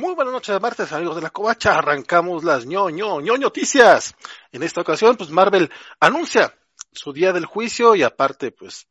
[0.00, 1.76] Muy buenas noches de martes, amigos de la Covacha.
[1.76, 4.14] Arrancamos las ño, ño, ño noticias.
[4.50, 6.54] En esta ocasión, pues Marvel anuncia
[6.90, 8.88] su día del juicio y aparte, pues,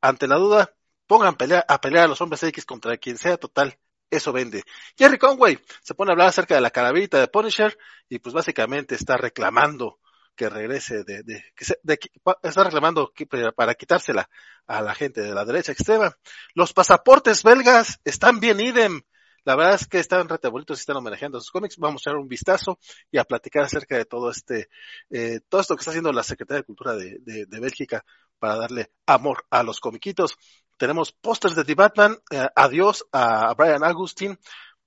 [0.00, 0.74] ante la duda,
[1.06, 1.36] pongan
[1.68, 3.78] a pelear a los hombres X contra quien sea total.
[4.10, 4.64] Eso vende.
[4.96, 7.78] Jerry Conway se pone a hablar acerca de la calaverita de Punisher
[8.08, 10.00] y pues básicamente está reclamando
[10.34, 11.44] que regrese de, de,
[11.84, 11.98] de,
[12.42, 14.28] está reclamando que, para quitársela
[14.66, 16.18] a la gente de la derecha extrema.
[16.54, 19.02] Los pasaportes belgas están bien idem.
[19.48, 21.78] La verdad es que están rete bonitos y están homenajeando sus cómics.
[21.78, 22.78] Vamos a echar un vistazo
[23.10, 24.68] y a platicar acerca de todo este,
[25.08, 28.04] eh, todo esto que está haciendo la Secretaría de Cultura de, de, de Bélgica
[28.38, 30.36] para darle amor a los comiquitos.
[30.76, 34.38] Tenemos pósters de The Batman, eh, adiós a Brian Agustin.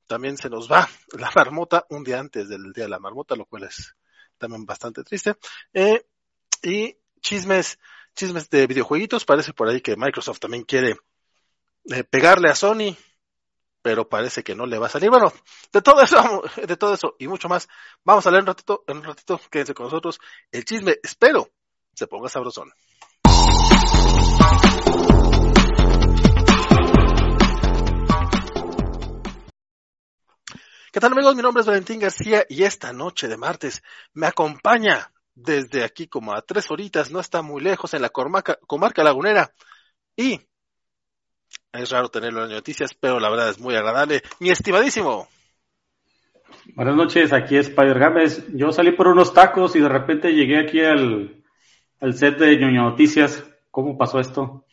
[0.05, 3.47] También se nos va la marmota un día antes del día de la marmota, lo
[3.47, 3.95] cual es
[4.38, 5.38] también bastante triste.
[5.73, 6.05] Eh,
[6.61, 7.80] y chismes,
[8.13, 9.25] chismes de videojueguitos.
[9.25, 10.97] Parece por ahí que Microsoft también quiere
[11.85, 12.95] eh, pegarle a Sony
[13.81, 15.09] pero parece que no le va a salir.
[15.09, 15.31] Bueno,
[15.71, 17.67] de todo eso, de todo eso y mucho más,
[18.03, 20.19] vamos a leer un ratito, en un ratito, quédense con nosotros.
[20.52, 21.50] El chisme, espero,
[21.94, 22.72] se ponga sabrosón.
[30.94, 31.36] ¿Qué tal amigos?
[31.38, 33.81] Mi nombre es Valentín García y esta noche de martes
[34.14, 38.59] me acompaña desde aquí como a tres horitas, no está muy lejos en la comarca,
[38.67, 39.53] comarca lagunera
[40.17, 40.42] y
[41.73, 44.22] es raro tenerlo en noticias, pero la verdad es muy agradable.
[44.39, 45.30] Mi estimadísimo.
[46.75, 48.45] Buenas noches, aquí es Spider Gámez.
[48.53, 51.44] Yo salí por unos tacos y de repente llegué aquí al,
[52.02, 53.44] al set de Ñoño Noticias.
[53.72, 54.66] ¿Cómo pasó esto?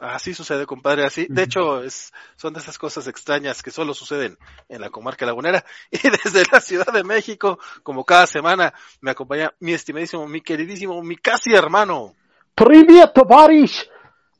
[0.00, 1.26] Así sucede, compadre, así.
[1.28, 5.62] De hecho, es, son de esas cosas extrañas que solo suceden en la comarca lagunera.
[5.90, 11.02] Y desde la Ciudad de México, como cada semana, me acompaña mi estimadísimo, mi queridísimo,
[11.02, 12.14] mi casi hermano.
[12.54, 13.88] Trivia Tovarish,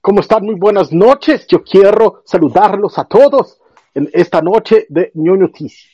[0.00, 0.44] ¿Cómo están?
[0.44, 1.47] Muy buenas noches.
[1.48, 3.61] Yo quiero saludarlos a todos
[3.94, 5.92] en esta noche de New Noticias.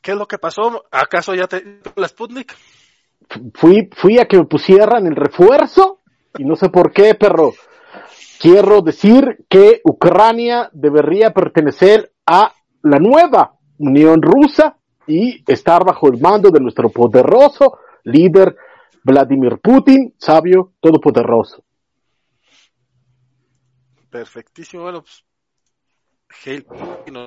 [0.00, 0.84] ¿Qué es lo que pasó?
[0.90, 2.54] ¿Acaso ya te la Sputnik?
[3.54, 5.98] Fui, fui a que me pusieran el refuerzo
[6.38, 7.52] y no sé por qué, pero
[8.40, 12.52] quiero decir que Ucrania debería pertenecer a
[12.82, 14.76] la nueva Unión Rusa
[15.06, 18.56] y estar bajo el mando de nuestro poderoso líder
[19.02, 21.64] Vladimir Putin, sabio, todopoderoso.
[24.10, 25.24] Perfectísimo, bueno, pues,
[26.44, 26.66] Hail,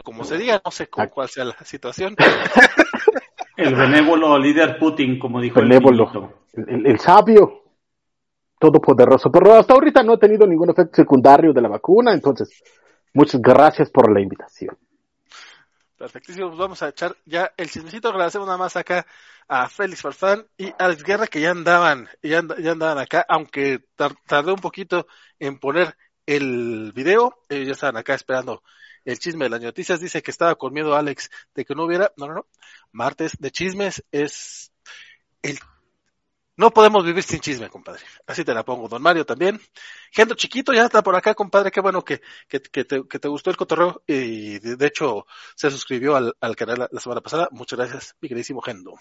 [0.04, 2.16] como se diga, no sé cuál sea la situación.
[3.58, 7.64] el benévolo líder Putin, como dijo benévolo, el, el, el sabio,
[8.60, 9.30] todopoderoso.
[9.32, 12.64] Pero hasta ahorita no he tenido ningún efecto secundario de la vacuna, entonces
[13.14, 14.78] muchas gracias por la invitación.
[15.98, 18.10] Perfectísimo, pues vamos a echar ya el chismecito.
[18.10, 19.06] Agradecemos nada más acá
[19.48, 24.52] a Félix Farfán y Alex Guerra que ya andaban, ya, ya andaban acá, aunque tardé
[24.52, 25.08] un poquito
[25.40, 25.96] en poner
[26.26, 28.64] el video, ellos ya estaban acá esperando
[29.06, 32.12] el chisme de las noticias, dice que estaba con miedo Alex de que no hubiera,
[32.18, 32.48] no, no, no,
[32.92, 34.72] martes de chismes es
[35.42, 35.60] el,
[36.56, 39.60] no podemos vivir sin chisme, compadre, así te la pongo, don Mario también,
[40.12, 43.28] Gendo Chiquito ya está por acá, compadre, qué bueno que, que, que, te, que te
[43.28, 47.80] gustó el cotorreo y de, hecho se suscribió al, al canal la, semana pasada, muchas
[47.80, 48.96] gracias, mi queridísimo Gendo.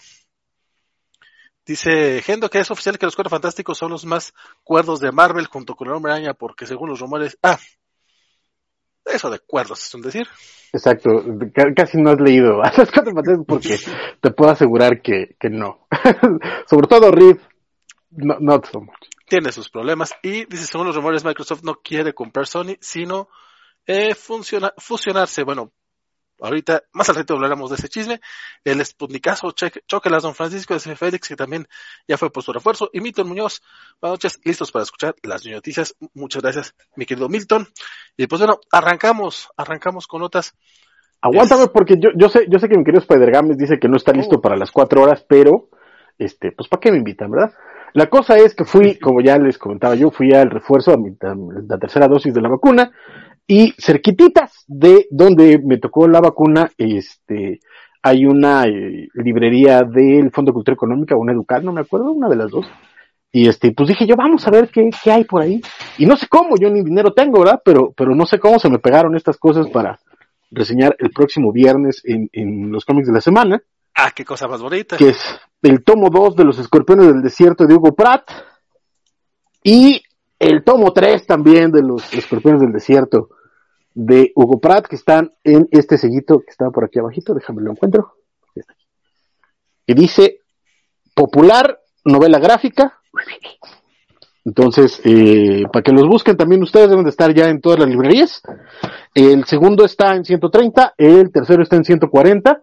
[1.65, 5.47] Dice Gendo que es oficial que los Cuatro Fantásticos son los más cuerdos de Marvel
[5.47, 7.57] junto con el Hombre Araña porque según los rumores, ah,
[9.05, 10.27] eso de cuerdos es un decir.
[10.73, 11.23] Exacto,
[11.75, 13.79] casi no has leído a los Cuatro Fantásticos porque
[14.21, 15.87] te puedo asegurar que, que no.
[16.69, 17.37] Sobre todo Reed,
[18.11, 19.09] no, no so much.
[19.25, 23.29] Tiene sus problemas y dice según los rumores Microsoft no quiere comprar Sony sino
[23.85, 25.71] eh, fusionarse, bueno,
[26.39, 28.19] Ahorita, más al rato hablaremos de ese chisme.
[28.63, 31.67] El Sputnikazo, Choquelas, Don Francisco de Félix, que también
[32.07, 32.89] ya fue por su refuerzo.
[32.91, 33.61] Y Milton Muñoz,
[34.01, 35.95] buenas noches, listos para escuchar las noticias.
[36.13, 37.67] Muchas gracias, mi querido Milton.
[38.17, 40.53] Y pues bueno, arrancamos, arrancamos con notas.
[41.21, 41.69] Aguántame, es...
[41.69, 44.11] porque yo, yo sé, yo sé que mi querido Spider Games dice que no está
[44.11, 44.41] listo oh.
[44.41, 45.69] para las cuatro horas, pero,
[46.17, 47.53] este, pues ¿para qué me invitan, verdad?
[47.93, 51.11] La cosa es que fui, como ya les comentaba yo, fui al refuerzo, a, mi,
[51.21, 51.35] a
[51.67, 52.91] la tercera dosis de la vacuna,
[53.47, 57.59] y cerquititas de donde me tocó la vacuna, este,
[58.01, 62.29] hay una eh, librería del Fondo de Cultura Económica, una Educal, no me acuerdo, una
[62.29, 62.65] de las dos.
[63.31, 65.61] Y este, pues dije yo, vamos a ver qué, qué hay por ahí.
[65.97, 67.61] Y no sé cómo, yo ni dinero tengo, ¿verdad?
[67.65, 69.99] Pero, pero no sé cómo se me pegaron estas cosas para
[70.51, 73.61] reseñar el próximo viernes en, en los cómics de la semana.
[73.95, 74.97] Ah, qué cosa más bonita.
[74.97, 78.29] Que es el tomo 2 de los escorpiones del desierto de Hugo Pratt.
[79.63, 80.01] Y
[80.43, 83.29] el tomo 3 también de los escorpiones del desierto
[83.93, 87.71] de Hugo Pratt, que están en este sellito que está por aquí abajito, déjame lo
[87.71, 88.13] encuentro.
[89.85, 90.39] Y dice,
[91.13, 92.99] popular novela gráfica.
[94.45, 97.87] Entonces, eh, para que los busquen también ustedes deben de estar ya en todas las
[97.87, 98.41] librerías.
[99.13, 102.61] El segundo está en 130, el tercero está en 140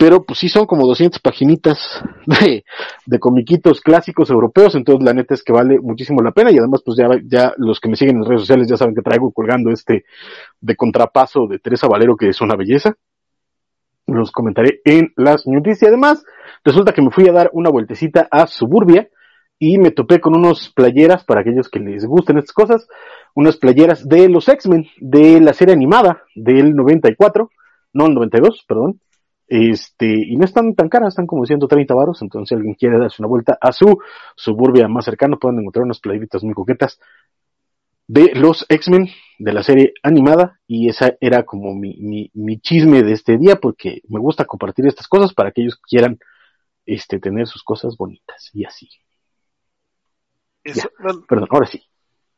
[0.00, 2.64] pero pues sí son como 200 paginitas de,
[3.04, 6.80] de comiquitos clásicos europeos, entonces la neta es que vale muchísimo la pena y además
[6.82, 9.70] pues ya, ya los que me siguen en redes sociales ya saben que traigo colgando
[9.70, 10.06] este
[10.58, 12.96] de contrapaso de Teresa Valero que es una belleza.
[14.06, 15.88] Los comentaré en las noticias.
[15.88, 16.24] Además,
[16.64, 19.10] resulta que me fui a dar una vueltecita a Suburbia
[19.58, 22.88] y me topé con unos playeras para aquellos que les gusten estas cosas,
[23.34, 27.50] unas playeras de los X-Men, de la serie animada del 94,
[27.92, 28.98] no el 92, perdón,
[29.50, 33.20] este, y no están tan caras, están como 130 varos, entonces si alguien quiere darse
[33.20, 33.98] una vuelta a su
[34.36, 37.00] suburbia más cercano, pueden encontrar unas playeritas muy coquetas
[38.06, 39.08] de los X-Men
[39.40, 43.56] de la serie animada y esa era como mi, mi, mi, chisme de este día
[43.56, 46.20] porque me gusta compartir estas cosas para que quieran
[46.86, 48.88] este, tener sus cosas bonitas y así.
[50.62, 51.82] Eso, bueno, Perdón, ahora sí.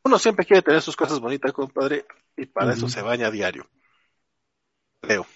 [0.03, 2.05] Uno siempre quiere tener sus cosas bonitas, compadre,
[2.35, 2.73] y para uh -huh.
[2.73, 3.69] eso se baña a diario.
[4.99, 5.27] Creo.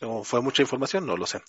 [0.00, 1.42] Como fue mucha información, no lo sé.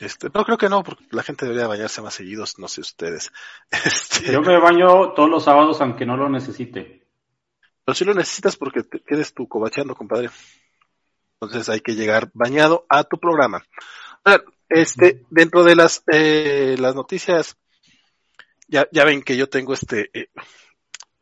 [0.00, 3.30] Este, no creo que no, porque la gente debería bañarse más seguidos, no sé ustedes.
[3.70, 4.32] Este...
[4.32, 7.06] Yo me baño todos los sábados aunque no lo necesite.
[7.84, 10.30] Pero si lo necesitas porque te quedes tú cobacheando, compadre.
[11.40, 13.64] Entonces hay que llegar bañado a tu programa.
[14.68, 17.56] Este, dentro de las, eh, las noticias,
[18.68, 20.28] ya, ya ven que yo tengo este eh,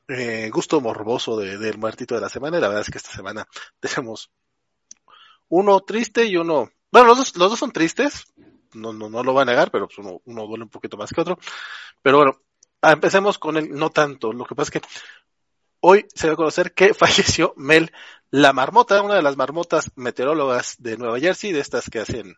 [0.09, 2.99] eh, gusto morboso del de, de muertito de la semana, y la verdad es que
[2.99, 3.49] esta semana
[3.81, 4.31] tenemos
[5.51, 8.25] uno triste y uno, bueno, los dos, los dos son tristes,
[8.73, 11.11] no, no, no lo va a negar, pero pues uno, uno duele un poquito más
[11.11, 11.39] que otro.
[12.03, 12.41] Pero bueno,
[12.83, 14.33] empecemos con el no tanto.
[14.33, 14.89] Lo que pasa es que
[15.81, 17.93] hoy se va a conocer que falleció Mel
[18.31, 22.37] la marmota, una de las marmotas meteorólogas de Nueva Jersey, de estas que hacen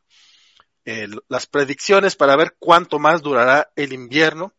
[0.84, 4.54] eh, las predicciones para ver cuánto más durará el invierno.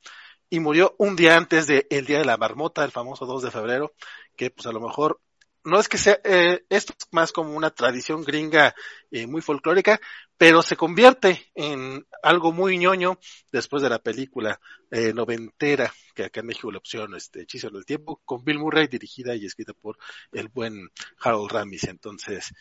[0.50, 3.50] Y murió un día antes del el Día de la Marmota, el famoso 2 de
[3.50, 3.94] febrero,
[4.36, 5.20] que pues a lo mejor
[5.66, 8.76] no es que sea, eh, esto es más como una tradición gringa
[9.12, 10.00] eh, muy folclórica,
[10.38, 13.20] pero se convierte en algo muy ñoño
[13.52, 14.60] después de la película
[14.92, 18.88] eh, noventera que acá en México le opción este Hechizo del Tiempo, con Bill Murray,
[18.88, 19.98] dirigida y escrita por
[20.32, 20.90] el buen
[21.20, 21.86] Harold Ramis.
[21.86, 22.54] Entonces,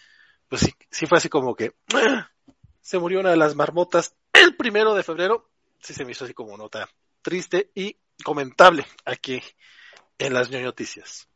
[0.48, 2.30] pues sí, sí fue así como que ¡ah!
[2.80, 5.50] se murió una de las marmotas el primero de febrero,
[5.80, 6.88] sí se me hizo así como nota
[7.20, 9.42] triste y comentable aquí
[10.18, 11.28] en las noticias.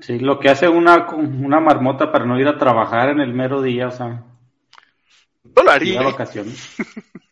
[0.00, 3.62] Sí, lo que hace una, una marmota para no ir a trabajar en el mero
[3.62, 4.24] día, o sea.
[5.44, 6.02] No lo haría.
[6.02, 6.74] vacaciones.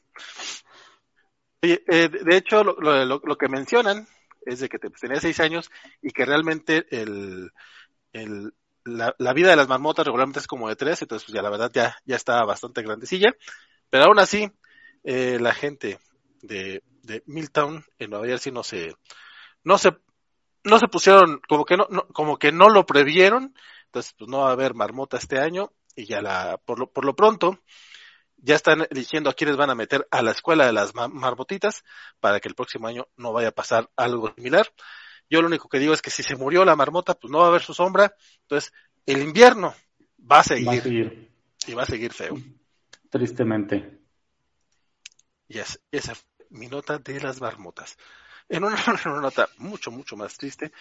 [1.63, 4.07] Oye, eh, de hecho, lo, lo, lo, que mencionan
[4.47, 5.71] es de que te, pues, tenía seis años
[6.01, 7.51] y que realmente el,
[8.13, 8.53] el,
[8.85, 11.51] la, la, vida de las marmotas regularmente es como de tres, entonces pues ya la
[11.51, 13.35] verdad ya, ya está bastante grandecilla.
[13.91, 14.51] Pero aún así,
[15.05, 15.99] eh, la gente
[16.43, 18.95] de, de Milltown en Nueva Jersey no se,
[19.65, 19.93] no se
[20.65, 23.55] no se pusieron, como que no, no, como que no lo previeron,
[23.87, 27.05] entonces pues no va a haber marmota este año y ya la, por lo, por
[27.05, 27.59] lo pronto,
[28.37, 31.85] ya están eligiendo a quienes van a meter a la escuela de las marmotitas
[32.21, 34.73] para que el próximo año no vaya a pasar algo similar.
[35.29, 37.47] Yo lo único que digo es que si se murió la marmota, pues no va
[37.47, 38.73] a haber su sombra, entonces
[39.07, 39.75] el invierno
[40.31, 41.31] va a seguir, va a seguir.
[41.67, 42.37] y va a seguir feo.
[43.11, 44.01] Tristemente.
[45.49, 47.97] Y yes, esa es mi nota de las marmotas.
[48.53, 48.77] En una,
[49.21, 50.73] nota mucho, mucho más triste,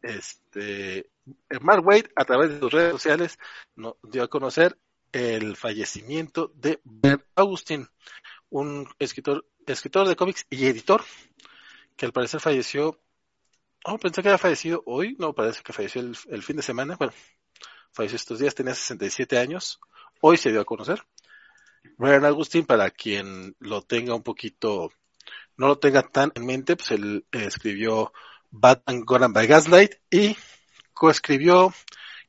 [0.00, 1.10] este,
[1.60, 3.38] Mark Wade, a través de sus redes sociales,
[3.74, 4.78] no, dio a conocer
[5.10, 7.88] el fallecimiento de Bert Augustin,
[8.50, 11.02] un escritor, escritor de cómics y editor,
[11.96, 13.02] que al parecer falleció,
[13.84, 17.12] oh, pensé que había fallecido hoy, no, parece que falleció el, fin de semana, bueno,
[17.90, 19.80] falleció estos días, tenía 67 años,
[20.20, 21.02] hoy se dio a conocer.
[21.98, 24.92] Brian Augustin, para quien lo tenga un poquito
[25.56, 28.12] no lo tenga tan en mente, pues él eh, escribió
[28.50, 30.36] Batman Goran by Gaslight y
[30.92, 31.72] coescribió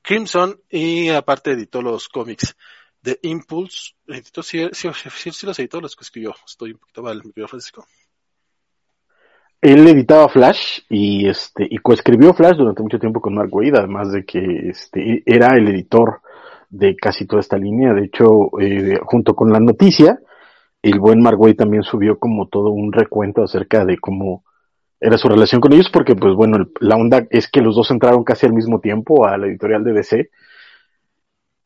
[0.01, 2.55] Crimson y aparte editó los cómics
[3.01, 3.93] de Impulse.
[4.07, 6.35] Editó, sí, sí, sí, sí los editó, los que escribió.
[6.45, 7.85] Estoy un poquito mal, mi querido Francisco.
[9.59, 14.11] Él editaba Flash y este y coescribió Flash durante mucho tiempo con Mark Waid, además
[14.11, 16.21] de que este era el editor
[16.69, 17.93] de casi toda esta línea.
[17.93, 20.19] De hecho, eh, junto con la noticia,
[20.89, 24.43] el buen Mark también subió como todo un recuento acerca de cómo
[24.99, 28.23] era su relación con ellos, porque pues bueno, la onda es que los dos entraron
[28.23, 30.29] casi al mismo tiempo a la editorial de DC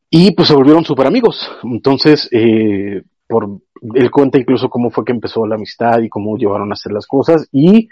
[0.10, 1.50] y pues se volvieron súper amigos.
[1.64, 3.62] Entonces, eh, por
[3.96, 7.08] él cuenta incluso cómo fue que empezó la amistad y cómo llevaron a hacer las
[7.08, 7.88] cosas y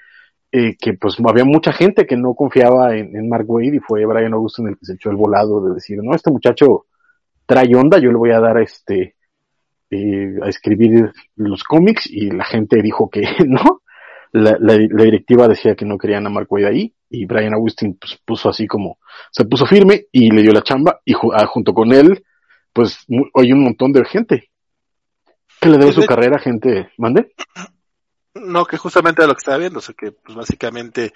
[0.51, 4.05] eh, que pues había mucha gente que no confiaba en, en Mark Wade y fue
[4.05, 6.85] Brian Augustin el que se echó el volado de decir, no, este muchacho
[7.45, 9.15] trae onda, yo le voy a dar este
[9.91, 13.81] eh, a escribir los cómics y la gente dijo que no.
[14.31, 17.97] La, la, la, directiva decía que no querían a Mark Wade ahí y Brian Augustin
[17.99, 18.99] pues, puso así como,
[19.31, 22.23] se puso firme y le dio la chamba y junto con él
[22.73, 24.51] pues hay un montón de gente.
[25.59, 26.91] ¿Qué le debe su carrera, gente?
[26.97, 27.33] ¿Mande?
[28.33, 31.11] No, que justamente a lo que estaba viendo, o sea que pues básicamente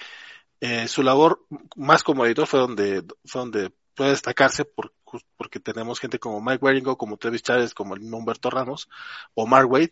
[0.59, 4.91] eh, su labor más como editor fue donde, fue donde puede destacarse por,
[5.37, 8.89] porque tenemos gente como Mike Waringo, como Travis Chávez, como Humberto Ramos
[9.33, 9.91] o Mark Wade,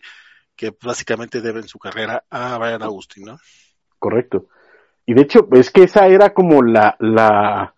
[0.55, 3.37] que básicamente deben su carrera a Brian Agustín, ¿no?
[3.99, 4.47] Correcto.
[5.05, 7.73] Y de hecho, es que esa era como la, la,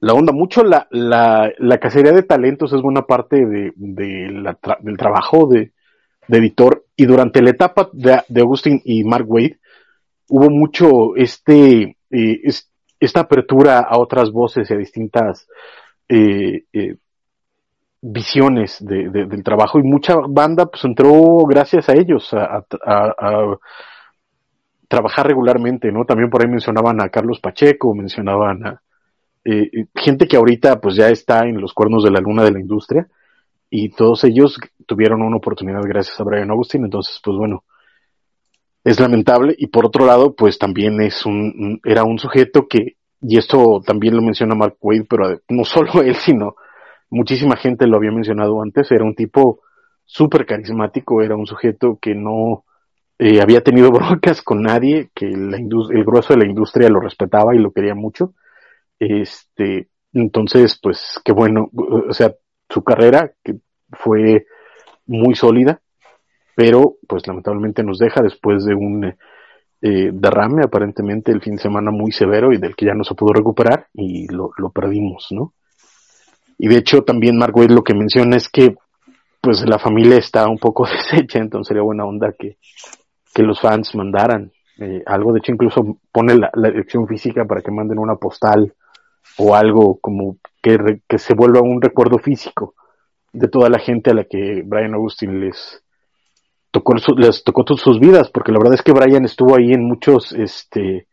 [0.00, 4.58] la onda, mucho la, la, la cacería de talentos es buena parte de, de la
[4.80, 5.72] del trabajo de,
[6.26, 6.84] de, editor.
[6.96, 9.58] Y durante la etapa de, de Agustín y Mark Wade,
[10.28, 12.40] hubo mucho este, eh,
[13.00, 15.48] esta apertura a otras voces y a distintas
[16.08, 16.96] eh, eh,
[18.00, 22.64] visiones de, del trabajo y mucha banda pues entró gracias a ellos a,
[24.88, 26.06] trabajar regularmente, ¿no?
[26.06, 28.82] También por ahí mencionaban a Carlos Pacheco, mencionaban a
[29.44, 32.60] eh, gente que ahorita pues ya está en los cuernos de la luna de la
[32.60, 33.06] industria
[33.68, 37.64] y todos ellos tuvieron una oportunidad gracias a Brian Augustin, entonces pues bueno,
[38.82, 43.38] es lamentable y por otro lado pues también es un, era un sujeto que, y
[43.38, 46.56] esto también lo menciona Mark Wade, pero no solo él, sino
[47.10, 49.60] muchísima gente lo había mencionado antes, era un tipo
[50.04, 52.64] súper carismático, era un sujeto que no
[53.18, 57.54] eh, había tenido broncas con nadie, que la el grueso de la industria lo respetaba
[57.54, 58.34] y lo quería mucho.
[58.98, 62.34] Este, entonces, pues, qué bueno, o sea,
[62.68, 63.56] su carrera que
[63.92, 64.46] fue
[65.06, 65.80] muy sólida,
[66.54, 69.14] pero pues lamentablemente nos deja después de un
[69.80, 73.14] eh, derrame aparentemente el fin de semana muy severo y del que ya no se
[73.14, 75.54] pudo recuperar y lo, lo perdimos, ¿no?
[76.58, 78.74] Y de hecho también Mark Wade lo que menciona es que
[79.40, 82.58] pues la familia está un poco deshecha, entonces sería buena onda que,
[83.32, 85.32] que los fans mandaran eh, algo.
[85.32, 88.74] De hecho incluso pone la, dirección física para que manden una postal
[89.38, 92.74] o algo como que, que se vuelva un recuerdo físico
[93.32, 95.84] de toda la gente a la que Brian Augustin les
[96.70, 100.32] tocó les tocó sus vidas, porque la verdad es que Brian estuvo ahí en muchos,
[100.32, 101.06] este,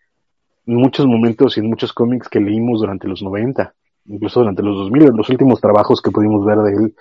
[0.65, 3.73] muchos momentos y en muchos cómics que leímos durante los 90
[4.07, 6.95] incluso durante los 2000, los últimos trabajos que pudimos ver de él,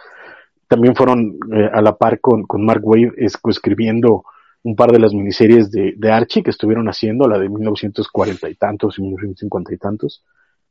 [0.68, 4.24] también fueron eh, a la par con, con Mark Wade escribiendo
[4.62, 8.54] un par de las miniseries de, de, Archie que estuvieron haciendo, la de 1940 y
[8.54, 10.24] tantos y 1950 y tantos,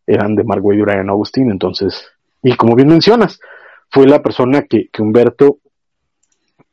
[0.08, 2.04] eran de Mark Wade y Brian Augustine, entonces,
[2.42, 3.40] y como bien mencionas,
[3.90, 5.60] fue la persona que, que Humberto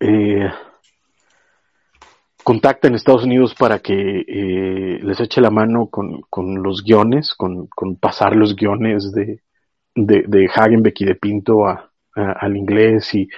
[0.01, 0.49] eh,
[2.51, 7.33] contacta en Estados Unidos para que eh, les eche la mano con, con los guiones,
[7.37, 9.43] con, con pasar los guiones de,
[9.95, 13.29] de, de Hagenbeck y de Pinto a, al inglés y,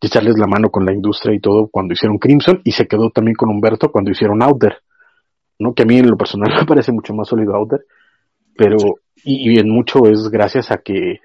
[0.00, 3.36] echarles la mano con la industria y todo cuando hicieron Crimson y se quedó también
[3.36, 4.78] con Humberto cuando hicieron Outer,
[5.58, 5.74] ¿no?
[5.74, 7.84] Que a mí en lo personal me parece mucho más sólido Outer,
[8.56, 8.78] pero
[9.22, 11.20] y, y en mucho es gracias a que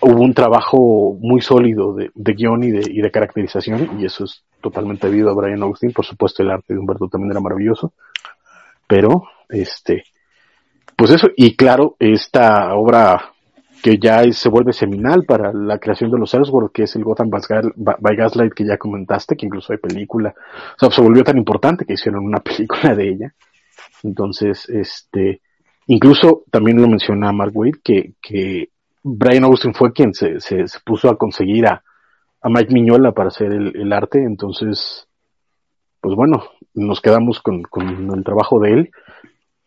[0.00, 4.24] hubo un trabajo muy sólido de, de guion y de, y de caracterización y eso
[4.24, 7.92] es totalmente debido a Brian Austin, por supuesto el arte de Humberto también era maravilloso,
[8.86, 10.04] pero este,
[10.96, 13.32] pues eso, y claro, esta obra
[13.82, 17.30] que ya se vuelve seminal para la creación de los Ellsworth, que es el Gotham
[17.30, 20.34] by Gaslight que ya comentaste, que incluso hay película,
[20.76, 23.34] o sea, se volvió tan importante que hicieron una película de ella.
[24.02, 25.40] Entonces, este,
[25.86, 28.68] incluso también lo menciona Mark Wade, que, que
[29.02, 31.82] Brian Austin fue quien se, se, se puso a conseguir a,
[32.42, 35.08] a, Mike Miñola para hacer el, el, arte, entonces,
[36.00, 38.90] pues bueno, nos quedamos con, con el trabajo de él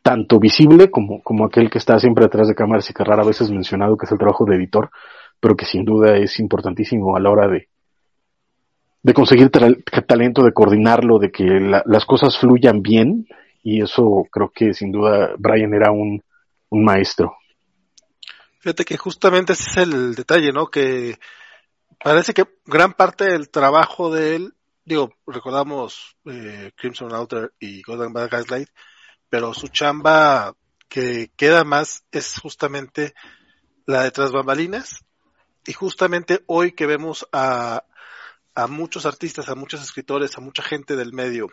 [0.04, 3.40] tanto visible como, como aquel que está siempre detrás de cámaras y que rara vez
[3.42, 4.92] es mencionado, que es el trabajo de editor,
[5.40, 7.70] pero que sin duda es importantísimo a la hora de,
[9.02, 13.28] de conseguir talento, de coordinarlo, de que la, las cosas fluyan bien,
[13.63, 16.22] y eso creo que sin duda Brian era un,
[16.70, 17.34] un maestro.
[18.63, 20.67] Fíjate que justamente ese es el detalle, ¿no?
[20.67, 21.20] Que
[22.01, 24.55] parece que gran parte del trabajo de él,
[24.86, 28.70] digo, recordamos eh, Crimson Outer y Golden Bad Gaslight,
[29.27, 30.55] pero su chamba
[30.88, 33.13] que queda más es justamente
[33.86, 35.03] la de tras bambalinas
[35.67, 37.84] y justamente hoy que vemos a,
[38.55, 41.50] a muchos artistas, a muchos escritores, a mucha gente del medio,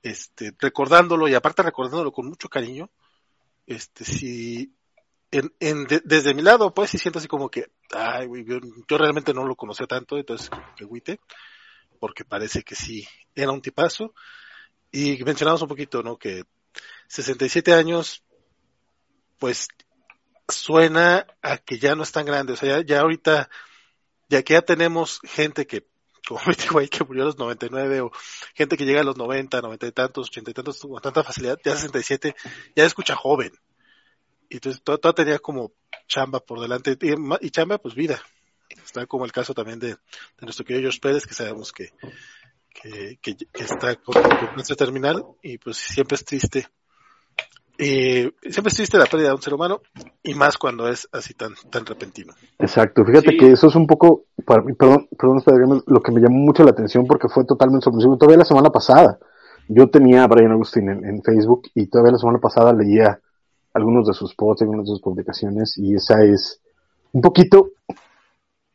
[0.00, 2.88] este, recordándolo y aparte recordándolo con mucho cariño,
[3.66, 4.76] este, si,
[5.30, 8.98] en, en, de, desde mi lado, pues sí siento así como que, ay, yo, yo,
[8.98, 11.20] realmente no lo conocía tanto, entonces que agüite,
[11.98, 14.14] porque parece que sí, era un tipazo.
[14.92, 16.16] Y mencionamos un poquito, ¿no?
[16.16, 16.44] Que
[17.08, 18.22] 67 años,
[19.38, 19.68] pues
[20.48, 22.52] suena a que ya no es tan grande.
[22.52, 23.50] O sea, ya, ya ahorita,
[24.28, 25.86] ya que ya tenemos gente que,
[26.26, 28.12] como me dijo ahí, que murió a los 99, o
[28.54, 31.58] gente que llega a los 90, 90 y tantos, 80 y tantos, con tanta facilidad,
[31.64, 32.34] ya 67,
[32.74, 33.52] ya escucha joven.
[34.48, 35.72] Y entonces todo, todo tenía como
[36.06, 38.20] chamba por delante, y, y, chamba, pues vida.
[38.68, 39.96] Está como el caso también de, de
[40.42, 41.90] nuestro querido George Pérez, que sabemos que,
[42.82, 46.66] que, que, está con, con terminal y pues siempre es triste.
[47.78, 49.82] Eh, siempre es triste la pérdida de un ser humano
[50.22, 52.32] y más cuando es así tan, tan repentino.
[52.58, 56.38] Exacto, fíjate que eso es un poco, para mí, perdón, perdón, lo que me llamó
[56.38, 58.16] mucho la atención porque fue totalmente sorpresivo.
[58.16, 59.18] Todavía la semana pasada,
[59.68, 63.20] yo tenía a Brian Agustín en, Facebook y todavía la semana pasada leía
[63.76, 66.60] algunos de sus posts, algunas de sus publicaciones y esa es
[67.12, 67.70] un poquito,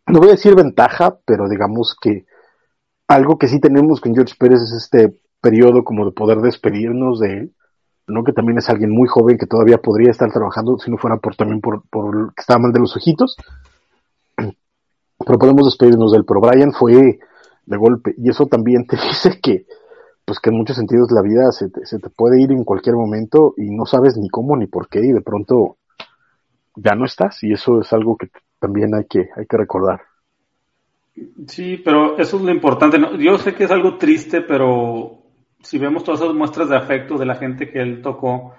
[0.08, 2.26] no voy a decir ventaja, pero digamos que
[3.08, 7.34] algo que sí tenemos con George Pérez es este periodo como de poder despedirnos de
[7.34, 7.56] él,
[8.08, 8.24] ¿no?
[8.24, 11.36] Que también es alguien muy joven que todavía podría estar trabajando si no fuera por
[11.36, 13.36] también por, por que estaba mal de los ojitos.
[14.38, 16.26] Pero podemos despedirnos de él.
[16.26, 17.20] Pero Brian fue
[17.66, 19.66] de golpe y eso también te dice que
[20.26, 23.70] pues que en muchos sentidos la vida se te, puede ir en cualquier momento y
[23.70, 25.78] no sabes ni cómo ni por qué y de pronto
[26.76, 30.02] ya no estás y eso es algo que también hay que, hay que recordar.
[31.48, 32.98] Sí, pero eso es lo importante.
[33.20, 35.24] Yo sé que es algo triste, pero
[35.62, 38.56] si vemos todas esas muestras de afecto de la gente que él tocó,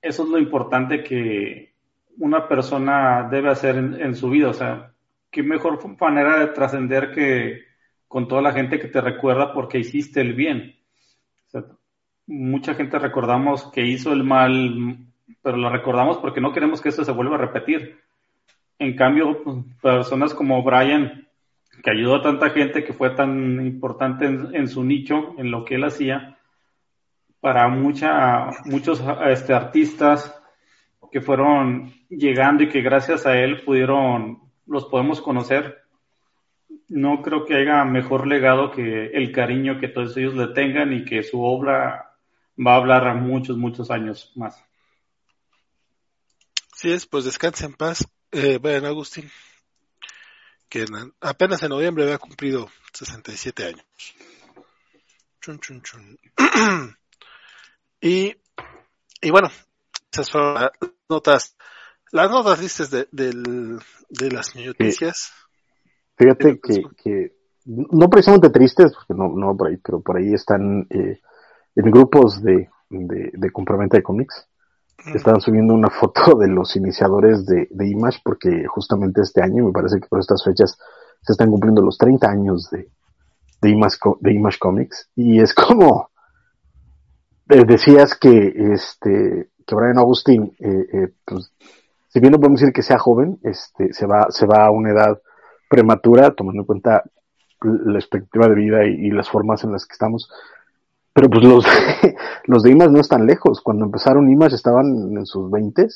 [0.00, 1.74] eso es lo importante que
[2.18, 4.50] una persona debe hacer en, su vida.
[4.50, 4.92] O sea,
[5.30, 7.62] qué mejor manera de trascender que
[8.08, 10.75] con toda la gente que te recuerda porque hiciste el bien.
[12.26, 14.98] Mucha gente recordamos que hizo el mal,
[15.42, 18.00] pero lo recordamos porque no queremos que eso se vuelva a repetir.
[18.78, 21.26] En cambio, pues, personas como Brian,
[21.82, 25.76] que ayudó a tanta gente, que fue tan importante en, su nicho, en lo que
[25.76, 26.38] él hacía,
[27.40, 30.34] para mucha, muchos este, artistas
[31.12, 35.85] que fueron llegando y que gracias a él pudieron, los podemos conocer.
[36.88, 41.04] No creo que haya mejor legado que el cariño que todos ellos le tengan y
[41.04, 42.16] que su obra
[42.64, 44.62] va a hablar a muchos, muchos años más.
[46.74, 49.30] Sí es, pues descanse en paz, eh, Agustín,
[50.68, 50.84] que
[51.20, 53.86] apenas en noviembre había cumplido 67 años.
[55.40, 56.18] Chun, chun, chun.
[58.00, 58.36] y,
[59.20, 59.50] y bueno,
[60.12, 60.70] esas fueron las
[61.08, 61.56] notas,
[62.12, 65.32] las notas listas de, de las noticias.
[66.16, 67.32] Fíjate que, que,
[67.66, 71.20] no precisamente tristes, porque no, no por ahí, pero por ahí están eh,
[71.74, 74.48] en grupos de, de, de compraventa de cómics.
[75.14, 79.72] Estaban subiendo una foto de los iniciadores de, de, Image porque justamente este año, me
[79.72, 80.78] parece que por estas fechas
[81.22, 82.88] se están cumpliendo los 30 años de,
[83.60, 85.10] de, Image, de Image Comics.
[85.14, 86.10] Y es como
[87.48, 91.52] eh, decías que este que Brian Augustin eh, eh, pues
[92.08, 94.90] si bien no podemos decir que sea joven este se va se va a una
[94.90, 95.20] edad
[95.68, 97.02] prematura tomando en cuenta
[97.62, 100.30] la expectativa de vida y las formas en las que estamos
[101.16, 101.64] pero pues los,
[102.44, 103.62] los de IMAS no están lejos.
[103.62, 105.88] Cuando empezaron IMAS estaban en sus 20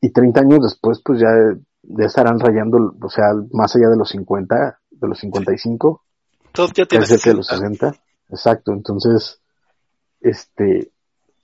[0.00, 1.28] y 30 años después pues ya,
[1.82, 6.02] ya estarán rayando, o sea, más allá de los 50, de los 55.
[6.50, 7.94] Todos ya tienen de los 60.
[8.30, 9.40] Exacto, entonces,
[10.20, 10.90] este,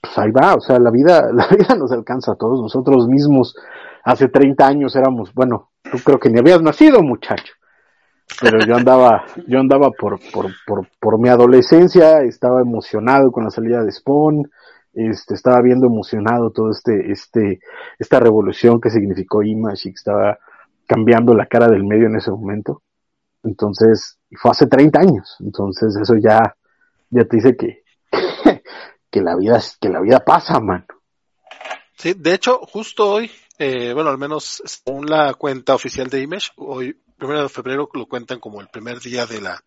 [0.01, 2.61] pues ahí va, o sea, la vida, la vida nos alcanza a todos.
[2.61, 3.55] Nosotros mismos
[4.05, 7.55] hace 30 años éramos, bueno, tú creo que ni habías nacido, muchacho
[8.41, 13.51] pero yo andaba, yo andaba por, por, por, por mi adolescencia, estaba emocionado con la
[13.51, 14.51] salida de Spawn,
[14.93, 17.61] este, estaba viendo emocionado todo este, este,
[17.99, 20.39] esta revolución que significó Image y que estaba
[20.87, 22.83] cambiando la cara del medio en ese momento.
[23.43, 25.37] Entonces, fue hace 30 años.
[25.41, 26.55] Entonces, eso ya,
[27.11, 27.83] ya te dice que,
[29.11, 30.85] que la vida, que la vida pasa, mano.
[31.97, 36.51] Sí, de hecho, justo hoy, eh, bueno, al menos según la cuenta oficial de Image,
[36.57, 39.65] hoy primero de febrero lo cuentan como el primer día de la,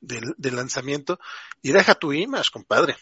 [0.00, 1.18] del, lanzamiento.
[1.62, 2.96] Y deja tu image, compadre.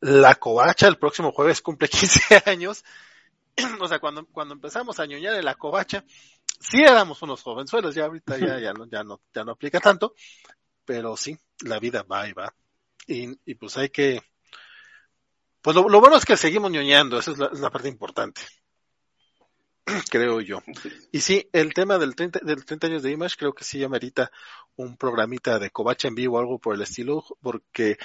[0.00, 2.84] La covacha el próximo jueves cumple 15 años.
[3.80, 6.04] o sea, cuando, cuando empezamos a ñoñar en la covacha,
[6.60, 10.14] sí éramos unos jovenzuelos, ya ahorita ya, ya no, ya no, ya no aplica tanto,
[10.84, 12.54] pero sí, la vida va y va.
[13.06, 14.22] Y, y pues hay que,
[15.60, 18.42] pues lo, bueno es que seguimos ñoñando, esa es la parte importante.
[20.10, 20.62] creo yo.
[21.12, 23.88] Y sí, el tema del 30, del 30 años de Image creo que sí ya
[23.88, 24.30] merita
[24.76, 27.98] un programita de covacha en vivo o algo por el estilo, porque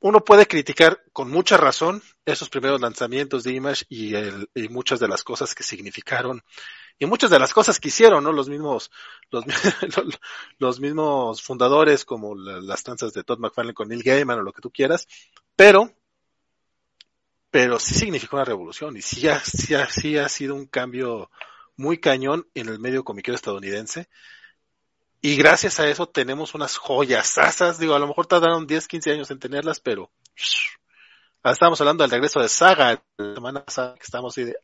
[0.00, 5.00] uno puede criticar con mucha razón esos primeros lanzamientos de Image y, el, y muchas
[5.00, 6.42] de las cosas que significaron
[6.98, 8.32] y muchas de las cosas que hicieron, ¿no?
[8.32, 8.90] Los mismos,
[9.30, 9.44] los,
[10.58, 14.62] los mismos fundadores como las danzas de Todd McFarlane con Neil Gaiman o lo que
[14.62, 15.06] tú quieras,
[15.54, 15.92] pero
[17.56, 21.30] pero sí significó una revolución y sí ha, sí ha, sí ha sido un cambio
[21.74, 24.10] muy cañón en el medio comiquero estadounidense.
[25.22, 29.10] Y gracias a eso tenemos unas joyas asas, digo, a lo mejor tardaron 10, 15
[29.10, 30.10] años en tenerlas, pero
[31.42, 34.58] estamos hablando del regreso de Saga la semana que estamos ahí de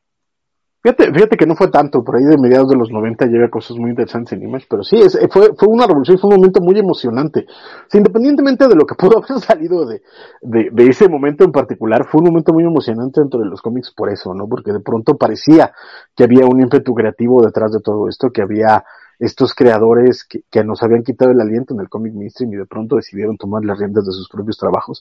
[0.83, 3.77] Fíjate, fíjate que no fue tanto, por ahí de mediados de los 90 llega cosas
[3.77, 6.77] muy interesantes en Image, pero sí, es, fue, fue una revolución, fue un momento muy
[6.77, 7.47] emocionante.
[7.93, 10.03] independientemente de lo que pudo haber salido de,
[10.41, 13.93] de, de, ese momento en particular, fue un momento muy emocionante dentro de los cómics
[13.93, 14.49] por eso, ¿no?
[14.49, 15.73] Porque de pronto parecía
[16.17, 18.85] que había un ímpetu creativo detrás de todo esto, que había
[19.21, 22.67] estos creadores que, que nos habían quitado el aliento en el cómic mainstream y de
[22.67, 25.01] pronto decidieron tomar las riendas de sus propios trabajos.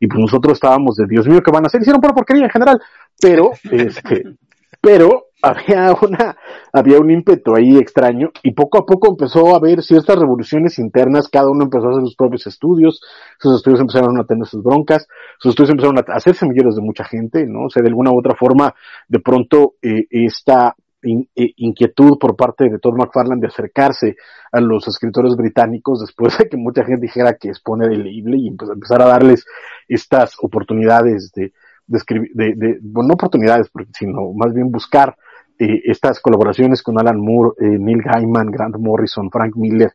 [0.00, 1.80] Y pues nosotros estábamos de Dios mío, ¿qué van a hacer?
[1.80, 2.82] Hicieron por porquería en general,
[3.20, 4.24] pero, este,
[4.80, 6.36] pero había una,
[6.72, 11.28] había un ímpetu ahí extraño y poco a poco empezó a haber ciertas revoluciones internas,
[11.28, 13.00] cada uno empezó a hacer sus propios estudios,
[13.38, 15.06] sus estudios empezaron a tener sus broncas,
[15.38, 17.64] sus estudios empezaron a hacerse millones de mucha gente, ¿no?
[17.66, 18.74] O sea, de alguna u otra forma,
[19.08, 24.16] de pronto, eh, esta in, eh, inquietud por parte de Todd McFarlane de acercarse
[24.52, 28.34] a los escritores británicos después de que mucha gente dijera que es poner el libro
[28.36, 29.46] y empezar a darles
[29.88, 31.52] estas oportunidades de,
[31.90, 35.16] de de, de, bueno, no oportunidades, sino más bien buscar
[35.58, 39.92] eh, estas colaboraciones con Alan Moore, eh, Neil Gaiman, Grant Morrison, Frank Miller,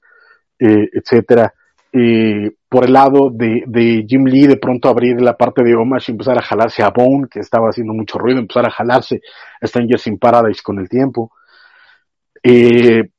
[0.59, 1.53] eh, etcétera.
[1.91, 6.11] Eh, por el lado de, de, Jim Lee, de pronto abrir la parte de Homage
[6.11, 9.21] y empezar a jalarse a Bone, que estaba haciendo mucho ruido, empezar a jalarse
[9.61, 11.31] a Strangers in Paradise con el tiempo.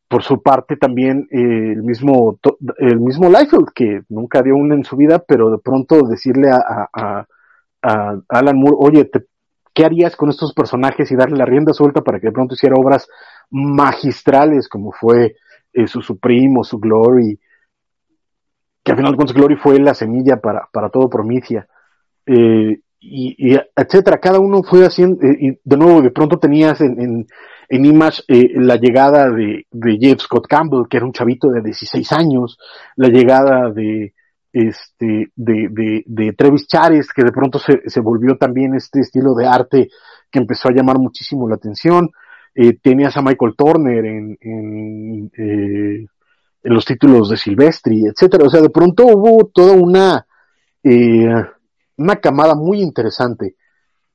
[0.09, 2.39] Por su parte también el mismo
[2.79, 7.27] el mismo Liefeld que nunca dio una en su vida pero de pronto decirle a
[7.87, 9.11] Alan Moore, oye,
[9.72, 12.77] ¿qué harías con estos personajes y darle la rienda suelta para que de pronto hiciera
[12.77, 13.07] obras
[13.51, 15.37] magistrales como fue
[15.72, 17.38] eh, su Supreme o su Glory?
[18.83, 21.66] Que al final de cuentas Glory fue la semilla para, para todo Promicia.
[22.25, 27.01] Eh, y, etcétera, cada uno fue haciendo, eh, y de nuevo de pronto tenías en,
[27.01, 27.27] en,
[27.68, 28.22] en Image
[28.55, 32.59] la llegada de, de Jeff Scott Campbell, que era un chavito de 16 años,
[32.96, 34.12] la llegada de,
[34.57, 39.47] este, de, de, de Trevis que de pronto se, se, volvió también este estilo de
[39.47, 39.90] arte
[40.31, 42.11] que empezó a llamar muchísimo la atención.
[42.55, 46.07] Eh, tenías a Michael Turner en, en, eh,
[46.62, 48.47] en, los títulos de Silvestri, etcétera.
[48.47, 50.27] O sea, de pronto hubo toda una,
[50.83, 51.29] eh,
[51.99, 53.57] una camada muy interesante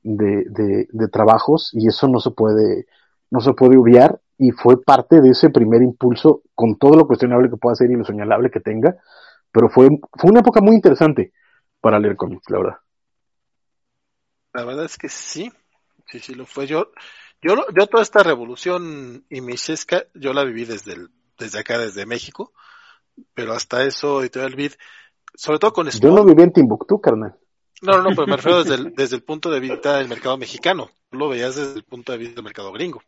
[0.02, 2.86] de, de, de, trabajos y eso no se puede,
[3.30, 7.48] no se puede obviar y fue parte de ese primer impulso con todo lo cuestionable
[7.48, 8.96] que pueda ser y lo señalable que tenga
[9.52, 9.88] pero fue,
[10.18, 11.32] fue una época muy interesante
[11.80, 12.76] para leer cómics, la verdad.
[14.54, 15.52] La verdad es que sí,
[16.06, 16.66] sí, sí lo fue.
[16.66, 16.92] Yo,
[17.40, 22.52] yo, yo toda esta revolución imichesca, yo la viví desde el, desde acá, desde México,
[23.34, 24.72] pero hasta eso, Editorial Vid,
[25.34, 27.36] sobre todo con Spawn, Yo no viví en Timbuktu, carnal.
[27.82, 30.36] No, no, no, pero me refiero desde el, desde el punto de vista del mercado
[30.38, 30.90] mexicano.
[31.10, 33.02] Tú lo veías desde el punto de vista del mercado gringo.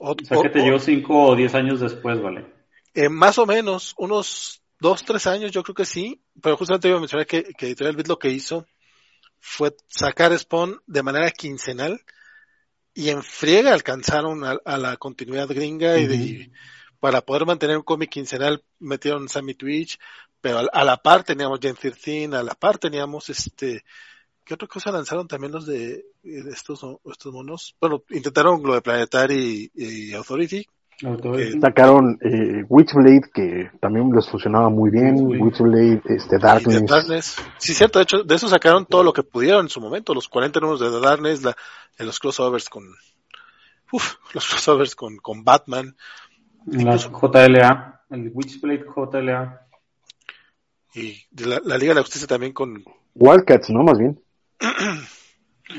[0.00, 2.46] O, o sea, que te llegó cinco o diez años después, ¿vale?
[2.94, 6.98] Eh, más o menos, unos dos, tres años, yo creo que sí, pero justamente iba
[6.98, 8.66] a mencionar que, que Editorial Beat lo que hizo
[9.40, 12.04] fue sacar Spawn de manera quincenal
[12.92, 16.02] y en friega alcanzaron a, a la continuidad gringa uh -huh.
[16.02, 16.52] y, de,
[17.00, 19.98] para poder mantener un cómic quincenal metieron Sammy Twitch,
[20.42, 23.84] pero a, a, la par teníamos Gen 13, a la par teníamos este,
[24.44, 27.74] ¿qué otra cosa lanzaron también los de, de estos, estos monos?
[27.80, 30.66] Bueno, intentaron lo de Planetary y, y Authority,
[31.60, 35.16] sacaron eh, Witchblade que también les funcionaba muy bien.
[35.40, 36.86] Witchblade, este Darkness.
[36.86, 37.36] Darkness.
[37.58, 40.28] sí cierto de hecho de eso sacaron todo lo que pudieron en su momento los
[40.28, 41.56] 40 números de The Darkness la,
[41.98, 42.84] en los crossovers con
[43.92, 45.96] uf, los crossovers con, con Batman.
[46.66, 49.60] Las JLA el Witchblade JLA
[50.94, 54.20] y la, la, Liga de la Justicia también con Wildcats no más bien.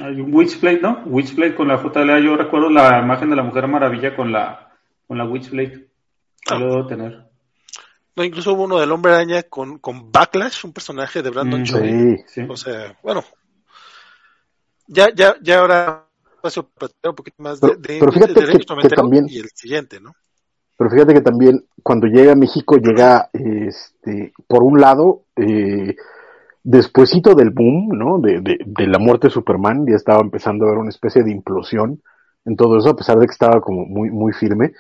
[0.02, 3.68] Hay un Witchblade no Witchblade con la JLA yo recuerdo la imagen de la Mujer
[3.68, 4.65] Maravilla con la
[5.08, 5.90] con la Witchblade.
[6.50, 6.58] Ah.
[6.60, 7.26] Lo debo tener.
[8.16, 11.66] No, incluso hubo uno del Hombre Araña con, con Backlash, un personaje de Brandon mm,
[11.66, 11.90] Choi.
[11.90, 12.42] Sí, sí.
[12.48, 13.24] O sea, bueno.
[14.88, 16.06] Ya, ya, ya ahora
[16.42, 16.70] paso
[17.04, 19.50] a un poquito más pero, de, pero fíjate de, de que, que también, y el
[19.54, 20.14] siguiente, ¿no?
[20.78, 25.96] Pero fíjate que también cuando llega a México llega, este, por un lado, eh,
[26.64, 28.20] despuesito del boom, ¿no?
[28.20, 31.32] De, de, de la muerte de Superman, ya estaba empezando a haber una especie de
[31.32, 32.02] implosión
[32.46, 34.72] en todo eso, a pesar de que estaba como muy, muy firme,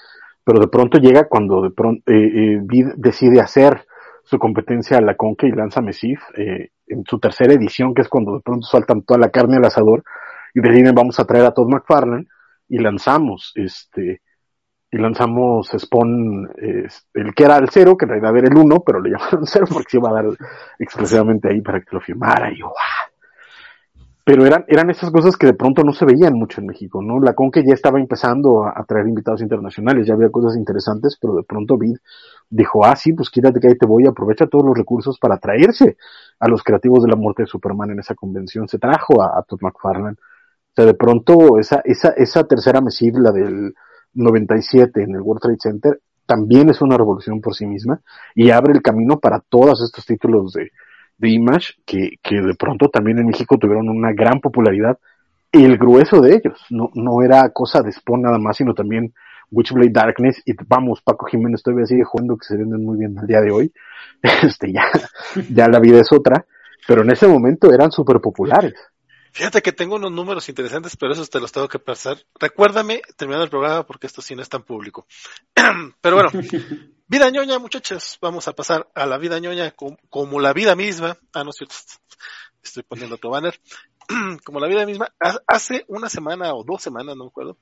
[0.43, 3.86] pero de pronto llega cuando de pronto eh, eh, decide hacer
[4.23, 8.10] su competencia a la Conque y lanza Mesif eh, en su tercera edición, que es
[8.10, 10.04] cuando de pronto saltan toda la carne al asador
[10.54, 12.28] y deciden vamos a traer a Todd McFarlane
[12.69, 14.21] y lanzamos este
[14.91, 18.82] y lanzamos Spawn eh, el que era el cero, que en realidad era el uno,
[18.86, 20.25] pero le llamaron cero porque se iba a dar
[20.80, 23.12] exclusivamente ahí para que lo firmara y yo, ¡ah!
[24.25, 27.19] Pero eran, eran esas cosas que de pronto no se veían mucho en México, ¿no?
[27.19, 31.43] La Conque ya estaba empezando a, traer invitados internacionales, ya había cosas interesantes, pero de
[31.43, 31.97] pronto Vid
[32.49, 35.97] dijo, ah, sí, pues quítate que ahí te voy, aprovecha todos los recursos para traerse
[36.39, 38.67] a los creativos de la muerte de Superman en esa convención.
[38.67, 40.17] Se trajo a, Todd McFarlane
[40.75, 43.75] sea, de pronto esa, esa, esa tercera mesiva, la del
[44.13, 48.01] 97 en el World Trade Center, también es una revolución por sí misma
[48.33, 50.71] y abre el camino para todos estos títulos de,
[51.17, 54.97] de Image que, que de pronto también en México tuvieron una gran popularidad.
[55.51, 59.13] El grueso de ellos, no, no era cosa de Spawn nada más, sino también
[59.51, 63.28] Witchblade Darkness y vamos, Paco Jiménez todavía sigue jugando que se venden muy bien al
[63.28, 63.73] día de hoy.
[64.43, 64.86] Este, ya,
[65.51, 66.45] ya la vida es otra,
[66.88, 68.73] pero en ese momento eran súper populares.
[69.32, 72.17] Fíjate que tengo unos números interesantes, pero esos te los tengo que pasar.
[72.39, 75.06] Recuérdame terminando el programa porque esto sí no es tan público.
[76.01, 76.32] pero bueno,
[77.07, 78.17] vida ñoña, muchachos.
[78.21, 79.73] Vamos a pasar a la vida ñoña
[80.09, 81.17] como, la vida misma.
[81.33, 81.75] Ah, no cierto.
[82.63, 83.59] Estoy poniendo otro banner.
[84.45, 85.13] como la vida misma.
[85.47, 87.57] Hace una semana o dos semanas, no me acuerdo.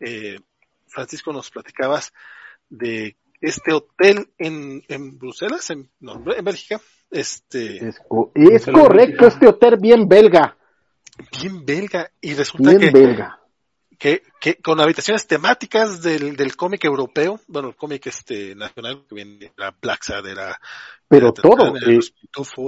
[0.00, 0.38] Eh,
[0.88, 2.12] Francisco, nos platicabas
[2.68, 6.80] de este hotel en, en Bruselas, en, no, en Bélgica.
[7.10, 8.00] Este, es,
[8.34, 10.56] es correcto, este hotel bien belga
[11.30, 12.90] bien belga y resulta que,
[14.04, 19.14] que, que con habitaciones temáticas del, del cómic europeo, bueno, el cómic este nacional que
[19.14, 20.60] viene de la Plaza de la
[21.08, 22.00] pero todo, eh,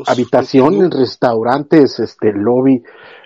[0.06, 2.82] habitaciones, restaurantes, este lobby,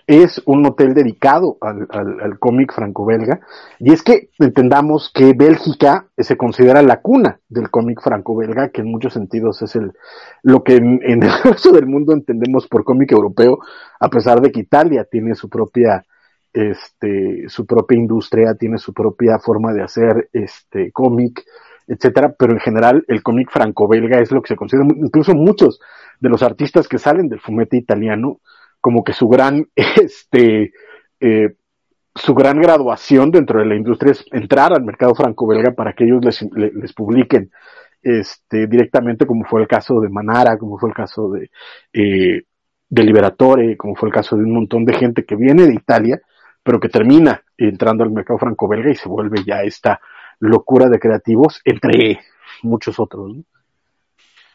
[0.09, 3.39] es un hotel dedicado al, al, cómic franco-belga.
[3.79, 8.91] Y es que entendamos que Bélgica se considera la cuna del cómic franco-belga, que en
[8.91, 9.93] muchos sentidos es el,
[10.43, 13.59] lo que en, el resto del mundo entendemos por cómic europeo,
[14.01, 16.05] a pesar de que Italia tiene su propia,
[16.53, 21.45] este, su propia industria, tiene su propia forma de hacer este cómic,
[21.87, 25.81] etcétera, pero en general el cómic franco-belga es lo que se considera, incluso muchos
[26.21, 28.41] de los artistas que salen del fumete italiano,
[28.81, 30.73] como que su gran, este,
[31.21, 31.55] eh,
[32.15, 36.25] su gran graduación dentro de la industria es entrar al mercado franco-belga para que ellos
[36.25, 37.51] les, les, publiquen
[38.03, 41.51] este, directamente, como fue el caso de Manara, como fue el caso de,
[41.93, 42.43] eh,
[42.89, 46.21] de Liberatore, como fue el caso de un montón de gente que viene de Italia,
[46.63, 50.01] pero que termina entrando al mercado franco-belga y se vuelve ya esta
[50.41, 52.21] locura de creativos, entre
[52.63, 53.37] muchos otros.
[53.37, 53.45] ¿no?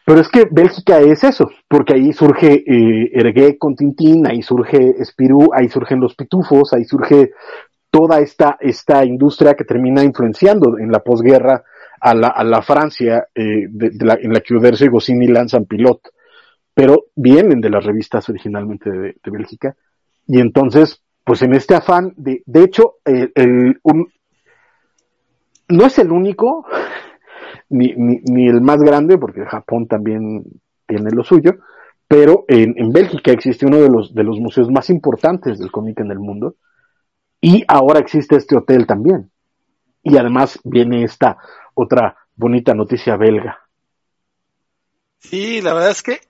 [0.06, 4.94] Pero es que Bélgica es eso, porque ahí surge eh, Ergué con Tintín, ahí surge
[5.00, 7.32] Espirú, ahí surgen los pitufos, ahí surge
[7.90, 11.64] toda esta, esta industria que termina influenciando en la posguerra
[12.00, 16.00] a la, Francia, eh, en la que Uderzo y Goscinny lanzan Pilot,
[16.72, 19.74] pero vienen de las revistas originalmente de, de Bélgica.
[20.28, 22.98] Y entonces, pues en este afán de, de hecho,
[25.68, 26.64] no es el único,
[27.68, 30.44] ni, ni, ni el más grande, porque Japón también
[30.86, 31.56] tiene lo suyo,
[32.06, 35.98] pero en, en Bélgica existe uno de los, de los museos más importantes del cómic
[35.98, 36.54] en el mundo,
[37.40, 39.32] y ahora existe este hotel también.
[40.04, 41.38] Y además viene esta
[41.74, 43.58] otra bonita noticia belga.
[45.18, 46.20] Sí, la verdad es que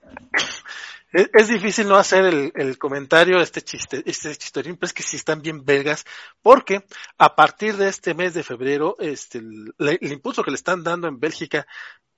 [1.11, 5.15] es, difícil no hacer el, el, comentario, este chiste, este chistorín, pero es que sí
[5.15, 6.03] están bien belgas,
[6.41, 6.85] porque
[7.17, 11.07] a partir de este mes de febrero, este, el, el, impulso que le están dando
[11.07, 11.65] en Bélgica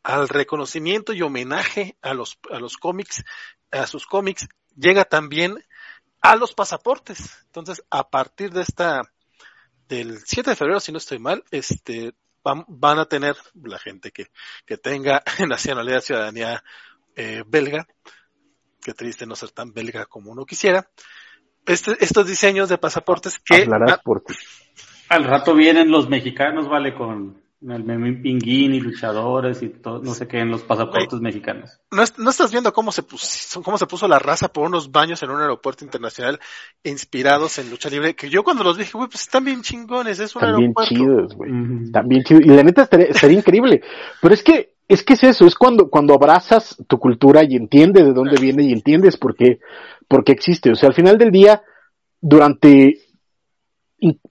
[0.01, 3.23] al reconocimiento y homenaje a los, a los cómics,
[3.71, 5.63] a sus cómics, llega también
[6.21, 7.37] a los pasaportes.
[7.45, 9.01] Entonces, a partir de esta,
[9.87, 14.11] del 7 de febrero, si no estoy mal, este, van, van a tener la gente
[14.11, 14.31] que,
[14.65, 16.63] que tenga nacionalidad, ciudadanía
[17.15, 17.87] eh, belga,
[18.89, 20.89] qué triste no ser tan belga como uno quisiera.
[21.67, 23.61] Este, estos diseños de pasaportes que...
[23.61, 24.33] Hablarás por ti.
[25.09, 30.13] Al rato vienen los mexicanos, vale, con el Memín Pinguín y luchadores y todo, no
[30.13, 31.79] sé qué, en los pasaportes mexicanos.
[31.91, 35.21] ¿no, ¿no, estás viendo cómo se, puso, cómo se puso la raza por unos baños
[35.23, 36.39] en un aeropuerto internacional
[36.83, 38.15] inspirados en lucha libre?
[38.15, 40.95] Que yo cuando los vi dije, güey, pues están bien chingones, es un están aeropuerto.
[40.95, 41.51] Bien chidos, güey.
[41.83, 42.43] Están bien chidos.
[42.45, 43.81] Y la neta estaría, estaría increíble.
[44.21, 48.05] Pero es que es que es eso, es cuando, cuando abrazas tu cultura y entiendes
[48.05, 49.59] de dónde viene y entiendes por qué,
[50.07, 50.71] por qué existe.
[50.71, 51.61] O sea, al final del día,
[52.19, 52.97] durante,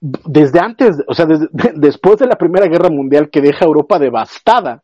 [0.00, 4.82] desde antes, o sea, desde, después de la Primera Guerra Mundial que deja Europa devastada,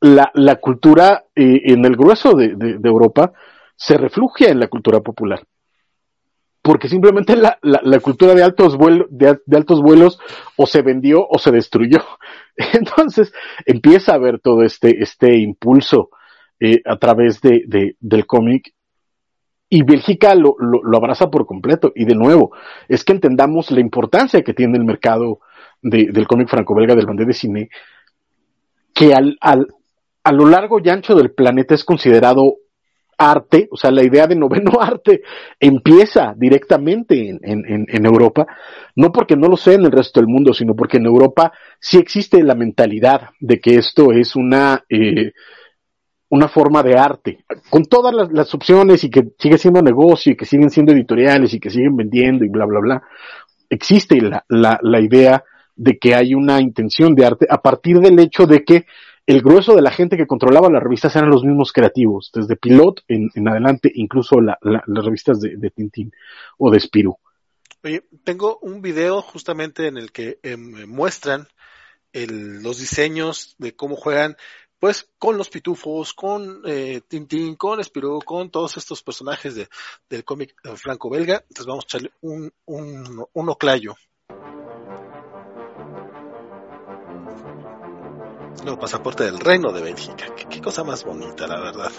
[0.00, 3.32] la, la cultura eh, en el grueso de, Europa
[3.76, 5.42] se refugia en la cultura popular.
[6.62, 10.18] Porque simplemente la, la, cultura de altos, vuelos, de, altos vuelos
[10.56, 12.00] o se vendió o se destruyó.
[12.74, 13.32] Entonces
[13.64, 16.10] empieza a haber todo este, este impulso
[16.58, 18.74] eh, a través de del cómic
[19.72, 21.92] y Bélgica lo, lo, lo, abraza por completo.
[21.94, 22.52] Y de nuevo,
[22.88, 25.38] es que entendamos la importancia que tiene el mercado
[25.80, 27.70] de, del cómic franco-belga del bandé de cine,
[28.92, 29.68] que al, al,
[30.24, 32.56] a lo largo y ancho del planeta es considerado
[33.16, 35.22] arte, o sea, la idea de noveno arte
[35.60, 38.46] empieza directamente en, en, en, Europa,
[38.96, 41.98] no porque no lo sea en el resto del mundo, sino porque en Europa sí
[41.98, 45.32] existe la mentalidad de que esto es una, eh,
[46.30, 50.46] una forma de arte, con todas las, opciones y que sigue siendo negocio y que
[50.46, 53.02] siguen siendo editoriales y que siguen vendiendo y bla, bla, bla.
[53.68, 55.44] existe la, la, la idea
[55.76, 58.86] de que hay una intención de arte a partir del hecho de que
[59.26, 63.04] el grueso de la gente que controlaba las revistas eran los mismos creativos, desde Pilot
[63.06, 66.12] en, en adelante, incluso la, la, las revistas de, Tintín
[66.58, 67.16] o de Spirou.
[67.84, 71.46] Oye, tengo un video justamente en el que eh, muestran
[72.12, 74.36] los diseños de cómo juegan,
[74.80, 79.68] pues con los pitufos, con eh, Tintín, con Spirou, con todos estos personajes de,
[80.08, 81.44] del cómic franco-belga.
[81.48, 83.48] Entonces vamos a echarle un, un, un
[88.78, 90.34] pasaporte del Reino de Bélgica.
[90.34, 91.92] Qué, cosa más bonita, la verdad.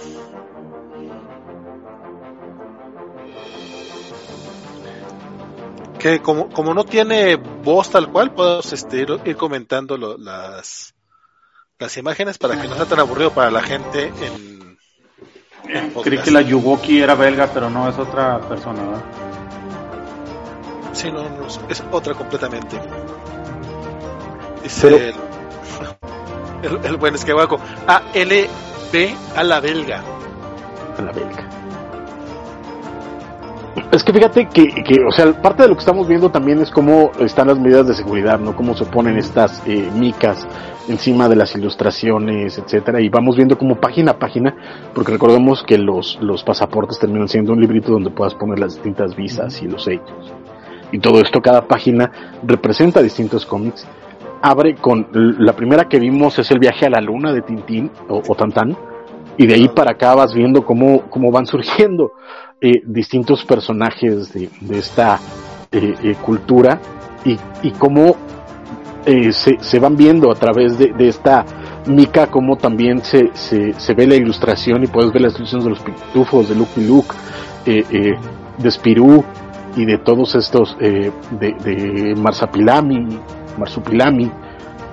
[6.00, 10.96] Que como, como no tiene voz tal cual, podemos este, ir, comentando las,
[11.82, 14.78] las imágenes para que no sea tan aburrido para la gente en.
[15.68, 19.04] en Creí que la Yugoki era belga, pero no, es otra persona, ¿verdad?
[20.94, 22.80] Sí, no, no es otra completamente.
[24.64, 24.88] Dice.
[24.88, 25.32] Pero...
[26.62, 27.60] El, el, buen esquebaco.
[27.88, 28.48] A L
[28.92, 30.04] B a la belga.
[30.96, 31.50] A la belga.
[33.92, 36.70] Es que fíjate que, que, o sea, parte de lo que estamos viendo también es
[36.70, 38.56] cómo están las medidas de seguridad, ¿no?
[38.56, 40.46] Cómo se ponen estas eh, micas
[40.90, 44.56] encima de las ilustraciones, etcétera, y vamos viendo como página a página,
[44.94, 49.16] porque recordemos que los, los pasaportes terminan siendo un librito donde puedas poner las distintas
[49.16, 50.34] visas y los hechos.
[50.92, 52.12] Y todo esto, cada página
[52.44, 53.88] representa distintos cómics
[54.42, 58.22] abre con la primera que vimos es el viaje a la luna de Tintín o,
[58.28, 58.76] o Tantán
[59.38, 62.12] y de ahí para acá vas viendo cómo, cómo van surgiendo
[62.62, 65.20] eh, distintos personajes de, de esta
[65.72, 66.80] eh, eh, cultura
[67.26, 68.16] y, y cómo
[69.04, 71.44] se, se, van viendo a través de, de esta
[71.88, 75.70] mica cómo también se, se, se, ve la ilustración y puedes ver las ilustraciones de
[75.72, 77.16] los pitufos de Lucky Luke
[77.66, 79.24] de Spirou
[79.76, 83.20] y de todos estos de, de Marsapilami
[83.58, 84.32] Marsupilami,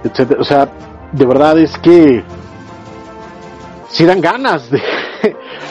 [0.05, 0.41] etcétera.
[0.41, 0.69] O sea,
[1.13, 2.23] de verdad es que
[3.89, 4.83] si dan ganas de,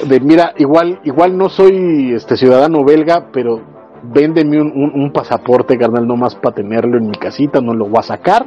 [0.06, 3.62] de, mira, igual, igual no soy este ciudadano belga, pero
[4.04, 8.00] véndeme un, un, un pasaporte, carnal, nomás para tenerlo en mi casita, no lo voy
[8.00, 8.46] a sacar,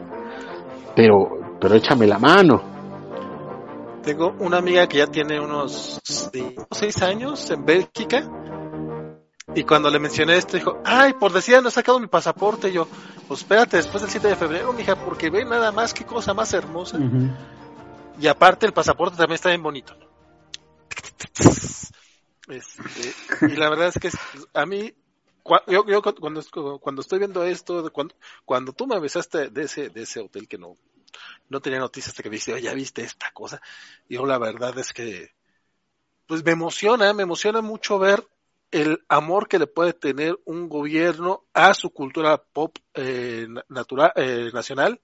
[0.94, 2.62] pero, pero échame la mano.
[4.02, 6.00] Tengo una amiga que ya tiene unos
[6.70, 8.24] 6 años en Bélgica
[9.54, 12.68] y cuando le mencioné esto, dijo, ay, por decir, no he sacado mi pasaporte.
[12.68, 12.86] Y yo,
[13.26, 16.52] pues espérate, después del 7 de febrero, mija, porque ve nada más, qué cosa más
[16.52, 16.98] hermosa.
[16.98, 17.30] Uh -huh.
[18.20, 19.96] Y aparte, el pasaporte también está bien bonito.
[22.48, 24.10] Este, y la verdad es que
[24.54, 24.92] a mí,
[25.68, 26.42] yo, yo cuando,
[26.80, 30.58] cuando estoy viendo esto, cuando, cuando tú me avisaste de ese, de ese hotel que
[30.58, 30.76] no,
[31.48, 33.62] no tenía noticias hasta que me dice, ya viste esta cosa.
[34.08, 35.32] Yo la verdad es que,
[36.26, 38.26] pues me emociona, me emociona mucho ver
[38.70, 44.50] el amor que le puede tener un gobierno a su cultura pop eh, natural, eh,
[44.52, 45.00] nacional.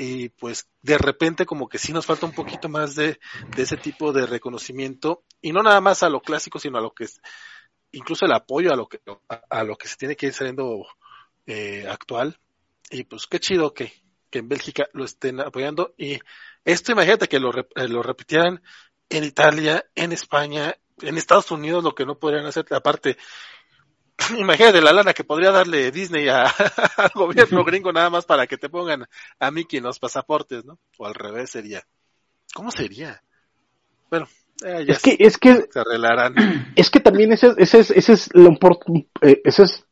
[0.00, 3.18] Y pues de repente como que sí nos falta un poquito más de,
[3.56, 6.92] de, ese tipo de reconocimiento y no nada más a lo clásico, sino a lo
[6.92, 7.20] que es,
[7.90, 10.86] incluso el apoyo a lo que, a, a lo que se tiene que ir saliendo
[11.46, 12.38] eh, actual.
[12.90, 13.92] Y pues qué chido que,
[14.30, 15.94] que en Bélgica lo estén apoyando.
[15.98, 16.18] Y
[16.64, 18.62] esto imagínate que lo, lo repitieran
[19.08, 23.16] en Italia, en España, en Estados Unidos lo que no podrían hacer, aparte,
[24.38, 26.44] imagínate la lana que podría darle Disney a,
[26.96, 29.06] al gobierno gringo nada más para que te pongan
[29.38, 30.78] a Mickey en los pasaportes, ¿no?
[30.98, 31.82] O al revés sería.
[32.54, 33.22] ¿Cómo sería?
[34.10, 34.26] Bueno,
[34.64, 36.34] eh, ya es que, es que, se arreglarán.
[36.76, 38.50] Es que también ese, ese es, ese es lo
[39.22, 39.84] eh, ese es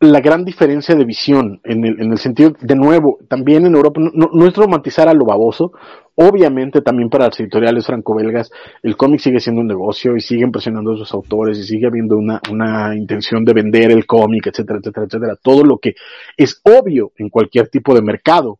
[0.00, 4.00] la gran diferencia de visión, en el, en el sentido, de nuevo, también en Europa,
[4.00, 5.72] no, no, es romantizar a lo baboso,
[6.14, 8.50] obviamente también para las editoriales franco-belgas,
[8.82, 12.16] el cómic sigue siendo un negocio y siguen presionando a sus autores y sigue habiendo
[12.18, 15.94] una, una intención de vender el cómic, etcétera, etcétera, etcétera, todo lo que
[16.36, 18.58] es obvio en cualquier tipo de mercado,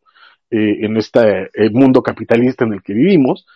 [0.51, 3.47] eh, en este eh, mundo capitalista en el que vivimos,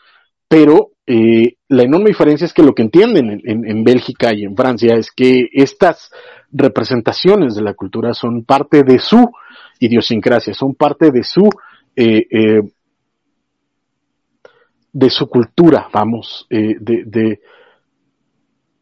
[0.49, 4.45] pero eh, la enorme diferencia es que lo que entienden en, en, en Bélgica y
[4.45, 6.11] en Francia es que estas
[6.53, 9.31] representaciones de la cultura son parte de su
[9.79, 11.49] idiosincrasia, son parte de su
[11.97, 12.63] eh, eh,
[14.93, 17.41] de su cultura, vamos, eh, de, de,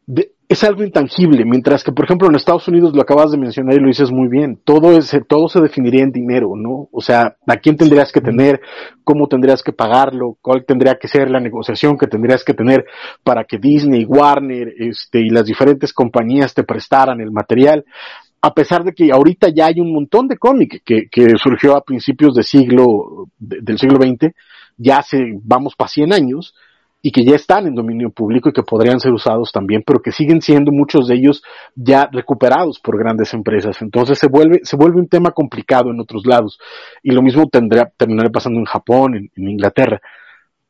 [0.07, 3.75] de, es algo intangible, mientras que, por ejemplo, en Estados Unidos lo acabas de mencionar
[3.75, 6.89] y lo dices muy bien, todo, es, todo se definiría en dinero, ¿no?
[6.91, 8.59] O sea, ¿a quién tendrías que tener?
[9.03, 10.37] ¿Cómo tendrías que pagarlo?
[10.41, 12.83] ¿Cuál tendría que ser la negociación que tendrías que tener
[13.23, 17.85] para que Disney, Warner, este, y las diferentes compañías te prestaran el material?
[18.41, 21.83] A pesar de que ahorita ya hay un montón de cómic que, que surgió a
[21.83, 24.33] principios de siglo, de, del siglo XX,
[24.77, 26.55] ya hace, vamos para 100 años,
[27.01, 30.11] y que ya están en dominio público y que podrían ser usados también, pero que
[30.11, 31.41] siguen siendo muchos de ellos
[31.75, 33.81] ya recuperados por grandes empresas.
[33.81, 36.59] Entonces se vuelve, se vuelve un tema complicado en otros lados.
[37.01, 40.01] Y lo mismo tendría, terminará pasando en Japón, en, Inglaterra,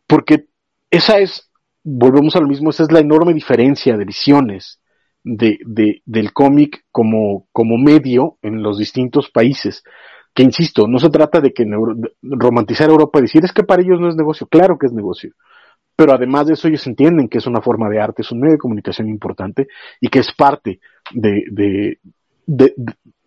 [0.05, 0.45] porque
[0.91, 1.49] esa es,
[1.83, 4.79] volvemos a lo mismo, esa es la enorme diferencia de visiones
[5.23, 9.83] de, de, del cómic como, como medio en los distintos países.
[10.35, 11.65] Que insisto, no se trata de que
[12.21, 15.33] romantizar Europa y decir es que para ellos no es negocio, claro que es negocio
[15.99, 18.53] pero además de eso ellos entienden que es una forma de arte, es un medio
[18.53, 19.67] de comunicación importante
[19.99, 20.79] y que es parte
[21.11, 21.99] de, de,
[22.45, 22.73] de,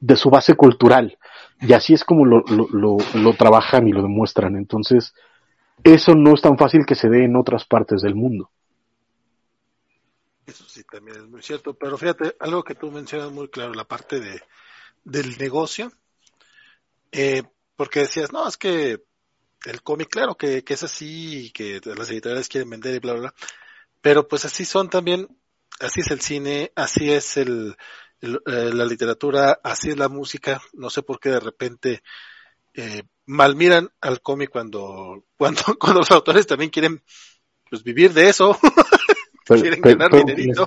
[0.00, 1.18] de su base cultural.
[1.60, 4.56] Y así es como lo, lo, lo, trabajan y lo demuestran.
[4.56, 5.12] Entonces,
[5.84, 8.50] eso no es tan fácil que se dé en otras partes del mundo.
[10.46, 11.74] Eso sí, también es muy cierto.
[11.74, 14.40] Pero fíjate, algo que tú mencionas muy claro, la parte de,
[15.04, 15.92] del negocio.
[17.10, 17.42] Eh,
[17.76, 19.02] porque decías, no, es que
[19.66, 23.12] el cómic, claro que, que es así y que las editoriales quieren vender y bla,
[23.12, 23.34] bla, bla.
[24.00, 25.28] Pero pues así son también,
[25.80, 27.76] así es el cine, así es el,
[28.20, 30.60] el eh, la literatura, así es la música.
[30.72, 32.02] No sé por qué de repente
[32.74, 37.02] eh, malmiran al cómic cuando, cuando, cuando los autores también quieren
[37.70, 38.58] pues vivir de eso.
[39.46, 40.66] quieren pero, ganar pero, dinerito.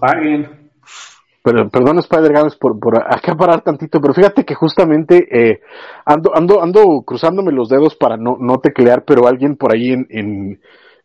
[1.46, 5.62] Pero perdón Spider Games por, por acá parar tantito, pero fíjate que justamente eh,
[6.04, 10.08] ando, ando, ando cruzándome los dedos para no, no teclear, pero alguien por ahí en,
[10.10, 10.60] en,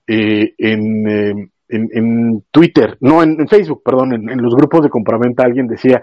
[0.06, 4.88] eh, en, eh, en, en, Twitter, no en, en Facebook, perdón, en, los grupos de
[4.88, 6.02] compraventa alguien decía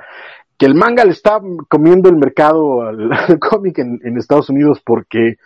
[0.56, 5.38] que el manga le está comiendo el mercado al, al cómic en, Estados Unidos porque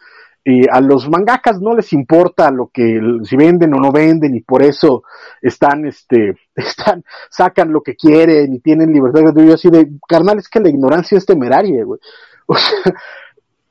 [0.43, 4.41] eh, a los mangakas no les importa lo que si venden o no venden y
[4.41, 5.03] por eso
[5.39, 9.33] están este están sacan lo que quieren y tienen libertad.
[9.33, 11.99] De así de carnal es que la ignorancia es temeraria güey
[12.47, 12.93] o sea,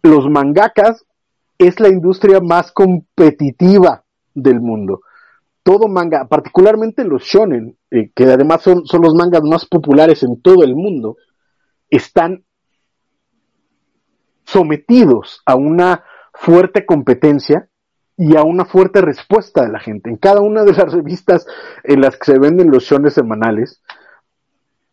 [0.03, 1.05] los mangakas
[1.59, 5.03] es la industria más competitiva del mundo.
[5.63, 10.41] Todo manga particularmente los shonen eh, que además son, son los mangas más populares en
[10.41, 11.17] todo el mundo
[11.91, 12.45] están
[14.45, 16.05] sometidos a una
[16.41, 17.69] fuerte competencia
[18.17, 20.11] y a una fuerte respuesta de la gente.
[20.11, 21.47] En cada una de las revistas
[21.85, 23.83] en las que se venden los shones semanales,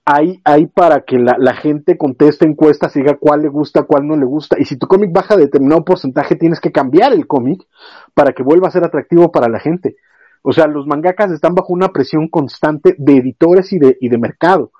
[0.06, 4.08] hay, hay para que la, la, gente conteste encuestas y diga cuál le gusta, cuál
[4.08, 4.56] no le gusta.
[4.58, 7.68] Y si tu cómic baja de determinado porcentaje, tienes que cambiar el cómic
[8.14, 9.98] para que vuelva a ser atractivo para la gente.
[10.44, 14.18] O sea, los mangakas están bajo una presión constante de editores y de, y de
[14.18, 14.72] mercado.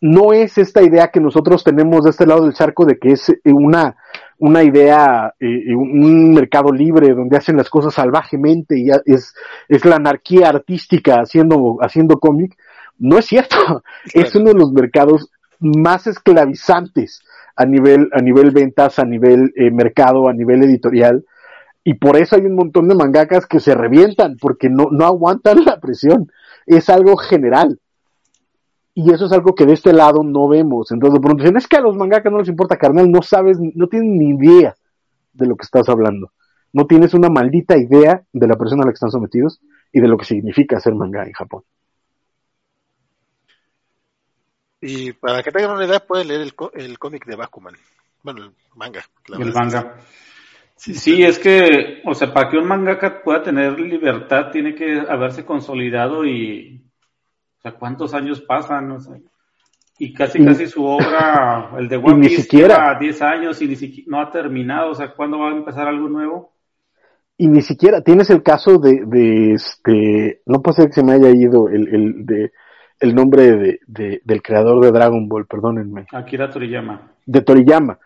[0.00, 3.30] No es esta idea que nosotros tenemos de este lado del charco de que es
[3.44, 3.96] una,
[4.38, 9.34] una idea, eh, un mercado libre donde hacen las cosas salvajemente y es,
[9.68, 12.56] es la anarquía artística haciendo, haciendo cómic,
[12.98, 13.56] no es cierto.
[14.12, 14.28] Claro.
[14.28, 17.22] Es uno de los mercados más esclavizantes
[17.54, 21.24] a nivel, a nivel ventas, a nivel eh, mercado, a nivel editorial.
[21.84, 25.64] Y por eso hay un montón de mangakas que se revientan porque no, no aguantan
[25.64, 26.32] la presión.
[26.66, 27.78] Es algo general
[28.94, 30.90] y eso es algo que de este lado no vemos.
[30.90, 33.58] Entonces, de pronto dicen, es que a los mangakas no les importa, carnal, no sabes,
[33.60, 34.74] no tienes ni idea
[35.32, 36.32] de lo que estás hablando.
[36.72, 39.60] No tienes una maldita idea de la persona a la que están sometidos
[39.92, 41.62] y de lo que significa hacer manga en Japón.
[44.80, 47.74] Y para que tengan una idea, pueden leer el, el cómic de Bakuman.
[48.22, 49.04] Bueno, el manga.
[49.38, 49.96] El manga.
[50.76, 55.00] Sí, sí, es que, o sea, para que un mangaka pueda tener libertad, tiene que
[55.08, 56.89] haberse consolidado y
[57.60, 58.96] o sea, ¿cuántos años pasan?
[59.98, 64.06] Y casi, casi su obra, el de One Piece, siquiera 10 años y ni siquiera,
[64.10, 64.92] no ha terminado.
[64.92, 66.52] O sea, ¿cuándo va a empezar algo nuevo?
[67.36, 71.12] Y ni siquiera, tienes el caso de, de este, no puede ser que se me
[71.12, 72.52] haya ido el, el, de,
[72.98, 76.06] el nombre de, de, del creador de Dragon Ball, perdónenme.
[76.12, 77.12] Akira Toriyama.
[77.26, 77.98] De Toriyama.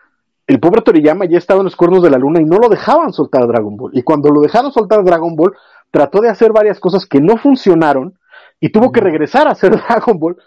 [0.47, 3.13] El pobre Toriyama ya estaba en los cuernos de la luna y no lo dejaban
[3.13, 3.91] soltar Dragon Ball.
[3.93, 5.53] Y cuando lo dejaron soltar Dragon Ball,
[5.91, 8.17] trató de hacer varias cosas que no funcionaron
[8.59, 10.37] y tuvo que regresar a hacer Dragon Ball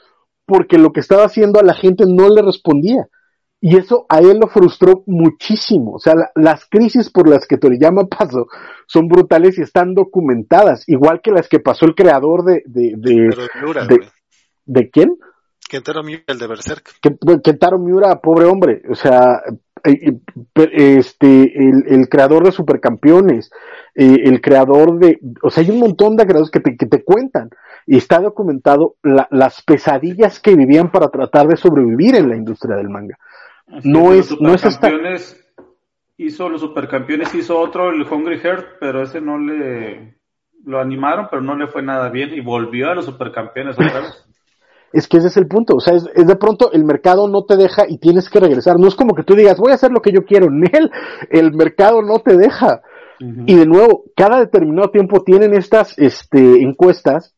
[0.46, 3.06] porque lo que estaba haciendo a la gente no le respondía.
[3.60, 5.94] Y eso a él lo frustró muchísimo.
[5.94, 8.46] O sea, la, las crisis por las que Toriyama pasó
[8.86, 12.62] son brutales y están documentadas, igual que las que pasó el creador de...
[12.66, 13.30] ¿De, de,
[13.60, 14.00] Miura, de,
[14.64, 15.16] ¿de quién?
[15.68, 16.94] Kentaro Miura, el de Berserk.
[17.44, 18.80] Kentaro Miura, pobre hombre.
[18.90, 19.42] O sea,
[20.54, 23.50] este, el, el creador de Supercampeones,
[23.94, 25.18] eh, el creador de...
[25.42, 27.50] O sea, hay un montón de creadores que te, que te cuentan
[27.88, 32.76] y está documentado la, las pesadillas que vivían para tratar de sobrevivir en la industria
[32.76, 33.16] del manga.
[33.66, 34.90] Así no es, no es esta...
[36.18, 40.18] Hizo los supercampeones, hizo otro, el Hungry Heart, pero ese no le
[40.64, 44.24] lo animaron, pero no le fue nada bien y volvió a los supercampeones otra vez.
[44.90, 47.44] Es que ese es el punto, o sea, es, es, de pronto el mercado no
[47.44, 48.78] te deja y tienes que regresar.
[48.78, 50.48] No es como que tú digas, voy a hacer lo que yo quiero.
[50.50, 50.90] Nel,
[51.30, 52.80] el mercado no te deja.
[53.20, 57.36] Y de nuevo, cada determinado tiempo tienen estas este, encuestas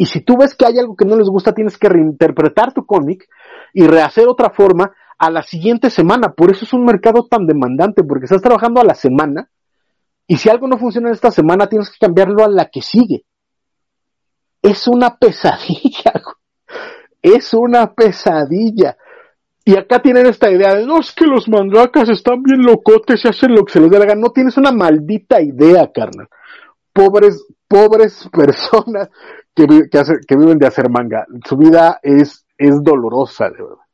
[0.00, 2.86] y si tú ves que hay algo que no les gusta, tienes que reinterpretar tu
[2.86, 3.28] cómic
[3.74, 6.32] y rehacer otra forma a la siguiente semana.
[6.34, 9.50] Por eso es un mercado tan demandante, porque estás trabajando a la semana
[10.28, 13.24] y si algo no funciona en esta semana, tienes que cambiarlo a la que sigue.
[14.62, 16.12] Es una pesadilla.
[17.20, 18.96] Es una pesadilla.
[19.64, 23.28] Y acá tienen esta idea de, no, es que los mangakas están bien locotes y
[23.28, 24.20] hacen lo que se les dé la gana.
[24.20, 26.28] No tienes una maldita idea, carnal.
[26.98, 29.08] Pobres, pobres personas
[29.54, 31.26] que, que, que viven de hacer manga.
[31.48, 33.84] Su vida es, es dolorosa, de verdad.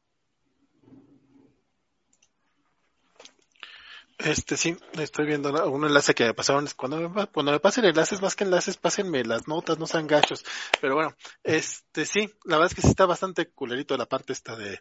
[4.17, 6.67] Este sí, estoy viendo un enlace que me pasaron.
[6.77, 10.43] Cuando me, cuando me pasen enlaces, más que enlaces, pásenme las notas, no sean gachos.
[10.81, 14.57] Pero bueno, este sí, la verdad es que sí está bastante culerito la parte esta
[14.57, 14.81] de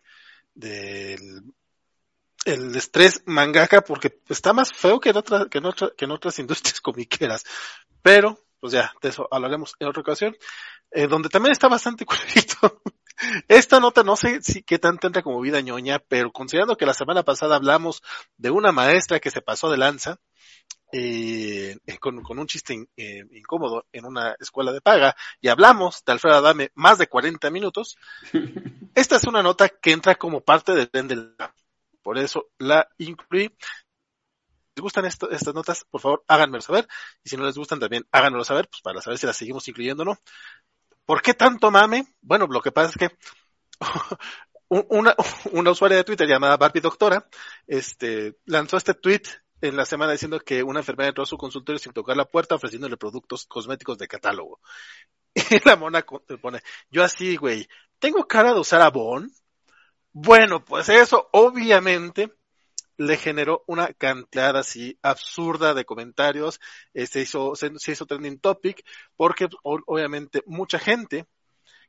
[0.55, 1.43] del
[2.45, 6.11] el estrés mangaka porque está más feo que en, otra, que en, otra, que en
[6.11, 7.43] otras industrias comiqueras.
[8.03, 10.35] Pero, pues ya, de eso hablaremos en otra ocasión.
[10.91, 12.83] Eh, donde también está bastante culerito
[13.47, 16.93] esta nota no sé si qué tanto entra como vida ñoña, pero considerando que la
[16.93, 18.01] semana pasada hablamos
[18.37, 20.19] de una maestra que se pasó de lanza,
[20.91, 26.37] eh, con, un chiste eh, incómodo en una escuela de paga y hablamos de Alfredo
[26.37, 27.97] Adame más de 40 minutos,
[28.95, 31.35] esta es una nota que entra como parte del tren del
[32.01, 33.55] Por eso la incluí.
[34.75, 36.87] Les gustan estas notas, por favor háganmelo saber.
[37.23, 40.03] Y si no les gustan también háganmelo saber, pues para saber si las seguimos incluyendo
[40.03, 40.19] o no.
[41.05, 42.15] ¿Por qué tanto mame?
[42.21, 43.17] Bueno, lo que pasa es que
[44.89, 45.15] una,
[45.71, 47.27] usuaria de Twitter llamada Barbie Doctora,
[47.67, 49.21] este, lanzó este tweet
[49.61, 52.55] en la semana diciendo que una enfermera entró a su consultorio sin tocar la puerta
[52.55, 54.59] ofreciéndole productos cosméticos de catálogo.
[55.49, 56.05] Y la mona
[56.41, 56.61] pone,
[56.91, 57.67] yo así, güey,
[57.97, 59.31] ¿tengo cara de usar Avon?
[60.11, 62.31] Bueno, pues eso obviamente
[62.97, 66.59] le generó una cantidad así absurda de comentarios,
[66.93, 68.85] eh, se hizo, se, hizo trending topic,
[69.15, 71.25] porque obviamente mucha gente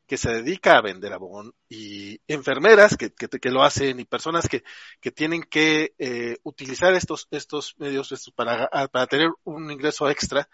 [0.06, 4.48] que se dedica a vender abón y enfermeras que, que, que, lo hacen y personas
[4.48, 4.62] que,
[5.00, 10.48] que tienen que eh, utilizar estos, estos medios para, para tener un ingreso extra,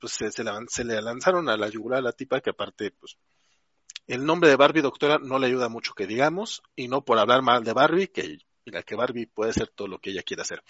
[0.00, 3.18] pues se, se le lanzaron a la yugular a la tipa que aparte, pues,
[4.06, 7.42] el nombre de Barbie doctora no le ayuda mucho que digamos, y no por hablar
[7.42, 8.38] mal de Barbie, que
[8.68, 10.62] mira que Barbie puede hacer todo lo que ella quiera hacer.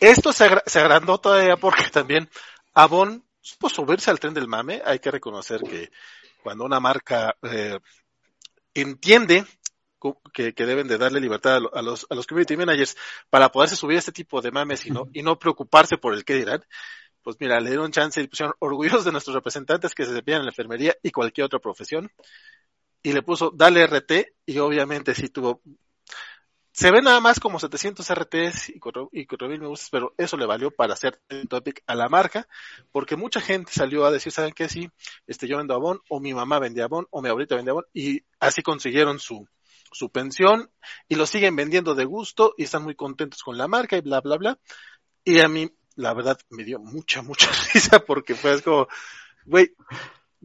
[0.00, 2.28] Esto se, se agrandó todavía porque también
[2.72, 4.82] Avon supo subirse al tren del mame.
[4.84, 5.90] Hay que reconocer que
[6.42, 7.78] cuando una marca eh,
[8.74, 9.44] entiende
[10.32, 12.96] que, que, deben de darle libertad a, los, a los community managers
[13.30, 16.24] para poderse subir a este tipo de mames y no, y no preocuparse por el
[16.24, 16.62] que dirán,
[17.22, 20.46] pues mira, le dieron chance y pusieron orgullosos de nuestros representantes que se despiden en
[20.46, 22.10] la enfermería y cualquier otra profesión.
[23.02, 24.12] Y le puso dale RT
[24.46, 25.62] y obviamente sí tuvo
[26.74, 30.72] se ve nada más como 700 RTS y 4000 me gustas, pero eso le valió
[30.72, 32.48] para hacer el topic a la marca,
[32.90, 34.68] porque mucha gente salió a decir, ¿saben qué?
[34.68, 34.90] Sí,
[35.28, 38.22] este, yo vendo Avon, o mi mamá vendía Avon, o mi abuelita vendía Avon, y
[38.40, 39.46] así consiguieron su,
[39.92, 40.68] su pensión,
[41.08, 44.20] y lo siguen vendiendo de gusto, y están muy contentos con la marca, y bla,
[44.20, 44.58] bla, bla.
[45.22, 48.88] Y a mí, la verdad, me dio mucha, mucha risa, porque fue como,
[49.44, 49.76] güey,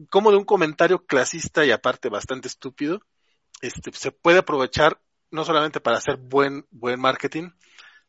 [0.08, 3.00] como de un comentario clasista y aparte bastante estúpido,
[3.62, 5.00] este, se puede aprovechar
[5.30, 7.50] no solamente para hacer buen, buen marketing,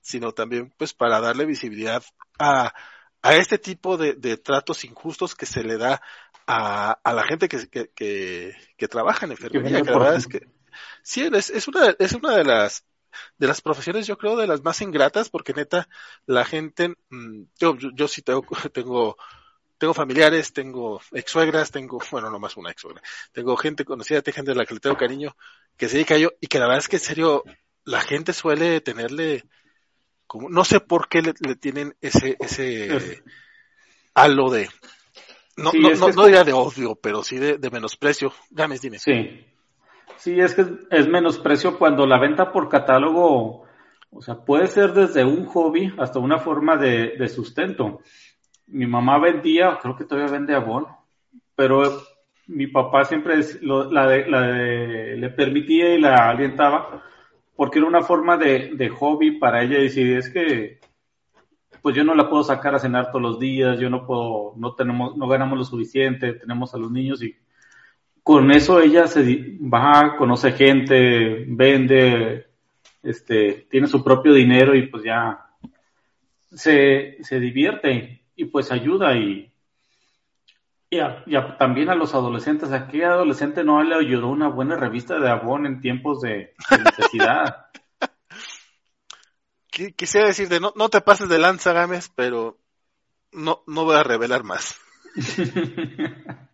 [0.02, 2.04] sino también pues para darle visibilidad
[2.40, 2.74] a,
[3.22, 6.02] a este tipo de, de tratos injustos que se le da
[6.48, 10.48] a, a la gente que, que, que, trabaja en enfermería, que la verdad es que
[11.04, 12.86] sí, es, es una, es una de las
[13.38, 15.90] de las profesiones yo creo de las más ingratas porque neta
[16.26, 19.18] la gente mm, yo, yo, yo sí tengo, tengo
[19.82, 23.02] tengo familiares, tengo ex suegras, tengo, bueno, no más una ex suegra,
[23.32, 25.36] tengo gente conocida, tengo gente a la que le tengo cariño,
[25.76, 27.44] que se dedica yo, y que la verdad es que en serio,
[27.84, 29.44] la gente suele tenerle,
[30.28, 33.24] como, no sé por qué le, tienen ese, ese
[34.14, 34.70] halo de,
[35.58, 38.32] no, no, no, no diría de odio, pero sí de, de menosprecio.
[38.52, 39.00] Gámez, dime.
[39.00, 39.48] Sí.
[40.18, 43.66] Sí, es que es menosprecio cuando la venta por catálogo,
[44.12, 48.02] o sea, puede ser desde un hobby hasta una forma de, de sustento
[48.72, 50.88] mi mamá vendía, creo que todavía vende Avon,
[51.56, 51.84] pero
[52.48, 57.04] mi papá siempre la le permitía y la alientaba
[57.62, 60.80] porque era una forma de, hobby para ella decir, es que
[61.84, 64.74] pues yo no la puedo sacar a cenar todos los días, yo no puedo, no
[64.74, 67.36] tenemos, no ganamos lo suficiente, tenemos a los niños y
[68.24, 72.48] con eso ella se va, conoce gente, vende,
[73.04, 75.46] este, tiene su propio dinero y pues ya
[76.52, 79.54] se, se divierte y pues ayuda y,
[80.90, 81.00] y,
[81.60, 82.72] también a los adolescentes.
[82.72, 87.68] ¿A qué adolescente no le ayudó una buena revista de Avon en tiempos de, necesidad?
[89.96, 92.58] Quisiera decirte, no, no te pases de lanza, Gámez, pero
[93.32, 94.80] no, no voy a revelar más.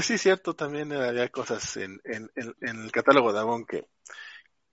[0.00, 3.86] Sí es cierto, también había cosas en, en, en, el catálogo de Avon que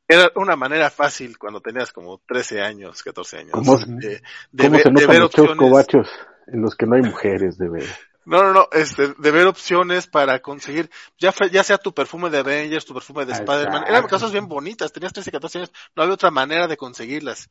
[0.07, 3.51] era una manera fácil cuando tenías como 13 años, 14 años.
[3.51, 5.57] ¿Cómo, de, de, ¿cómo se de ver opciones.
[5.57, 6.09] cobachos
[6.47, 7.85] en los que no hay mujeres de ver?
[8.25, 12.37] No, no, no, este, de ver opciones para conseguir, ya, ya sea tu perfume de
[12.37, 16.15] Avengers, tu perfume de Spider-Man, eran cosas bien bonitas, tenías 13, 14 años, no había
[16.15, 17.49] otra manera de conseguirlas.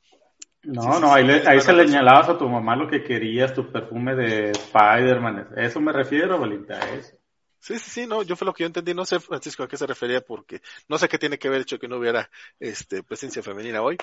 [0.62, 3.70] No, no, ahí, le, ahí se le señalabas a tu mamá lo que querías, tu
[3.70, 7.16] perfume de Spider-Man, eso me refiero, Valinta, eso.
[7.62, 9.76] Sí, sí, sí, no, yo fue lo que yo entendí, no sé, Francisco, a qué
[9.76, 13.04] se refería, porque no sé qué tiene que ver el hecho que no hubiera este,
[13.04, 13.96] presencia femenina hoy.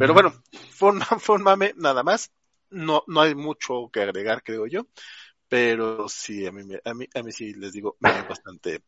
[0.00, 0.32] Pero bueno,
[0.72, 2.32] fue un, fue un mame nada más,
[2.70, 4.88] no, no hay mucho que agregar, creo yo,
[5.48, 8.82] pero sí, a mí, a mí, a mí sí les digo, me dio bastante,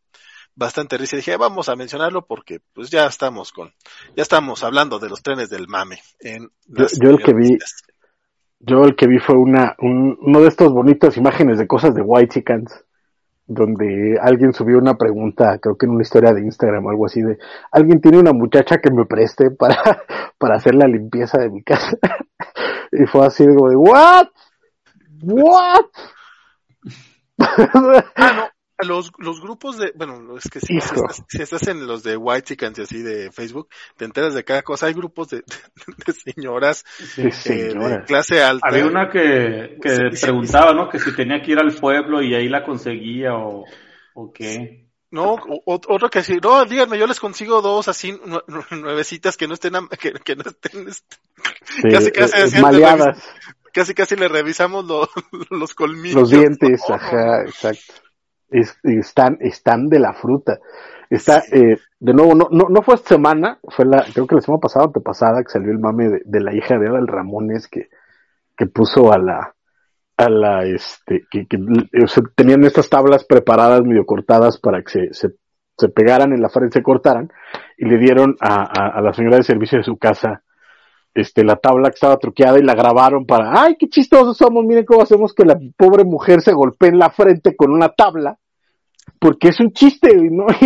[0.55, 1.15] bastante risa.
[1.15, 3.73] Dije, vamos a mencionarlo porque pues ya estamos con,
[4.17, 6.01] ya estamos hablando de los trenes del mame.
[6.19, 7.57] En yo, el que vi,
[8.59, 12.01] yo el que vi fue una, un, uno de estos bonitas imágenes de cosas de
[12.01, 12.83] White Chickens
[13.53, 17.21] donde alguien subió una pregunta, creo que en una historia de Instagram o algo así
[17.21, 17.37] de,
[17.71, 19.75] alguien tiene una muchacha que me preste para,
[20.37, 21.97] para hacer la limpieza de mi casa.
[22.91, 24.27] y fue así como de, what?
[25.23, 25.85] What?
[28.15, 28.49] ah,
[28.83, 30.79] los, los grupos de, bueno, es que si,
[31.27, 34.61] si, estás, en los de White Chickens y así de Facebook, te enteras de cada
[34.61, 34.87] cosa.
[34.87, 35.43] Hay grupos de,
[36.05, 36.85] de, señoras,
[37.17, 38.67] eh, de clase alta.
[38.69, 40.89] Había una que, que preguntaba, ¿no?
[40.89, 43.65] Que si tenía que ir al pueblo y ahí la conseguía o,
[44.13, 44.87] o qué.
[45.11, 48.17] No, otro que sí, no, díganme, yo les consigo dos así
[48.71, 53.21] nuevecitas que no estén, que, que no estén, este, casi casi maleadas.
[53.73, 54.85] Casi casi le revisamos
[55.49, 56.15] los colmillos.
[56.15, 58.10] Los dientes, ajá, exacto
[58.51, 60.59] están, están de la fruta.
[61.09, 64.41] Está, eh, de nuevo, no, no, no fue esta semana, fue la, creo que la
[64.41, 67.89] semana pasada o pasada que salió el mame de, la hija de Adal Ramones que,
[68.55, 69.53] que puso a la,
[70.17, 71.57] a la, este, que, que
[72.35, 75.35] tenían estas tablas preparadas medio cortadas para que se, se,
[75.77, 77.31] se pegaran en la frente, se cortaran,
[77.77, 80.43] y le dieron a, a, a la señora de servicio de su casa
[81.13, 84.85] este, la tabla que estaba truqueada y la grabaron para, ay, qué chistosos somos, miren
[84.85, 88.37] cómo hacemos que la pobre mujer se golpee en la frente con una tabla,
[89.19, 90.45] porque es un chiste, ¿no?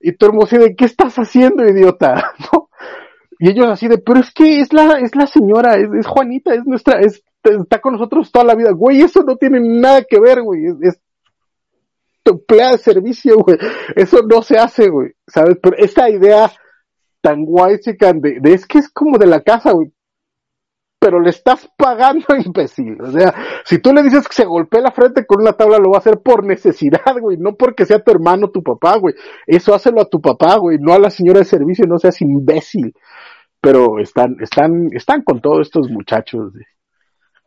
[0.00, 2.32] Y, y todo así de, ¿qué estás haciendo, idiota?
[2.52, 2.68] ¿No?
[3.40, 6.64] Y ellos así de, pero es que es la, es la señora, es, Juanita, es
[6.66, 10.42] nuestra, es, está con nosotros toda la vida, güey, eso no tiene nada que ver,
[10.42, 11.00] güey, es, es
[12.24, 13.56] tu de servicio, güey,
[13.94, 15.56] eso no se hace, güey, ¿sabes?
[15.62, 16.50] Pero esta idea
[17.28, 19.92] tan guay, de, de, es que es como de la casa, güey.
[21.00, 23.00] Pero le estás pagando, imbécil.
[23.00, 25.90] O sea, si tú le dices que se golpee la frente con una tabla, lo
[25.90, 27.36] va a hacer por necesidad, güey.
[27.36, 29.14] No porque sea tu hermano, tu papá, güey.
[29.46, 30.78] Eso hácelo a tu papá, güey.
[30.80, 32.94] No a la señora de servicio, no seas imbécil.
[33.60, 36.64] Pero están, están, están con todos estos muchachos de,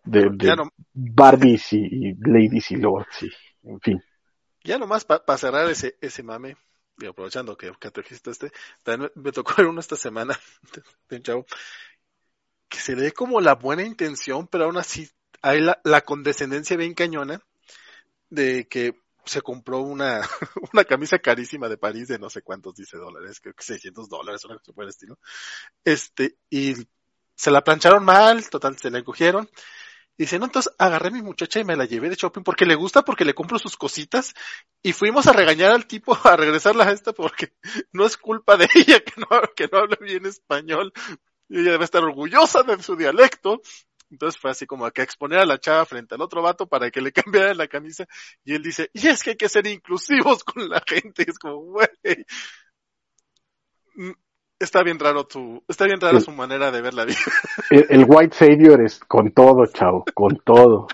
[0.04, 0.56] de, de
[0.94, 4.04] Barbies y, Ladies y Lords y, en fin.
[4.64, 6.56] Ya nomás para cerrar ese, ese mame,
[7.08, 8.52] aprovechando que, que este,
[8.84, 10.38] también me, tocó ver uno esta semana
[11.10, 11.46] de un chavo
[12.68, 15.10] que se ve como la buena intención, pero aún así
[15.42, 17.42] hay la, la condescendencia bien cañona
[18.30, 18.96] de que
[19.26, 20.22] se compró una,
[20.74, 24.46] una camisa carísima de París de no sé cuántos dice dólares, creo que 600 dólares,
[24.46, 25.20] una cosa por el estilo.
[25.84, 26.76] Este, y
[27.36, 29.50] se la plancharon mal, total, se la encogieron
[30.22, 32.76] Dice, no, entonces agarré a mi muchacha y me la llevé de shopping porque le
[32.76, 34.36] gusta, porque le compro sus cositas.
[34.84, 37.54] Y fuimos a regañar al tipo a regresarla a esta porque
[37.92, 40.94] no es culpa de ella que no, que no habla bien español.
[41.50, 43.64] Y ella debe estar orgullosa de su dialecto.
[44.12, 47.02] Entonces fue así como que exponer a la chava frente al otro vato para que
[47.02, 48.06] le cambiara la camisa.
[48.44, 51.24] Y él dice, y es que hay que ser inclusivos con la gente.
[51.26, 51.90] Y es como, güey
[54.64, 57.18] está bien raro tu, está bien raro su manera de ver la vida.
[57.90, 60.88] El, White Savior es con todo, chao, con todo.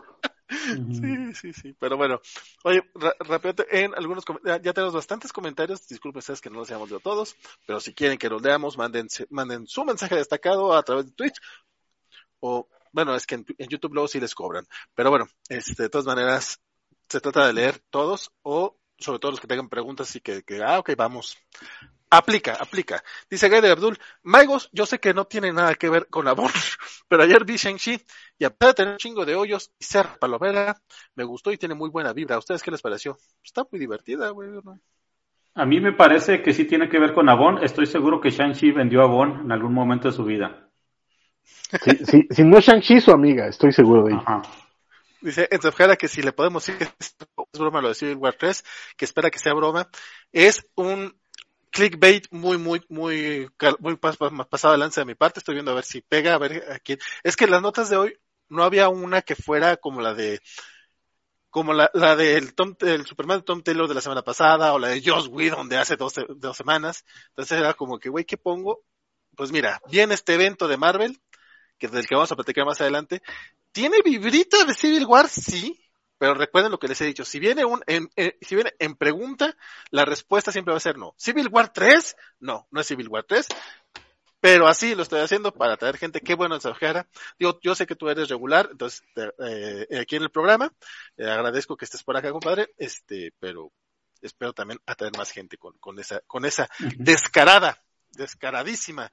[0.49, 2.21] Sí, sí, sí, pero bueno,
[2.63, 2.81] oye,
[3.19, 6.99] rápido, en algunos ya, ya tenemos bastantes comentarios, disculpen ustedes que no los hayamos de
[6.99, 11.11] todos, pero si quieren que los leamos, manden, manden su mensaje destacado a través de
[11.11, 11.35] Twitch,
[12.39, 14.65] o, bueno, es que en, YouTube luego sí les cobran,
[14.95, 16.61] pero bueno, este, de todas maneras,
[17.09, 20.63] se trata de leer todos, o sobre todo los que tengan preguntas y que, que
[20.63, 21.37] ah, ok, vamos,
[22.09, 23.03] Aplica, aplica.
[23.29, 26.49] Dice Gaider Abdul, Maigos, yo sé que no tiene nada que ver con Avon,
[27.09, 27.99] pero ayer vi Shang-Chi
[28.39, 30.77] y a pesar de tener un chingo de hoyos y ser palomera,
[31.15, 32.35] me gustó y tiene muy buena vibra.
[32.35, 33.17] ¿A ustedes qué les pareció?
[33.43, 34.49] Está muy divertida, güey.
[35.55, 37.61] A mí me parece que sí tiene que ver con Avon.
[37.61, 40.69] Estoy seguro que Shang-Chi vendió Avon en algún momento de su vida.
[42.31, 44.23] si no Shang-Chi, su amiga, estoy seguro de ello.
[45.19, 47.15] Dice Enzefjara que si le podemos decir que es
[47.59, 48.63] broma lo de Civil War 3,
[48.95, 49.89] que espera que sea broma,
[50.31, 51.17] es un
[51.77, 53.47] clickbait muy, muy, muy,
[53.79, 55.39] muy pasado de lanza de mi parte.
[55.39, 56.97] Estoy viendo a ver si pega, a ver a quién.
[57.23, 58.17] Es que las notas de hoy
[58.49, 60.41] no había una que fuera como la de
[61.51, 64.79] como la, la del Tom, el Superman de Tom Taylor de la semana pasada, o
[64.79, 67.05] la de Joss Whedon de hace dos, dos semanas.
[67.29, 68.83] Entonces era como que, güey, ¿qué pongo?
[69.35, 71.19] Pues mira, viene este evento de Marvel,
[71.77, 73.21] que del que vamos a platicar más adelante.
[73.71, 75.29] ¿Tiene vibrita de Civil War?
[75.29, 75.79] Sí.
[76.17, 78.95] Pero recuerden lo que les he dicho, si viene un, en, eh, si viene en
[78.95, 79.55] pregunta,
[79.91, 81.13] la respuesta siempre va a ser no.
[81.17, 82.15] Civil War 3?
[82.39, 83.47] No, no es Civil War 3.
[84.39, 86.21] Pero así lo estoy haciendo para traer gente.
[86.21, 87.07] Qué bueno ojara.
[87.39, 90.71] Digo, yo sé que tú eres regular, entonces, eh, aquí en el programa,
[91.17, 93.71] eh, agradezco que estés por acá, compadre, este, pero
[94.21, 99.11] espero también atraer más gente con, con esa, con esa descarada, descaradísima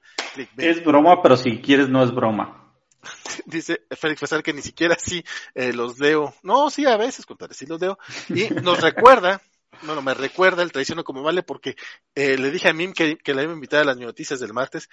[0.57, 2.64] Es broma, pero si quieres no es broma.
[3.45, 6.33] Dice Félix Fasar que ni siquiera sí eh, los leo.
[6.43, 7.97] No, sí, a veces, compadre, sí los leo.
[8.29, 9.41] Y nos recuerda,
[9.83, 11.75] bueno, me recuerda el traiciono como vale porque
[12.13, 14.53] eh, le dije a Mim que, que le iba a invitar a las noticias del
[14.53, 14.89] martes.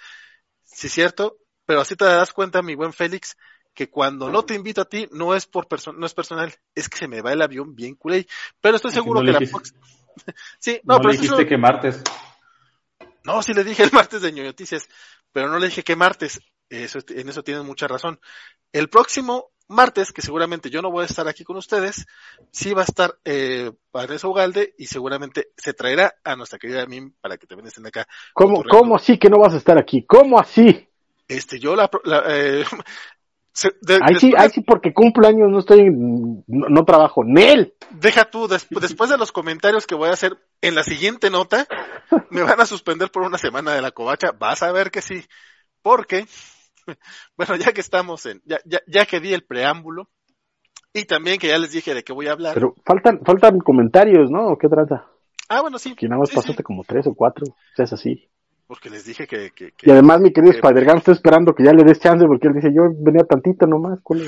[0.63, 3.37] Sí, cierto, pero así te das cuenta, mi buen Félix,
[3.73, 6.97] que cuando no te invito a ti no es por no es personal, es que
[6.97, 8.27] se me va el avión bien culé.
[8.61, 9.39] Pero estoy seguro que, la
[10.59, 12.01] Sí, no, pero le dijiste que martes.
[13.23, 14.87] No, sí le dije el martes de noticias,
[15.31, 16.41] pero no le dije que martes.
[16.81, 18.19] Eso, en eso tienen mucha razón.
[18.71, 22.07] El próximo martes, que seguramente yo no voy a estar aquí con ustedes,
[22.51, 27.13] sí va a estar eh, Vanessa Ugalde y seguramente se traerá a nuestra querida Mim
[27.21, 28.07] para que también estén acá.
[28.33, 30.03] ¿Cómo, ¿cómo así que no vas a estar aquí?
[30.05, 30.87] ¿Cómo así?
[31.27, 31.89] Este, yo la...
[32.27, 32.63] eh,
[34.01, 37.23] ahí sí, ahí sí porque cumpleaños no estoy, no, trabajo.
[37.23, 37.75] ¡Nel!
[37.91, 41.67] Deja tú, después de los comentarios que voy a hacer en la siguiente nota,
[42.31, 44.31] me van a suspender por una semana de la covacha.
[44.31, 45.23] Vas a ver que sí.
[45.83, 46.25] Porque
[47.37, 50.09] bueno, ya que estamos en, ya, ya, ya que di el preámbulo,
[50.93, 52.53] y también que ya les dije de qué voy a hablar.
[52.53, 54.57] Pero faltan, faltan comentarios, ¿no?
[54.57, 55.07] ¿Qué trata?
[55.49, 55.95] Ah, bueno, sí.
[55.95, 58.29] Que nada más pasaste como tres o cuatro, o es así.
[58.67, 59.51] Porque les dije que...
[59.51, 62.53] que, y además mi querido Spider-Man está esperando que ya le des chance porque él
[62.53, 64.21] dice, yo venía tantito nomás, ¿cuál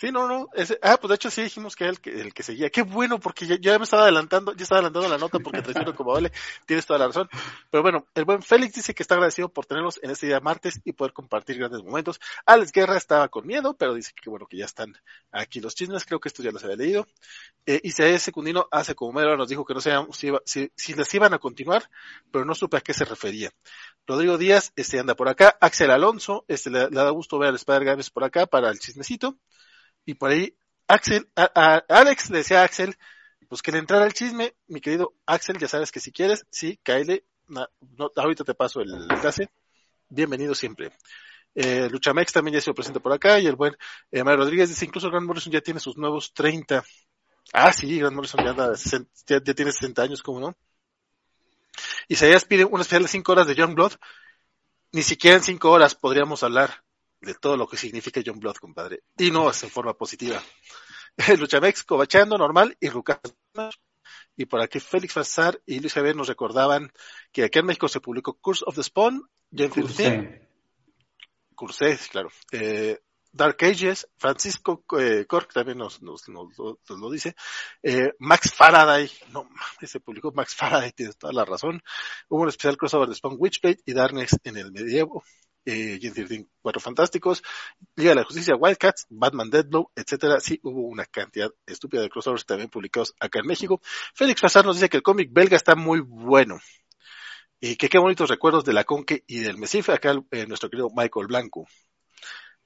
[0.00, 0.48] Sí, no, no.
[0.54, 2.70] Ese, ah, pues de hecho sí dijimos que era el que, el que seguía.
[2.70, 5.94] Qué bueno, porque ya, ya me estaba adelantando, ya estaba adelantando la nota porque traiciono
[5.94, 6.32] como vale.
[6.64, 7.28] Tienes toda la razón.
[7.70, 10.80] Pero bueno, el buen Félix dice que está agradecido por tenerlos en este día martes
[10.86, 12.18] y poder compartir grandes momentos.
[12.46, 14.96] Alex Guerra estaba con miedo, pero dice que bueno, que ya están
[15.32, 16.06] aquí los chismes.
[16.06, 17.06] Creo que esto ya los había leído.
[17.66, 21.12] Eh, ese Secundino hace como mero nos dijo que no sabíamos si, si, si les
[21.12, 21.90] iban a continuar,
[22.32, 23.50] pero no supe a qué se refería.
[24.06, 25.58] Rodrigo Díaz, este anda por acá.
[25.60, 29.36] Axel Alonso, este le, da gusto ver al Spider Games por acá para el chismecito
[30.10, 30.56] y por ahí
[30.88, 32.96] Axel, a, Alex le decía a Axel,
[33.48, 36.80] pues que le entrara el chisme, mi querido Axel, ya sabes que si quieres, sí,
[36.82, 37.24] caele,
[38.16, 39.50] ahorita te paso el enlace,
[40.08, 40.90] bienvenido siempre.
[41.54, 43.76] Eh, Luchamex también ya se presenta por acá y el buen
[44.10, 46.82] eh, Mario Rodríguez dice incluso Grant Morrison ya tiene sus nuevos 30.
[47.52, 48.44] Ah, sí, Grant Morrison
[49.26, 50.56] ya, tiene 60 años, ¿cómo no?
[52.08, 53.92] Se pide una especial de 5 horas de John Blood.
[54.90, 56.82] Ni siquiera en 5 horas podríamos hablar
[57.20, 59.02] de todo lo que significa John Blood, compadre.
[59.18, 60.42] Y no es en forma positiva.
[61.38, 63.20] Luchamex cobachando normal y Lucas.
[64.36, 66.90] Y por aquí Félix Fazar y Luis Javier nos recordaban
[67.32, 69.28] que aquí en México se publicó Curse of the Spawn,
[69.70, 70.48] Cursé.
[71.54, 72.30] Cursé, claro.
[72.52, 72.98] Eh,
[73.32, 76.56] Dark Ages, Francisco eh, Cork también nos, nos, nos,
[76.88, 77.36] lo dice,
[77.82, 79.48] eh, Max Faraday, no
[79.80, 81.80] se publicó Max Faraday, tiene toda la razón,
[82.28, 85.22] hubo un especial crossover de Spawn Witchblade y Darkness en el medievo,
[85.64, 87.42] eh, Gen Cuatro Fantásticos,
[87.96, 90.40] Liga de la Justicia, Wildcats, Batman Deadblow, etcétera.
[90.40, 93.80] Sí, hubo una cantidad estúpida de crossovers también publicados acá en México.
[94.14, 96.58] Félix Fazar nos dice que el cómic belga está muy bueno.
[97.60, 100.88] Y que qué bonitos recuerdos de la Conque y del Mesif, acá eh, nuestro querido
[100.94, 101.66] Michael Blanco.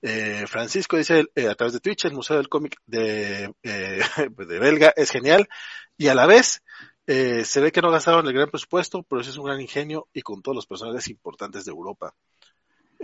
[0.06, 4.00] Eh, Francisco dice eh, a través de Twitch, el Museo del Cómic de, eh,
[4.36, 5.48] de Belga es genial
[5.96, 6.62] y a la vez
[7.06, 10.22] eh, se ve que no gastaron el gran presupuesto, pero es un gran ingenio y
[10.22, 12.14] con todos los personajes importantes de Europa.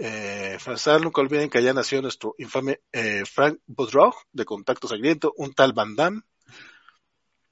[0.03, 0.57] Eh,
[1.03, 5.75] nunca olviden que allá nació nuestro infame eh, Frank Boudreau, de Contacto Sangriento, un tal
[5.75, 6.23] Van Damme.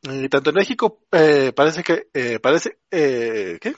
[0.03, 3.75] Y tanto en México eh, parece que, eh, parece, eh, ¿qué?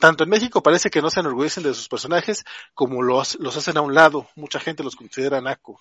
[0.00, 2.44] Tanto en México parece que no se enorgullecen de sus personajes
[2.74, 4.28] como los, los hacen a un lado.
[4.34, 5.78] Mucha gente los considera naco.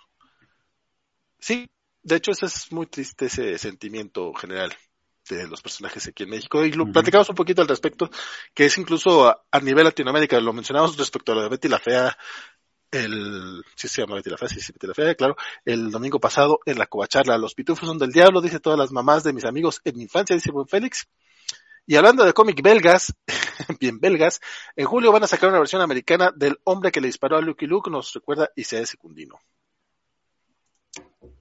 [1.39, 1.67] Sí,
[2.03, 4.75] de hecho ese es muy triste ese sentimiento general
[5.35, 6.63] de los personajes aquí en México.
[6.63, 8.09] Y lo platicamos un poquito al respecto,
[8.53, 12.17] que es incluso a, nivel Latinoamérica, lo mencionamos respecto a lo de Betty la Fea,
[12.91, 16.19] el, sí se llama Betty la Fea, sí, sí, Betty la Fea, claro, el domingo
[16.19, 19.45] pasado en la covacharla, los pitufos son del diablo, dice todas las mamás de mis
[19.45, 21.07] amigos en mi infancia, dice buen Félix.
[21.85, 23.15] Y hablando de cómic belgas,
[23.79, 24.39] bien belgas,
[24.75, 27.65] en julio van a sacar una versión americana del hombre que le disparó a Lucky
[27.65, 29.39] Luke, nos recuerda y sea Secundino.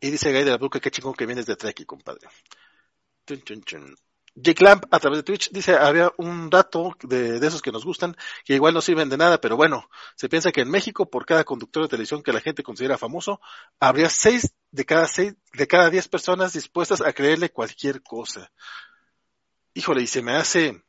[0.00, 2.28] Y dice Guy de la Bruca, qué chingón que vienes de Treki, compadre.
[4.34, 7.84] Jake Lamp a través de Twitch dice, había un dato de, de, esos que nos
[7.84, 11.26] gustan, que igual no sirven de nada, pero bueno, se piensa que en México, por
[11.26, 13.40] cada conductor de televisión que la gente considera famoso,
[13.80, 18.52] habría seis de cada seis, de cada diez personas dispuestas a creerle cualquier cosa.
[19.74, 20.84] Híjole, y se me hace,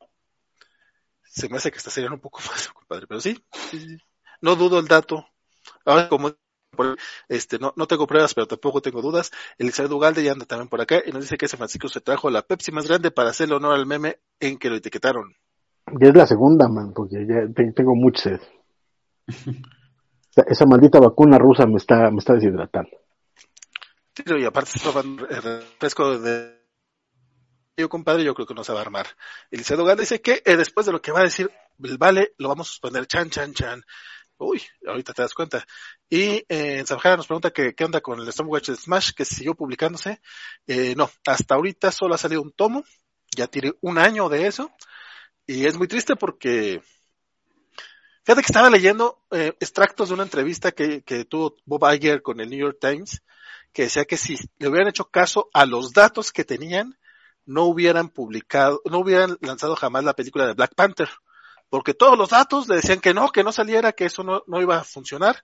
[1.23, 3.97] se me hace que esta sería un poco más, compadre, pero sí, sí
[4.41, 5.27] no dudo el dato.
[5.85, 6.35] Ahora, como
[7.27, 9.31] este, no, no tengo pruebas, pero tampoco tengo dudas.
[9.57, 12.29] Elizabeth Ugalde ya anda también por acá y nos dice que ese Francisco se trajo
[12.29, 15.35] la Pepsi más grande para hacerle honor al meme en que lo etiquetaron.
[15.99, 18.41] Ya es la segunda, man, porque ya tengo mucho sed.
[20.47, 22.91] Esa maldita vacuna rusa me está, me está deshidratando.
[24.25, 24.91] Y aparte está
[25.41, 26.59] refresco de
[27.79, 29.07] yo, compadre, yo creo que no se va a armar.
[29.51, 31.49] Elizabeth Ugalde dice que eh, después de lo que va a decir
[31.81, 33.07] el vale, lo vamos a suspender.
[33.07, 33.81] Chan, chan, chan.
[34.39, 35.65] Uy, ahorita te das cuenta.
[36.09, 39.25] Y eh, en Sabjara nos pregunta que qué onda con el Stormwatch de Smash, que
[39.25, 40.21] siguió publicándose.
[40.65, 42.85] Eh, no, hasta ahorita solo ha salido un tomo,
[43.35, 44.71] ya tiene un año de eso,
[45.45, 46.81] y es muy triste porque,
[48.23, 52.39] fíjate que estaba leyendo eh, extractos de una entrevista que, que tuvo Bob Iger con
[52.39, 53.21] el New York Times,
[53.73, 56.97] que decía que si le hubieran hecho caso a los datos que tenían,
[57.45, 61.09] no hubieran publicado, no hubieran lanzado jamás la película de Black Panther
[61.69, 64.61] porque todos los datos le decían que no, que no saliera, que eso no, no
[64.61, 65.43] iba a funcionar,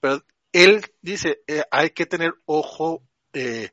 [0.00, 3.70] pero él dice, eh, hay que tener ojo eh,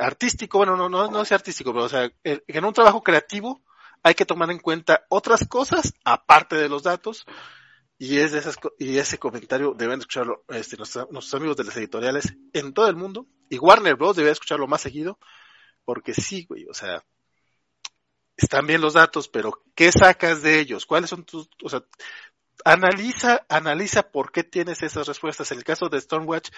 [0.00, 3.62] artístico, bueno, no, no, no es artístico, pero o sea, en, un trabajo creativo
[4.02, 7.24] hay que tomar en cuenta otras cosas aparte de los datos,
[8.00, 11.76] y es de esas, y ese comentario deben escucharlo este, nuestros, nuestros amigos de las
[11.76, 14.16] editoriales en todo el mundo, y Warner Bros.
[14.16, 15.18] debe escucharlo más seguido,
[15.84, 17.04] porque sí, güey, o sea,
[18.38, 20.86] están bien los datos, pero ¿qué sacas de ellos?
[20.86, 21.82] ¿Cuáles son tus, o sea,
[22.64, 25.50] analiza, analiza por qué tienes esas respuestas.
[25.52, 26.50] En el caso de Stormwatch,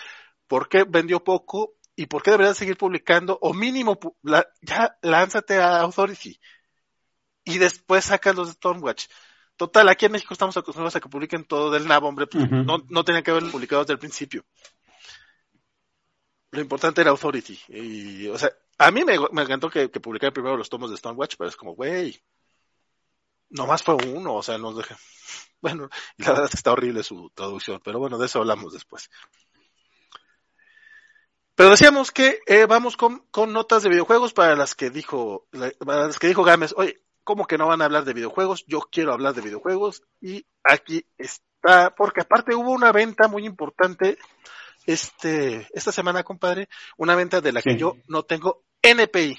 [0.46, 3.38] ¿por qué vendió poco y por qué deberías seguir publicando?
[3.40, 3.98] O mínimo,
[4.60, 6.38] ya lánzate a Authority
[7.44, 9.06] y después sacas los de Stormwatch.
[9.56, 12.78] Total, aquí en México estamos acostumbrados a que publiquen todo del NAB, hombre, pues, no,
[12.88, 14.44] no tenían que haberlo publicado desde el principio.
[16.52, 17.58] Lo importante era Authority.
[17.68, 18.50] Y, o sea,
[18.80, 21.74] a mí me, encantó que, que publicara primero los tomos de Stonewatch, pero es como,
[21.74, 22.18] güey,
[23.50, 24.96] nomás fue uno, o sea, nos deja.
[25.62, 28.72] Bueno, y la verdad es que está horrible su traducción, pero bueno, de eso hablamos
[28.72, 29.10] después.
[31.54, 35.46] Pero decíamos que eh, vamos con, con, notas de videojuegos para las que dijo,
[35.84, 38.64] para las que dijo Gámez, oye, ¿cómo que no van a hablar de videojuegos?
[38.68, 44.16] Yo quiero hablar de videojuegos y aquí está, porque aparte hubo una venta muy importante
[44.86, 49.38] este, esta semana, compadre, una venta de la que yo no tengo NPI.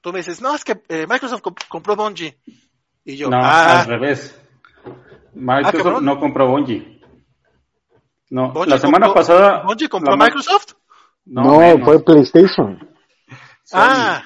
[0.00, 2.38] Tú me dices, no, es que eh, Microsoft compró Bungie.
[3.04, 4.38] Y yo, no, ah, al revés.
[5.34, 7.00] Microsoft ah, no compró Bungie.
[8.30, 9.62] No, la semana compró, pasada.
[9.64, 10.74] ¿Bungie compró Microsoft?
[11.26, 12.88] No, no fue PlayStation.
[13.72, 14.22] Ah.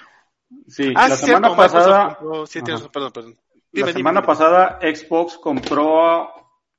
[0.67, 2.17] Sí, ah, la sí, semana cierto, pasada.
[2.17, 3.35] Compró, sí, tienes, perdón, perdón.
[3.73, 6.31] Dime, la semana dime, pasada Xbox compró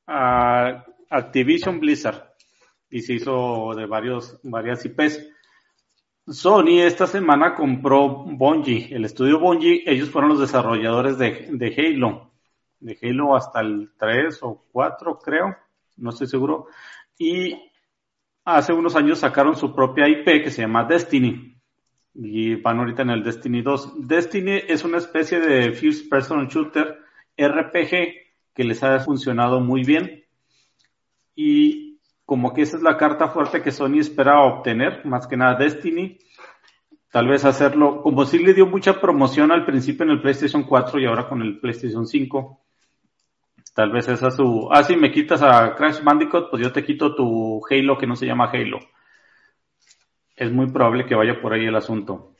[0.07, 2.33] a Activision Blizzard
[2.89, 5.27] y se hizo de varios, varias IPs.
[6.27, 12.31] Sony esta semana compró Bungie, el estudio Bungie, ellos fueron los desarrolladores de, Halo,
[12.79, 15.55] de Halo hasta el 3 o 4 creo,
[15.97, 16.67] no estoy seguro,
[17.17, 17.55] y
[18.43, 21.61] hace unos años sacaron su propia IP que se llama Destiny,
[22.15, 24.07] y van ahorita en el Destiny 2.
[24.07, 26.97] Destiny es una especie de First Person Shooter
[27.37, 27.89] RPG
[28.53, 30.23] que les ha funcionado muy bien,
[31.35, 31.84] y
[32.25, 36.17] como que esa es la carta fuerte que Sony esperaba obtener, más que nada Destiny.
[37.11, 40.99] Tal vez hacerlo, como si le dio mucha promoción al principio en el PlayStation 4
[40.99, 42.61] y ahora con el PlayStation 5.
[43.73, 44.67] Tal vez esa es su...
[44.71, 48.15] Ah, si me quitas a Crash Bandicoot, pues yo te quito tu Halo que no
[48.15, 48.79] se llama Halo.
[50.35, 52.35] Es muy probable que vaya por ahí el asunto.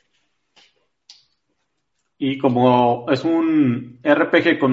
[2.18, 4.72] Y como es un RPG con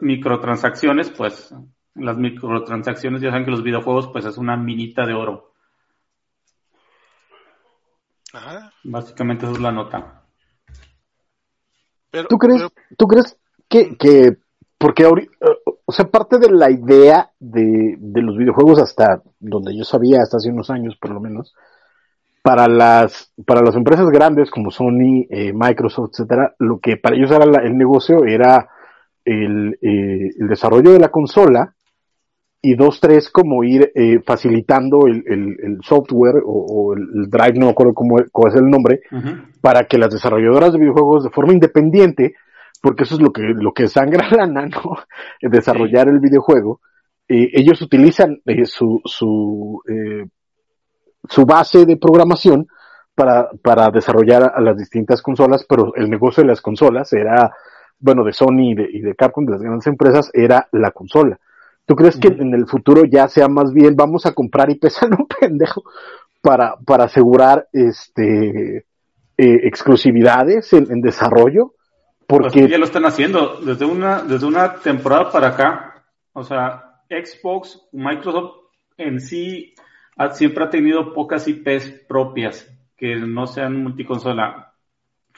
[0.00, 1.54] microtransacciones, pues
[1.98, 5.52] las microtransacciones, ya saben que los videojuegos pues es una minita de oro.
[8.32, 8.72] Ajá.
[8.84, 10.22] Básicamente esa es la nota.
[12.10, 12.96] Pero, ¿Tú crees, pero...
[12.96, 13.38] ¿tú crees
[13.68, 14.36] que, que
[14.78, 15.32] porque ahorita,
[15.84, 20.36] o sea, parte de la idea de, de los videojuegos hasta donde yo sabía, hasta
[20.36, 21.54] hace unos años por lo menos,
[22.42, 27.30] para las, para las empresas grandes como Sony, eh, Microsoft, etcétera, lo que para ellos
[27.30, 28.68] era la, el negocio era
[29.24, 31.74] el, eh, el desarrollo de la consola
[32.60, 37.58] y dos, tres, como ir eh, facilitando el, el, el, software o, o, el drive,
[37.58, 39.44] no me acuerdo cómo, cómo es el nombre, uh -huh.
[39.60, 42.34] para que las desarrolladoras de videojuegos de forma independiente,
[42.82, 44.96] porque eso es lo que, lo que sangra lana, ¿no?
[45.40, 46.10] Desarrollar sí.
[46.10, 46.80] el videojuego,
[47.28, 50.26] eh, ellos utilizan eh, su, su, eh,
[51.28, 52.66] su base de programación
[53.14, 57.52] para, para desarrollar a las distintas consolas, pero el negocio de las consolas era,
[57.98, 61.38] bueno, de Sony y de, y de Capcom, de las grandes empresas, era la consola.
[61.88, 65.08] ¿Tú crees que en el futuro ya sea más bien vamos a comprar y pesar
[65.18, 65.84] un pendejo
[66.42, 71.72] para, para asegurar este eh, exclusividades en, desarrollo?
[72.26, 76.04] Porque pues ya lo están haciendo desde una desde una temporada para acá.
[76.34, 78.66] O sea, Xbox, Microsoft
[78.98, 79.74] en sí
[80.32, 84.74] siempre ha tenido pocas IPs propias que no sean multiconsola.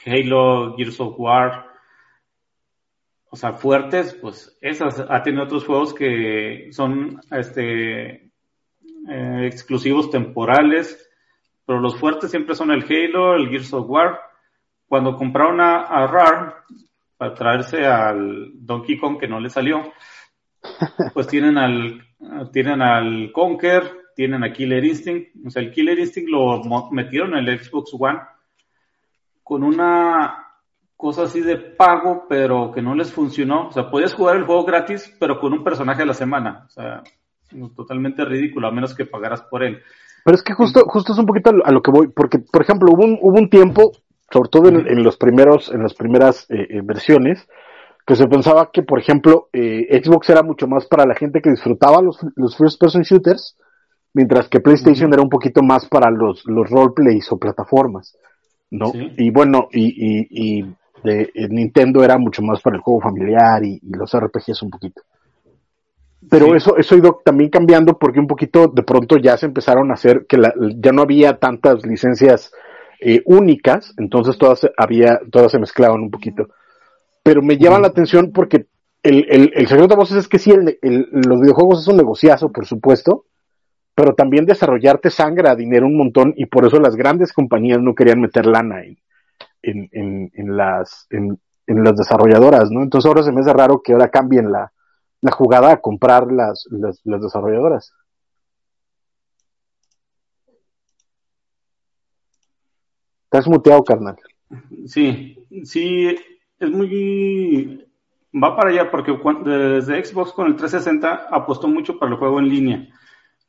[0.05, 1.70] Halo, Gears of War,
[3.33, 8.29] o sea, fuertes, pues esas ha tenido otros juegos que son este
[9.09, 11.09] eh, exclusivos temporales,
[11.65, 14.19] pero los fuertes siempre son el Halo, el Gears of War.
[14.85, 16.53] Cuando compraron a, a Rare
[17.15, 19.93] para traerse al Donkey Kong que no le salió,
[21.13, 22.05] pues tienen al
[22.51, 26.61] tienen al Conker, tienen a Killer Instinct, o sea, el Killer Instinct lo
[26.91, 28.19] metieron en el Xbox One
[29.41, 30.50] con una
[31.01, 33.67] cosa así de pago, pero que no les funcionó.
[33.67, 36.65] O sea, podías jugar el juego gratis, pero con un personaje a la semana.
[36.67, 37.01] O sea,
[37.75, 39.81] totalmente ridículo, a menos que pagaras por él.
[40.23, 42.91] Pero es que justo, justo es un poquito a lo que voy, porque, por ejemplo,
[42.93, 43.91] hubo un, hubo un tiempo,
[44.31, 47.47] sobre todo en, los primeros, en las primeras eh, eh, versiones,
[48.05, 51.49] que se pensaba que, por ejemplo, eh, Xbox era mucho más para la gente que
[51.49, 53.57] disfrutaba los, los first person shooters,
[54.13, 58.15] mientras que PlayStation era un poquito más para los, los roleplays o plataformas,
[58.69, 58.91] ¿no?
[58.93, 64.15] Y bueno, y, y de Nintendo era mucho más para el juego familiar y, los
[64.15, 65.01] RPGs un poquito.
[66.29, 69.89] Pero eso, eso ha ido también cambiando porque un poquito de pronto ya se empezaron
[69.89, 70.37] a hacer que
[70.77, 72.51] ya no había tantas licencias
[72.99, 76.47] eh, únicas, entonces todas había, todas se mezclaban un poquito.
[77.23, 78.67] Pero me llama la atención porque
[79.03, 80.77] el, el, el secreto de voces es que sí, el,
[81.11, 83.25] los videojuegos es un negociazo, por supuesto,
[83.95, 88.21] pero también desarrollarte sangra dinero un montón y por eso las grandes compañías no querían
[88.21, 88.97] meter lana en,
[89.61, 92.81] en, en, en las, en, en, las desarrolladoras, ¿no?
[92.83, 94.71] Entonces ahora se me hace raro que ahora cambien la,
[95.21, 97.93] la jugada a comprar las, las, las desarrolladoras.
[103.25, 104.17] Estás muteado, carnal.
[104.85, 106.15] Sí, sí,
[106.59, 107.87] es muy...
[108.33, 112.49] Va para allá porque desde Xbox con el 360 apostó mucho para el juego en
[112.49, 112.87] línea.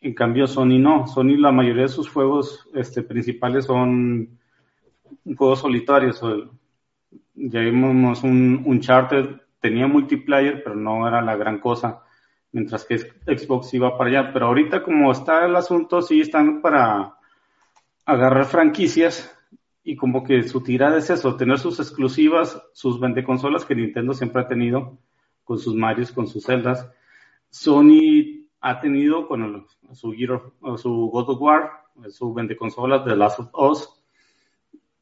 [0.01, 1.07] En cambio, Sony no.
[1.07, 4.39] Sony la mayoría de sus juegos este, principales son
[5.37, 6.23] juegos solitarios.
[7.35, 12.03] Ya vimos un, un charter, tenía multiplayer, pero no era la gran cosa,
[12.53, 14.33] mientras que Xbox iba para allá.
[14.33, 17.17] Pero ahorita como está el asunto, sí están para
[18.05, 19.35] agarrar franquicias
[19.85, 24.43] y como que su tirada es eso, tener sus exclusivas, sus consolas que Nintendo siempre
[24.43, 24.99] ha tenido,
[25.45, 26.89] con sus Marios, con sus Zeldas.
[27.51, 30.13] Sony ha tenido con su,
[30.77, 31.71] su God of War,
[32.11, 34.02] su consolas de Last of Us,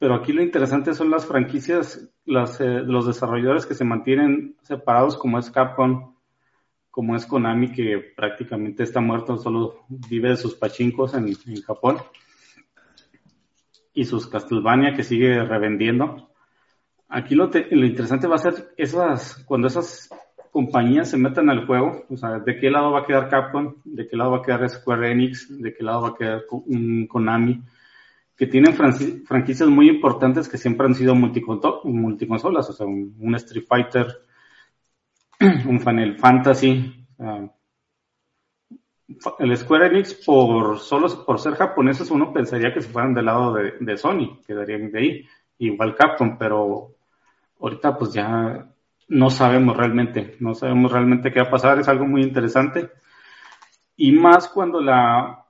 [0.01, 5.15] pero aquí lo interesante son las franquicias, las, eh, los desarrolladores que se mantienen separados,
[5.15, 6.15] como es Capcom,
[6.89, 11.31] como es Konami, que prácticamente está muerto, solo vive de sus pachincos en,
[11.61, 11.97] Japón,
[13.93, 16.31] y sus Castlevania, que sigue revendiendo.
[17.07, 20.09] Aquí lo, lo interesante va a ser esas, cuando esas
[20.49, 24.07] compañías se metan al juego, o sea, de qué lado va a quedar Capcom, de
[24.07, 26.45] qué lado va a quedar Square Enix, de qué lado va a quedar
[27.07, 27.61] Konami
[28.35, 34.07] que tienen franquicias muy importantes que siempre han sido multiconsolas, o sea, un, Street Fighter,
[35.67, 37.07] un Final Fantasy.
[39.39, 43.53] el Square Enix, por solo por ser japoneses, uno pensaría que se fueran del lado
[43.53, 45.27] de, Sony, quedarían de ahí,
[45.59, 46.95] igual Capcom, pero
[47.59, 48.67] ahorita pues ya
[49.09, 52.89] no sabemos realmente, no sabemos realmente qué va a pasar, es algo muy interesante.
[53.97, 55.45] Y más cuando la,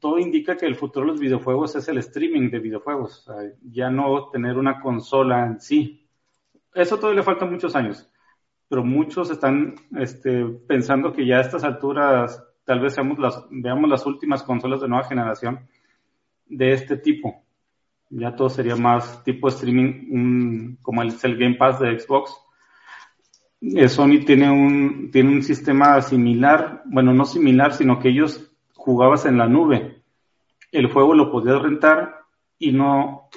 [0.00, 3.28] todo indica que el futuro de los videojuegos es el streaming de videojuegos,
[3.62, 6.08] ya no tener una consola en sí.
[6.74, 8.10] Eso todavía le falta muchos años,
[8.68, 13.90] pero muchos están este, pensando que ya a estas alturas tal vez seamos las, veamos
[13.90, 15.68] las últimas consolas de nueva generación
[16.46, 17.42] de este tipo.
[18.10, 22.32] Ya todo sería más tipo streaming, como el, el Game Pass de Xbox.
[23.60, 29.26] Eh, Sony tiene un, tiene un sistema similar, bueno, no similar, sino que ellos jugabas
[29.26, 29.89] en la nube.
[30.72, 32.20] El juego lo podías rentar
[32.58, 33.28] y no,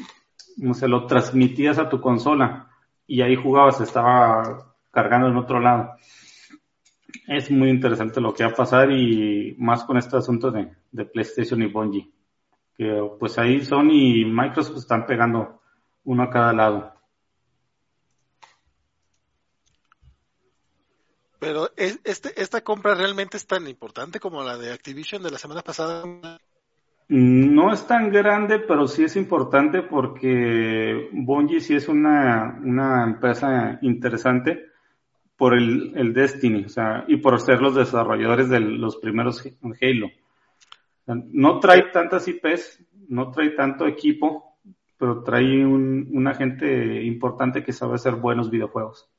[0.57, 2.69] no se lo transmitías a tu consola
[3.07, 5.95] y ahí jugabas, estaba cargando en otro lado.
[7.27, 11.05] Es muy interesante lo que va a pasar y más con este asunto de, de
[11.05, 12.11] PlayStation y Bungie.
[12.75, 15.61] Que pues ahí Sony y Microsoft están pegando
[16.05, 16.93] uno a cada lado.
[21.39, 25.61] Pero este, esta compra realmente es tan importante como la de Activision de la semana
[25.61, 26.03] pasada.
[27.09, 33.77] No es tan grande, pero sí es importante porque Bungie sí es una, una empresa
[33.81, 34.67] interesante
[35.35, 39.43] por el, el, Destiny, o sea, y por ser los desarrolladores de los primeros
[39.81, 40.09] Halo.
[41.05, 44.57] No trae tantas IPs, no trae tanto equipo,
[44.97, 49.09] pero trae un, una gente importante que sabe hacer buenos videojuegos.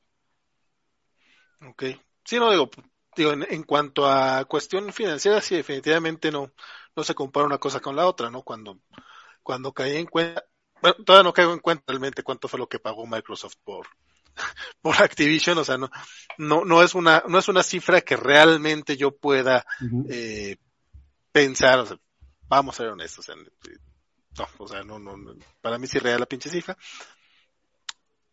[1.61, 1.83] Ok.
[2.23, 2.69] Sí, no digo,
[3.15, 6.51] digo en, en, cuanto a cuestión financiera, sí, definitivamente no,
[6.95, 8.41] no se compara una cosa con la otra, ¿no?
[8.43, 8.79] Cuando,
[9.43, 10.43] cuando caí en cuenta,
[10.81, 13.87] bueno, todavía no caigo en cuenta realmente cuánto fue lo que pagó Microsoft por,
[14.81, 15.89] por Activision, o sea, no,
[16.37, 20.05] no, no es una, no es una cifra que realmente yo pueda uh -huh.
[20.09, 20.57] eh,
[21.31, 21.97] pensar, o sea,
[22.47, 25.99] vamos a ser honestos, o sea, no, o sea, no, no, no, para mí sí
[25.99, 26.77] real la pinche cifra.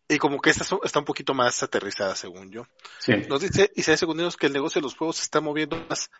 [0.07, 2.67] Y como que esta está un poquito más aterrizada, según yo.
[2.99, 3.13] Sí.
[3.29, 6.11] Nos dice Isaías Segundinos que el negocio de los juegos se está moviendo más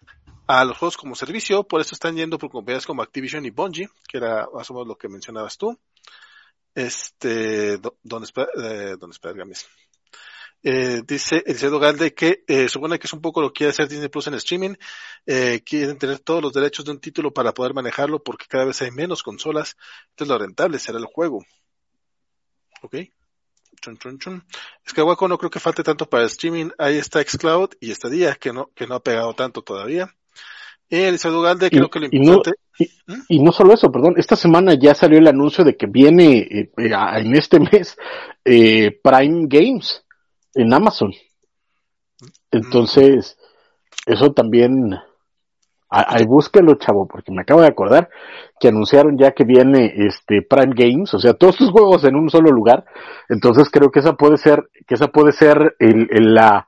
[0.48, 3.90] a los juegos como servicio, por eso están yendo por compañías como Activision y Bungie,
[4.08, 5.78] que era más o menos lo que mencionabas tú.
[6.76, 9.68] Este, espera, eh, espera Gamis.
[10.66, 13.90] Eh, dice Eliseo Galde que eh, supone que es un poco lo que quiere hacer
[13.90, 14.76] Disney Plus en streaming.
[15.26, 18.82] Eh, quieren tener todos los derechos de un título para poder manejarlo porque cada vez
[18.82, 19.76] hay menos consolas.
[20.12, 21.46] Entonces lo rentable será el juego.
[22.82, 22.96] Ok.
[23.82, 24.46] Chun, chun, chun.
[24.86, 26.70] Es que Waco no creo que falte tanto para el streaming.
[26.78, 30.16] Ahí está Xcloud y esta día que no, que no ha pegado tanto todavía.
[30.94, 32.52] Y Eliseo Galde creo y, que lo importante.
[32.78, 34.14] Y no, y, y no, solo eso, perdón.
[34.18, 37.98] Esta semana ya salió el anuncio de que viene eh, en este mes
[38.46, 40.06] eh, Prime Games
[40.54, 41.12] en Amazon.
[42.52, 43.40] Entonces,
[44.06, 44.96] eso también,
[45.90, 48.12] ahí búsquelo, chavo, porque me acabo de acordar
[48.60, 52.30] que anunciaron ya que viene este Prime Games, o sea, todos sus juegos en un
[52.30, 52.86] solo lugar.
[53.30, 56.68] Entonces creo que esa puede ser, que esa puede ser el, el, la,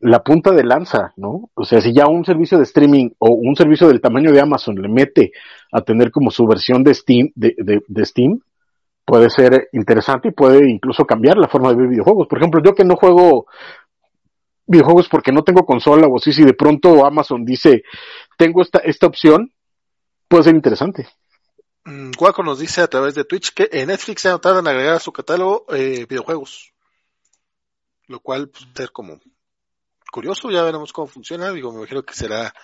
[0.00, 1.50] la punta de lanza, ¿no?
[1.54, 4.76] O sea, si ya un servicio de streaming o un servicio del tamaño de Amazon
[4.76, 5.32] le mete
[5.72, 8.40] a tener como su versión de Steam, de, de, de Steam,
[9.04, 12.28] puede ser interesante y puede incluso cambiar la forma de ver videojuegos.
[12.28, 13.46] Por ejemplo, yo que no juego
[14.66, 17.82] videojuegos porque no tengo consola o así, si de pronto Amazon dice,
[18.38, 19.52] tengo esta, esta opción,
[20.28, 21.08] puede ser interesante.
[22.16, 24.94] Guaco nos dice a través de Twitch que en Netflix se ha notado en agregar
[24.94, 26.72] a su catálogo eh, videojuegos,
[28.06, 29.18] lo cual puede ser como
[30.10, 32.54] curioso, ya veremos cómo funciona, digo, me imagino que será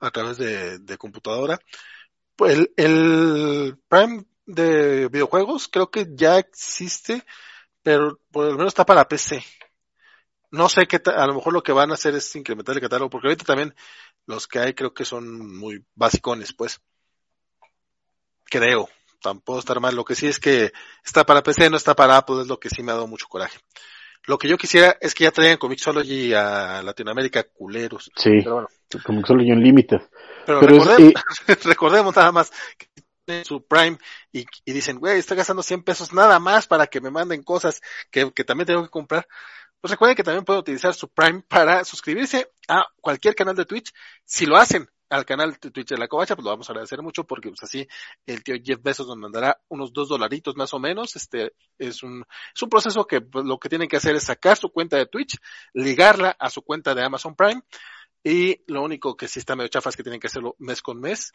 [0.00, 1.58] a través de, computadora.
[2.36, 7.24] Pues el, el Prime de videojuegos creo que ya existe,
[7.82, 9.44] pero por lo menos está para PC.
[10.50, 13.10] No sé qué, a lo mejor lo que van a hacer es incrementar el catálogo,
[13.10, 13.74] porque ahorita también
[14.26, 16.80] los que hay creo que son muy basicones, pues.
[18.44, 18.88] Creo,
[19.20, 19.94] tampoco estar mal.
[19.94, 20.72] Lo que sí es que
[21.04, 23.28] está para PC, no está para Apple, es lo que sí me ha dado mucho
[23.28, 23.58] coraje.
[24.30, 28.12] Lo que yo quisiera es que ya traigan Comixology a Latinoamérica culeros.
[28.14, 28.68] Sí, pero bueno.
[29.04, 30.02] Comixology Unlimited.
[30.46, 31.14] Pero, pero recordemos,
[31.48, 31.58] es, eh...
[31.64, 33.98] recordemos nada más que su Prime
[34.30, 37.80] y, y dicen, güey, estoy gastando 100 pesos nada más para que me manden cosas
[38.12, 39.26] que, que también tengo que comprar.
[39.80, 43.92] Pues recuerden que también pueden utilizar su Prime para suscribirse a cualquier canal de Twitch.
[44.24, 47.02] Si lo hacen al canal de Twitch de la Covacha, pues lo vamos a agradecer
[47.02, 47.86] mucho porque pues así
[48.26, 51.16] el tío Jeff Bezos nos mandará unos dos dolaritos más o menos.
[51.16, 54.56] Este es un, es un proceso que pues, lo que tienen que hacer es sacar
[54.56, 55.36] su cuenta de Twitch,
[55.74, 57.62] ligarla a su cuenta de Amazon Prime
[58.22, 61.00] y lo único que sí está medio chafa es que tienen que hacerlo mes con
[61.00, 61.32] mes.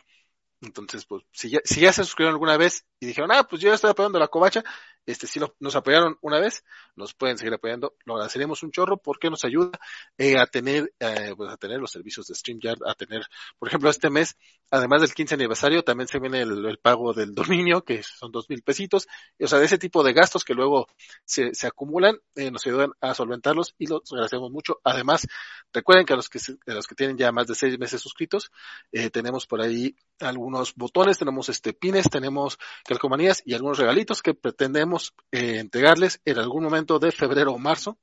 [0.62, 3.70] Entonces, pues, si ya, si ya se suscribieron alguna vez y dijeron, ah, pues yo
[3.70, 4.64] ya estoy apoyando la covacha,
[5.06, 6.64] este, si nos apoyaron una vez,
[6.96, 9.72] nos pueden seguir apoyando, lo agradeceremos un chorro porque nos ayuda
[10.18, 13.26] eh, a tener, eh, pues a tener los servicios de StreamYard, a tener,
[13.60, 14.38] por ejemplo, este mes,
[14.72, 18.50] además del 15 aniversario, también se viene el, el pago del dominio, que son dos
[18.50, 19.08] mil pesitos,
[19.40, 20.88] o sea, de ese tipo de gastos que luego
[21.26, 24.80] se, se acumulan, eh, nos ayudan a solventarlos y los agradecemos mucho.
[24.84, 25.28] Además,
[25.74, 28.52] recuerden que a los que, a los que tienen ya más de seis meses suscritos,
[28.92, 34.34] eh, tenemos por ahí algunos botones, tenemos este pines, tenemos calcomanías y algunos regalitos que
[34.34, 34.95] pretendemos
[35.32, 37.98] eh, entregarles en algún momento de febrero o marzo.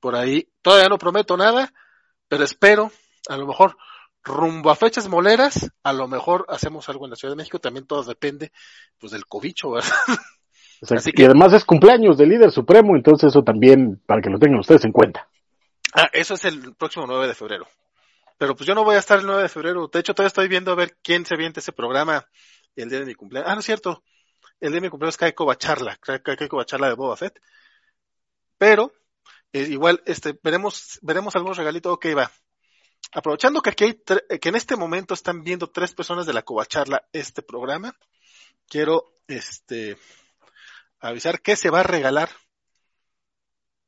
[0.00, 1.72] Por ahí todavía no prometo nada,
[2.28, 2.92] pero espero,
[3.28, 3.76] a lo mejor
[4.22, 7.86] rumbo a fechas moleras, a lo mejor hacemos algo en la Ciudad de México, también
[7.86, 8.52] todo depende
[8.98, 9.90] pues del cobicho, ¿verdad?
[10.90, 11.22] Así que...
[11.22, 14.84] Y además es cumpleaños del líder supremo, entonces eso también para que lo tengan ustedes
[14.84, 15.28] en cuenta.
[15.94, 17.66] Ah, eso es el próximo 9 de febrero.
[18.36, 19.88] Pero pues yo no voy a estar el 9 de febrero.
[19.90, 22.26] De hecho, todavía estoy viendo a ver quién se viente ese programa
[22.74, 23.50] el día de mi cumpleaños.
[23.50, 24.02] Ah, no es cierto
[24.60, 27.40] el de mi cumpleaños cae Covacharla, cae, de Boba Fett.
[28.58, 28.92] Pero,
[29.52, 32.30] eh, igual, este, veremos, veremos algunos regalitos, ok, va.
[33.12, 34.02] Aprovechando que aquí hay,
[34.38, 37.96] que en este momento están viendo tres personas de la Covacharla este programa,
[38.68, 39.98] quiero, este,
[41.00, 42.30] avisar que se va a regalar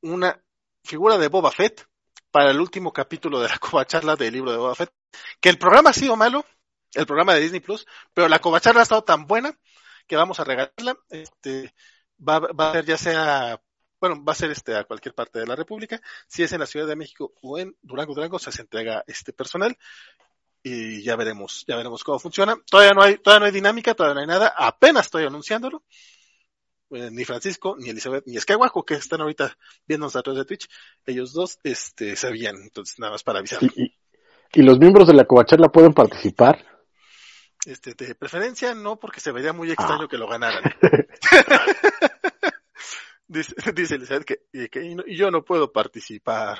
[0.02, 0.42] una
[0.84, 1.86] figura de Boba Fett
[2.30, 4.92] para el último capítulo de la Covacharla del libro de Boba Fett.
[5.40, 6.44] Que el programa ha sido malo,
[6.94, 9.56] el programa de Disney Plus, pero la covacharla ha estado tan buena
[10.08, 10.96] que vamos a regalarla.
[11.10, 11.72] Este,
[12.26, 13.62] va, va a ser ya sea,
[14.00, 16.00] bueno, va a ser este a cualquier parte de la República.
[16.26, 19.76] Si es en la Ciudad de México o en Durango, Durango, se entrega este personal
[20.62, 22.56] y ya veremos, ya veremos cómo funciona.
[22.68, 24.52] Todavía no hay, todavía no hay dinámica, todavía no hay nada.
[24.56, 25.84] Apenas estoy anunciándolo.
[26.90, 29.56] Eh, ni Francisco, ni Elizabeth, ni Skywalker, que están ahorita
[29.86, 30.68] viéndonos a través de Twitch,
[31.04, 33.62] ellos dos, este, sabían, entonces nada más para avisar.
[33.62, 33.94] ¿Y,
[34.54, 36.64] y los miembros de la covacharla pueden participar?
[37.68, 40.08] Este, de preferencia no, porque se vería muy extraño Ah.
[40.08, 40.62] que lo ganaran.
[43.26, 46.58] dice, dice Elizabeth que, y que y no- y yo no puedo participar.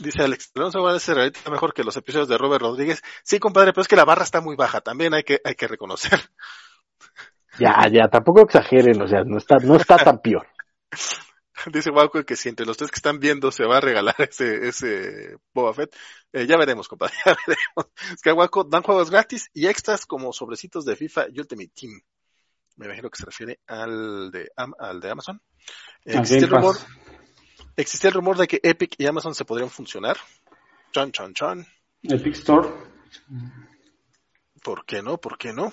[0.00, 3.00] Dice Alex, Alonso Guardia se realiza mejor que los episodios de Robert Rodríguez.
[3.22, 5.68] Sí, compadre, pero es que la barra está muy baja, también hay que, hay que
[5.68, 6.18] reconocer.
[7.60, 10.48] Ya, ya, tampoco exageren, o sea, no está, no está tan peor.
[11.72, 14.68] Dice Wauco que si entre los tres que están viendo se va a regalar ese,
[14.68, 15.94] ese Boba Fett,
[16.32, 17.92] eh, ya veremos, compadre, ya veremos.
[18.12, 22.00] Es que Wauco dan juegos gratis y extras como sobrecitos de FIFA y Ultimate Team.
[22.76, 25.40] Me imagino que se refiere al de, al de Amazon.
[26.04, 26.76] Existía el rumor,
[27.76, 30.16] existía el rumor de que Epic y Amazon se podrían funcionar.
[30.92, 31.66] Chan, chan, chan.
[32.02, 32.68] Epic Store.
[34.62, 35.18] ¿Por qué no?
[35.18, 35.72] ¿Por qué no?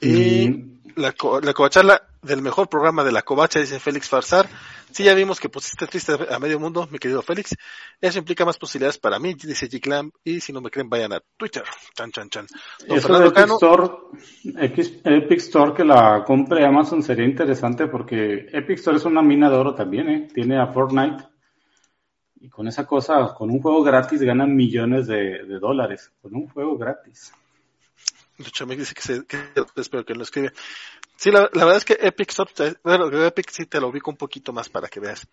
[0.00, 4.48] Y Mm, la, la covacharla del mejor programa de la covacha, dice Félix Farsar.
[4.90, 7.54] Sí, ya vimos que pusiste triste a medio mundo, mi querido Félix.
[8.00, 10.10] Eso implica más posibilidades para mí, dice G-Clam.
[10.24, 11.62] Y si no me creen, vayan a Twitter.
[11.94, 12.46] Chan, chan, chan.
[12.86, 13.92] Don Eso de Fernando Epic Cano, Store,
[14.56, 19.50] Epic, Epic Store que la compre Amazon sería interesante porque Epic Store es una mina
[19.50, 20.28] de oro también, ¿eh?
[20.32, 21.24] Tiene a Fortnite
[22.40, 26.12] y con esa cosa, con un juego gratis ganan millones de, de dólares.
[26.22, 27.32] Con un juego gratis.
[28.66, 29.38] Me dice que, se, que
[29.76, 30.52] espero que lo escribe.
[31.16, 32.32] Sí, la, verdad es que Epic
[32.84, 35.26] bueno, Epic sí te lo ubico un poquito más para que veas.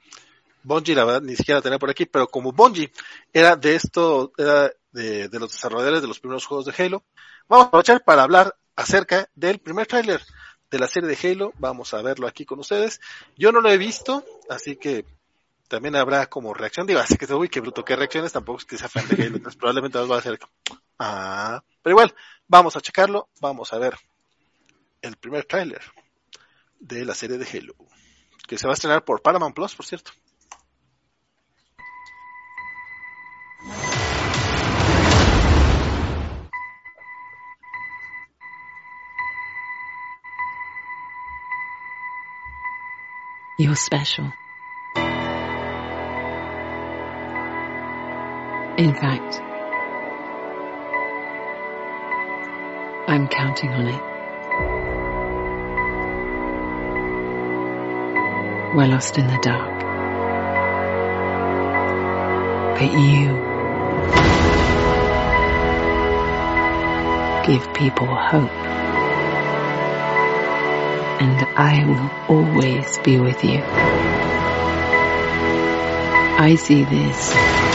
[0.64, 2.92] Bungie, la verdad, ni siquiera tenía por aquí, pero como Bungie
[3.32, 7.04] era de esto, era de, de los desarrolladores de los primeros juegos de Halo,
[7.48, 10.22] vamos a aprovechar para hablar acerca del primer tráiler
[10.72, 11.54] de la serie de Halo.
[11.60, 13.00] Vamos a verlo aquí con ustedes.
[13.38, 15.06] Yo no lo he visto, así que
[15.68, 16.88] también habrá como reacción.
[16.88, 19.38] Digo, así que uy, qué bruto, qué reacciones, tampoco es que sea fan de Halo,
[19.38, 20.40] entonces probablemente nos va a hacer,
[21.00, 22.16] ah, pero igual,
[22.48, 23.96] vamos a checarlo, vamos a ver
[25.02, 25.82] el primer tráiler
[26.80, 27.76] de la serie de Halo,
[28.48, 30.12] que se va a estrenar por Paramount Plus, por cierto.
[43.58, 44.34] You're special.
[48.78, 49.42] In fact,
[53.08, 54.02] I'm counting on it.
[58.76, 59.80] We're lost in the dark.
[62.80, 63.28] But you
[67.46, 68.52] give people hope.
[71.22, 73.62] And I will always be with you.
[76.38, 77.75] I see this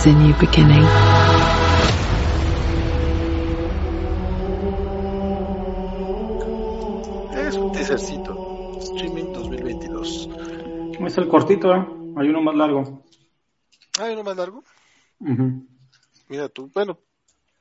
[0.00, 0.86] as a new beginning.
[7.34, 8.78] Es un teasercito.
[8.80, 10.28] Streaming 2022.
[11.06, 11.86] Es el cortito, ¿eh?
[12.16, 13.04] Hay uno más largo.
[13.98, 14.64] ¿Hay uno más largo?
[15.20, 15.66] Ujú.
[16.28, 16.98] Mira tú, bueno,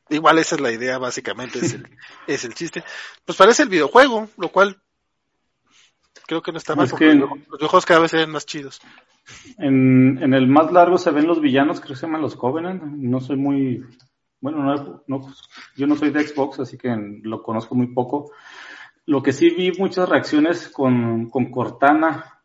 [0.10, 1.88] igual esa es la idea, básicamente, es el,
[2.28, 2.84] es el chiste.
[3.26, 4.82] Pues parece el videojuego, lo cual
[6.28, 8.45] creo que no está mal, Es porque que- los videojuegos cada vez se ven más
[8.45, 8.80] chidos.
[9.57, 12.84] En, el más largo se ven los villanos, creo que se llaman los Covenant.
[12.84, 13.84] No soy muy.
[14.41, 15.27] Bueno, no, no-
[15.76, 18.31] yo no soy de Xbox, así que lo conozco muy poco.
[19.06, 22.41] Lo que sí vi muchas reacciones con, con Cortana.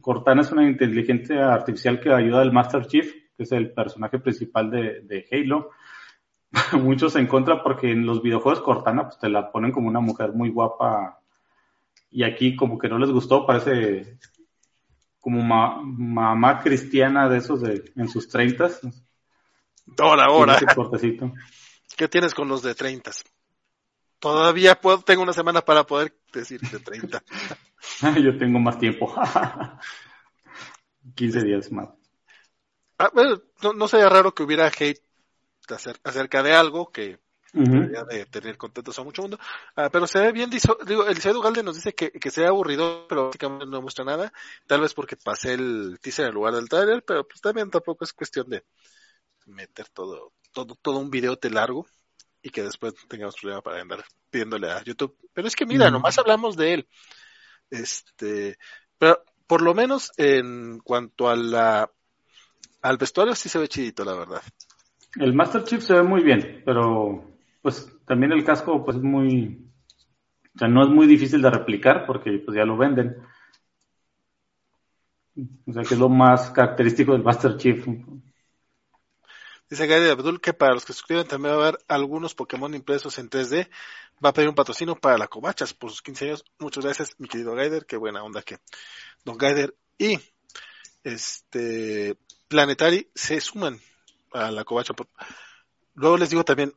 [0.00, 4.70] Cortana es una inteligencia artificial que ayuda al Master Chief, que es el personaje principal
[4.70, 5.70] de, de Halo.
[6.80, 10.32] Muchos en contra porque en los videojuegos Cortana pues te la ponen como una mujer
[10.32, 11.18] muy guapa
[12.10, 14.18] y aquí como que no les gustó, parece
[15.24, 18.78] como ma- mamá cristiana de esos de en sus treintas.
[19.96, 20.58] Ahora, ahora.
[21.96, 23.10] ¿qué tienes con los de 30?
[24.18, 27.24] Todavía puedo, tengo una semana para poder decir de 30.
[28.22, 29.14] Yo tengo más tiempo.
[31.14, 31.88] 15 días más.
[32.98, 35.00] Ah, bueno, no, no sería raro que hubiera hate
[35.68, 37.18] acer- acerca de algo que
[37.62, 39.38] Debería de tener contentos a mucho mundo.
[39.76, 42.48] Ah, pero se ve bien, diso- digo, Eliseo Ugalde nos dice que, que se ve
[42.48, 44.32] aburrido, pero básicamente no muestra nada.
[44.66, 48.12] Tal vez porque pasé el teaser en lugar del trailer, pero pues también tampoco es
[48.12, 48.64] cuestión de
[49.46, 51.86] meter todo, todo, todo un videote largo
[52.42, 55.16] y que después tengamos problema para andar pidiéndole a YouTube.
[55.32, 55.92] Pero es que mira, Ujú.
[55.92, 56.88] nomás hablamos de él.
[57.70, 58.58] Este,
[58.98, 61.90] pero por lo menos en cuanto a la
[62.82, 64.42] Al vestuario sí se ve chidito, la verdad.
[65.16, 67.33] El Master Chief se ve muy bien, pero
[67.64, 69.66] pues también el casco pues es muy,
[70.54, 73.16] o sea, no es muy difícil de replicar porque pues ya lo venden.
[75.66, 77.86] O sea, que es lo más característico del Master Chief.
[79.70, 83.18] Dice Gary Abdul que para los que suscriben también va a haber algunos Pokémon impresos
[83.18, 83.70] en 3D.
[84.22, 86.44] Va a pedir un patrocinio para la Covachas por sus 15 años.
[86.58, 87.86] Muchas gracias, mi querido Gaider.
[87.86, 88.58] Qué buena onda que
[89.24, 90.20] Don Gaider y
[91.02, 93.80] este Planetary se suman
[94.34, 94.92] a la Covacha.
[95.94, 96.74] Luego les digo también,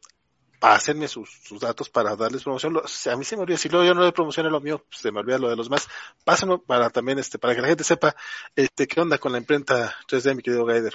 [0.61, 2.77] hacerme sus, sus, datos para darles promoción.
[2.77, 5.11] a mí se me olvida, si luego yo no le promocioné lo mío, pues se
[5.11, 5.87] me olvida lo de los más.
[6.23, 8.15] Pásenlo para también, este, para que la gente sepa,
[8.55, 10.93] este, qué onda con la imprenta 3D, mi querido Gaider.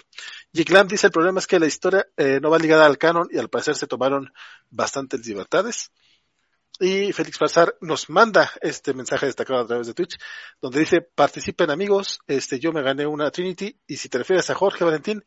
[0.52, 3.38] Lamb dice, el problema es que la historia eh, no va ligada al canon y
[3.38, 4.32] al parecer se tomaron
[4.70, 5.92] bastantes libertades.
[6.80, 10.18] Y Félix Farsar nos manda este mensaje destacado a través de Twitch,
[10.60, 14.54] donde dice, participen amigos, este, yo me gané una Trinity, y si te refieres a
[14.54, 15.22] Jorge Valentín,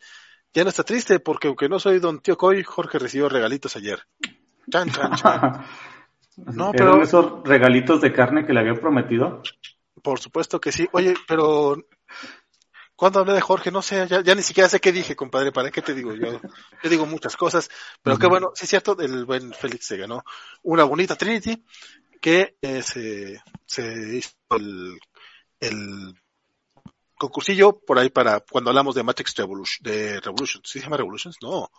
[0.55, 3.99] ya no está triste, porque aunque no soy don tío Coy, Jorge recibió regalitos ayer.
[4.71, 5.65] Chan, chan, chan.
[6.37, 7.03] no, pero...
[7.03, 9.43] esos regalitos de carne que le había prometido?
[10.01, 10.87] Por supuesto que sí.
[10.93, 11.75] Oye, pero
[12.95, 15.81] cuando hablé de Jorge, no sé, ya, ni siquiera sé qué dije, compadre, ¿para qué
[15.81, 16.15] te digo?
[16.15, 16.39] Yo,
[16.81, 17.69] yo digo muchas cosas,
[18.01, 20.23] pero qué bueno, sí es cierto, el buen Félix se ganó
[20.63, 21.65] una bonita Trinity
[22.21, 24.97] que eh, se, se hizo el,
[25.59, 26.15] el
[27.17, 31.37] concursillo por ahí para cuando hablamos de Matrix Revolution, de Revolutions, ¿sí se llama Revolutions?
[31.41, 31.69] No.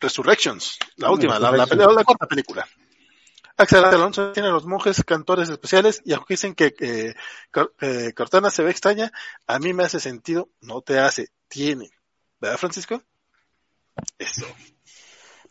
[0.00, 2.66] Resurrections, la última, la, la, la, cuarta película.
[3.56, 8.70] Axel Alonso tiene los monjes cantores especiales y aunque dicen que eh, Cortana se ve
[8.70, 9.12] extraña,
[9.46, 11.90] a mí me hace sentido, no te hace, tiene.
[12.40, 13.02] ¿Verdad, Francisco?
[14.18, 14.46] Eso.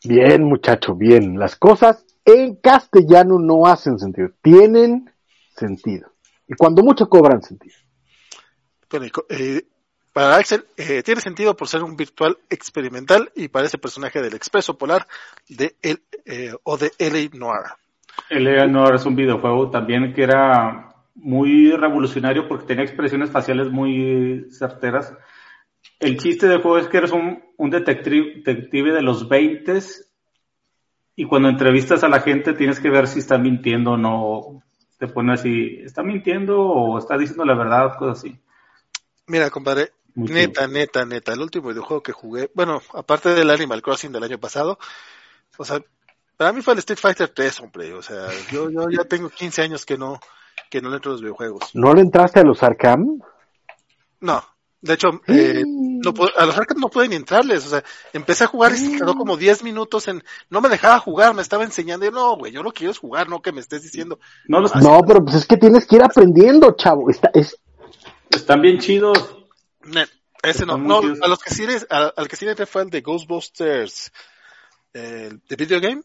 [0.03, 1.39] Bien, muchacho, bien.
[1.39, 5.10] Las cosas en castellano no hacen sentido, tienen
[5.56, 6.11] sentido.
[6.48, 7.76] Y cuando mucho cobran sentido.
[9.30, 9.63] Eh,
[10.13, 14.77] para Axel eh, tiene sentido por ser un virtual experimental y parece personaje del Expreso
[14.77, 15.07] Polar
[15.47, 17.38] de el, eh, o de L.A.
[17.38, 17.65] Noir.
[18.30, 18.68] L.A.
[18.68, 25.13] Noir es un videojuego también que era muy revolucionario porque tenía expresiones faciales muy certeras.
[25.99, 29.80] El chiste del juego es que eres un, un detective, de los 20
[31.15, 34.63] y cuando entrevistas a la gente tienes que ver si está mintiendo o no.
[34.97, 37.95] Te pone así, ¿está mintiendo o está diciendo la verdad?
[37.97, 38.39] Cosas así.
[39.27, 44.11] Mira, compadre, neta, neta, neta, el último videojuego que jugué, bueno, aparte del Animal Crossing
[44.11, 44.77] del año pasado,
[45.57, 45.81] o sea,
[46.38, 49.61] para mí fue el Street Fighter 3, hombre, o sea, yo, yo ya tengo 15
[49.61, 50.19] años que no,
[50.69, 51.69] que no le entro a los videojuegos.
[51.73, 53.22] ¿No le entraste a los Arkham?
[54.19, 54.43] No,
[54.81, 57.84] de hecho, eh, no a los Arkham no pueden entrarles, o sea,
[58.14, 61.43] empecé a jugar y se quedó como 10 minutos en, no me dejaba jugar, me
[61.43, 64.19] estaba enseñando, y no, güey, yo no quiero jugar, no que me estés diciendo.
[64.48, 67.56] No, no, pero pues es que tienes que ir aprendiendo, chavo, está, es,
[68.32, 69.38] están bien chidos.
[70.44, 74.12] ese no, no, a los que sí, al, que sí le fue el de Ghostbusters,
[74.94, 76.03] el de video game,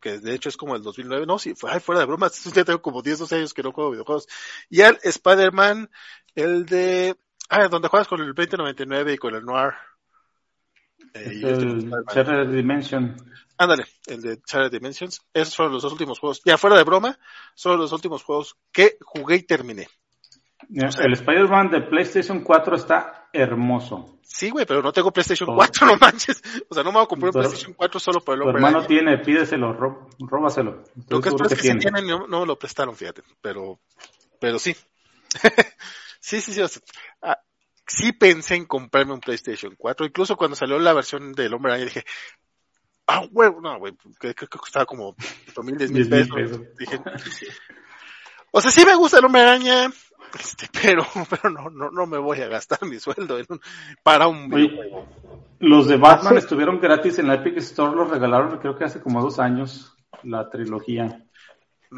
[0.00, 2.82] que de hecho es como el 2009, no, sí, fue, fuera de broma, ya tengo
[2.82, 4.26] como 10, 12 años que no juego videojuegos.
[4.68, 5.90] Y el Spider-Man,
[6.34, 7.16] el de,
[7.48, 9.72] ah, donde juegas con el 2099 y con el Noir.
[11.14, 13.16] Eh, el Shattered Dimension.
[13.58, 15.20] Ándale, el de Shattered Dimensions.
[15.32, 16.42] Esos fueron los dos últimos juegos.
[16.44, 17.18] Ya fuera de broma,
[17.54, 19.88] son los últimos juegos que jugué y terminé.
[20.70, 24.18] El Spider-Man de PlayStation 4 está hermoso.
[24.22, 26.42] Sí, güey, pero no tengo PlayStation 4, no manches.
[26.68, 28.60] O sea, no me voy a comprar un PlayStation 4 solo por el hombre.
[28.60, 29.72] Tu hermano tiene, pídeselo,
[30.18, 30.84] róbaselo.
[31.08, 33.22] Lo que es que, que tienen, no, no, me lo prestaron, fíjate.
[33.40, 33.80] Pero,
[34.40, 34.74] pero sí.
[36.20, 36.80] sí, sí, sí.
[37.20, 37.38] Ah,
[37.86, 40.06] sí pensé en comprarme un PlayStation 4.
[40.06, 42.04] Incluso cuando salió la versión del hombre araña dije,
[43.06, 45.14] ah, güey, no, güey, creo que costaba como
[45.62, 46.60] mil, diez mil pesos.
[46.78, 47.00] Dije,
[48.50, 49.90] o sea, sí me gusta el hombre araña,
[50.38, 53.36] este, pero, pero no, no, no me voy a gastar mi sueldo
[54.02, 55.06] para un videojuego.
[55.58, 59.22] Los de Batman estuvieron gratis en la Epic Store, los regalaron creo que hace como
[59.22, 61.24] dos años, la trilogía.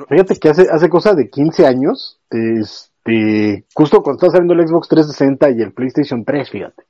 [0.08, 4.88] Fíjate que hace, hace cosa de 15 años, este, justo cuando estaba saliendo el Xbox
[4.88, 6.82] 360 y el PlayStation 3, fíjate,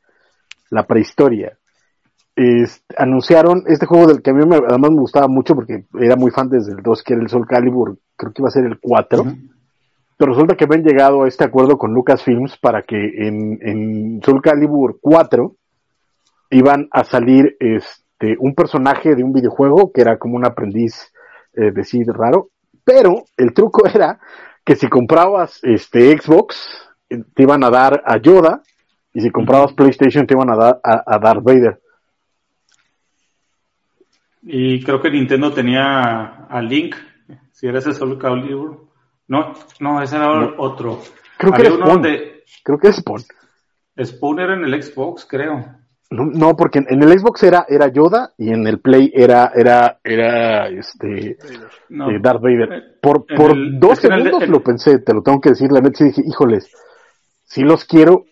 [0.70, 1.56] la prehistoria,
[2.34, 6.30] este, anunciaron este juego del que a mí además me gustaba mucho porque era muy
[6.30, 8.80] fan desde el 2, que era el Soul Calibur, creo que iba a ser el
[8.80, 9.24] 4.
[10.16, 14.40] Pero resulta que habían llegado a este acuerdo con Lucasfilms para que en, en Soul
[14.40, 15.56] Calibur 4
[16.50, 21.12] iban a salir este un personaje de un videojuego que era como un aprendiz
[21.54, 22.50] eh, de Sid raro,
[22.84, 24.20] pero el truco era
[24.64, 26.56] que si comprabas este Xbox
[27.10, 28.62] eh, te iban a dar a Yoda
[29.12, 31.80] y si comprabas PlayStation te iban a dar a, a Darth Vader.
[34.42, 36.94] Y creo que Nintendo tenía a Link,
[37.50, 38.93] si eres el Soul Calibur.
[39.34, 41.00] No, no, ese era otro.
[41.38, 42.02] Creo que, es Spawn.
[42.62, 43.22] Creo que es Spawn.
[44.04, 45.64] Spooner en el Xbox, creo.
[46.10, 49.50] No, no, porque en, en el Xbox era, era Yoda y en el Play era,
[49.54, 51.36] era, era este
[51.88, 52.10] No.
[52.10, 52.98] eh, Darth Vader.
[53.02, 55.96] Por, por el- dos el- segundos lo pensé, te lo tengo que decir, la neta
[55.98, 56.70] sí dije, híjoles,
[57.44, 58.26] sí los quiero,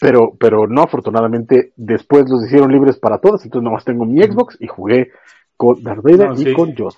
[0.00, 4.56] pero, pero no, afortunadamente, después los hicieron libres para todos, entonces nomás tengo mi Xbox
[4.60, 5.10] y jugué
[5.56, 6.52] con Darth Vader No, y sí.
[6.54, 6.96] con Yoda.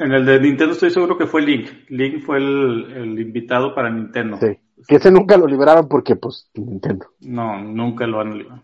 [0.00, 1.68] En el de Nintendo estoy seguro que fue Link.
[1.88, 4.38] Link fue el, el invitado para Nintendo.
[4.38, 4.58] Sí.
[4.88, 7.06] Que ese nunca lo liberaron porque, pues, Nintendo.
[7.20, 8.62] No, nunca lo han librado.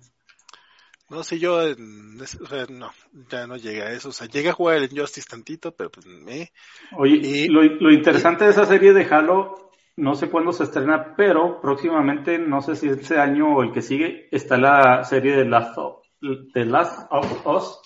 [1.08, 2.90] No sé, yo, en ese- o sea, no,
[3.30, 4.08] ya no llegué a eso.
[4.08, 6.50] O sea, llegué a jugar el Injustice tantito, pero pues me...
[6.96, 11.14] Oye, Y- lo, lo interesante de esa serie de Halo, no sé cuándo se estrena,
[11.16, 15.44] pero próximamente, no sé si este año o el que sigue, está la serie de
[15.44, 17.80] Last of, de Last of Us,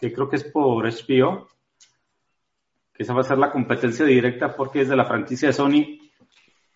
[0.00, 1.46] que creo que es por HBO,
[2.94, 5.98] que esa va a ser la competencia directa porque es de la franquicia de Sony.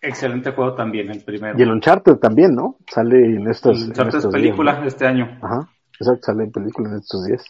[0.01, 1.57] Excelente juego también, el primero.
[1.57, 2.77] Y el Uncharted también, ¿no?
[2.87, 5.37] Sale en estos, El en Uncharted estos película días, este año.
[5.41, 5.69] Ajá.
[5.99, 7.43] Exacto, sale en película en estos días.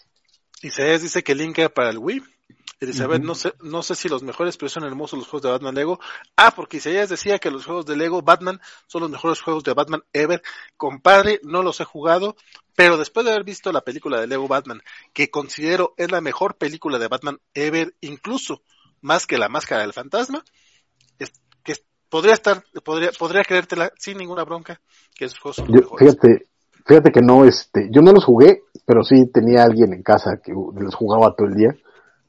[0.61, 2.21] Isaías dice que Link era para el Wii.
[2.79, 3.27] Elizabeth, Ujú.
[3.27, 5.99] no sé, no sé si los mejores, pero son hermosos los juegos de Batman Lego.
[6.37, 9.73] Ah, porque Isaías decía que los juegos de Lego Batman son los mejores juegos de
[9.73, 10.41] Batman ever.
[10.77, 12.37] Compadre, no los he jugado,
[12.75, 14.81] pero después de haber visto la película de Lego Batman,
[15.11, 18.61] que considero es la mejor película de Batman ever, incluso
[19.01, 20.43] más que la máscara del fantasma,
[21.19, 21.33] es-
[21.63, 24.79] que es- podría estar, podría, podría creértela sin ninguna bronca,
[25.15, 26.15] que esos juegos son los Yo, mejores.
[26.15, 26.47] fíjate,
[26.85, 30.53] fíjate que no, este, yo no los jugué, pero sí tenía alguien en casa que
[30.53, 31.75] los jugaba todo el día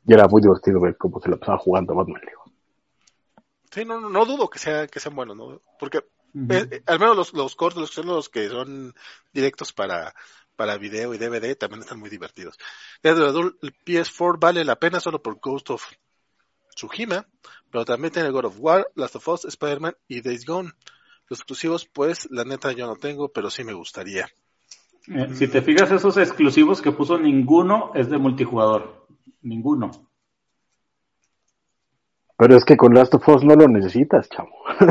[0.07, 2.45] y era muy divertido ver cómo se la pasaba jugando a Batman Lego.
[3.71, 5.61] Sí, no, no, no dudo que sea, que sean buenos, ¿no?
[5.79, 6.05] Porque
[6.35, 6.53] Ujú.
[6.53, 8.95] Eh, eh, al menos los, los cortos, los que son los que son
[9.33, 10.15] directos para,
[10.57, 12.57] para video y DVD, también están muy divertidos.
[13.03, 15.85] Desde el PS4 vale la pena solo por Ghost of
[16.75, 17.27] Tsushima,
[17.71, 20.71] pero también tiene God of War, Last of Us, Spider-Man y Days Gone.
[21.29, 24.29] Los exclusivos, pues, la neta yo no tengo, pero sí me gustaría.
[25.09, 29.00] Eh, Si te fijas, esos exclusivos que puso ninguno es de multijugador.
[29.43, 29.91] Ninguno.
[32.37, 34.51] Pero es que con Last of Us no lo necesitas, chavo.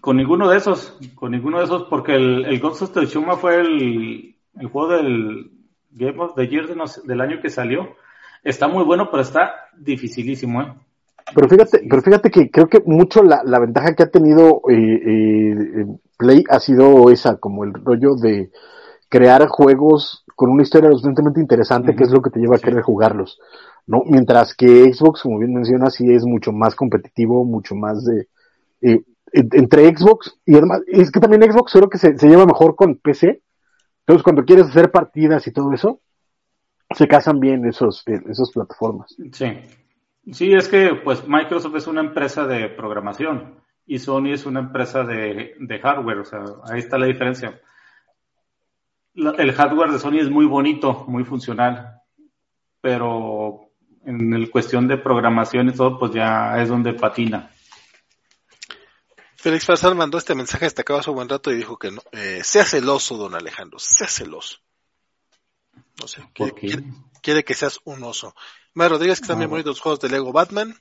[0.00, 0.98] Con ninguno de esos.
[1.14, 5.50] Con ninguno de esos, porque el, el Ghost of Tsushima fue el, el juego del
[5.90, 6.74] Game of the Year de
[7.04, 7.96] del año que salió.
[8.44, 10.74] Está muy bueno, pero está dificilísimo, ¿eh?
[11.34, 15.02] Pero fíjate, pero fíjate que creo que mucho la, la ventaja que ha tenido eh,
[15.06, 15.86] eh,
[16.16, 18.50] Play ha sido esa, como el rollo de
[19.08, 22.60] crear juegos con una historia lo suficientemente interesante, que es lo que te lleva a
[22.60, 23.40] querer jugarlos,
[23.86, 24.02] ¿no?
[24.06, 28.28] Mientras que Xbox, como bien mencionas, sí es mucho más competitivo, mucho más de
[28.80, 29.02] eh,
[29.32, 32.76] en- entre Xbox y además es que también Xbox creo que se, se lleva mejor
[32.76, 33.42] con PC.
[34.00, 36.00] Entonces, cuando quieres hacer partidas y todo eso,
[36.94, 39.14] se casan bien esos eh, esas plataformas.
[39.32, 39.46] Sí.
[40.32, 45.02] Sí, es que pues Microsoft es una empresa de programación y Sony es una empresa
[45.02, 47.58] de, de hardware, o sea, ahí está la diferencia.
[49.18, 52.00] La- el hardware de Sony es muy bonito, muy funcional,
[52.80, 53.72] pero
[54.06, 57.50] en el cuestión de programación y todo, pues ya es donde patina.
[59.36, 62.42] Félix Farsal mandó este mensaje destacado hace un buen rato y dijo que no, eh,
[62.44, 64.58] sea celoso, don Alejandro, sea celoso.
[66.00, 66.22] No sé,
[67.22, 68.34] quiere, que seas un oso.
[68.74, 70.74] Mar Rodríguez, que están bien Ah, bonitos los juegos de Lego Batman.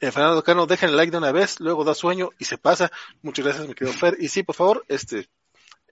[0.00, 2.90] Eh, Fernando Cano, dejen el like de una vez, luego da sueño y se pasa.
[3.22, 4.16] Muchas gracias, mi querido Fer.
[4.18, 5.28] Y sí, por favor, este,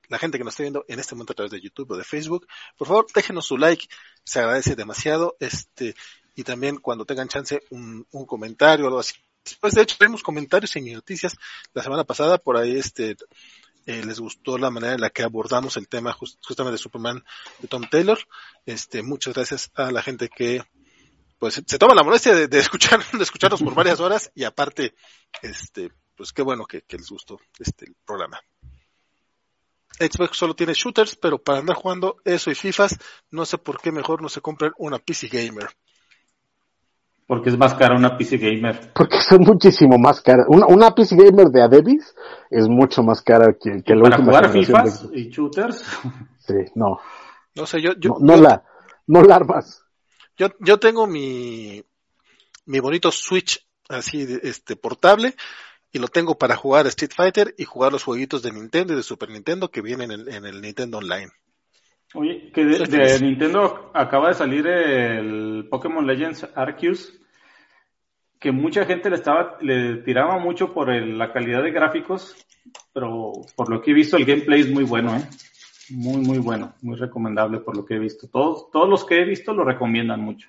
[0.08, 2.04] la gente que nos está viendo en este momento a través de YouTube o de
[2.04, 3.86] Facebook, por favor, déjenos su like,
[4.24, 5.36] se agradece demasiado.
[5.40, 5.94] Este,
[6.34, 9.14] y también cuando tengan chance, un, un comentario o algo así.
[9.60, 11.36] Pues de hecho, tenemos comentarios en mis noticias
[11.74, 13.16] la semana pasada, por ahí este,
[13.86, 17.22] eh, les gustó la manera en la que abordamos el tema just- justamente de Superman
[17.58, 18.18] de Tom Taylor.
[18.64, 20.62] Este, muchas gracias a la gente que
[21.38, 24.94] pues se toma la molestia de, de escuchar, de escucharnos por varias horas y aparte,
[25.42, 28.40] este, pues qué bueno que, que les gustó este el programa.
[29.98, 32.98] Xbox solo tiene shooters, pero para andar jugando eso y FIFAs,
[33.30, 35.68] no sé por qué mejor no se compran una PC Gamer.
[37.26, 38.92] Porque es más cara una PC Gamer.
[38.94, 40.44] Porque son muchísimo más caras.
[40.48, 42.14] Una, una PC Gamer de Adebis
[42.50, 45.84] es mucho más cara que, que la Para última jugar de FIFAs y shooters,
[46.40, 47.00] Sí, no,
[47.54, 48.64] No sé, yo, yo, no, no yo- la,
[49.06, 49.82] no la armas.
[50.36, 51.82] Yo, yo tengo mi,
[52.66, 55.34] mi bonito Switch así, de- este, portable,
[55.94, 59.02] y lo tengo para jugar Street Fighter y jugar los jueguitos de Nintendo y de
[59.04, 61.30] Super Nintendo que vienen en el, en el Nintendo Online.
[62.14, 63.20] Oye, que de.
[63.20, 67.14] Nintendo acaba de salir el Pokémon Legends Arceus,
[68.40, 72.34] que mucha gente le estaba, le tiraba mucho por el- la calidad de gráficos,
[72.92, 75.22] pero por lo que he visto el gameplay es muy bueno, ¿eh?
[75.90, 78.26] Muy, muy bueno, muy recomendable por lo que he visto.
[78.26, 80.48] Todos, todos los que he visto lo recomiendan mucho.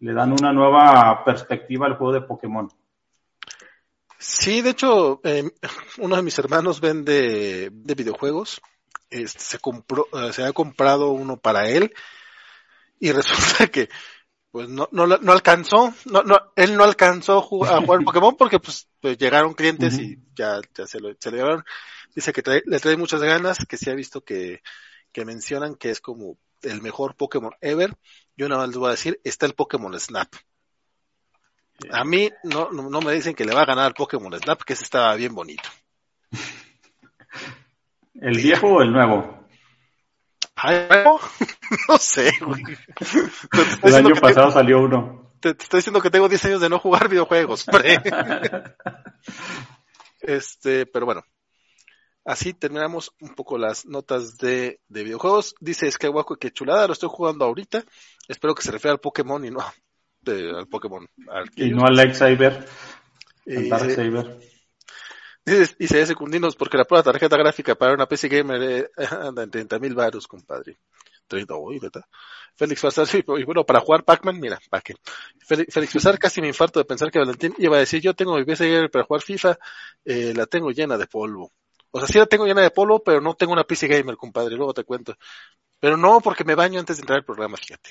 [0.00, 2.68] Le dan una nueva perspectiva al juego de Pokémon.
[4.18, 5.50] Sí, de hecho, eh,
[5.98, 8.60] uno de mis hermanos vende de videojuegos
[9.10, 11.92] este, se compró, eh, se había comprado uno para él
[12.98, 13.88] y resulta que
[14.50, 18.88] pues no, no, no alcanzó, no, no, él no alcanzó a jugar, Pokémon porque pues,
[19.00, 21.64] pues llegaron clientes y ya, ya se lo, se lo llevaron.
[22.14, 24.62] Dice que le trae muchas ganas, que sí ha visto que,
[25.12, 27.98] que mencionan que es como el mejor Pokémon ever.
[28.34, 30.34] Yo nada más les voy a decir, está el Pokémon Snap.
[31.90, 34.84] A mí no, no, me dicen que le va a ganar Pokémon Snap, que ese
[34.84, 35.68] estaba bien bonito.
[38.14, 39.36] ¿El viejo o el nuevo?
[41.88, 42.32] no sé,
[43.82, 45.32] El año pasado salió uno.
[45.40, 47.66] Te, estoy diciendo que tengo 10 años de no jugar videojuegos.
[50.20, 51.22] este, pero bueno.
[52.24, 55.54] Así terminamos un poco las notas de, de videojuegos.
[55.60, 57.84] Dice Skywalker que chulada, lo estoy jugando ahorita.
[58.26, 59.60] Espero que se refiera al Pokémon y no
[60.32, 61.06] al Pokémon.
[61.56, 62.66] y no al Lightsaber.
[63.46, 64.38] Al Darksaber.
[65.44, 68.88] Dice, dice Secundinos, porque la prueba tarjeta gráfica para una PC Gamer eh,
[69.22, 70.76] anda en 30 mil baros, compadre.
[71.28, 72.04] 30, uy, ¿verdad?
[72.56, 74.94] Félix Farsar, y bueno, para jugar Pac-Man, mira, ¿para qué?
[75.38, 78.44] Félix, Félix casi me infarto de pensar que Valentín iba a decir, yo tengo mi
[78.44, 79.58] PC Gamer para jugar FIFA,
[80.04, 81.52] eh, la tengo llena de polvo.
[81.90, 84.56] O sea, sí la tengo llena de polvo, pero no tengo una PC Gamer, compadre,
[84.56, 85.16] luego te cuento.
[85.78, 87.90] Pero no, porque me baño antes de entrar al programa, fíjate.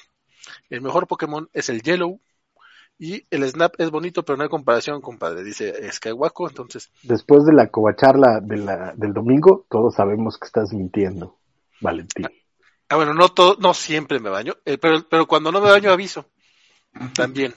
[0.69, 2.19] El mejor Pokémon es el Yellow,
[2.97, 6.91] y el snap es bonito, pero no hay comparación, compadre, dice Skywalker, entonces.
[7.03, 11.37] Después de la covacharla de la, del domingo, todos sabemos que estás mintiendo,
[11.81, 12.27] Valentín.
[12.87, 15.91] Ah, bueno, no todo, no siempre me baño, eh, pero, pero cuando no me baño
[15.91, 16.25] aviso.
[17.13, 17.53] También.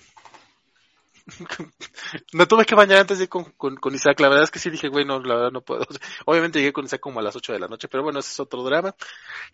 [2.32, 4.20] me tuve que bañar antes de ir con, con, Isaac.
[4.20, 5.84] La verdad es que sí dije, güey, no, la verdad no puedo.
[6.26, 8.40] Obviamente llegué con Isaac como a las 8 de la noche, pero bueno, ese es
[8.40, 8.94] otro drama.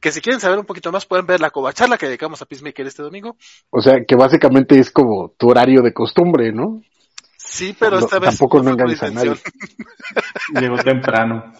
[0.00, 2.86] Que si quieren saber un poquito más, pueden ver la covacharla que dedicamos a Peacemaker
[2.86, 3.36] este domingo.
[3.70, 6.82] O sea, que básicamente es como tu horario de costumbre, ¿no?
[7.36, 8.30] Sí, pero esta vez.
[8.30, 9.34] Tampoco no, engañas a nadie.
[10.60, 11.52] Llegó temprano.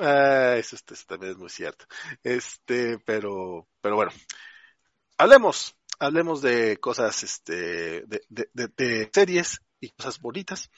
[0.00, 1.84] Ah, eso, eso también es muy cierto.
[2.22, 4.12] Este, pero, pero bueno.
[5.18, 10.70] Hablemos hablemos de cosas, este, de, de, de, series y cosas bonitas,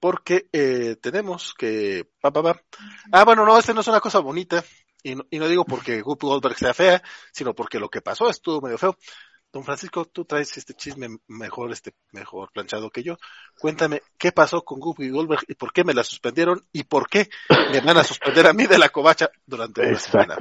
[0.00, 2.62] porque eh, tenemos que, pa, pa, pa.
[3.12, 4.64] ah, bueno, no, este no es una cosa bonita,
[5.02, 7.02] y no, y no digo porque Guppy Goldberg sea fea,
[7.32, 8.96] sino porque lo que pasó estuvo medio feo.
[9.52, 13.18] Don Francisco, tú traes este chisme mejor, este, mejor planchado que yo.
[13.58, 17.28] Cuéntame, ¿qué pasó con Guppy Goldberg y por qué me la suspendieron y por qué
[17.70, 20.36] me van a suspender a mí de la covacha durante una semana?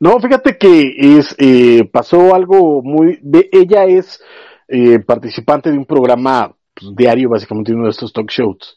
[0.00, 3.20] No, fíjate que es, eh, pasó algo muy,
[3.52, 4.22] ella es
[4.68, 8.76] eh, participante de un programa pues, diario, básicamente uno de estos talk shows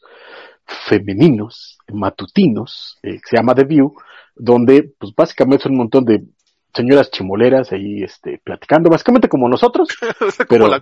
[0.88, 3.94] femeninos, matutinos, eh, que se llama The View,
[4.36, 6.24] donde pues básicamente son un montón de
[6.74, 9.90] señoras chimoleras ahí este platicando, básicamente como nosotros,
[10.50, 10.80] pero la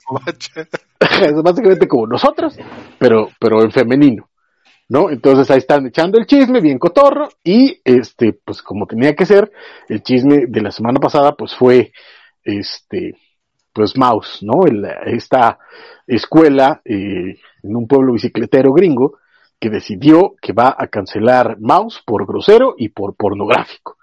[1.43, 2.57] básicamente como nosotros,
[2.97, 4.28] pero pero en femenino.
[4.89, 5.11] ¿No?
[5.11, 9.51] Entonces ahí están echando el chisme, bien cotorro, y este, pues como tenía que ser,
[9.87, 11.93] el chisme de la semana pasada, pues fue,
[12.43, 13.15] este,
[13.71, 14.65] pues Mouse, ¿no?
[15.05, 15.59] esta
[16.07, 19.19] escuela eh, en un pueblo bicicletero gringo
[19.59, 23.97] que decidió que va a cancelar Mouse por grosero y por pornográfico.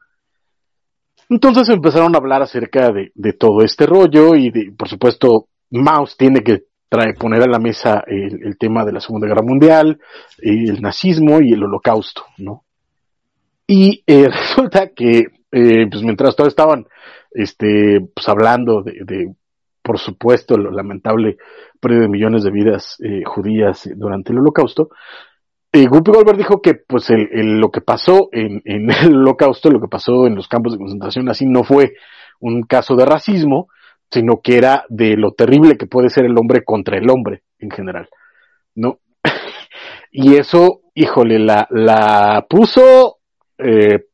[1.28, 6.16] Entonces empezaron a hablar acerca de, de todo este rollo y de, por supuesto, Mouse
[6.16, 9.98] tiene que trae poner a la mesa el, tema de la Segunda Guerra Mundial,
[10.38, 12.64] el nazismo y el holocausto, ¿no?
[13.66, 16.86] Y eh, resulta que, eh, pues mientras todos estaban,
[17.32, 19.34] este, pues hablando de, de
[19.82, 21.36] por supuesto, lo lamentable
[21.80, 24.90] pérdida de millones de vidas eh, judías durante el holocausto,
[25.72, 29.70] eh, Guppy Goldberg dijo que, pues, el, el, lo que pasó en, en el holocausto,
[29.70, 31.94] lo que pasó en los campos de concentración, así no fue
[32.40, 33.68] un caso de racismo,
[34.10, 37.70] sino que era de lo terrible que puede ser el hombre contra el hombre en
[37.70, 38.08] general,
[38.74, 39.00] ¿no?
[40.10, 43.18] y eso, híjole, la, la puso
[43.58, 44.06] eh,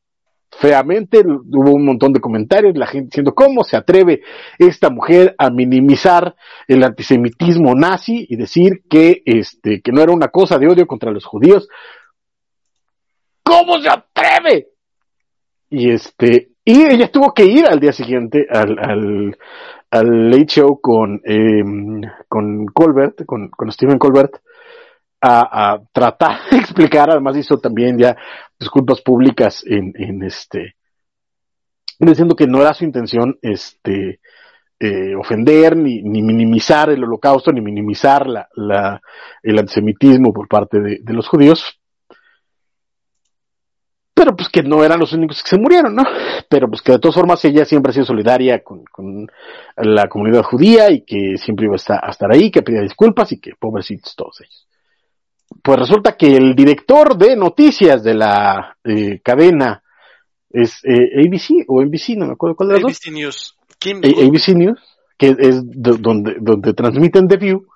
[0.59, 4.23] feamente, hubo un montón de comentarios, la gente diciendo cómo se atreve
[4.59, 6.35] esta mujer a minimizar
[6.69, 11.11] el antisemitismo nazi y decir que este que no era una cosa de odio contra
[11.11, 11.69] los judíos.
[13.43, 14.69] ¿Cómo se atreve?
[15.71, 19.39] Y este y ella tuvo que ir al día siguiente al, al,
[19.93, 21.63] al Late Show con, eh,
[22.27, 24.41] con Colbert, con, con Stephen Colbert,
[25.21, 28.17] a, a, tratar de explicar, además hizo también ya
[28.59, 30.77] disculpas públicas en, en este,
[31.99, 34.21] diciendo que no era su intención, este,
[34.81, 39.01] eh, ofender ni, ni, minimizar el holocausto, ni minimizar la, la,
[39.43, 41.82] el antisemitismo por parte de, de los judíos,
[44.23, 46.05] pero pues que no eran los únicos que se murieron, ¿no?
[46.49, 49.27] Pero pues que de todas formas ella siempre ha sido solidaria con, con
[49.77, 53.33] la comunidad judía y que siempre iba a estar, a estar ahí, que pedía disculpas
[53.33, 54.69] y que pobrecitos todos ellos.
[55.61, 59.83] Pues resulta que el director de noticias de la eh, cadena
[60.51, 63.57] es eh, ABC o NBC, no me acuerdo cuál las ABC News.
[63.81, 64.13] Kim dos.
[64.13, 64.29] Goodwin.
[64.29, 64.81] ABC News,
[65.19, 67.67] que es do- donde, donde transmiten The View,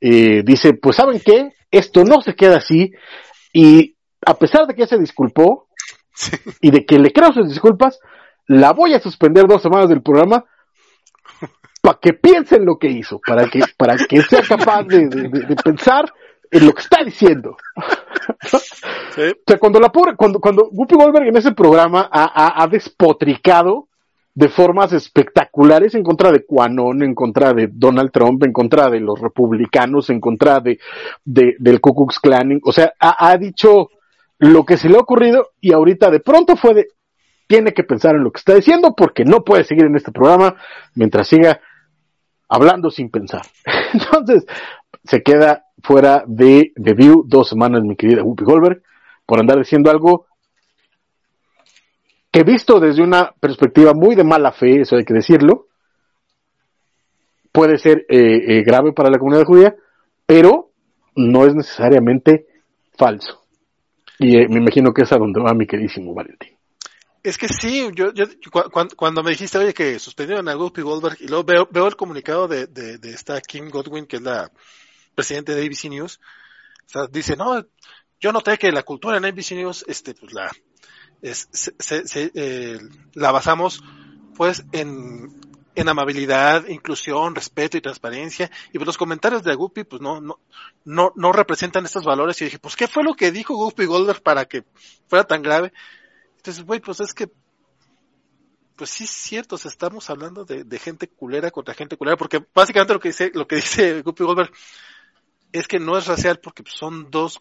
[0.00, 1.52] eh, dice, pues ¿saben qué?
[1.70, 2.90] Esto no se queda así
[3.52, 3.94] y
[4.26, 5.68] a pesar de que se disculpó
[6.14, 6.36] Sí.
[6.60, 7.98] y de que le creo sus disculpas,
[8.46, 10.44] la voy a suspender dos semanas del programa
[11.80, 15.56] para que piense en lo que hizo, para que, para que sea capaz de, de-
[15.56, 16.12] pensar
[16.50, 17.56] en lo que está diciendo.
[18.42, 19.22] Sí.
[19.22, 22.66] O sea, cuando la pobre, cuando, cuando Whoopi Goldberg en ese programa ha, ha- ha
[22.68, 23.88] despotricado
[24.34, 29.00] de formas espectaculares en contra de Quanon, en contra de Donald Trump, en contra de
[29.00, 30.78] los republicanos, en contra de,
[31.24, 33.90] de- del Ku Klux Klan, o sea, ha, ha dicho
[34.44, 36.88] lo que se le ha ocurrido y ahorita de pronto fue de,
[37.46, 40.56] tiene que pensar en lo que está diciendo porque no puede seguir en este programa
[40.94, 41.60] mientras siga
[42.48, 43.42] hablando sin pensar.
[43.94, 44.44] Entonces,
[45.02, 48.82] se queda fuera de The View dos semanas, mi querida Whoopi Goldberg,
[49.24, 50.26] por andar diciendo algo
[52.30, 55.68] que visto desde una perspectiva muy de mala fe, eso hay que decirlo,
[57.50, 59.74] puede ser eh, eh, grave para la comunidad judía,
[60.26, 60.70] pero
[61.14, 62.46] no es necesariamente
[62.98, 63.43] falso.
[64.18, 66.56] Y eh, me imagino que es a donde va mi queridísimo Valentín.
[67.22, 70.82] Es que sí, yo, yo cu- cuan- cuando, me dijiste, oye, que suspendieron a Whoopi
[70.82, 74.50] Goldberg, y luego veo, veo el comunicado de, de, esta Kim Godwin, que es la
[75.14, 76.20] presidente de ABC News,
[76.86, 77.64] o sea, dice, no,
[78.20, 80.52] yo noté que la cultura en ABC News, este, pues la,
[81.32, 82.78] se- se, eh,
[83.14, 83.82] la basamos,
[84.36, 85.28] pues, en,
[85.74, 90.38] en amabilidad, inclusión, respeto y transparencia, y pues los comentarios de Whoopi, pues no, no,
[90.84, 94.22] no, no representan estos valores, y dije, pues, ¿qué fue lo que dijo Whoopi Goldberg
[94.22, 94.64] para que
[95.08, 95.72] fuera tan grave?
[96.36, 97.28] Entonces, güey, pues es que,
[98.76, 102.16] pues sí es cierto, o sea, estamos hablando de, de gente culera contra gente culera,
[102.16, 104.52] porque básicamente lo que dice, lo que dice Guppy Goldberg
[105.52, 107.40] es que no es racial porque pues, son dos,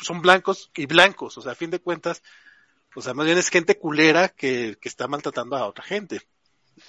[0.00, 2.22] son blancos y blancos, o sea, a fin de cuentas,
[2.94, 6.22] o sea, más bien es gente culera que, que está maltratando a otra gente.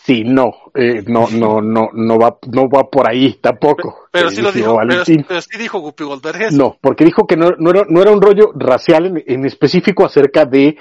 [0.03, 4.07] Sí, no, eh, no, no, no, no va, no va por ahí tampoco.
[4.11, 6.51] Pero eh, sí lo dijo, pero, pero sí dijo Guppy Goldberg.
[6.53, 10.05] No, porque dijo que no, no, era, no era un rollo racial en, en específico
[10.05, 10.77] acerca de,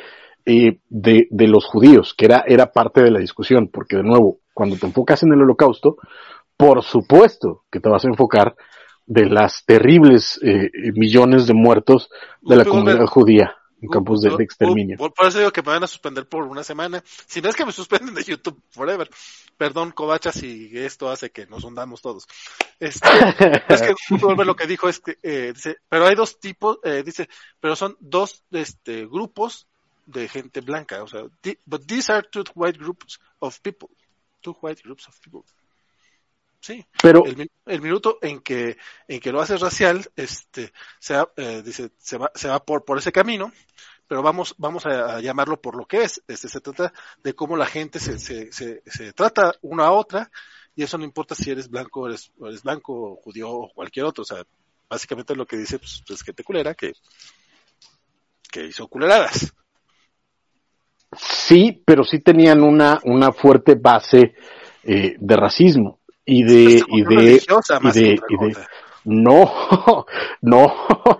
[0.46, 4.38] eh, de, de los judíos, que era, era parte de la discusión, porque de nuevo,
[4.52, 5.96] cuando te enfocas en el holocausto,
[6.56, 8.56] por supuesto que te vas a enfocar
[9.06, 12.10] de las terribles eh, millones de muertos
[12.42, 14.96] de la comunidad Goldberg- judía en Gu- campos de, de exterminio.
[14.96, 17.02] Por, por eso digo que me van a suspender por una semana.
[17.26, 19.08] Si no es que me suspenden de YouTube forever.
[19.56, 22.26] Perdón, Covacha, si esto hace que nos hundamos todos.
[22.80, 23.08] Este,
[23.68, 27.02] es que Goldberg lo que dijo es que, eh, dice, pero hay dos tipos, eh,
[27.04, 27.28] dice,
[27.60, 29.66] pero son dos este, grupos
[30.06, 31.02] de gente blanca.
[31.02, 31.22] O sea,
[31.66, 33.88] but these are two white groups of people.
[34.40, 35.44] Two white groups of people.
[36.60, 36.84] Sí.
[37.02, 38.76] Pero, El, mi- el minuto en que
[39.06, 42.84] en que lo haces racial este se va, eh, dice se va se va por
[42.84, 43.52] por ese camino
[44.08, 46.22] pero vamos vamos a, a llamarlo por lo que es.
[46.26, 50.30] Este se trata de cómo la gente se, se, se, se trata una a otra
[50.74, 54.06] y eso no importa si eres blanco o eres, o eres blanco judío o cualquier
[54.06, 54.22] otro.
[54.22, 54.42] O sea
[54.88, 56.92] básicamente lo que dice pues, es gente culera que
[58.50, 59.52] que hizo culeradas.
[61.16, 64.34] Sí, pero sí tenían una, una fuerte base
[64.82, 65.97] eh, de racismo
[66.28, 68.56] y de, y de, y de, y de.
[69.06, 69.50] No,
[70.42, 70.72] no,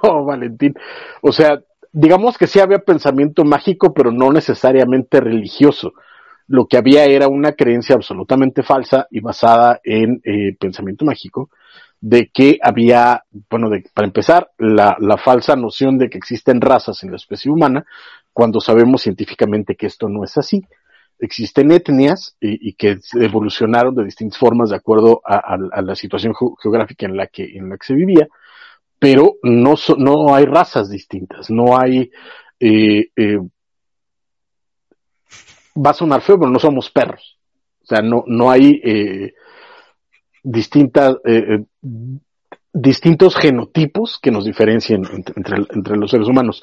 [0.27, 0.75] Valentín.
[1.23, 1.59] O sea,
[1.93, 5.95] digamos que sí había pensamiento mágico, pero no necesariamente religioso.
[6.47, 11.49] Lo que había era una creencia absolutamente falsa y basada en eh, pensamiento mágico,
[12.01, 17.03] de que había, bueno, de, para empezar, la, la falsa noción de que existen razas
[17.03, 17.87] en la especie humana,
[18.35, 20.63] cuando sabemos científicamente que esto no es así
[21.19, 27.17] existen etnias y, que evolucionaron de distintas formas de acuerdo a, la situación geográfica en
[27.17, 28.29] la que, en la que se vivía,
[28.99, 32.11] pero no, no hay razas distintas, no hay,
[32.61, 33.39] eh, eh,
[35.77, 37.39] va a sonar feo, pero no somos perros.
[37.83, 39.35] O sea, no, no hay eh,
[40.43, 41.65] distintas, eh,
[42.73, 45.03] distintos genotipos que nos diferencien
[45.35, 46.63] entre, entre, los seres humanos.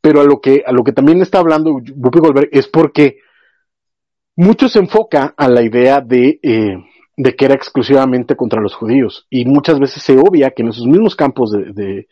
[0.00, 3.18] Pero a lo que, a lo que también está hablando Whoopi Goldberg es porque
[4.42, 6.76] mucho se enfoca a la idea de, eh,
[7.16, 10.86] de que era exclusivamente contra los judíos y muchas veces se obvia que en esos
[10.86, 12.06] mismos campos de,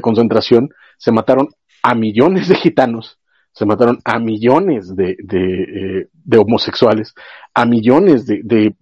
[0.00, 1.48] concentración se mataron
[1.82, 3.20] a millones de gitanos,
[3.52, 7.14] se mataron a millones de, eh, homosexuales,
[7.54, 8.74] a millones de,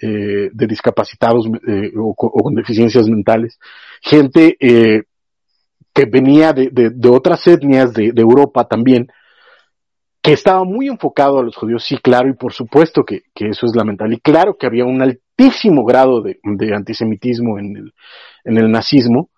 [0.00, 1.46] eh, discapacitados
[1.96, 3.58] o, con deficiencias mentales,
[4.00, 9.08] gente que venía de, otras etnias de Europa también,
[10.24, 13.66] que estaba muy enfocado a los judíos, sí, claro, y por supuesto que, que eso
[13.66, 14.14] es lamentable.
[14.14, 17.94] Y claro que había un altísimo grado de, de antisemitismo en el,
[18.44, 19.28] en el, nazismo,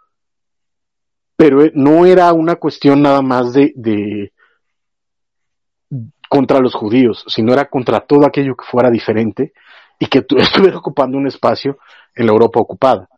[1.35, 4.33] pero no era una cuestión nada más de, de
[6.29, 9.55] contra los judíos, sino era contra todo aquello que fuera diferente
[9.99, 11.79] y que estuviera ocupando un espacio
[12.15, 13.09] en la Europa ocupada.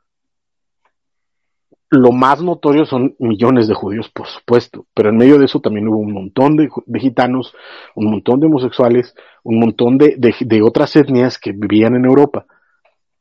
[1.91, 5.89] Lo más notorio son millones de judíos, por supuesto, pero en medio de eso también
[5.89, 6.69] hubo un montón de,
[7.01, 7.55] gitanos,
[7.95, 12.45] un montón de homosexuales, un montón de, de, otras etnias que vivían en Europa.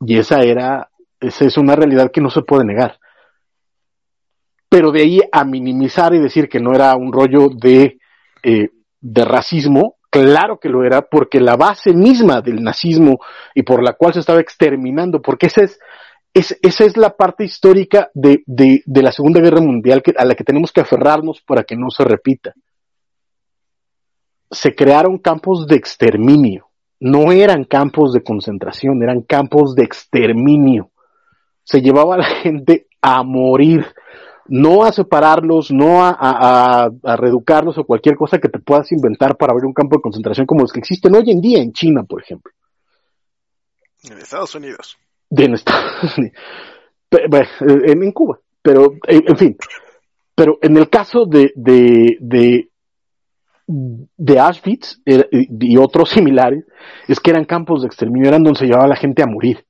[0.02, 0.90] Y esa era,
[1.22, 3.00] esa es una realidad que no se puede negar.
[4.68, 8.00] Pero de ahí a minimizar y decir que no era un rollo de,
[8.44, 8.70] eh,
[9.00, 13.20] de racismo, claro que lo era, porque la base misma del nazismo
[13.56, 15.80] y por la cual se estaba exterminando, porque esa es,
[16.38, 18.44] esa es la parte histórica de,
[18.86, 22.54] la Segunda Guerra Mundial a la que tenemos que aferrarnos para que no se repita.
[24.50, 26.70] Se crearon campos de exterminio,
[27.00, 30.92] no eran campos de concentración, eran campos de exterminio.
[31.64, 33.86] Se llevaba a la gente a morir
[34.50, 39.52] no a separarlos, no a, a, reeducarlos o cualquier cosa que te puedas inventar para
[39.52, 42.22] abrir un campo de concentración como los que existen hoy en día en China, por
[42.22, 42.54] ejemplo.
[44.04, 44.98] En Estados Unidos.
[45.46, 46.38] en Estados Unidos.
[47.12, 48.40] En, Cuba.
[48.62, 49.58] Pero, en, fin.
[50.36, 52.70] Pero en el caso de, de, de,
[53.66, 56.66] de Auschwitz y otros similares,
[57.08, 59.66] es que eran campos de exterminio, eran donde se llevaba a la gente a morir.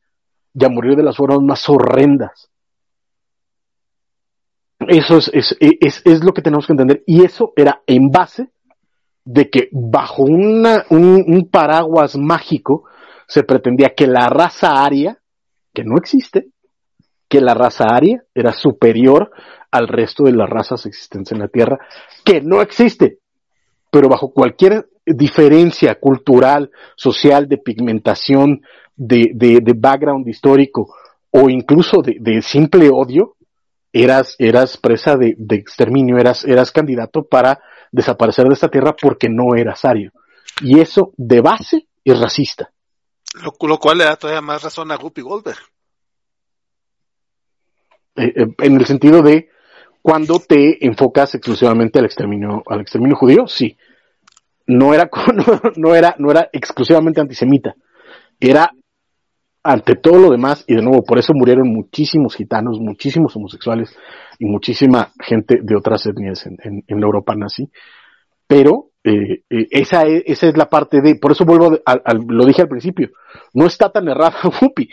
[0.53, 2.49] Y a morir de las formas más horrendas
[4.88, 7.03] eso es, es, es, es, lo que tenemos que entender.
[7.05, 8.49] Y eso era en base
[9.25, 12.85] de que bajo un, un, paraguas mágico
[13.27, 15.19] se pretendía que la raza aria,
[15.77, 16.47] que no existe,
[17.29, 19.29] que la raza aria era superior
[19.69, 21.77] al resto de las razas existentes en la Tierra,
[22.25, 23.19] que no existe,
[23.91, 28.63] pero bajo cualquier diferencia cultural, social, de pigmentación,
[28.95, 30.95] de, de, de background histórico
[31.29, 33.35] o incluso de, de simple odio,
[33.93, 37.59] eras, eras presa de, exterminio, eras, eras candidato para
[37.91, 40.11] desaparecer de esta tierra porque no eras ario.
[40.59, 42.71] Y eso de base es racista.
[43.43, 45.59] Lo, cual le da todavía más razón a Guppy Goldberg.
[48.15, 49.49] Eh, eh, en el sentido de
[50.01, 53.77] cuando te enfocas exclusivamente al exterminio, al exterminio judío, sí.
[54.65, 55.09] No era,
[55.76, 57.76] no era, no era exclusivamente antisemita.
[58.39, 58.72] Era
[59.68, 63.93] ante todo lo demás, y de nuevo, por eso murieron muchísimos gitanos, muchísimos homosexuales
[64.39, 67.69] y muchísima gente de otras etnias en, en, la Europa nazi,
[68.47, 72.45] pero eh, eh, esa, es, esa es la parte de, por eso vuelvo, a, lo
[72.45, 73.09] dije al principio,
[73.53, 74.89] no está tan errada Whoopi,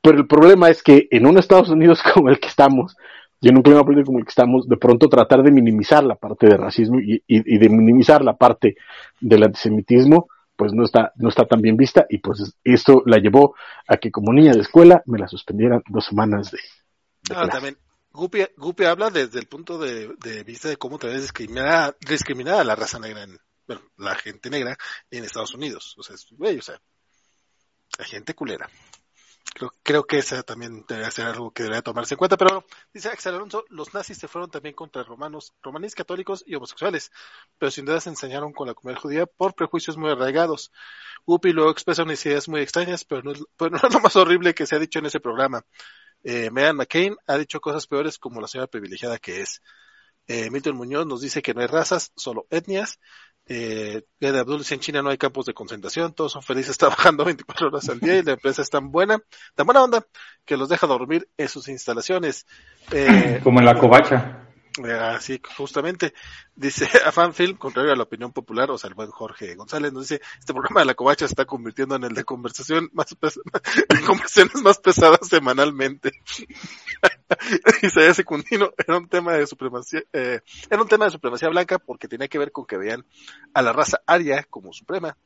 [0.00, 2.96] pero el problema es que en un Estados Unidos como el que estamos,
[3.40, 6.14] y en un clima político como el que estamos, de pronto tratar de minimizar la
[6.14, 8.76] parte de racismo y, y, y de minimizar la parte
[9.20, 13.54] del antisemitismo, pues no está, no está tan bien vista y pues esto la llevó
[13.86, 16.58] a que como niña de escuela me la suspendieran dos semanas de...
[17.36, 17.76] ah, también.
[18.10, 23.22] Guppy, habla desde el punto de, vista de cómo también discriminada, discriminada la raza negra,
[23.22, 23.38] en,
[23.68, 24.76] bueno, la gente negra
[25.10, 25.94] en Estados Unidos.
[25.98, 26.80] O sea, güey, o sea,
[27.98, 28.68] la gente culera.
[29.82, 33.34] Creo, que esa también debe ser algo que debería tomarse en cuenta, pero dice Axel
[33.34, 37.10] Alonso, los nazis se fueron también contra romanos, romaníes católicos y homosexuales,
[37.58, 40.70] pero sin duda se enseñaron con la comunidad judía por prejuicios muy arraigados.
[41.24, 44.76] Upi luego expresa unas ideas muy extrañas, pero no, es, lo más horrible que se
[44.76, 45.64] ha dicho en ese programa.
[46.22, 49.60] Eh, Megan McCain ha dicho cosas peores como la señora privilegiada que es.
[50.28, 53.00] Eh, Milton Muñoz nos dice que no hay razas, solo etnias.
[53.48, 57.24] Eh, de Abdul dice en China no hay campos de concentración, todos son felices trabajando
[57.24, 59.18] 24 horas al día y la empresa es tan buena,
[59.54, 60.06] tan buena onda,
[60.44, 62.46] que los deja dormir en sus instalaciones.
[62.92, 64.47] Eh, Como en la covacha.
[65.00, 66.14] Así, justamente,
[66.54, 70.08] dice a Fanfilm, contrario a la opinión popular, o sea, el buen Jorge González nos
[70.08, 73.14] dice, este programa de la covacha se está convirtiendo en el de conversación más
[74.06, 76.12] conversaciones más pesadas semanalmente.
[77.82, 80.40] Isaías Secundino era un tema de supremacía, eh,
[80.70, 83.04] era un tema de supremacía blanca porque tenía que ver con que vean
[83.54, 85.16] a la raza aria como suprema.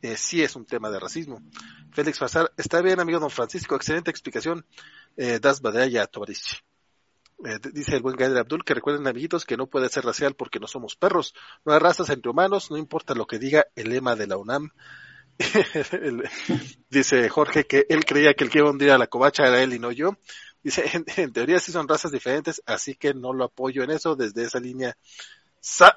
[0.00, 1.42] Eh, sí es un tema de racismo.
[1.90, 4.64] Félix Fazar, está bien amigo don Francisco, excelente explicación.
[5.16, 6.56] Eh, das Badaya Tovarici.
[7.44, 10.58] Eh, dice el buen Gaider Abdul que recuerden amiguitos que no puede ser racial porque
[10.58, 11.34] no somos perros,
[11.64, 14.70] no hay razas entre humanos, no importa lo que diga el lema de la UNAM.
[16.90, 19.62] dice Jorge que él creía que el que iba a hundir a la covacha era
[19.62, 20.16] él y no yo.
[20.62, 20.84] Dice,
[21.16, 24.58] en, teoría sí son razas diferentes, así que no lo apoyo en eso desde esa
[24.58, 24.96] línea.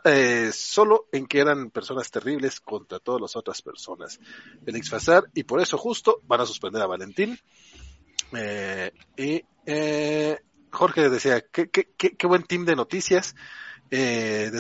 [0.04, 4.20] Eh, solo en que eran personas terribles contra todas las otras personas.
[4.64, 7.40] Félix Fazar, y por eso justo van a suspender a Valentín.
[8.34, 10.40] Eh, y eh,
[10.72, 13.36] Jorge decía, qué, qué, qué, buen team de noticias.
[13.90, 14.52] Eh,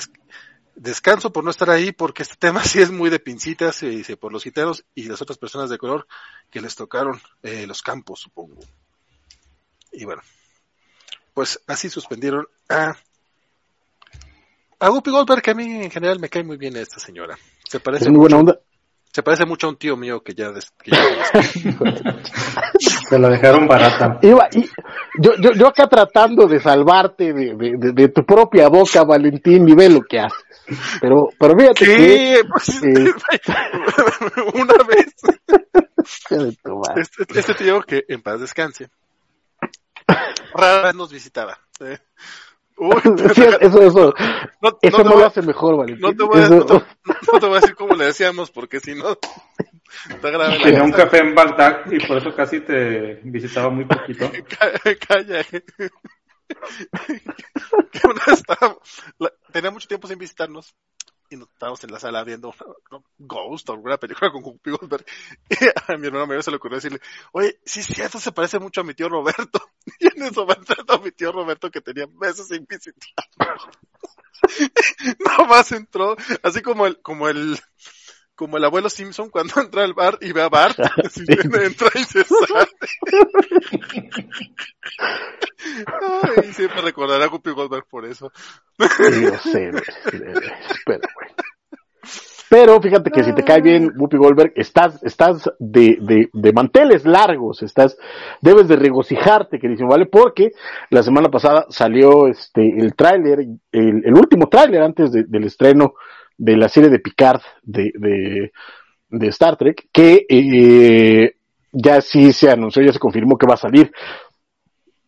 [0.75, 4.17] descanso por no estar ahí porque este tema sí es muy de pincitas, y dice,
[4.17, 6.07] por los gitanos y las otras personas de color
[6.49, 8.61] que les tocaron eh, los campos, supongo.
[9.91, 10.21] Y bueno,
[11.33, 12.95] pues así suspendieron a,
[14.79, 17.38] a Goldberg, que a mí en general me cae muy bien esta señora.
[17.69, 18.59] Se parece Es muy buena onda.
[19.13, 21.01] Se parece mucho a un tío mío que ya, des- que ya
[23.09, 24.19] Se la dejaron barata.
[24.21, 24.69] Iba, y
[25.19, 29.67] yo, yo, yo acá tratando de salvarte de, de, de- de tu propia boca, Valentín,
[29.67, 30.45] y ve lo que haces.
[31.01, 31.95] Pero, pero fíjate que...
[31.95, 32.41] ¿Qué?
[32.49, 33.11] Pues, eh,
[34.53, 35.13] una vez
[36.95, 38.89] este, este tío que en paz descanse
[40.53, 41.99] rara vez nos visitaba ¿eh?
[42.84, 42.99] Uy,
[43.36, 44.14] Sí, eso, eso,
[44.62, 46.02] no, eso no te no, voy lo hace mejor, Valentín.
[46.02, 46.74] no te voy a, Eso- no te-
[47.32, 49.18] no te voy a decir cómo le decíamos porque si no
[50.10, 53.86] está grave la Tenía un café en Bagdad y por eso casi te visitaba muy
[53.86, 54.32] poquito.
[54.60, 55.44] Ca- Calla.
[57.91, 58.78] Que una vez estaba-
[59.20, 60.74] la- tenía mucho tiempo sin visitarnos
[61.32, 62.53] y nos estábamos en la sala viendo.
[63.18, 65.06] Ghost o alguna película con Whoopi Goldberg.
[65.49, 65.56] Y
[65.91, 66.99] a mi hermano mayor se le ocurrió decirle,
[67.32, 69.60] oye, sí, sí, eso se parece mucho a mi tío Roberto.
[69.99, 73.26] Y en eso va entrando mi tío Roberto que tenía meses sin visitar.
[75.20, 77.60] Nomás entró, así como el, como el,
[78.36, 82.03] como el abuelo Simpson cuando entra al bar y ve a Bart, así entra y
[82.03, 82.68] se sale.
[86.38, 88.32] Ay, siempre recordará a Whoopi Goldberg por eso.
[88.80, 89.72] Sí, yo sé,
[90.12, 90.18] sí,
[90.86, 91.30] pero, güey.
[92.49, 97.06] Pero fíjate que si te cae bien Whoopi Goldberg, estás, estás de, de, de manteles
[97.06, 97.98] largos, estás,
[98.41, 100.06] debes de regocijarte, queridísimo, ¿vale?
[100.08, 100.52] Porque
[100.90, 103.40] la semana pasada salió este, el tráiler,
[103.72, 105.94] el, el último tráiler antes de- del estreno
[106.38, 107.91] de la serie de Picard de,
[109.10, 111.36] de, Star Trek, que eh,
[111.72, 113.91] ya sí se anunció, ya se confirmó que va a salir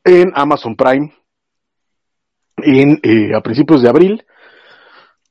[0.04, 1.14] en Amazon Prime
[2.58, 4.24] en, eh, a principios de abril.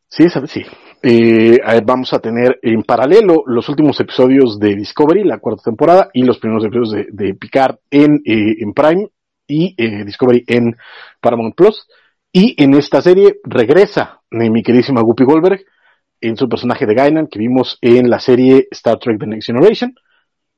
[0.09, 0.29] Sí.
[0.29, 0.65] Sí.
[1.03, 6.23] Eh, vamos a tener en paralelo los últimos episodios de Discovery, la cuarta temporada, y
[6.23, 9.09] los primeros episodios de, Picard en, en Prime
[9.47, 9.75] y
[10.05, 10.77] Discovery en
[11.21, 11.87] Paramount Plus.
[12.33, 15.61] Y en esta serie regresa mi queridísima Whoopi Goldberg
[16.23, 19.95] en su personaje de Guinan que vimos en la serie Star Trek The Next Generation,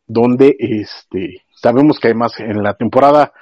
[0.07, 3.33] donde este, sabemos que además en la temporada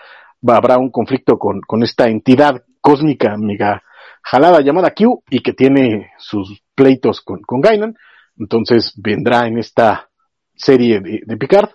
[0.46, 3.82] habrá un conflicto con, con esta entidad cósmica mega
[4.22, 7.96] jalada llamada Q y que tiene sus pleitos con, con Guinan.
[8.38, 10.08] Entonces vendrá en esta
[10.54, 11.70] serie de, de Picard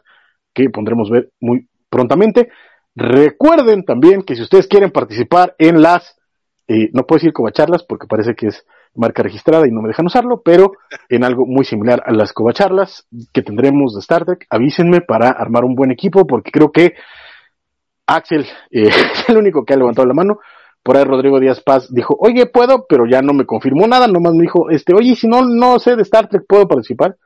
[0.54, 2.50] que pondremos ver muy prontamente.
[2.96, 6.18] Recuerden también que si ustedes quieren participar en las,
[6.68, 8.66] eh, no puedo decir covacharlas porque parece que es
[8.98, 10.74] marca registrada y no me dejan usarlo, pero
[11.10, 15.64] en algo muy similar a las covacharlas que tendremos de Star Trek, avísenme para armar
[15.64, 16.96] un buen equipo porque creo que
[18.08, 20.40] Axel eh, es el único que ha levantado la mano.
[20.84, 24.34] Por ahí Rodrigo Díaz Paz dijo, oye, puedo, pero ya no me confirmó nada, nomás
[24.34, 27.18] me dijo, este, oye, si no, no sé de Star Trek, ¿puedo participar?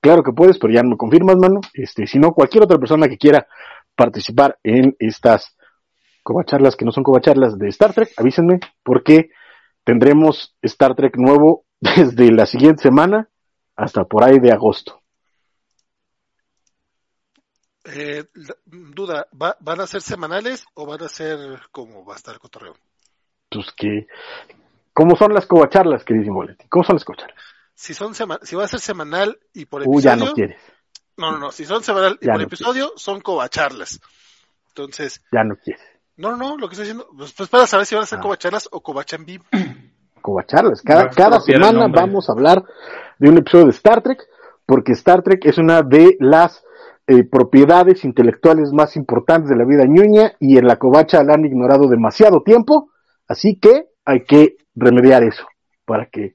[0.00, 1.60] Claro que puedes, pero ya no me confirmas, mano.
[1.72, 3.46] Este, si no, cualquier otra persona que quiera
[3.96, 5.56] participar en estas
[6.22, 9.30] covacharlas que no son covacharlas de Star Trek, avísenme, porque
[9.88, 13.30] tendremos Star Trek nuevo desde la siguiente semana
[13.74, 15.00] hasta por ahí de agosto.
[17.86, 18.26] Eh,
[18.66, 21.38] duda, ¿va- ¿van a ser semanales o van a ser
[21.72, 22.76] como va a estar cotorreo?
[23.50, 24.06] Pues que,
[24.92, 26.68] ¿cómo son las covacharlas, queridísimo Boletín?
[26.68, 27.42] ¿Cómo son las covacharlas?
[27.74, 30.60] Si son sema- si va a ser semanal y por Uh, episodio, ya no quieres,
[31.16, 34.00] no, no, no, si son semanal y Ya por no episodio son covacharlas.
[34.68, 35.82] Entonces, ya no quieres.
[36.18, 38.22] No, no, lo que estoy diciendo, pues, pues para saber si van a ser Ah.
[38.22, 39.44] covacharlas o covachan vivo.
[40.20, 40.82] Covacharlas.
[40.82, 42.62] Cada, cada semana vamos a hablar
[43.18, 44.20] de un episodio de Star Trek,
[44.66, 46.62] porque Star Trek es una de las
[47.06, 51.46] eh, propiedades intelectuales más importantes de la vida ñoña y en la covacha la han
[51.46, 52.90] ignorado demasiado tiempo,
[53.28, 55.46] así que hay que remediar eso
[55.86, 56.34] para que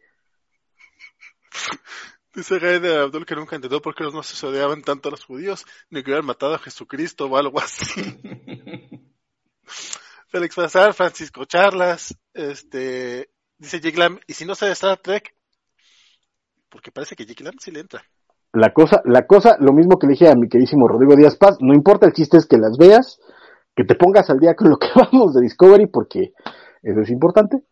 [2.33, 5.23] Dice Gaide Abdul que nunca entendió por qué los no se odiaban tanto a los
[5.23, 8.01] judíos, ni que hubieran matado a Jesucristo o algo así.
[10.27, 15.35] Félix Bazar, Francisco Charlas, este, dice Jiglam, y si no sabe Star Trek,
[16.69, 18.03] porque parece que Jiglam sí le entra.
[18.53, 21.57] la cosa, la cosa, lo mismo que le dije a mi queridísimo Rodrigo Díaz Paz,
[21.59, 23.19] no importa, el chiste es que las veas,
[23.75, 26.33] que te pongas al día con lo que vamos de Discovery, porque
[26.81, 27.63] eso es importante.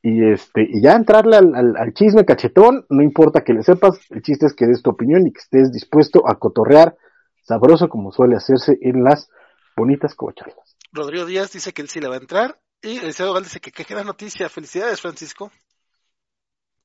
[0.00, 4.46] Y este, y ya entrarle al, chisme cachetón, no importa que le sepas, el chiste
[4.46, 6.96] es que des tu opinión y que estés dispuesto a cotorrear
[7.42, 9.28] sabroso como suele hacerse en las
[9.76, 10.77] bonitas covacharlas.
[10.92, 13.72] Rodrigo Díaz dice que él sí le va a entrar, y Eliseo Gal dice que
[13.72, 15.50] qué gran noticia, felicidades Francisco.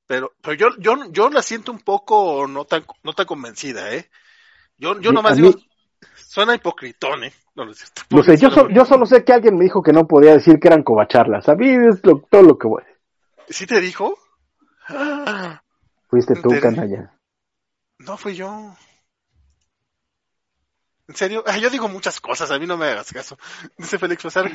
[0.06, 4.10] Pero, pero yo, yo, yo la siento un poco no tan, no tan convencida, eh.
[4.78, 5.70] Yo, yo nomás a digo, mí-
[6.16, 7.34] suena hipocritón, eh.
[7.56, 7.66] No.
[7.66, 10.60] No sé, yo, so- yo solo sé que alguien me dijo que no podía decir
[10.60, 12.84] que eran covacharlas, a mí es lo- todo lo que voy.
[13.48, 14.18] ¿Sí te dijo?
[14.88, 15.62] Ah,
[16.10, 17.18] Fuiste tú, canalla.
[18.00, 18.76] no fui yo.
[21.08, 21.44] ¿En serio?
[21.46, 23.38] Ah, yo digo muchas cosas, a mí no me hagas caso.
[23.78, 24.50] Dice Félix Bazar,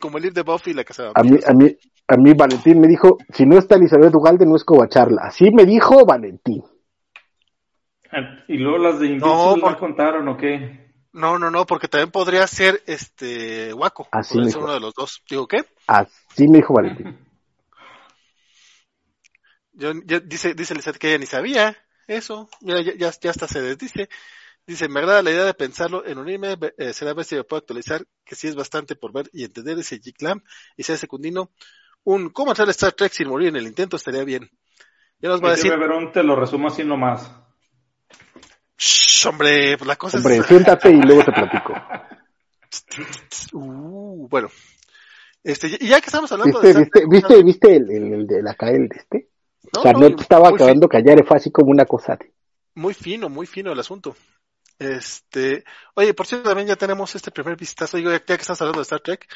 [0.00, 1.76] como, el libro de Buffy y la casa de A mí, a mí,
[2.08, 5.22] a mí Valentín me dijo, si no está Elizabeth Ugalde no es covacharla.
[5.22, 6.64] Así me dijo Valentín.
[8.48, 10.84] ¿Y luego las de Invincible No, no, por- contaron o qué?
[11.12, 14.08] No, no, no, porque también podría ser este Waco.
[14.10, 14.64] Así podría me ser dijo.
[14.64, 15.22] uno de los dos.
[15.30, 15.64] Digo, ¿qué?
[15.86, 17.16] Así me dijo Valentín.
[19.72, 21.76] Yo, ya- dice, dice Lizeth que ella ni sabía
[22.06, 22.48] eso.
[22.60, 24.08] Mira, ya, ya, ya hasta se desdice.
[24.66, 27.58] Dice, me agrada la idea de pensarlo en unirme, eh, será ver si me puedo
[27.60, 30.42] actualizar, que sí es bastante por ver y entender ese G-Clam
[30.76, 31.50] y sea secundino.
[32.04, 33.96] Un, ¿cómo hacer Star Trek sin morir en el intento?
[33.96, 34.50] Estaría bien.
[35.18, 37.30] Ya nos va a decir, Beberón te lo resumo así nomás.
[38.78, 40.46] "Shh, hombre, pues la cosa Hombre, es...
[40.46, 41.72] siéntate y luego te platico.
[43.52, 44.48] Uh, bueno.
[45.44, 48.26] Este, y ya que estamos hablando ¿Viste, de viste, Trek, viste, viste el, el, el
[48.26, 49.28] de la cae el de este?
[49.72, 52.16] No, o sea, no, no te estaba acabando callar, fue así como una cosa.
[52.16, 52.32] de-
[52.74, 54.16] muy fino, muy fino el asunto.
[54.78, 55.64] Este,
[55.94, 58.84] oye, por cierto, también ya tenemos este primer vistazo, digo, ya, que estás hablando de
[58.84, 59.26] Star Trek,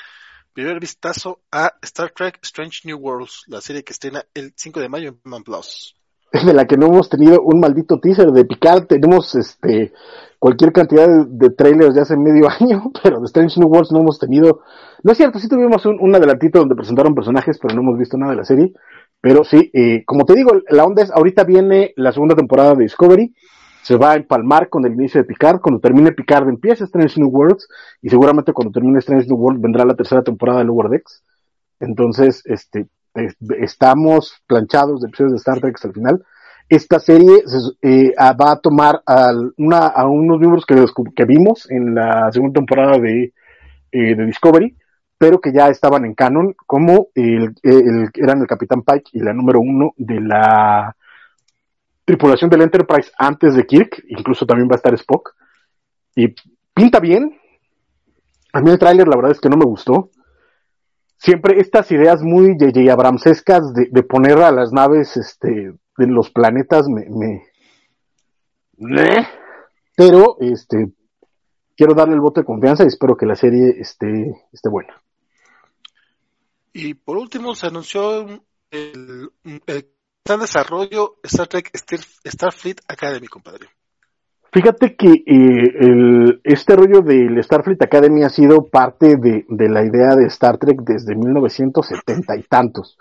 [0.53, 4.89] primer vistazo a Star Trek Strange New Worlds, la serie que estrena el 5 de
[4.89, 5.95] mayo en Man Plus.
[6.33, 9.93] de la que no hemos tenido un maldito teaser de Picard, tenemos este
[10.39, 14.01] cualquier cantidad de, de trailers de hace medio año, pero de Strange New Worlds no
[14.01, 14.63] hemos tenido,
[15.03, 18.17] no es cierto, sí tuvimos un, un adelantito donde presentaron personajes, pero no hemos visto
[18.17, 18.73] nada de la serie,
[19.21, 22.85] pero sí, eh, como te digo, la onda es, ahorita viene la segunda temporada de
[22.85, 23.35] Discovery,
[23.83, 27.31] se va a empalmar con el inicio de Picard, cuando termine Picard empieza Strange New
[27.31, 27.69] Worlds,
[28.03, 31.23] y seguramente cuando termine Strange New Worlds vendrá la tercera temporada de Lower Decks,
[31.81, 36.25] entonces, este, es- estamos planchados de episodios de Star Trek hasta el final.
[36.69, 41.95] Esta serie se- eh, va a tomar al- una, a unos miembros que vimos en
[41.95, 43.33] la segunda temporada de,
[43.93, 44.77] eh, de Discovery,
[45.17, 49.33] pero que ya estaban en canon, como el, el- eran el Capitán Pike y la
[49.33, 50.95] número uno de la
[52.09, 55.35] tripulación del Enterprise antes de Kirk, incluso también va a estar Spock.
[56.17, 56.35] Y
[56.73, 57.39] pinta bien.
[58.55, 60.11] A mí el tráiler la verdad es que no me gustó
[61.19, 62.91] siempre estas ideas muy J.J.
[62.91, 67.43] Abramsescas de, de poner a las naves este, de los planetas me.
[68.81, 69.27] Meh.
[69.95, 70.93] pero este
[71.77, 75.03] quiero darle el voto de confianza y espero que la serie esté, esté buena.
[76.73, 78.25] Y por último se anunció
[78.71, 79.31] el
[80.29, 83.67] está en desarrollo Star Trek Star- Starfleet Academy, compadre.
[84.53, 89.83] Fíjate que eh, el, este rollo del Starfleet Academy ha sido parte de, de la
[89.83, 92.99] idea de Star Trek desde 1970 y tantos.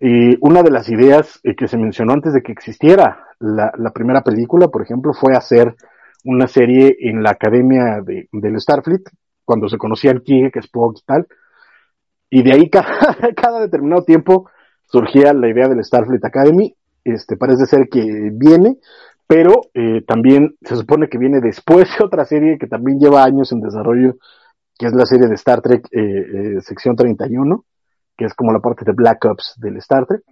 [0.00, 3.92] Eh, una de las ideas eh, que se mencionó antes de que existiera la, la
[3.92, 5.72] primera película, por ejemplo, fue hacer
[6.24, 9.02] una serie en la academia de, del Starfleet,
[9.44, 11.26] cuando se conocían Kirk, Spock y tal.
[12.28, 12.88] Y de ahí cada,
[13.36, 14.50] cada determinado tiempo
[14.86, 16.74] surgía la idea del Starfleet Academy.
[17.04, 18.78] Este parece ser que viene,
[19.26, 23.52] pero eh, también se supone que viene después de otra serie que también lleva años
[23.52, 24.16] en desarrollo,
[24.78, 27.64] que es la serie de Star Trek eh, eh, sección 31,
[28.16, 30.22] que es como la parte de Black Ops del Star Trek.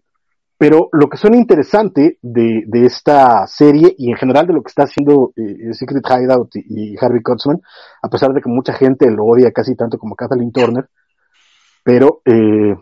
[0.56, 4.68] Pero lo que suena interesante de, de esta serie y en general de lo que
[4.68, 7.60] está haciendo eh, Secret Hideout y, Harvey Kurtzman,
[8.02, 10.88] a pesar de que mucha gente lo odia casi tanto como Kathleen Turner,
[11.82, 12.74] pero eh,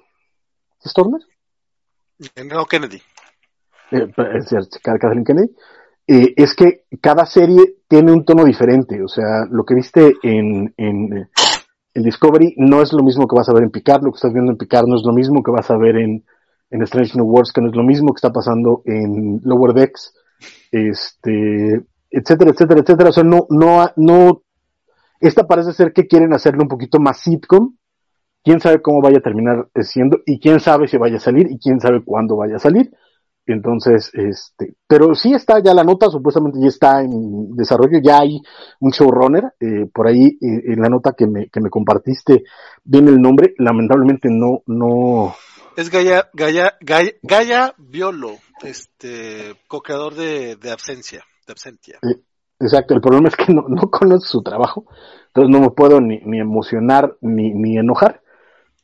[0.84, 1.22] ¿es Turner?
[2.44, 3.02] No, Kennedy.
[3.90, 4.12] Eh,
[5.24, 5.50] Kennedy,
[6.06, 9.02] eh, es que cada serie tiene un tono diferente.
[9.02, 11.28] O sea, lo que viste en, en, eh,
[11.94, 14.32] en Discovery no es lo mismo que vas a ver en Picard, lo que estás
[14.32, 16.24] viendo en Picard no es lo mismo que vas a ver en,
[16.70, 20.14] en Strange New Worlds, que no es lo mismo que está pasando en Lower Decks,
[20.70, 23.10] este, etcétera, etcétera, etcétera.
[23.10, 24.42] O sea, no, no, no,
[25.20, 27.76] esta parece ser que quieren hacerlo un poquito más sitcom.
[28.44, 31.58] Quién sabe cómo vaya a terminar siendo y quién sabe si vaya a salir y
[31.58, 32.90] quién sabe cuándo vaya a salir.
[33.46, 38.40] Entonces, este, pero sí está ya la nota, supuestamente ya está en desarrollo, ya hay
[38.78, 42.44] un showrunner, eh, por ahí eh, en la nota que me, que me compartiste
[42.84, 45.34] viene el nombre, lamentablemente no, no,
[45.76, 51.98] Es Gaia, Gaia, Gaia, Gaia Violo, este, co-creador de, de Absencia, de Absentia.
[52.60, 54.86] exacto, el problema es que no, no conozco su trabajo,
[55.26, 58.21] entonces no me puedo ni, ni emocionar ni, ni enojar,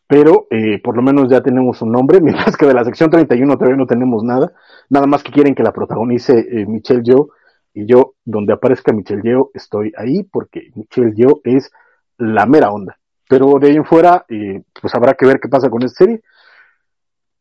[0.09, 3.55] pero eh, por lo menos ya tenemos un nombre, mientras que de la sección 31
[3.55, 4.53] todavía no tenemos nada,
[4.89, 7.29] nada más que quieren que la protagonice eh, Michelle Yeoh,
[7.75, 11.71] y yo, donde aparezca Michelle Yeoh, estoy ahí, porque Michelle Yeoh es
[12.17, 12.99] la mera onda.
[13.29, 16.23] Pero de ahí en fuera, eh, pues habrá que ver qué pasa con esta serie.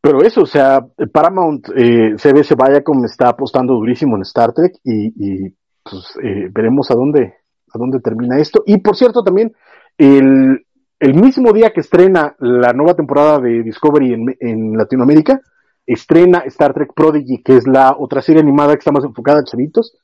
[0.01, 5.07] Pero eso, o sea, Paramount eh, CBS Viacom está apostando durísimo en Star Trek y,
[5.15, 7.33] y pues eh, veremos a dónde,
[7.73, 8.63] a dónde termina esto.
[8.65, 9.53] Y por cierto, también
[9.97, 10.66] el,
[10.99, 15.41] el mismo día que estrena la nueva temporada de Discovery en, en Latinoamérica,
[15.85, 19.43] estrena Star Trek Prodigy, que es la otra serie animada que está más enfocada a
[19.43, 19.97] chavitos,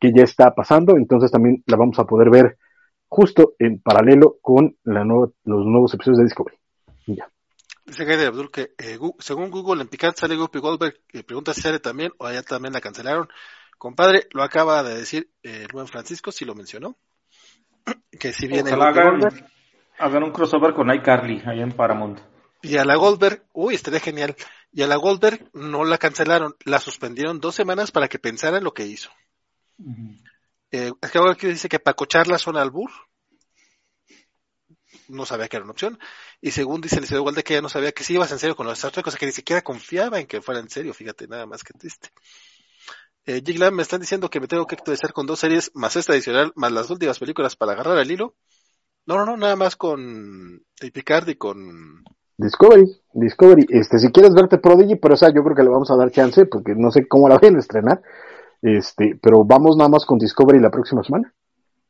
[0.00, 2.58] que ya está pasando, entonces también la vamos a poder ver
[3.08, 6.56] justo en paralelo con la nueva, los nuevos episodios de Discovery.
[7.06, 7.30] Y ya.
[7.84, 11.62] Dice Gaia Abdul que eh, según Google en Picard sale Guppy Goldberg, eh, pregunta si
[11.62, 13.28] sale también o allá también la cancelaron.
[13.78, 16.96] Compadre, lo acaba de decir eh, el buen Francisco, si lo mencionó.
[18.18, 19.30] Que si viene Ojalá
[19.98, 22.20] hagan un crossover con iCarly ahí en Paramount.
[22.62, 24.34] Y a la Goldberg, uy, estaría genial.
[24.72, 28.64] Y a la Goldberg no la cancelaron, la suspendieron dos semanas para que pensara en
[28.64, 29.10] lo que hizo.
[30.70, 32.90] Eh, es que ahora que dice que para cocharla son albur.
[35.08, 35.98] No sabía que era una opción.
[36.40, 38.38] Y según dice el licenciado igual de que ella no sabía que si ibas en
[38.38, 40.92] serio con los Star Trek, cosa que ni siquiera confiaba en que fuera en serio,
[40.92, 42.10] fíjate, nada más que triste.
[43.24, 46.12] Eh, Giglam, me están diciendo que me tengo que actualizar con dos series más esta
[46.12, 48.34] adicional, más las últimas películas para agarrar el hilo.
[49.08, 52.04] No, no, no, nada más con el Picard y con
[52.36, 53.66] Discovery, Discovery.
[53.70, 56.10] Este, si quieres verte Prodigy, pero o sea, yo creo que le vamos a dar
[56.10, 58.02] chance porque no sé cómo la vayan a estrenar.
[58.60, 61.32] Este, pero vamos nada más con Discovery la próxima semana.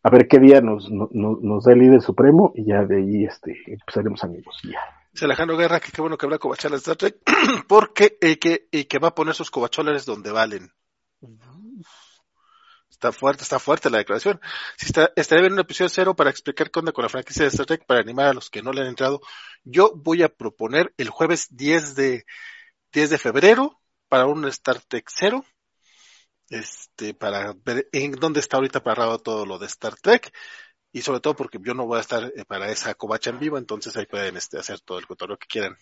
[0.04, 3.24] A ver qué día nos, nos, nos da el líder supremo y ya de ahí
[3.24, 4.56] este, empezaremos amigos.
[4.62, 4.78] Ya.
[5.24, 7.16] Alejandro Guerra que qué bueno que habrá covacholas de Star Trek
[7.66, 10.70] porque y que, y que va a poner sus covacholas donde valen.
[12.98, 14.40] Está fuerte, está fuerte la declaración.
[14.76, 17.48] Si está, estaré en un episodio cero para explicar qué onda con la franquicia de
[17.50, 19.20] Star Trek para animar a los que no le han entrado.
[19.62, 22.24] Yo voy a proponer el jueves 10 de,
[22.92, 25.44] 10 de febrero para un Star Trek cero.
[26.50, 30.32] Este, para ver en dónde está ahorita parado todo lo de Star Trek.
[30.90, 33.58] Y sobre todo porque yo no voy a estar eh, para esa covacha en vivo,
[33.58, 35.76] entonces ahí pueden este, hacer todo el cotorreo que quieran.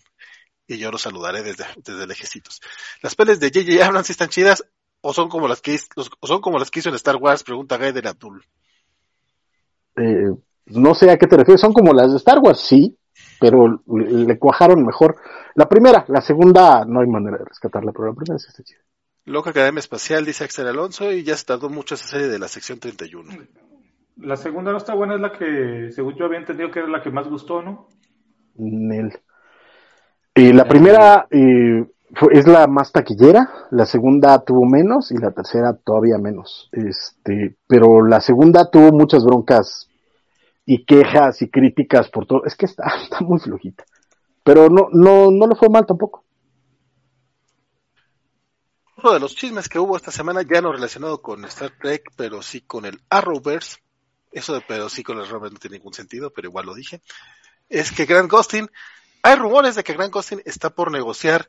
[0.66, 2.60] Y yo los saludaré desde, desde lejecitos.
[3.00, 4.62] Las peles de JJ Abrams están chidas
[5.06, 5.78] o son como las que
[6.20, 8.44] o son como las que hizo en Star Wars, pregunta Gaiden Abdul.
[9.96, 10.34] Eh,
[10.66, 12.98] no sé a qué te refieres, son como las de Star Wars, sí,
[13.40, 15.16] pero le cuajaron mejor.
[15.54, 18.80] La primera, la segunda no hay manera de rescatarla, pero la primera sí está chida.
[19.26, 22.48] Loca Academia Espacial, dice Axel Alonso, y ya se tardó mucho esa serie de la
[22.48, 23.32] sección 31.
[24.16, 27.02] La segunda no está buena, es la que, según yo había entendido que era la
[27.02, 27.88] que más gustó, ¿no?
[28.56, 29.12] Nel.
[30.34, 31.86] Y la primera eh,
[32.30, 36.68] es la más taquillera, la segunda tuvo menos y la tercera todavía menos.
[36.72, 39.88] Este, pero la segunda tuvo muchas broncas
[40.64, 42.44] y quejas y críticas por todo.
[42.44, 43.84] Es que está, está muy flojita.
[44.44, 46.24] Pero no, no, no le fue mal tampoco.
[49.02, 52.40] Uno de los chismes que hubo esta semana, ya no relacionado con Star Trek, pero
[52.42, 53.78] sí con el Arrowverse,
[54.32, 57.02] eso de pero sí con el Arrowverse no tiene ningún sentido, pero igual lo dije,
[57.68, 58.70] es que Grant Gustin,
[59.22, 61.48] hay rumores de que Grant Gustin está por negociar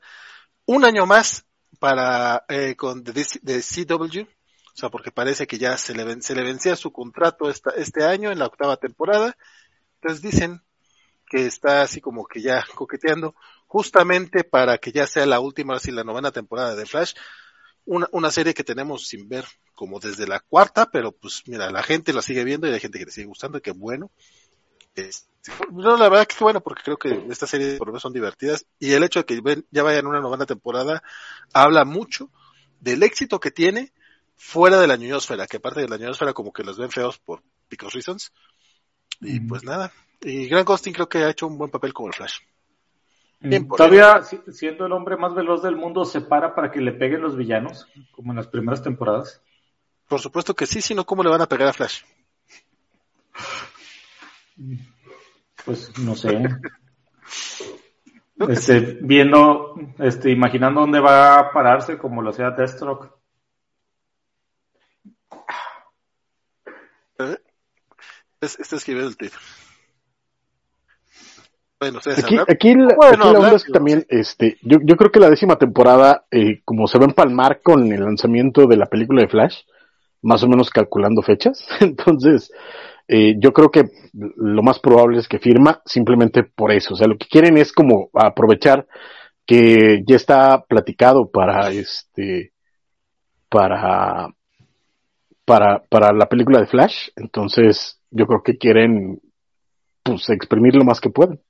[0.68, 1.45] un año más
[1.80, 6.35] para eh, con de, CW, o sea, porque parece que ya se le, ven, se
[6.35, 9.35] le vencía su contrato esta, este año en la octava temporada,
[9.95, 10.61] entonces dicen
[11.26, 13.34] que está así como que ya coqueteando,
[13.65, 17.14] justamente para que ya sea la última, así la novena temporada de Flash,
[17.85, 21.84] una, una serie que tenemos sin ver como desde la cuarta, pero pues mira, la
[21.84, 24.11] gente la sigue viendo y hay gente que le sigue gustando, que bueno.
[24.98, 28.14] Este, no, la verdad que bueno, porque creo que estas series por lo menos son
[28.14, 31.03] divertidas y el hecho de que ven, ya vayan una novena temporada
[31.53, 32.30] habla mucho
[32.80, 33.94] del éxito que tiene
[34.36, 37.44] fuera de la ñoñosfera, que aparte de la ñoñosfera como que los ven feos por
[37.69, 38.34] because reasons.
[39.22, 39.91] Y pues nada,
[40.22, 42.40] y Grant Gustin creo que ha hecho un buen papel como el Flash.
[43.40, 47.22] Bien, Todavía siendo el hombre más veloz del mundo se para para que le peguen
[47.22, 49.41] los villanos, como en las primeras temporadas.
[50.07, 52.02] Por supuesto que sí, sino cómo le van a pegar a Flash.
[55.65, 56.39] Pues no sé.
[58.49, 63.11] este, viendo, este, imaginando dónde va a pararse como lo hacía Deathstroke.
[67.19, 67.38] ¿Eh?
[68.41, 69.31] Este escribió el tweet.
[71.79, 75.11] Bueno, aquí, aquí, la, bueno, aquí la onda es que también, este, yo, yo creo
[75.11, 78.88] que la décima temporada, eh, como se va a empalmar con el lanzamiento de la
[78.88, 79.61] película de Flash,
[80.23, 82.51] más o menos calculando fechas, entonces,
[83.07, 86.93] eh, yo creo que lo más probable es que firma simplemente por eso.
[86.93, 88.88] O sea, lo que quieren es como aprovechar
[89.45, 92.51] que ya está platicado para este,
[93.49, 94.27] para,
[95.45, 97.09] para, para la película de Flash.
[97.15, 99.21] Entonces, yo creo que quieren,
[100.03, 101.41] pues, exprimir lo más que pueden.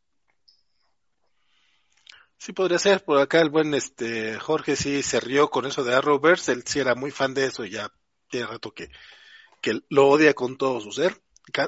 [2.38, 3.03] Sí, podría ser.
[3.03, 6.51] Por acá el buen este Jorge sí se rió con eso de Arrowverse.
[6.51, 7.91] Él sí era muy fan de eso y ya
[8.29, 8.89] tiene rato que,
[9.59, 11.19] que lo odia con todo su ser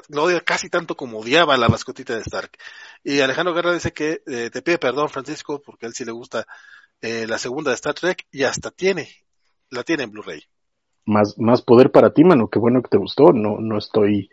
[0.08, 2.50] lo casi tanto como odiaba la mascotita de Stark.
[3.02, 6.12] Y Alejandro Guerra dice que eh, te pide perdón, Francisco, porque a él sí le
[6.12, 6.46] gusta
[7.00, 9.08] eh, la segunda de Star Trek y hasta tiene,
[9.70, 10.42] la tiene en Blu-ray.
[11.06, 13.32] Más, más poder para ti, mano, qué bueno que te gustó.
[13.32, 14.28] No, no estoy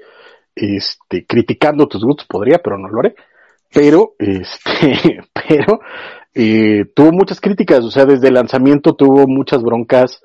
[0.55, 3.15] este, criticando tus gustos, podría, pero no lo haré.
[3.71, 5.79] Pero, este, pero,
[6.33, 10.21] eh, tuvo muchas críticas, o sea, desde el lanzamiento tuvo muchas broncas,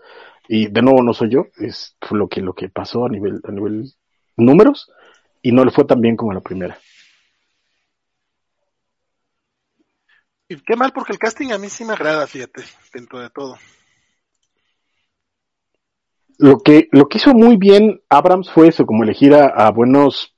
[0.49, 3.53] y de nuevo no soy yo, es lo que, lo que pasó a nivel, a
[3.53, 3.93] nivel
[4.37, 4.91] números,
[5.43, 6.79] y no le fue tan bien como la primera.
[10.49, 12.63] Y qué mal, porque el casting a mí sí me agrada, fíjate,
[12.93, 13.57] dentro de todo.
[16.43, 20.35] lo que, lo que hizo muy bien Abrams fue eso, como elegir a, a buenos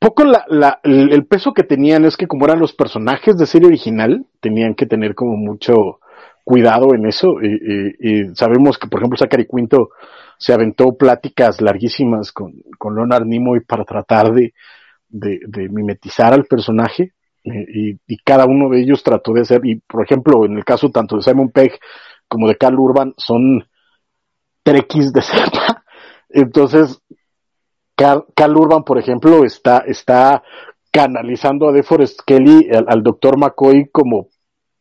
[0.00, 3.68] poco la, la, el peso que tenían es que como eran los personajes de serie
[3.68, 6.00] original, tenían que tener como mucho
[6.46, 7.34] cuidado en eso.
[7.42, 9.90] Y, sabemos que, por ejemplo, Zachary Quinto
[10.38, 14.54] se aventó pláticas larguísimas con, con Leonard Nimoy para tratar de,
[15.08, 17.14] de, mimetizar al personaje.
[17.42, 20.90] Y, y, cada uno de ellos trató de hacer, y por ejemplo, en el caso
[20.90, 21.78] tanto de Simon Pegg
[22.28, 23.64] como de Carl Urban, son
[24.62, 25.82] trequis de cepa.
[26.28, 27.02] Entonces,
[27.96, 30.44] Carl, Carl, Urban, por ejemplo, está, está
[30.92, 34.28] canalizando a DeForest Kelly, al, al doctor McCoy, como,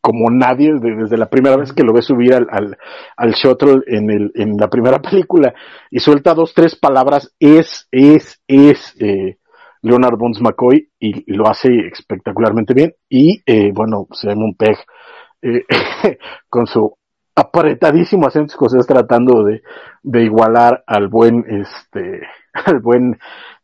[0.05, 2.77] como nadie, de, desde la primera vez que lo ve subir al, al,
[3.17, 5.55] al shuttle en, el, en la primera película,
[5.89, 9.39] y suelta dos, tres palabras, es, es, es, eh,
[9.81, 14.77] Leonard Bones McCoy, y, lo hace espectacularmente bien, y, eh, bueno, Simon Pegg,
[15.41, 15.65] eh,
[16.49, 16.95] con su
[17.35, 19.63] apretadísimo acento escocés tratando de,
[20.03, 22.21] de igualar al buen, este,
[22.53, 23.17] al buen,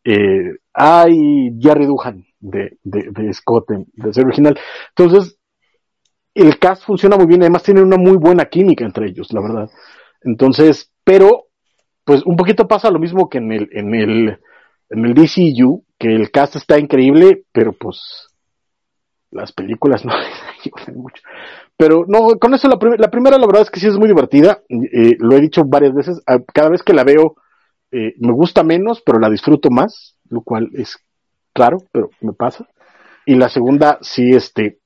[0.04, 4.58] eh, ay, Jerry Duhan de, de, de Scott, de ser original.
[4.96, 5.38] Entonces,
[6.34, 9.70] el cast funciona muy bien, además tienen una muy buena química entre ellos, la verdad.
[10.22, 11.48] Entonces, pero,
[12.04, 14.40] pues un poquito pasa lo mismo que en el, en el,
[14.90, 18.30] en el DCU, que el cast está increíble, pero pues,
[19.32, 21.22] las películas no ayudan mucho.
[21.78, 24.08] Pero no, con eso la, prim la, primera la verdad es que sí es muy
[24.08, 26.22] divertida, eh, lo he dicho varias veces,
[26.54, 27.36] cada vez que la veo
[27.92, 30.98] eh, me gusta menos, pero la disfruto más, lo cual es
[31.54, 32.68] claro, pero me pasa.
[33.26, 34.81] Y la segunda, sí, este,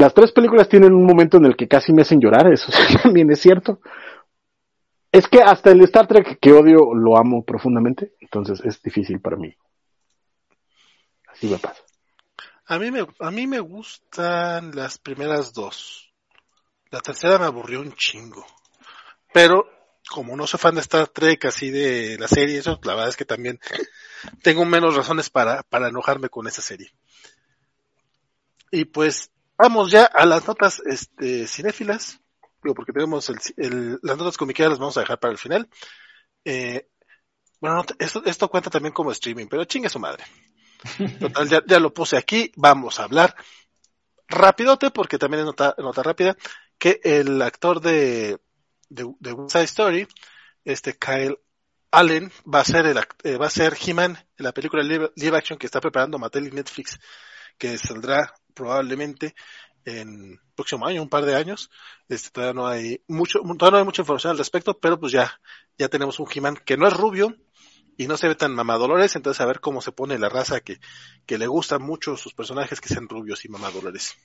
[0.00, 2.72] las tres películas tienen un momento en el que casi me hacen llorar, eso
[3.02, 3.80] también es cierto.
[5.12, 9.36] Es que hasta el Star Trek que odio lo amo profundamente, entonces es difícil para
[9.36, 9.54] mí.
[11.26, 11.82] Así me pasa.
[12.66, 16.12] A mí me, a mí me gustan las primeras dos.
[16.90, 18.46] La tercera me aburrió un chingo.
[19.32, 19.68] Pero
[20.08, 23.16] como no soy fan de Star Trek, así de la serie, eso, la verdad es
[23.16, 23.60] que también
[24.42, 26.92] tengo menos razones para, para enojarme con esa serie.
[28.70, 32.20] Y pues, vamos ya a las notas este, cinéfilas,
[32.62, 35.68] digo, porque tenemos el, el, las notas comiqueras las vamos a dejar para el final.
[36.44, 36.88] Eh,
[37.60, 40.24] bueno, esto, esto cuenta también como streaming, pero chingue su madre.
[41.20, 43.34] Total, ya, ya lo puse aquí, vamos a hablar
[44.28, 46.36] rapidote, porque también es nota, nota rápida,
[46.78, 48.38] que el actor de
[48.90, 50.08] de, de West Side Story,
[50.64, 51.38] este Kyle
[51.90, 55.36] Allen va a ser el eh, va a ser He-Man en la película live, live,
[55.36, 56.98] action que está preparando Mattel y Netflix,
[57.56, 59.34] que saldrá probablemente
[59.84, 61.70] en próximo año, un par de años.
[62.08, 65.40] Este, todavía no hay mucho, todavía no hay mucha información al respecto, pero pues ya,
[65.78, 67.34] ya tenemos un He-Man que no es rubio
[67.96, 70.78] y no se ve tan mamadolores, entonces a ver cómo se pone la raza que,
[71.26, 74.16] que le gustan mucho sus personajes que sean rubios y mamadolores.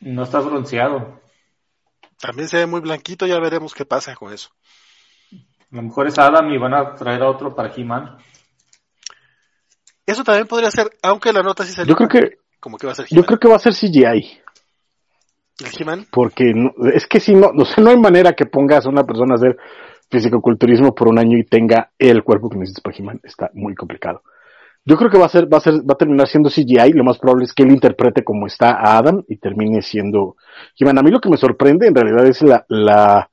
[0.00, 1.20] No está bronceado.
[2.20, 4.50] También se ve muy blanquito, ya veremos qué pasa con eso.
[5.32, 8.18] A lo mejor es Adam y van a traer a otro para He-Man.
[10.06, 11.90] Eso también podría ser, aunque la nota sí salió.
[11.90, 14.40] Yo creo que, como que va a ser Yo creo que va a ser CGI.
[15.60, 16.06] ¿El He-Man?
[16.10, 19.34] Porque no, es que si no, no, no hay manera que pongas a una persona
[19.34, 19.58] a hacer
[20.10, 23.20] fisicoculturismo por un año y tenga el cuerpo que necesitas para He-Man.
[23.22, 24.22] Está muy complicado.
[24.82, 26.94] Yo creo que va a ser, va a ser, va a terminar siendo CGI.
[26.94, 30.36] Lo más probable es que él interprete como está a Adam y termine siendo
[30.78, 30.98] He-Man.
[30.98, 33.30] A mí lo que me sorprende en realidad es la, la,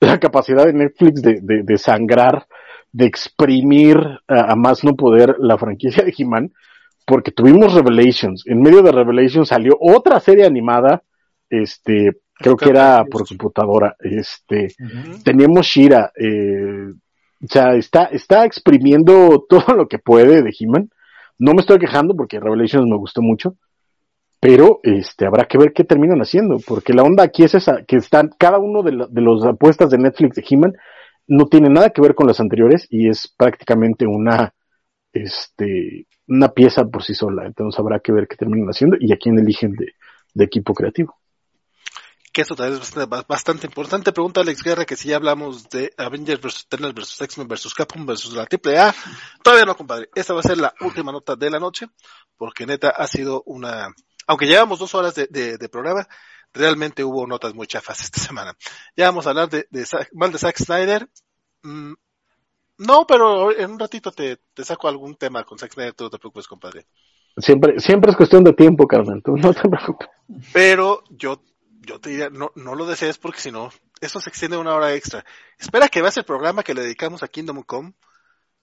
[0.00, 2.46] la capacidad de Netflix de, de, de sangrar,
[2.92, 3.96] de exprimir
[4.28, 6.52] a, a, más no poder la franquicia de He-Man,
[7.04, 8.44] porque tuvimos Revelations.
[8.46, 11.02] En medio de Revelations salió otra serie animada,
[11.50, 13.96] este, creo que era por computadora.
[14.00, 15.22] Este, uh -huh.
[15.22, 16.92] teníamos Shira, eh,
[17.42, 20.90] o sea, está, está exprimiendo todo lo que puede de He-Man.
[21.38, 23.56] No me estoy quejando porque Revelations me gustó mucho,
[24.40, 27.96] pero este habrá que ver qué terminan haciendo, porque la onda aquí es esa, que
[27.96, 30.74] están cada uno de, la, de las apuestas de Netflix de He-Man
[31.26, 34.52] no tiene nada que ver con las anteriores y es prácticamente una
[35.14, 39.16] este una pieza por sí sola, entonces habrá que ver qué terminan haciendo y a
[39.16, 39.94] quién eligen de,
[40.44, 41.16] equipo creativo
[42.32, 44.12] que esto también es bastante, bastante, importante.
[44.12, 46.64] Pregunta Alex Guerra que si ya hablamos de Avengers vs.
[46.64, 47.20] Eternal vs.
[47.20, 47.72] X-Men vs.
[47.74, 48.32] Capcom vs.
[48.32, 48.92] la AAA.
[49.40, 50.08] Todavía no, compadre.
[50.16, 51.86] Esta va a ser la última nota de la noche,
[52.36, 53.94] porque neta ha sido una...
[54.26, 56.08] Aunque llevamos dos horas de, de, de programa,
[56.54, 58.56] realmente hubo notas muy chafas esta semana.
[58.96, 61.08] Ya vamos a hablar de, de mal de Zack Snyder.
[61.62, 61.92] Mm,
[62.78, 66.10] no, pero en un ratito te, te saco algún tema con Zack Snyder, tú no
[66.10, 66.86] te preocupes, compadre.
[67.36, 70.08] Siempre, siempre es cuestión de tiempo, Carmen, tú no te preocupes.
[70.52, 71.40] Pero yo
[71.86, 73.70] yo te diría, no, no lo desees porque si no,
[74.00, 75.24] eso se extiende una hora extra.
[75.58, 77.94] Espera que veas el programa que le dedicamos a Kingdom Come.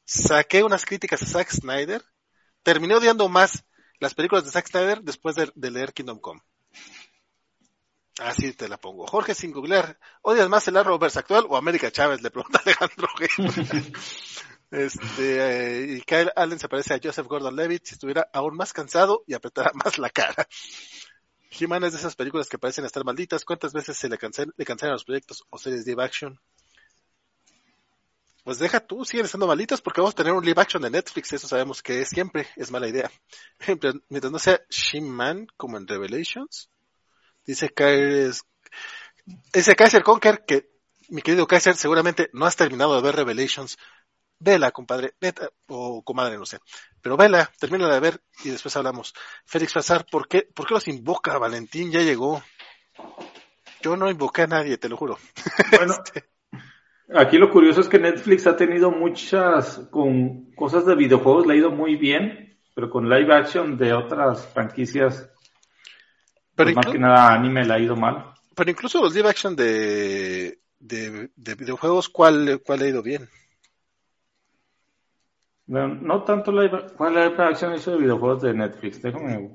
[0.05, 2.03] Saqué unas críticas a Zack Snyder.
[2.63, 3.65] Terminé odiando más
[3.99, 6.41] las películas de Zack Snyder después de, de leer Kingdom Come.
[8.22, 9.07] Así te la pongo.
[9.07, 12.22] Jorge sin googlear, ¿odias más el Arrowverse actual o América Chávez?
[12.22, 13.07] Le pregunta Alejandro.
[14.69, 19.23] Este, eh, y Kyle Allen se parece a Joseph Gordon-Levitt si estuviera aún más cansado
[19.27, 20.48] y apretara más la cara.
[21.60, 23.43] He-Man es de esas películas que parecen estar malditas.
[23.43, 26.39] ¿Cuántas veces se le, cancel, le cancelan los proyectos o series live action?
[28.43, 31.34] Pues deja tú, siguen estando malitas porque vamos a tener un live action de Netflix,
[31.34, 33.11] eso sabemos que siempre es mala idea.
[34.10, 36.70] Mientras no sea She-Man como en Revelations,
[37.52, 38.34] dice Kaiser,
[39.53, 40.69] dice Kaiser Conker que
[41.10, 43.78] mi querido Kaiser seguramente no has terminado de ver Revelations.
[44.40, 46.57] Vela, compadre, vete, o comadre, no sé.
[47.02, 49.14] Pero vela, termina de ver y después hablamos.
[49.45, 51.38] Félix Fazar, ¿por qué, ¿por qué los invoca?
[51.38, 52.41] Valentín ya llegó.
[53.84, 55.18] Yo no invoqué a nadie, te lo juro.
[55.78, 56.30] Bueno, este,
[57.14, 61.57] aquí lo curioso es que Netflix ha tenido muchas, con cosas de videojuegos, le ha
[61.57, 65.30] ido muy bien, pero con live action de otras franquicias,
[66.56, 68.34] pero pues más que nada anime le ha ido mal.
[68.56, 73.30] Pero incluso los live action de, de, de videojuegos, ¿cuál, ¿cuál ha ido bien?
[75.68, 79.02] No, tanto la, ¿cuál es la acción de videojuegos de Netflix?
[79.02, 79.52] Déjame.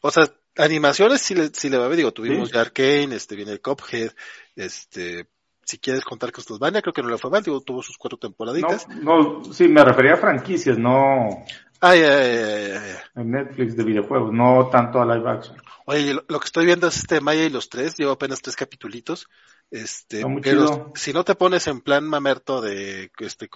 [0.00, 0.24] O sea,
[0.56, 3.60] animaciones sí le, sí le va a ver, digo, tuvimos ya Arkane, este, viene el
[3.60, 4.12] Cuphead,
[4.54, 5.26] este,
[5.64, 8.88] si quieres contar Castlevania, creo que no le fue mal, digo, tuvo sus cuatro temporaditas.
[8.88, 11.44] No, no sí, me refería a franquicias, no.
[11.84, 15.56] Ay, ay, ay, ay, En Netflix de videojuegos, no tanto a live action.
[15.84, 19.26] Oye, lo, que estoy viendo es este Maya y los tres, llevo apenas tres capitulitos.
[19.68, 23.50] Este, pero si no te pones en plan mamerto de, este,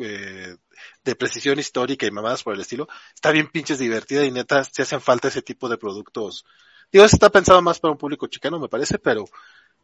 [1.05, 4.83] de precisión histórica y mamadas por el estilo, está bien pinches divertida y neta, si
[4.83, 6.45] hacen falta ese tipo de productos.
[6.91, 9.25] Digo, está pensado más para un público chicano, me parece, pero,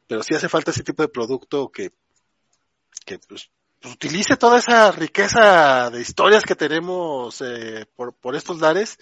[0.08, 1.92] pero sí hace falta ese tipo de producto que,
[3.06, 3.52] que pues
[3.84, 8.98] utilice toda esa riqueza de historias que tenemos eh, por, por estos lares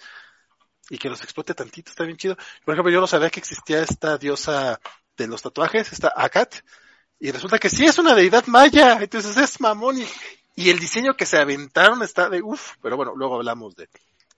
[0.89, 2.35] y que los explote tantito, está bien chido.
[2.65, 4.79] Por ejemplo, yo no sabía que existía esta diosa
[5.15, 6.55] de los tatuajes, esta Akat,
[7.19, 9.99] y resulta que sí es una deidad maya, entonces es mamón
[10.55, 13.87] y, el diseño que se aventaron está de uff, pero bueno, luego hablamos de,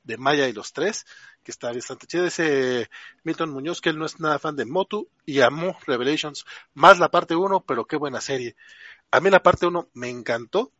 [0.04, 1.06] de Maya y los tres,
[1.44, 2.26] que está bastante chido.
[2.26, 2.90] Ese
[3.24, 7.10] Milton Muñoz, que él no es nada fan de Motu y amó Revelations, más la
[7.10, 8.56] parte uno, pero qué buena serie.
[9.14, 10.72] A mí la parte uno me encantó,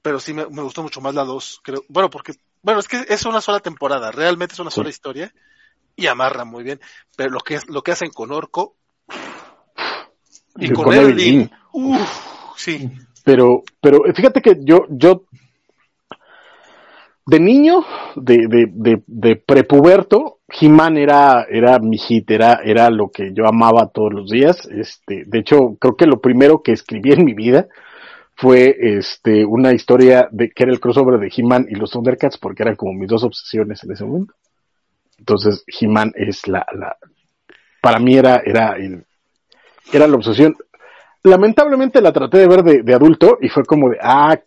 [0.00, 1.82] pero sí me, gustó mucho más la dos, creo.
[1.88, 5.34] Bueno, porque, bueno, es que es una sola temporada, realmente es una sola historia
[5.96, 6.80] y amarra muy bien,
[7.16, 8.76] pero lo que, lo que hacen con Orco,
[10.58, 11.50] y con Evelyn.
[12.56, 12.88] sí.
[13.24, 15.24] Pero, pero fíjate que yo, yo,
[17.26, 17.84] de niño,
[18.14, 23.46] de, de, de, de prepuberto, He-Man era, era mi hit, era, era lo que yo
[23.46, 24.66] amaba todos los días.
[24.66, 27.66] Este, de hecho, creo que lo primero que escribí en mi vida
[28.36, 32.62] fue este, una historia de que era el crossover de He-Man y los Thundercats, porque
[32.62, 34.34] eran como mis dos obsesiones en ese momento.
[35.18, 36.96] Entonces, He-Man es la, la,
[37.80, 39.04] para mí era, era el,
[39.92, 40.56] era la obsesión.
[41.22, 44.38] Lamentablemente la traté de ver de, adulto y fue como de, ah,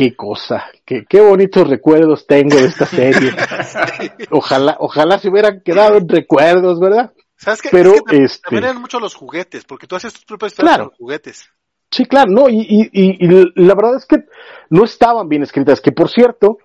[0.00, 3.32] qué cosa, qué, qué bonitos recuerdos tengo de esta serie.
[4.30, 7.12] ojalá, ojalá se hubieran quedado en recuerdos, ¿verdad?
[7.36, 7.68] ¿Sabes qué?
[7.70, 8.40] Pero también, este...
[8.44, 10.94] también eran mucho los juguetes, porque tú haces tus propias claro.
[10.96, 11.50] juguetes.
[11.90, 14.24] Sí, claro, no, y, y, y, la verdad es que
[14.70, 16.56] no estaban bien escritas, que por cierto,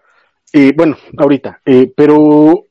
[0.53, 2.67] eh, bueno, ahorita, eh, pero,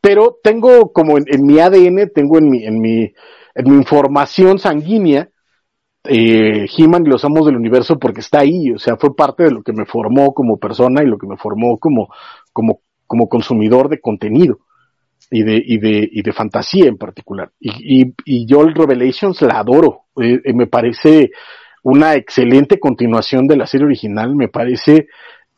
[0.00, 3.02] pero tengo como en, en, mi ADN, tengo en mi, en mi,
[3.54, 5.28] en mi información sanguínea,
[6.04, 9.52] eh, He-Man y los amos del universo porque está ahí, o sea, fue parte de
[9.52, 12.08] lo que me formó como persona y lo que me formó como,
[12.52, 14.58] como, como consumidor de contenido
[15.30, 17.50] y de, y de, y de fantasía en particular.
[17.60, 21.30] Y, y, y yo el Revelations la adoro, eh, eh, me parece
[21.82, 25.08] una excelente continuación de la serie original, me parece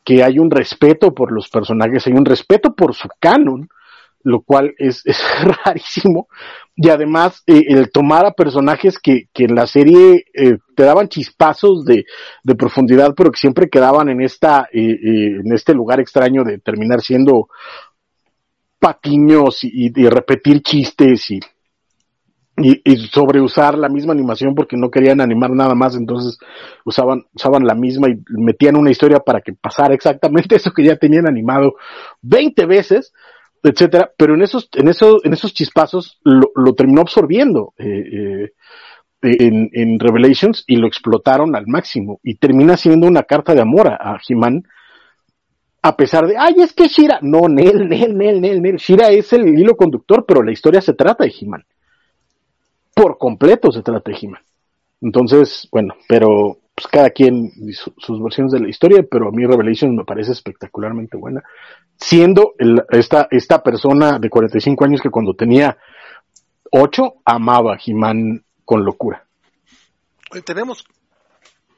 [0.03, 3.67] que hay un respeto por los personajes, hay un respeto por su canon,
[4.25, 5.03] lo cual es,
[5.65, 6.27] rarísimo.
[6.75, 11.07] Y además, eh, el tomar a personajes que, que en la serie eh, te daban
[11.07, 12.05] chispazos de,
[12.43, 16.57] de, profundidad, pero que siempre quedaban en esta, eh, eh en este lugar extraño de
[16.57, 17.49] terminar siendo
[18.79, 21.39] patiños y, y repetir chistes y,
[22.57, 26.39] y, y, sobreusar la misma animación porque no querían animar nada más, entonces
[26.83, 30.95] usaban, usaban la misma y metían una historia para que pasara exactamente eso que ya
[30.95, 31.75] tenían animado
[32.23, 33.13] 20 veces
[33.65, 38.51] etcétera, pero en esos, en esos, en esos chispazos lo, lo terminó absorbiendo eh, eh,
[39.21, 43.87] en, en, Revelations y lo explotaron al máximo y termina siendo una carta de amor
[43.87, 44.63] a, a He-Man
[45.81, 49.31] a pesar de, ay, es que Shira, no, Nel, Nel, Nel, Nel, Nel, Shira es
[49.33, 51.63] el hilo conductor, pero la historia se trata de He-Man.
[52.95, 54.41] Por completo se trata de He-Man.
[55.01, 57.51] Entonces, bueno, pero pues cada quien
[57.97, 61.41] sus versiones de la historia, pero a mí Revelations me parece espectacularmente buena
[61.97, 62.55] siendo
[62.89, 65.77] esta, esta persona de 45 años que cuando tenía
[66.71, 69.25] 8 amaba a He-Man con locura.
[70.43, 70.83] Tenemos,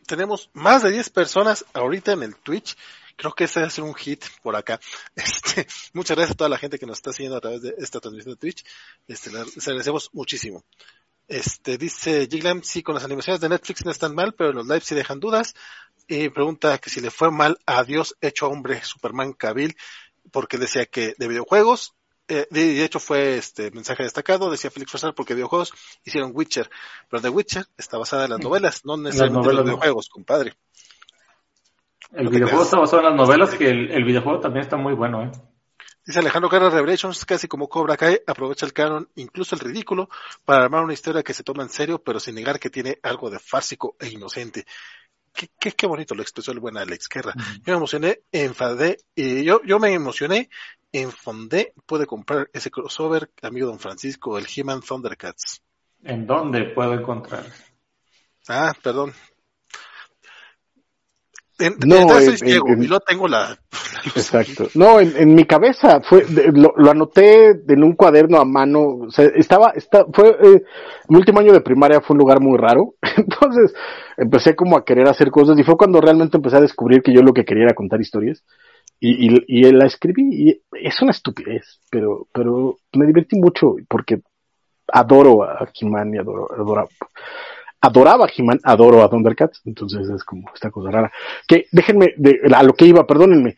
[0.06, 2.76] tenemos más de 10 personas ahorita en el Twitch.
[3.16, 4.80] Creo que ese ser un hit por acá.
[5.16, 8.00] Este, muchas gracias a toda la gente que nos está siguiendo a través de esta
[8.00, 8.64] transmisión de Twitch.
[9.08, 10.64] Este, les agradecemos muchísimo.
[11.28, 14.86] Este, dice Jiglam, sí, con las animaciones de Netflix no están mal, pero los lives
[14.86, 15.56] sí dejan dudas.
[16.08, 19.76] Y pregunta que si le fue mal a Dios hecho hombre Superman Cavill,
[20.32, 21.96] porque decía que de videojuegos,
[22.30, 25.74] eh, de, hecho fue este mensaje destacado, decía Felix Farsar, porque videojuegos
[26.06, 26.70] hicieron Witcher,
[27.10, 30.54] pero The Witcher está basada en las novelas, no necesariamente en los videojuegos, compadre.
[32.14, 35.24] El videojuego está basado en las novelas, que el, el videojuego también está muy bueno,
[35.24, 35.32] eh.
[36.08, 40.08] Dice Alejandro Carlos Revelations, casi como Cobra Kai, aprovecha el canon, incluso el ridículo,
[40.46, 43.30] para armar una historia que se toma en serio, pero sin negar que tiene algo
[43.30, 44.66] de fársico e inocente.
[45.34, 47.34] Qué, qué, qué bonito lo expresó el buen Alex Guerra.
[47.58, 50.50] Yo me emocioné, enfadé, y yo, yo me emocioné,
[50.94, 55.62] enfondé, puede comprar ese crossover, amigo Don Francisco, el He-Man Thundercats.
[56.06, 57.46] ¿En dónde puedo encontrar?
[58.48, 59.14] Ah, perdón,
[61.60, 63.58] en, no, en, y lo tengo la,
[64.16, 64.68] Exacto.
[64.76, 68.82] No, en, mi cabeza fue, lo, anoté en un cuaderno a mano.
[69.08, 70.64] O sea, estaba, está, fue, eh,
[71.10, 72.96] mi último año de primaria fue un lugar muy raro.
[73.18, 73.74] Entonces
[74.18, 77.22] empecé como a querer hacer cosas y fue cuando realmente empecé a descubrir que yo
[77.22, 78.44] lo que quería era contar historias.
[79.00, 84.22] Y, y, y la escribí y es una estupidez, pero, pero me divertí mucho porque
[84.92, 86.90] adoro a Kimani y adoro, adoro
[87.88, 91.12] adoraba a He-Man, adoro a Thundercats, entonces es como esta cosa rara.
[91.48, 93.56] Que déjenme, de, a lo que iba, perdónenme,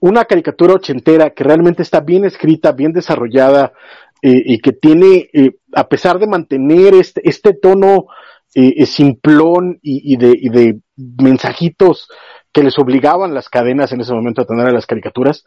[0.00, 3.72] una caricatura ochentera que realmente está bien escrita, bien desarrollada,
[4.20, 8.06] eh, y que tiene, eh, a pesar de mantener este, este tono
[8.54, 12.08] eh, simplón y, de, y de mensajitos
[12.52, 15.44] que les obligaban las cadenas en ese momento a tener a las caricaturas,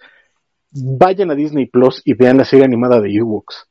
[0.72, 3.68] vayan a Disney Plus y vean la serie animada de Ewoks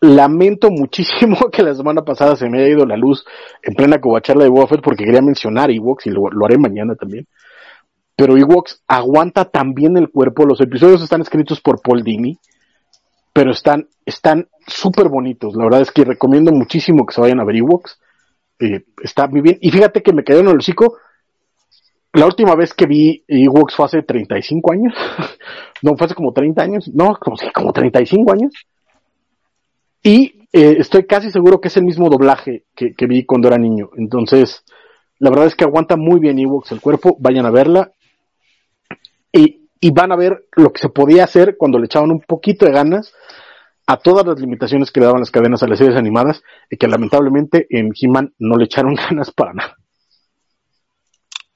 [0.00, 3.24] lamento muchísimo que la semana pasada se me haya ido la luz
[3.62, 7.26] en plena covacharla de Buffett porque quería mencionar Ewoks y lo, haré mañana también.
[8.14, 10.46] Pero Ewoks aguanta también el cuerpo.
[10.46, 12.38] Los episodios están escritos por Paul Dini,
[13.32, 14.48] pero están están
[15.10, 15.54] bonitos.
[15.54, 18.00] La verdad es que recomiendo muchísimo que se vayan a ver Ewoks.
[18.58, 19.58] Eh, está muy bien.
[19.60, 20.96] Y fíjate que me quedé en el hocico.
[22.14, 24.94] La última vez que vi Ewoks fue hace 35 años.
[25.82, 26.90] no, fue hace como 30 años.
[26.94, 28.52] No, como, como 35 años
[30.06, 33.90] y eh, estoy casi seguro que es el mismo doblaje que, vi cuando era niño.
[33.96, 34.62] Entonces,
[35.18, 37.16] la verdad es que aguanta muy bien Ewoks el cuerpo.
[37.18, 37.90] Vayan a verla.
[39.32, 42.66] Y, y van a ver lo que se podía hacer cuando le echaban un poquito
[42.66, 43.12] de ganas
[43.88, 46.86] a todas las limitaciones que le daban las cadenas a las series animadas y que
[46.86, 49.76] lamentablemente en He-Man no le echaron ganas para nada.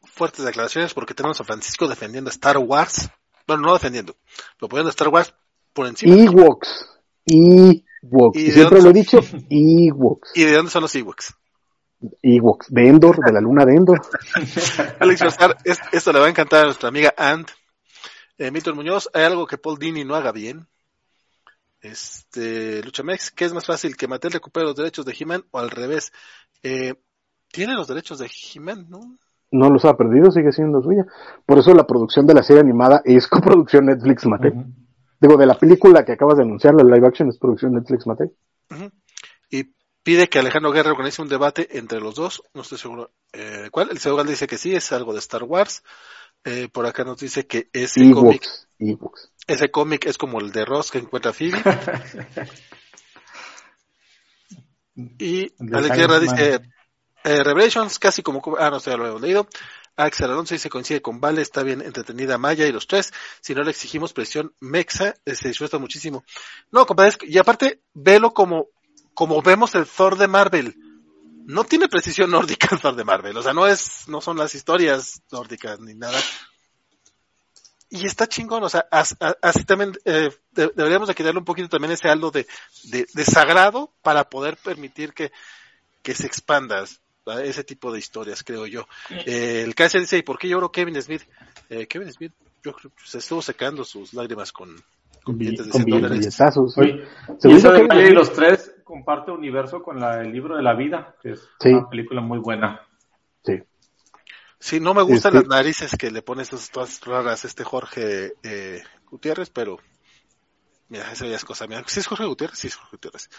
[0.03, 3.11] Fuertes declaraciones porque tenemos a Francisco defendiendo Star Wars.
[3.47, 4.17] Bueno, no defendiendo,
[4.59, 5.33] pero poniendo Star Wars
[5.73, 6.17] por encima.
[6.17, 6.99] Ewoks.
[7.25, 7.85] Y
[8.35, 9.21] y siempre lo he dicho,
[9.51, 10.33] Ewoks.
[10.35, 11.35] ¿Y de dónde son los Ewoks?
[12.23, 14.01] Ewoks, de Endor, de la luna de Endor.
[15.01, 15.23] Alex
[15.93, 17.51] esto le va a encantar a nuestra amiga Ant.
[18.39, 20.67] Eh, Milton Muñoz, ¿hay algo que Paul Dini no haga bien?
[21.83, 25.71] Este, Luchamex, ¿qué es más fácil que Mattel recupere los derechos de He-Man o al
[25.71, 26.13] revés?
[26.63, 26.95] Eh,
[27.53, 29.19] tiene los derechos de He-Man, ¿no?
[29.51, 31.05] No los ha perdido, sigue siendo suya.
[31.45, 34.55] Por eso la producción de la serie animada es coproducción Netflix Mattel.
[35.21, 38.31] Digo, de la película que acabas de anunciar, la live action es producción Netflix Mate.
[39.51, 43.69] Y pide que Alejandro Guerra organice un debate entre los dos, no estoy seguro eh,
[43.71, 43.91] cuál.
[43.91, 45.83] El segundo dice que sí, es algo de Star Wars.
[46.43, 48.43] Eh, por acá nos dice que ese cómic,
[49.47, 51.59] ese cómic es como el de Ross que encuentra Phoebe.
[55.19, 56.63] y Alex Guerra dice,
[57.25, 59.47] eh, Revelations, casi como, ah, no sé, lo hemos leído.
[59.97, 63.13] Axel Alonso dice coincide con Vale, está bien entretenida Maya y los tres.
[63.41, 66.25] Si no le exigimos presión Mexa, se disfruta muchísimo.
[66.71, 68.69] No, compadre, y aparte, velo como,
[69.15, 70.77] como vemos el Thor de Marvel.
[71.47, 74.55] No tiene precisión nórdica el Thor de Marvel, o sea, no es, no son las
[74.55, 76.19] historias nórdicas ni nada.
[77.93, 82.09] Y está chingón, o sea, así, también eh, deberíamos de quitarle un poquito también ese
[82.09, 82.47] algo de,
[82.85, 85.33] de, sagrado para poder permitir que,
[86.01, 86.29] que se
[87.43, 88.87] ese tipo de historias, creo yo.
[89.27, 91.23] Eh, el KS dice, ¿y por qué lloró Kevin Smith?
[91.69, 92.33] Eh, Kevin Smith,
[92.63, 94.77] yo creo que se estuvo secando sus lágrimas con,
[95.23, 96.39] con billetes de 100 dólares.
[97.49, 101.89] y los tres comparte universo con la, el libro de la vida, que es una
[101.89, 102.81] película muy buena.
[103.45, 103.63] Sí.
[104.59, 108.83] Sí, no me gustan las narices que le pone esas todas raras este Jorge eh,
[109.11, 109.79] Gutiérrez, pero
[110.89, 111.83] mira, eso ya es cosa mía.
[111.87, 112.59] ¿Sí es Jorge Gutiérrez?
[112.59, 113.31] Sí es Jorge Gutiérrez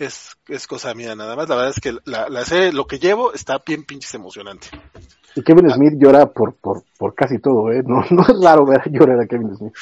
[0.00, 1.48] es, es cosa mía nada más.
[1.48, 4.68] La verdad es que la, la serie, lo que llevo está bien pinches emocionante.
[5.36, 7.82] Y Kevin Smith llora por, por, por casi todo, ¿eh?
[7.86, 9.74] No, no es raro ver llorar a Kevin Smith.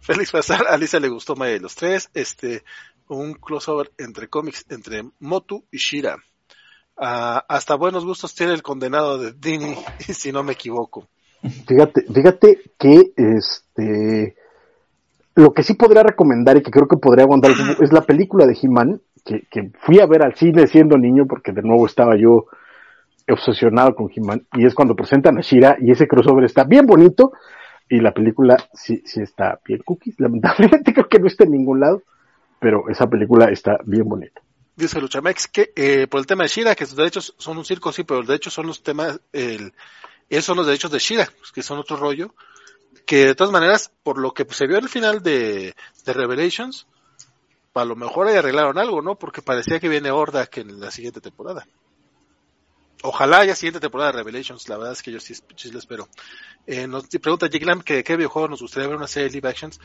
[0.00, 2.10] Félix Pasar, a Alicia le gustó Maya de los tres.
[2.14, 2.62] Este,
[3.08, 6.16] un crossover entre cómics entre Motu y Shira.
[6.96, 11.08] Ah, hasta buenos gustos tiene el condenado de Dini, si no me equivoco.
[11.66, 14.36] Fíjate, fíjate que este
[15.34, 18.56] lo que sí podría recomendar y que creo que podría aguantar es la película de
[18.60, 22.46] He-Man, que, fui a ver al cine siendo niño, porque de nuevo estaba yo
[23.28, 27.32] obsesionado con He-Man, y es cuando presentan a Shira, y ese crossover está bien bonito,
[27.88, 31.80] y la película sí, sí está bien cookies, lamentablemente creo que no está en ningún
[31.80, 32.02] lado,
[32.60, 34.42] pero esa película está bien bonita.
[34.76, 37.92] Dice Luchamex que eh, por el tema de Shira, que sus derechos son un circo,
[37.92, 39.72] sí, pero los derechos son los temas, el,
[40.28, 42.34] esos son los derechos de Shira, pues, que son otro rollo,
[43.06, 45.74] que de todas maneras, por lo que se vio al final de
[46.06, 46.86] Revelations,
[47.74, 49.16] a lo mejor ahí arreglaron algo, ¿no?
[49.16, 51.66] Porque parecía que viene Horda que en la siguiente temporada.
[53.02, 56.08] Ojalá haya siguiente temporada de Revelations, la verdad es que yo sí, sí lo espero.
[56.66, 59.48] Eh, nos pregunta Jake Lamb que qué videojuego nos gustaría ver una serie de live
[59.48, 59.78] actions.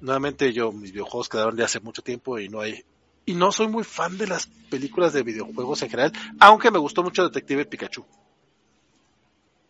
[0.00, 2.84] Nuevamente yo, mis videojuegos quedaron de hace mucho tiempo y no hay,
[3.24, 7.02] y no soy muy fan de las películas de videojuegos en general, aunque me gustó
[7.02, 8.04] mucho Detective Pikachu.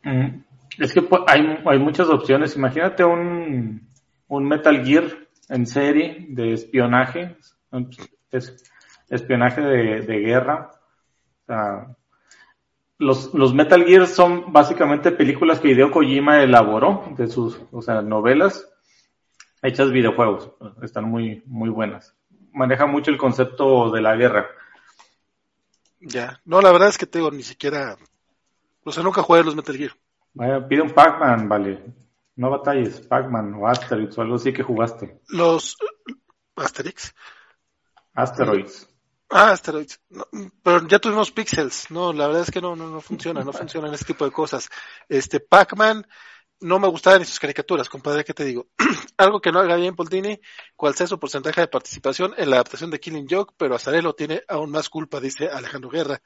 [0.02, 0.42] Mm.
[0.78, 2.56] Es que pues, hay, hay muchas opciones.
[2.56, 3.88] Imagínate un,
[4.28, 7.36] un Metal Gear en serie de espionaje,
[8.30, 8.64] es
[9.08, 10.70] espionaje de, de guerra.
[12.98, 18.00] Los, los Metal Gear son básicamente películas que Hideo Kojima elaboró de sus, o sea,
[18.00, 18.68] novelas
[19.60, 20.52] hechas videojuegos.
[20.82, 22.14] Están muy, muy buenas.
[22.52, 24.46] Maneja mucho el concepto de la guerra.
[26.00, 27.96] Ya, no, la verdad es que tengo ni siquiera,
[28.82, 29.92] o sea, nunca jugué los Metal Gear.
[30.34, 31.80] Vaya, pide un Pac-Man, vale.
[32.42, 35.20] No batalles, Pac-Man o Asterix o algo así que jugaste.
[35.28, 35.76] Los
[36.56, 37.14] Asterix.
[38.14, 38.88] Asteroids.
[39.30, 40.00] Ah, Asteroids.
[40.10, 40.26] No,
[40.60, 41.88] pero ya tuvimos Pixels.
[41.92, 44.32] No, la verdad es que no, no, no funciona, no funciona en ese tipo de
[44.32, 44.68] cosas.
[45.08, 46.04] Este, Pac-Man,
[46.58, 48.66] no me gustaban ni sus caricaturas, compadre, ¿qué te digo?
[49.18, 50.40] Algo que no haga bien Poldini,
[50.74, 54.42] cuál sea su porcentaje de participación en la adaptación de Killing Joke, pero Azarelo tiene
[54.48, 56.20] aún más culpa, dice Alejandro Guerra.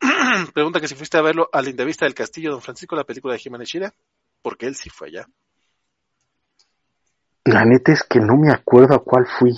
[0.54, 3.40] Pregunta que si fuiste a verlo al Indevista del Castillo, don Francisco, la película de
[3.40, 3.94] Jiménez Shira,
[4.42, 5.26] porque él sí fue allá.
[7.44, 9.52] La neta es que no me acuerdo a cuál fui.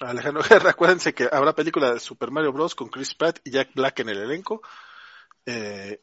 [0.00, 2.74] Alejandro Guerra, acuérdense que habrá película de Super Mario Bros.
[2.74, 4.60] con Chris Pratt y Jack Black en el elenco.
[5.44, 6.00] Eh,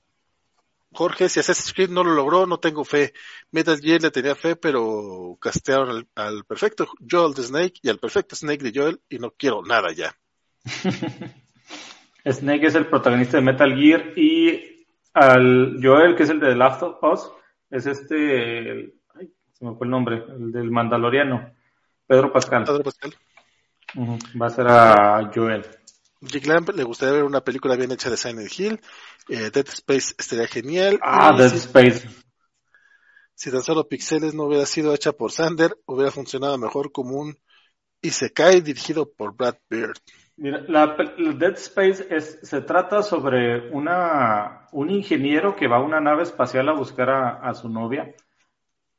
[0.91, 3.13] Jorge, si Assassin's Creed no lo logró, no tengo fe.
[3.51, 7.99] Metal Gear le tenía fe, pero castearon al, al, perfecto Joel de Snake y al
[7.99, 10.15] perfecto Snake de Joel y no quiero nada ya.
[12.25, 14.72] Snake es el protagonista de Metal Gear y
[15.13, 17.31] al Joel, que es el de The Last of Us,
[17.69, 21.53] es este, el, ay, se me fue el nombre, el del Mandaloriano,
[22.05, 22.63] Pedro Pascal.
[22.65, 23.15] Pedro Pascal.
[23.95, 24.41] Uh -huh.
[24.41, 25.65] Va a ser a Joel.
[26.21, 28.79] Jake Lamp le gustaría ver una película bien hecha de Silent Hill.
[29.27, 30.99] Eh, Dead Space estaría genial.
[31.01, 32.07] Ah, y Dead si, Space.
[33.35, 37.37] Si tan solo Pixeles no hubiera sido hecha por Sander, hubiera funcionado mejor como un
[38.01, 39.97] Isekai dirigido por Brad Bird.
[40.35, 40.95] Mira, la,
[41.35, 46.69] Dead Space es, se trata sobre una, un ingeniero que va a una nave espacial
[46.69, 48.13] a buscar a, a su novia,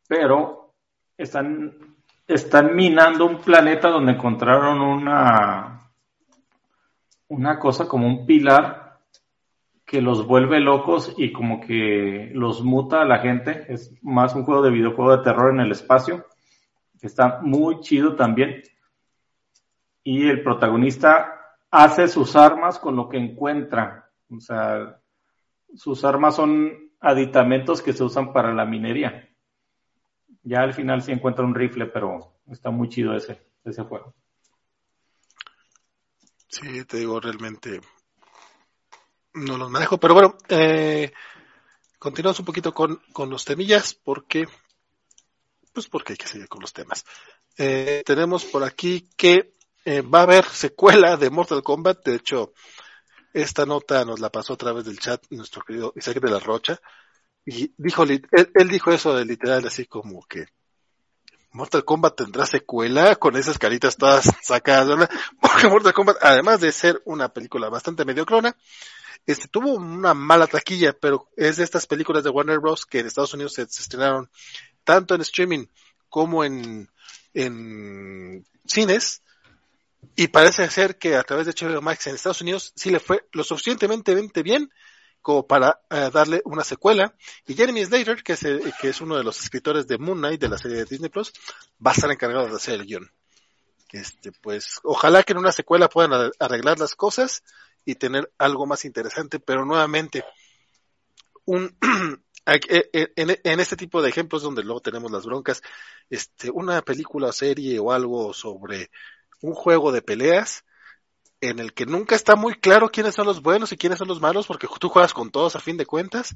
[0.06, 0.74] pero
[1.18, 1.96] están,
[2.26, 5.90] están minando un planeta donde encontraron una,
[7.28, 9.00] una cosa como un pilar
[9.84, 13.66] que los vuelve locos y como que los muta a la gente.
[13.68, 16.26] Es más un juego de videojuego de terror en el espacio.
[17.02, 18.62] Está muy chido también
[20.04, 24.10] y el protagonista hace sus armas con lo que encuentra.
[24.30, 25.00] O sea,
[25.74, 29.28] sus armas son aditamentos que se usan para la minería.
[30.42, 34.14] Ya al final sí encuentra un rifle, pero está muy chido ese, ese juego.
[36.48, 37.80] Sí, te digo, realmente
[39.32, 41.12] no los manejo, pero bueno, eh,
[41.98, 44.46] continuamos un poquito con, con los temillas porque,
[45.72, 47.04] pues porque hay que seguir con los temas.
[47.56, 49.53] Eh, tenemos por aquí que
[49.84, 52.04] eh, va a haber secuela de Mortal Kombat.
[52.04, 52.52] De hecho,
[53.32, 56.80] esta nota nos la pasó a través del chat nuestro querido Isaac de la Rocha.
[57.44, 60.46] Y dijo, él, dijo eso de literal, así como que
[61.50, 65.10] Mortal Kombat tendrá secuela con esas caritas todas sacadas, ¿verdad?
[65.40, 68.56] Porque Mortal Kombat, además de ser una película bastante mediocrona,
[69.26, 72.86] este, tuvo una mala taquilla, pero es de estas películas de Warner Bros.
[72.86, 74.30] que en Estados Unidos se, se estrenaron
[74.84, 75.66] tanto en streaming
[76.08, 76.88] como en,
[77.34, 79.22] en cines,
[80.16, 83.26] y parece ser que a través de HBO Max en Estados Unidos sí le fue
[83.32, 84.70] lo suficientemente bien
[85.24, 87.14] como para uh, darle una secuela.
[87.46, 90.38] Y Jeremy Slater, que es, el, que es uno de los escritores de Moon Knight
[90.38, 91.32] de la serie de Disney Plus,
[91.84, 93.10] va a estar encargado de hacer el guion.
[93.90, 97.42] Este, pues, ojalá que en una secuela puedan arreglar las cosas
[97.86, 100.24] y tener algo más interesante, pero nuevamente,
[101.46, 101.74] un,
[102.46, 105.62] eh, eh, en, en, este tipo de ejemplos donde luego tenemos las broncas,
[106.10, 108.90] este, una película o serie o algo sobre
[109.44, 110.64] un juego de peleas
[111.42, 114.20] en el que nunca está muy claro quiénes son los buenos y quiénes son los
[114.20, 116.34] malos, porque tú juegas con todos a fin de cuentas,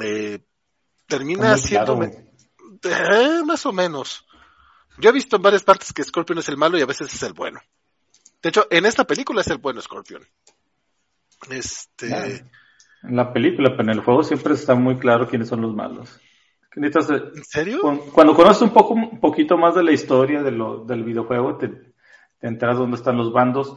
[0.00, 0.38] eh,
[1.06, 4.26] termina siendo eh, más o menos.
[4.96, 7.22] Yo he visto en varias partes que Scorpion es el malo y a veces es
[7.22, 7.60] el bueno.
[8.42, 10.22] De hecho, en esta película es el bueno Scorpion.
[11.50, 12.46] Este.
[13.02, 16.18] En la película, pero en el juego siempre está muy claro quiénes son los malos.
[16.74, 17.80] ¿En serio?
[18.12, 21.87] Cuando conoces un poco, un poquito más de la historia de lo, del videojuego, te,
[22.38, 23.76] te enteras dónde están los bandos.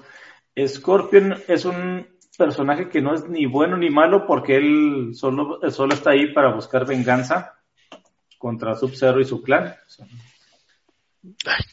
[0.57, 2.07] Scorpion es un
[2.37, 6.53] personaje que no es ni bueno ni malo porque él solo, solo está ahí para
[6.53, 7.53] buscar venganza
[8.37, 9.75] contra Sub-Zero y su clan.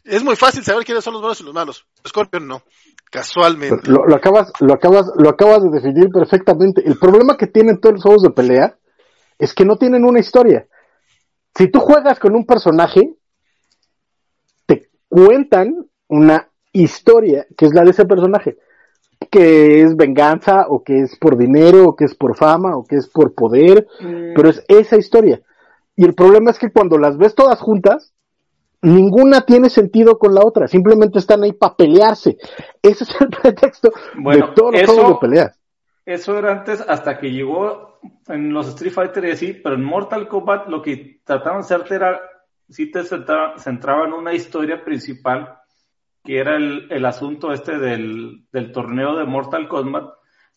[0.05, 1.87] Es muy fácil saber quiénes son los buenos y los malos.
[2.07, 2.63] Scorpion no,
[3.11, 3.91] casualmente.
[3.91, 6.83] Lo, acabas, lo, acabas, lo acabas de definir perfectamente.
[6.87, 8.77] El problema que tienen todos los juegos de pelea
[9.39, 10.67] es que no tienen una historia.
[11.55, 13.15] Si tú juegas con un personaje,
[14.67, 18.57] te cuentan una historia que es la de ese personaje
[19.31, 22.97] que es venganza o que es por dinero o que es por fama o que
[22.97, 24.35] es por poder, mm.
[24.35, 25.41] pero es esa historia.
[25.97, 28.15] Y el problema es que cuando las ves todas juntas,
[28.81, 32.37] ninguna tiene sentido con la otra, simplemente están ahí para pelearse.
[32.81, 35.61] Ese es el pretexto de todos los juegos de peleas.
[36.07, 40.29] Eso era antes hasta que llegó en los Street Fighter y así, pero en Mortal
[40.29, 42.21] Kombat lo que trataban de hacerte era,
[42.69, 45.58] si te centraba en una historia principal
[46.25, 50.11] que era el, el asunto este del, del, torneo de Mortal Kombat,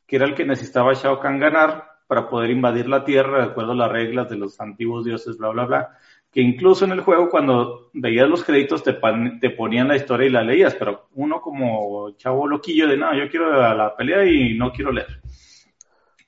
[0.05, 3.71] que era el que necesitaba Shao Kahn ganar para poder invadir la Tierra de acuerdo
[3.71, 5.89] a las reglas de los antiguos dioses, bla, bla, bla.
[6.31, 8.97] Que incluso en el juego, cuando veías los créditos, te,
[9.39, 13.29] te ponían la historia y la leías, pero uno como chavo loquillo de, no, yo
[13.29, 15.21] quiero la pelea y no quiero leer.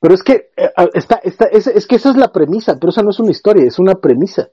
[0.04, 3.02] Pero es que, eh, está, está, es, es que esa es la premisa, pero esa
[3.04, 4.50] no es una historia, es una premisa.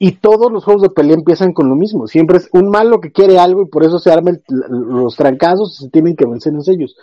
[0.00, 2.06] Y todos los juegos de pelea empiezan con lo mismo.
[2.06, 5.84] Siempre es un malo que quiere algo y por eso se arman los trancazos y
[5.84, 6.96] se tienen que vencer en ellos.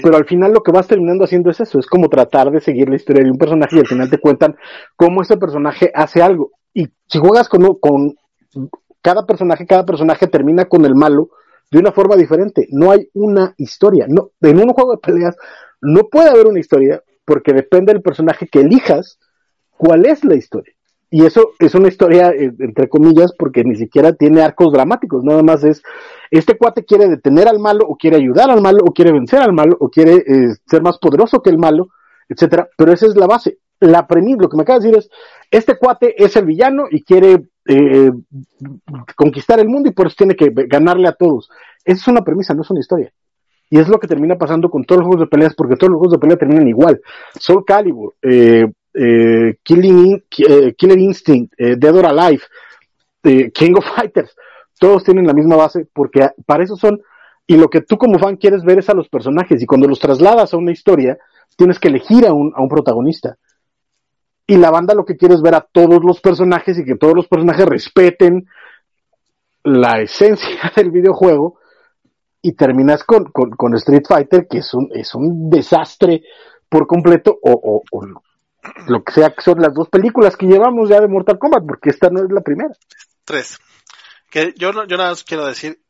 [0.00, 1.80] Pero al final lo que vas terminando haciendo es eso.
[1.80, 4.56] Es como tratar de seguir la historia de un personaje y al final te cuentan
[4.94, 6.52] cómo ese personaje hace algo.
[6.72, 8.14] Y si juegas con, con
[9.02, 11.30] cada personaje, cada personaje termina con el malo
[11.72, 12.68] de una forma diferente.
[12.70, 14.06] No hay una historia.
[14.08, 15.36] No, en un juego de peleas
[15.80, 19.18] no puede haber una historia porque depende del personaje que elijas
[19.76, 20.75] cuál es la historia.
[21.16, 25.42] Y eso es una historia, eh, entre comillas, porque ni siquiera tiene arcos dramáticos, nada
[25.42, 25.82] más es,
[26.30, 29.54] este cuate quiere detener al malo, o quiere ayudar al malo, o quiere vencer al
[29.54, 31.88] malo, o quiere eh, ser más poderoso que el malo,
[32.28, 33.56] etcétera, pero esa es la base.
[33.80, 35.10] La premisa, lo que me acaba de decir es,
[35.50, 38.12] este cuate es el villano y quiere eh,
[39.16, 41.48] conquistar el mundo y por eso tiene que ganarle a todos.
[41.82, 43.10] Esa es una premisa, no es una historia.
[43.70, 45.98] Y es lo que termina pasando con todos los juegos de peleas, porque todos los
[45.98, 47.00] juegos de pelea terminan igual.
[47.40, 48.66] Soul Calibur, eh,
[48.96, 52.42] eh, Killing, eh, Killer Instinct, eh, Dead or Alive,
[53.52, 54.34] King of Fighters,
[54.78, 57.00] todos tienen la misma base porque para eso son,
[57.46, 59.98] y lo que tú como fan quieres ver es a los personajes, y cuando los
[59.98, 61.18] trasladas a una historia,
[61.56, 63.36] tienes que elegir a un, a un protagonista.
[64.46, 67.14] Y la banda lo que quiere es ver a todos los personajes y que todos
[67.14, 68.46] los personajes respeten
[69.64, 71.58] la esencia del videojuego
[72.42, 76.22] y terminas con, con, Street Fighter, que es un, es un desastre
[76.68, 78.00] por completo, o, o,
[78.86, 81.90] lo que sea que son las dos películas que llevamos ya de Mortal Kombat, porque
[81.90, 82.70] esta no es la primera.
[83.24, 83.58] Tres.
[84.30, 85.80] Que yo, yo nada más quiero decir,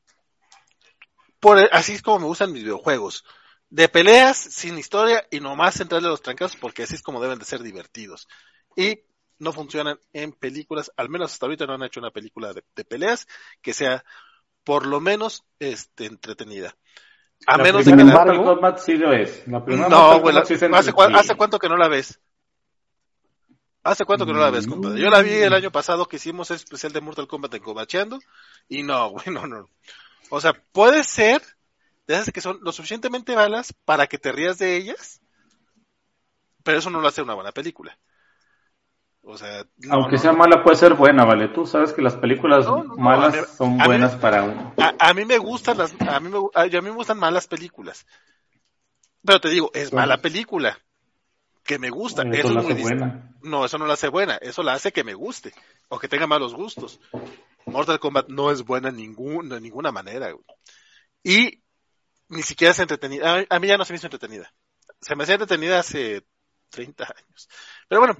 [1.40, 3.24] por, así es como me gustan mis videojuegos.
[3.68, 7.44] De peleas, sin historia y nomás centrarle los trancazos porque así es como deben de
[7.44, 8.28] ser divertidos.
[8.76, 9.00] Y
[9.38, 13.26] no funcionan en películas, al menos hasta ahorita no han hecho una película de, peleas
[13.60, 14.05] que sea
[14.64, 16.74] por lo menos este, entretenida.
[17.46, 19.46] A menos de que Mortal Kombat sí lo es.
[19.46, 22.18] no, güey, ¿hace, ¿hace cuánto que no la ves?
[23.86, 25.00] ¿Hace cuánto que no la ves, compadre?
[25.00, 28.18] Yo la vi el año pasado que hicimos el especial de Mortal Kombat en Cobacheando
[28.68, 29.70] y no, güey, no, no.
[30.28, 31.40] O sea, puede ser
[32.08, 35.20] de esas que son lo suficientemente malas para que te rías de ellas,
[36.65, 37.97] pero eso no lo hace una buena película.
[39.23, 41.48] O sea, aunque sea mala puede ser buena, vale.
[41.48, 42.66] Tú sabes que las películas
[42.97, 44.74] malas son buenas para uno.
[44.98, 48.05] A, mí me gustan las, a mí me, a, mí me gustan malas películas.
[49.24, 50.78] Pero te digo, es mala película
[51.67, 52.23] que me gusta.
[52.33, 53.35] eso, es muy buena.
[53.43, 55.53] No, eso no la hace buena, eso la hace que me guste
[55.89, 57.01] o que tenga malos gustos.
[57.67, 60.35] Mortal Kombat no es buena en, ningún, de ninguna manera.
[61.23, 61.62] Y
[62.28, 63.45] ni siquiera es entretenida.
[63.49, 64.53] A, mí ya no se me hizo entretenida.
[65.01, 66.25] Se me hacía entretenida hace
[66.70, 67.49] 30 años.
[67.89, 68.17] Pero bueno,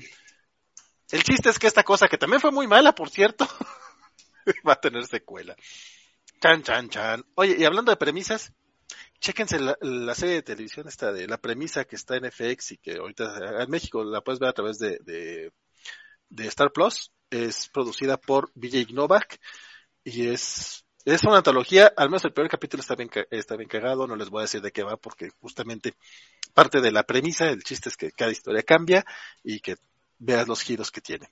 [1.11, 3.47] el chiste es que esta cosa, que también fue muy mala, por cierto,
[4.69, 5.57] va a tener secuela.
[6.41, 7.25] Chan, chan, chan.
[7.37, 8.53] Oye, y hablando de premisas,
[9.21, 12.97] Chéquense la, serie de televisión esta de la premisa que está en FX y que
[12.97, 15.53] ahorita en México la puedes ver a través de,
[16.31, 17.13] Star Plus.
[17.31, 19.41] Es producida por Vijay Novak
[20.05, 24.09] y es es una antología, al menos el primer capítulo está bien, está bien cagado,
[24.09, 25.95] no les voy a decir de qué va porque justamente
[26.53, 29.05] parte de la premisa, el chiste es que cada historia cambia
[29.45, 29.77] y que
[30.19, 31.31] veas los giros que tiene.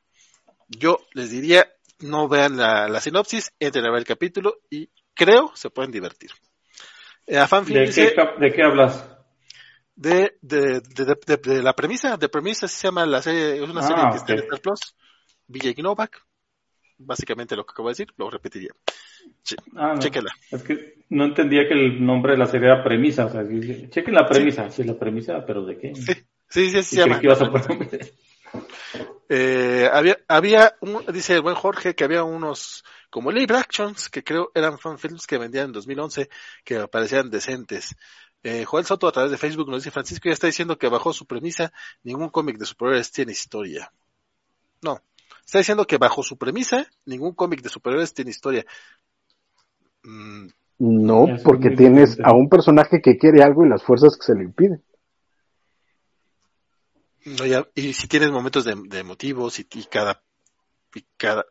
[0.68, 5.70] Yo les diría, no vean la, sinopsis, entren a ver el capítulo y creo se
[5.70, 6.30] pueden divertir.
[7.26, 9.08] Eh, ¿De, qué, ¿De, qué, hablas?
[9.96, 14.04] De, de, de, la premisa, de premisa se llama la serie, es una ah, serie
[14.10, 14.96] que está en Star Plus,
[15.46, 16.22] Villa Novak,
[16.98, 18.72] básicamente lo que acabo de decir, lo repetiría.
[19.76, 19.94] Ah,
[20.50, 23.26] Es que no entendía que el nombre de la serie era premisa.
[23.26, 23.42] O sea,
[23.90, 24.70] chequen la premisa.
[24.70, 24.84] Sí.
[24.84, 25.94] la premisa, pero ¿de qué?
[25.94, 26.12] Sí,
[26.48, 27.20] sí, sí, se llama.
[29.28, 34.23] Eh, había, había un, dice el buen Jorge que había unos como live actions que
[34.23, 36.28] creo eran fanfilms que vendían en 2011
[36.65, 37.97] que parecían decentes.
[38.42, 41.12] Eh, Joel Soto a través de Facebook nos dice Francisco ya está diciendo que bajo
[41.12, 43.91] su premisa ningún cómic de superhéroes tiene historia.
[44.83, 45.00] No,
[45.44, 48.66] está diciendo que bajo su premisa ningún cómic de superhéroes tiene historia.
[50.02, 54.34] Mm, no, porque tienes a un personaje que quiere algo y las fuerzas que se
[54.34, 54.83] le impiden.
[57.74, 60.22] Y si tienes momentos de, motivos y, cada,
[60.94, 61.46] y cada...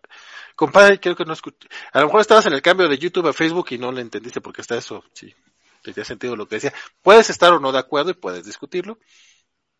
[0.55, 1.67] Compadre, creo que no escuché.
[1.91, 4.39] A lo mejor estabas en el cambio de YouTube a Facebook y no le entendiste
[4.39, 5.33] porque está eso, sí,
[5.81, 6.73] tenía sentido lo que decía.
[7.01, 8.99] Puedes estar o no de acuerdo y puedes discutirlo,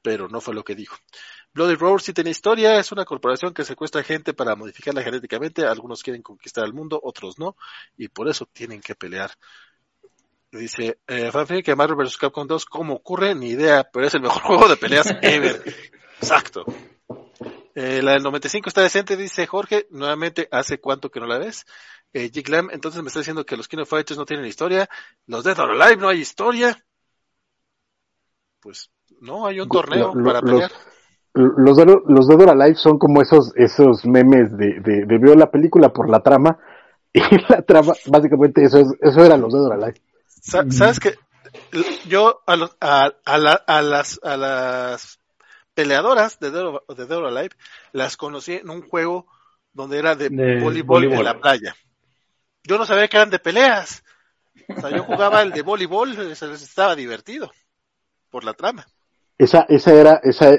[0.01, 0.97] pero no fue lo que dijo.
[1.53, 6.01] Bloody Roar sí tiene historia, es una corporación que secuestra gente para modificarla genéticamente, algunos
[6.01, 7.55] quieren conquistar el mundo, otros no,
[7.95, 9.31] y por eso tienen que pelear.
[10.57, 11.31] Dice, eh,
[11.63, 12.17] que Marvel vs.
[12.17, 13.33] Capcom 2, ¿cómo ocurre?
[13.33, 15.61] Ni idea, pero es el mejor juego de peleas ever.
[16.19, 16.63] Exacto.
[17.73, 21.65] Eh, la del 95 está decente, dice Jorge, nuevamente, ¿hace cuánto que no la ves?
[22.13, 22.29] Eh,
[22.71, 24.87] entonces me está diciendo que los Kino Fighters no tienen historia,
[25.25, 26.77] los Dead or Alive no hay historia.
[28.61, 28.91] Pues
[29.21, 30.71] no, hay un torneo para pelear.
[31.33, 35.33] Los, de, los Dead or Alive son como esos, esos memes de, de, de veo
[35.33, 36.59] la película por la trama
[37.13, 40.12] y la trama, básicamente eso, es, eso era los Dead or Alive.
[40.43, 41.15] ¿Sabes que
[42.07, 45.19] Yo a, los, a, a, a, las, a las
[45.73, 47.55] peleadoras de Dead, or, de Dead Alive
[47.93, 49.25] las conocí en un juego
[49.71, 50.29] donde era de,
[50.61, 51.75] voleibol, en la playa.
[52.63, 54.03] Yo no sabía que eran de peleas.
[54.69, 57.51] O sea, yo jugaba el de voleibol, estaba divertido
[58.29, 58.85] por la trama.
[59.37, 60.51] Esa, esa era, esa,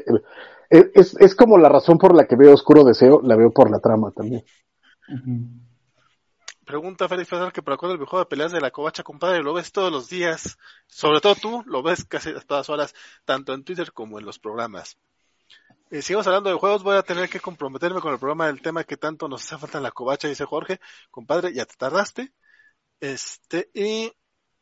[0.69, 3.79] es, es como la razón por la que veo Oscuro Deseo, la veo por la
[3.79, 4.45] trama también.
[6.65, 9.55] Pregunta Félix Federer que por acuerdo el juego de peleas de la covacha, compadre, lo
[9.55, 12.95] ves todos los días, sobre todo tú, lo ves casi a todas horas,
[13.25, 14.99] tanto en Twitter como en los programas.
[15.91, 18.85] Eh, sigamos hablando de juegos, voy a tener que comprometerme con el programa del tema
[18.85, 22.33] que tanto nos hace falta en la covacha, dice Jorge, compadre, ya te tardaste.
[23.01, 24.13] Este, y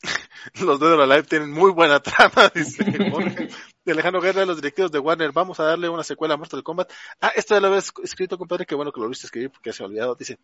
[0.61, 3.49] los de la Live tienen muy buena trama, dice Jorge.
[3.85, 6.93] De Alejandro Guerra, los directivos de Warner, vamos a darle una secuela a Mortal Kombat.
[7.21, 9.83] Ah, esto ya lo habías escrito, compadre, qué bueno que lo viste escribir porque se
[9.83, 10.15] ha olvidado.
[10.15, 10.39] Dice,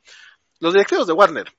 [0.58, 1.52] los directivos de Warner,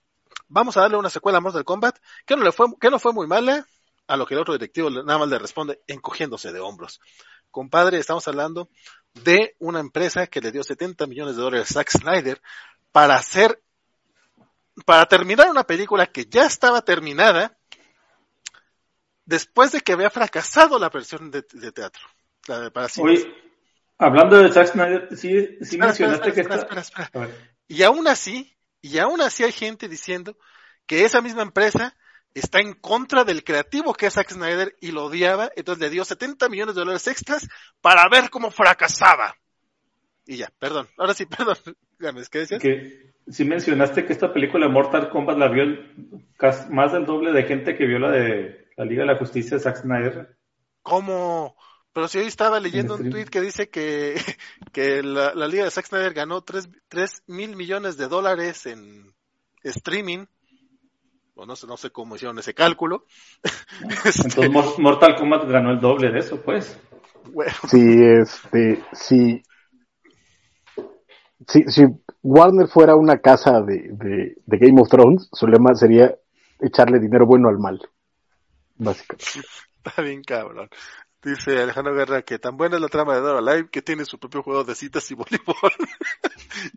[0.48, 3.14] vamos a darle una secuela a Mortal Kombat, que no le fue, que no fue
[3.14, 3.66] muy mala,
[4.08, 7.00] a lo que el otro directivo nada más le responde encogiéndose de hombros.
[7.52, 8.69] Compadre, estamos hablando
[9.14, 12.42] de una empresa que le dio 70 millones de dólares a Zack Snyder
[12.92, 13.61] para hacer,
[14.86, 17.59] para terminar una película que ya estaba terminada,
[19.30, 22.01] después de que había fracasado la versión de, teatro.
[22.48, 22.88] La de para
[23.99, 26.48] hablando de Zack Snyder, sí, sí mencionaste que
[27.67, 30.35] Y aún así, y aún así hay gente diciendo
[30.88, 31.95] que esa misma empresa
[32.33, 36.03] está en contra del creativo que es Zack Snyder y lo odiaba, entonces le dio
[36.03, 37.48] 70 millones de dólares extras
[37.82, 39.35] para ver cómo fracasaba.
[40.25, 41.58] Y ya, perdón, ahora sí, perdón,
[42.32, 42.61] ¿qué decías?
[42.61, 45.66] Que si mencionaste que esta película Mortal Kombat la vio
[46.72, 49.64] más del doble de gente que vio la de la Liga de la Justicia de
[49.64, 50.38] Zack Snyder.
[50.82, 51.58] ¿Cómo?
[51.91, 54.16] Pero si hoy estaba leyendo un tweet que dice que,
[54.72, 56.69] que la, Liga de Zack Snyder ganó 3,
[57.27, 59.14] mil millones de dólares en
[59.64, 60.27] streaming.
[61.35, 63.06] O no sé, no sé cómo hicieron ese cálculo.
[64.06, 66.80] Este, Entonces Mortal Kombat ganó el doble de eso, pues.
[67.67, 69.43] Sí, este, sí.
[71.48, 71.83] Si,
[72.24, 73.90] Warner fuera una casa de,
[74.45, 76.16] de Game of Thrones, su lema sería
[76.61, 77.82] echarle dinero bueno al mal
[78.80, 79.25] básicamente.
[79.85, 80.69] Está bien cabrón.
[81.22, 84.17] Dice Alejandro Guerra que tan buena es la trama de Dora Live que tiene su
[84.17, 85.72] propio juego de citas y voleibol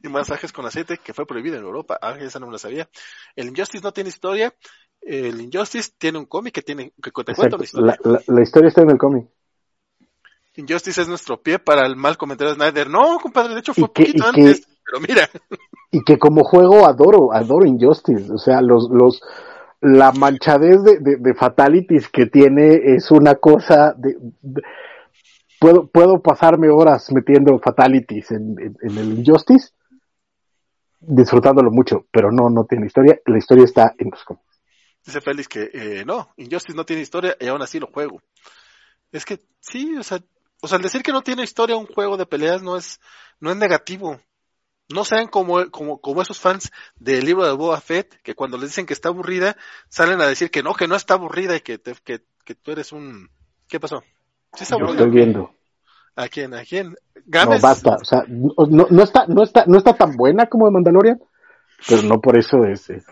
[0.03, 1.99] y masajes con aceite que fue prohibido en Europa.
[2.03, 2.89] Ah, esa no me la sabía.
[3.37, 4.53] El Injustice no tiene historia.
[5.01, 7.99] El Injustice tiene un cómic que tiene que te cuenta una historia.
[8.27, 9.29] La, historia está en el cómic.
[10.57, 12.91] Injustice es nuestro pie para el mal comentario de Snyder.
[12.91, 15.29] No, compadre, de hecho fue poquito antes, pero mira.
[15.95, 18.33] Y que como juego adoro, adoro Injustice.
[18.33, 19.21] O sea, los, los,
[19.83, 24.17] la manchadez de, fatalities que tiene es una cosa de,
[25.61, 29.73] puedo, puedo pasarme horas metiendo fatalities en el Injustice,
[31.03, 33.19] disfrutándolo mucho, pero no, no tiene historia.
[33.27, 34.61] La historia está en los cómics.
[35.05, 38.21] Dice Félix que eh, no, Injustice no tiene historia y aún así lo juego.
[39.11, 40.21] Es que sí, o sea,
[40.61, 43.01] o sea, el decir que no tiene historia un juego de peleas no es,
[43.41, 44.21] no es negativo.
[44.93, 48.71] No sean como, como, como esos fans del libro de Boba Fett, que cuando les
[48.71, 49.57] dicen que está aburrida,
[49.89, 52.73] salen a decir que no, que no está aburrida y que, te, que, que tú
[52.73, 53.31] eres un...
[53.69, 54.03] ¿Qué pasó?
[54.55, 54.95] ¿Sí está aburrida?
[54.95, 55.55] Estoy viendo.
[56.15, 56.55] ¿A quién?
[56.55, 56.95] ¿A quién?
[57.25, 57.61] Games.
[57.61, 57.97] No, basta.
[57.97, 61.23] O sea, no, no, está, no, está, no está tan buena como de Mandalorian,
[61.89, 63.05] pero no por eso es, es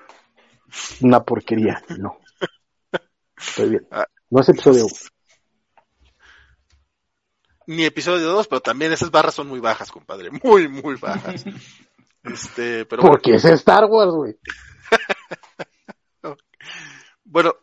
[1.01, 1.83] una porquería.
[1.99, 2.19] No.
[3.39, 3.89] Estoy bien.
[4.29, 5.20] No es episodio 1
[7.71, 10.31] ni episodio 2, pero también esas barras son muy bajas, compadre.
[10.43, 11.45] Muy, muy bajas.
[12.25, 13.49] este, pero Porque bueno.
[13.49, 14.37] es Star Wars, güey.
[17.25, 17.55] bueno,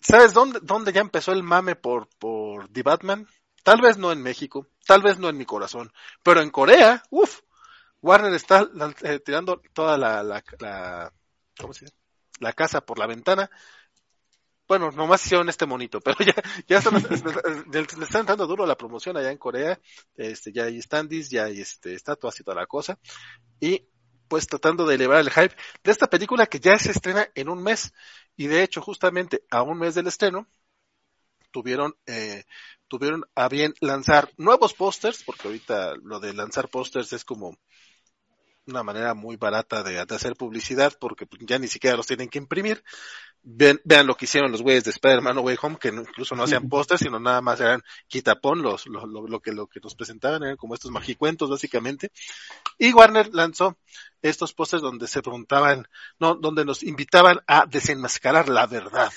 [0.00, 3.28] ¿sabes dónde, dónde ya empezó el mame por, por The Batman?
[3.62, 7.40] Tal vez no en México, tal vez no en mi corazón, pero en Corea, uff,
[8.00, 8.66] Warner está
[9.02, 11.12] eh, tirando toda la, la, la,
[11.58, 11.96] ¿cómo se dice?
[12.38, 13.50] La casa por la ventana
[14.70, 16.32] bueno, nomás hicieron este monito, pero ya,
[16.68, 16.94] ya están,
[17.72, 19.80] le están dando duro la promoción allá en Corea,
[20.14, 22.96] este, ya hay standees, ya hay este, estatuas y toda la cosa,
[23.58, 23.88] y
[24.28, 27.60] pues tratando de elevar el hype de esta película que ya se estrena en un
[27.60, 27.92] mes,
[28.36, 30.46] y de hecho justamente a un mes del estreno,
[31.50, 32.44] tuvieron, eh,
[32.86, 37.58] tuvieron a bien lanzar nuevos pósters, porque ahorita lo de lanzar pósters es como
[38.66, 42.38] una manera muy barata de, de, hacer publicidad, porque ya ni siquiera los tienen que
[42.38, 42.82] imprimir,
[43.42, 46.42] Vean, vean lo que hicieron los güeyes de Spider-Man Way Home, que no, incluso no
[46.42, 49.94] hacían pósters, sino nada más eran quitapón, los, lo, lo, lo, que, lo que nos
[49.94, 52.10] presentaban, eran como estos magicuentos básicamente.
[52.76, 53.78] Y Warner lanzó
[54.20, 59.12] estos pósters donde se preguntaban, no, donde nos invitaban a desenmascarar la verdad.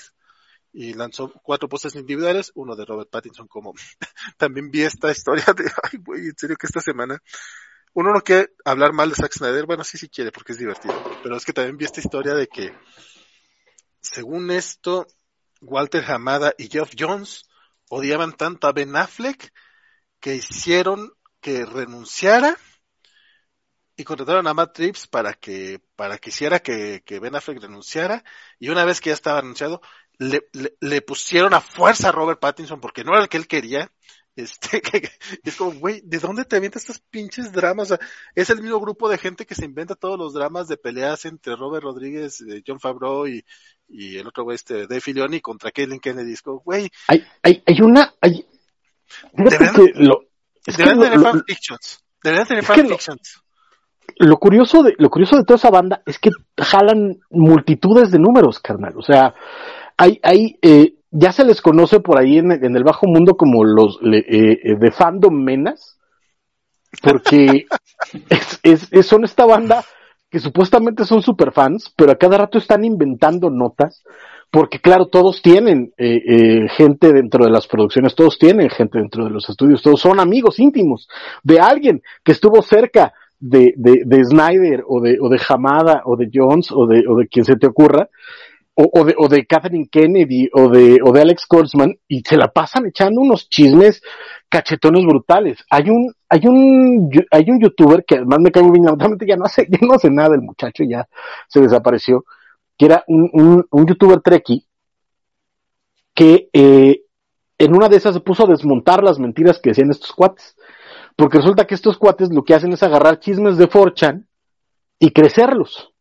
[0.72, 3.74] Y lanzó cuatro pósters individuales, uno de Robert Pattinson como,
[4.38, 7.22] también vi esta historia de, ay güey, en serio que esta semana,
[7.94, 10.94] uno no quiere hablar mal de Zack Snyder, bueno sí sí quiere porque es divertido,
[11.22, 12.74] pero es que también vi esta historia de que
[14.00, 15.06] según esto,
[15.60, 17.48] Walter Hamada y Geoff Jones
[17.88, 19.52] odiaban tanto a Ben Affleck
[20.20, 22.56] que hicieron que renunciara
[23.96, 28.24] y contrataron a Matt Reeves para que, para que hiciera que, que Ben Affleck renunciara
[28.58, 29.80] y una vez que ya estaba anunciado,
[30.18, 30.48] le,
[30.80, 33.90] le, pusieron a fuerza a Robert Pattinson porque no era el que él quería
[34.36, 35.08] este, que,
[35.42, 37.90] es como, güey, ¿de dónde te avientas estos pinches dramas?
[37.90, 40.76] O sea, es el mismo grupo de gente que se inventa todos los dramas de
[40.76, 43.44] peleas entre Robert Rodríguez, eh, John Favreau y,
[43.88, 46.32] y el otro güey, este, Dave Filoni contra Kaylin Kennedy.
[46.32, 46.90] Es como, güey.
[47.08, 48.46] Hay, hay, hay una, hay,
[49.32, 50.22] deberían, que lo,
[50.66, 52.04] es deberían que tener lo, fanfictions.
[52.22, 53.42] Deberían tener es que fanfictions.
[54.16, 58.18] Lo, lo curioso de, lo curioso de toda esa banda es que jalan multitudes de
[58.18, 58.94] números, carnal.
[58.96, 59.34] O sea,
[59.96, 63.64] hay, hay, eh, ya se les conoce por ahí en, en el bajo mundo como
[63.64, 65.98] los eh, de fandom menas,
[67.02, 67.66] porque
[68.28, 69.84] es, es, es, son esta banda
[70.28, 74.02] que supuestamente son super fans, pero a cada rato están inventando notas,
[74.50, 79.24] porque claro, todos tienen eh, eh, gente dentro de las producciones, todos tienen gente dentro
[79.24, 81.08] de los estudios, todos son amigos íntimos
[81.44, 86.16] de alguien que estuvo cerca de, de, de Snyder o de, o de Hamada o
[86.16, 88.08] de Jones o de, o de quien se te ocurra,
[88.74, 92.48] o, de, o de Catherine Kennedy o de, o de Alex Kurtzman y se la
[92.48, 94.02] pasan echando unos chismes
[94.48, 95.64] cachetones brutales.
[95.70, 99.36] Hay un, hay un, hay un youtuber que además me cae muy bien, lamentablemente ya
[99.36, 101.08] no hace, ya no hace nada el muchacho, ya
[101.48, 102.24] se desapareció,
[102.76, 104.66] que era un, un, un youtuber treki
[106.14, 107.02] que eh,
[107.58, 110.56] en una de esas se puso a desmontar las mentiras que decían estos cuates.
[111.16, 114.26] Porque resulta que estos cuates lo que hacen es agarrar chismes de 4chan
[114.98, 115.93] y crecerlos.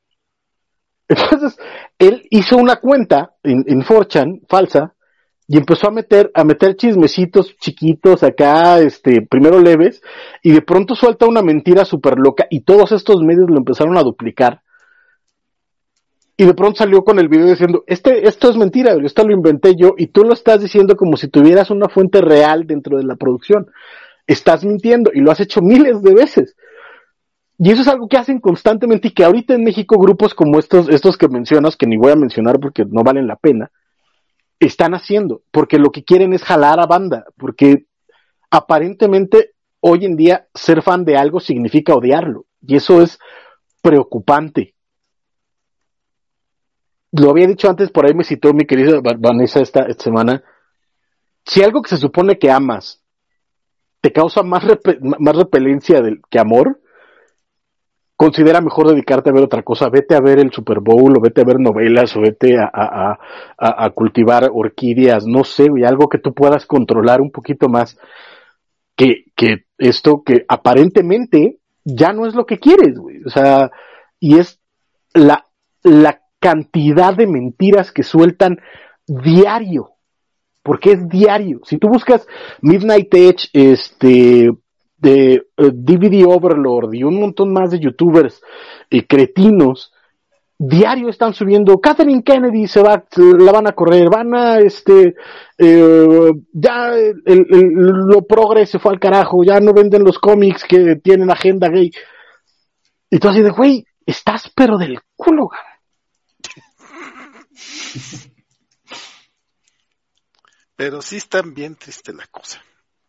[1.07, 1.57] Entonces,
[1.99, 4.95] él hizo una cuenta en, 4chan falsa
[5.47, 10.01] y empezó a meter, a meter chismecitos chiquitos acá, este, primero leves,
[10.41, 14.03] y de pronto suelta una mentira súper loca y todos estos medios lo empezaron a
[14.03, 14.61] duplicar.
[16.35, 19.75] Y de pronto salió con el video diciendo, este, esto es mentira, esto lo inventé
[19.75, 23.15] yo, y tú lo estás diciendo como si tuvieras una fuente real dentro de la
[23.15, 23.67] producción.
[24.25, 26.55] Estás mintiendo, y lo has hecho miles de veces.
[27.57, 30.89] Y eso es algo que hacen constantemente y que ahorita en México grupos como estos,
[30.89, 33.71] estos que mencionas, que ni voy a mencionar porque no valen la pena,
[34.59, 37.85] están haciendo, porque lo que quieren es jalar a banda, porque
[38.49, 43.19] aparentemente hoy en día ser fan de algo significa odiarlo, y eso es
[43.81, 44.73] preocupante.
[47.11, 50.43] Lo había dicho antes, por ahí me citó mi querida Vanessa esta, semana.
[51.45, 53.03] Si algo que se supone que amas
[54.01, 54.63] te causa más,
[55.19, 56.81] más repelencia del, que amor,
[58.23, 61.41] considera mejor dedicarte a ver otra cosa, vete a ver el Super Bowl, o vete
[61.41, 63.19] a ver novelas, o vete a, a,
[63.57, 67.97] a, cultivar orquídeas, no sé, y algo que tú puedas controlar un poquito más.
[68.95, 73.21] que, que esto que aparentemente ya no es lo que quieres, güey.
[73.25, 73.71] O sea,
[74.21, 74.61] y es
[75.13, 75.45] la,
[75.83, 78.59] la cantidad de mentiras que sueltan
[79.05, 79.89] diario.
[80.61, 81.59] Porque es diario.
[81.65, 82.25] Si tú buscas
[82.61, 84.49] Midnight Edge, este,
[85.03, 88.41] de DVD eh, Overlord y un montón más de youtubers
[88.89, 89.91] eh, cretinos,
[90.57, 95.15] diario están subiendo, Catherine Kennedy se va, la van a correr, van a, este,
[95.57, 96.91] eh, ya
[97.25, 101.91] lo progre se fue al carajo, ya no venden los cómics que tienen agenda gay.
[103.09, 105.49] Y tú así de, güey, estás pero del culo,
[110.75, 112.61] Pero sí está bien triste la cosa.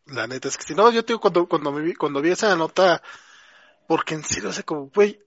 [0.07, 2.31] La neta es que si no, yo te digo, cuando, cuando, me vi, cuando vi
[2.31, 3.03] esa nota,
[3.87, 5.19] porque en serio, o sea, como, güey,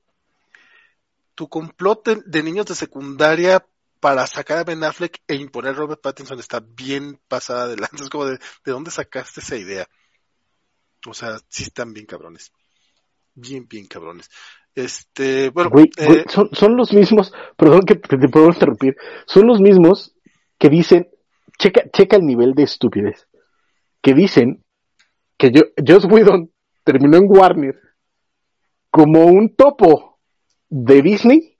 [1.33, 3.65] tu complot de, niños de secundaria
[3.99, 8.03] para sacar a Ben Affleck e imponer a Robert Pattinson está bien pasada de lanza.
[8.03, 9.87] Es como de, ¿de dónde sacaste esa idea?
[11.07, 12.51] O sea, sí están bien cabrones.
[13.33, 14.29] Bien, bien cabrones.
[14.73, 15.69] Este, bueno.
[15.69, 20.15] Güey, eh, son, son, los mismos, perdón que te puedo interrumpir, son los mismos
[20.59, 21.09] que dicen,
[21.57, 23.27] checa, checa el nivel de estupidez,
[24.01, 24.63] que dicen
[25.37, 26.51] que yo, Joss Whedon
[26.83, 27.79] terminó en Warner
[28.89, 30.19] como un topo
[30.69, 31.57] de Disney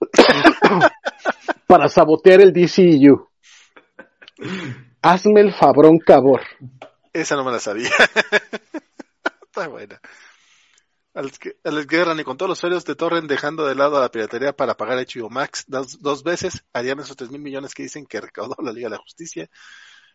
[1.66, 3.28] para sabotear el DCU.
[5.02, 6.40] Hazme el fabrón cabor.
[7.12, 7.90] Esa no me la sabía.
[9.42, 10.00] Está buena.
[11.14, 14.54] Alex, Guerra, ni con todos los sueños de Torren dejando de lado a la piratería
[14.54, 18.20] para pagar HBO Max dos, dos veces, harían esos tres mil millones que dicen que
[18.20, 19.50] recaudó la Liga de la Justicia.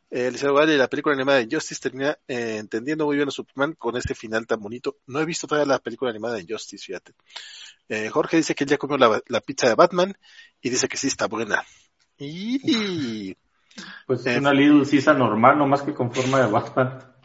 [0.10, 3.98] Eh, Valle, la película animada de Justice termina eh, entendiendo muy bien a Superman con
[3.98, 4.98] ese final tan bonito.
[5.06, 7.14] No he visto todavía la película animada de Justice, fíjate.
[7.90, 10.18] Eh, Jorge dice que él ya comió la, pizza de Batman
[10.62, 11.64] y dice que sí está buena.
[12.18, 13.36] Y...
[14.08, 17.17] Pues es una Little Caesar normal, no más que con forma de Batman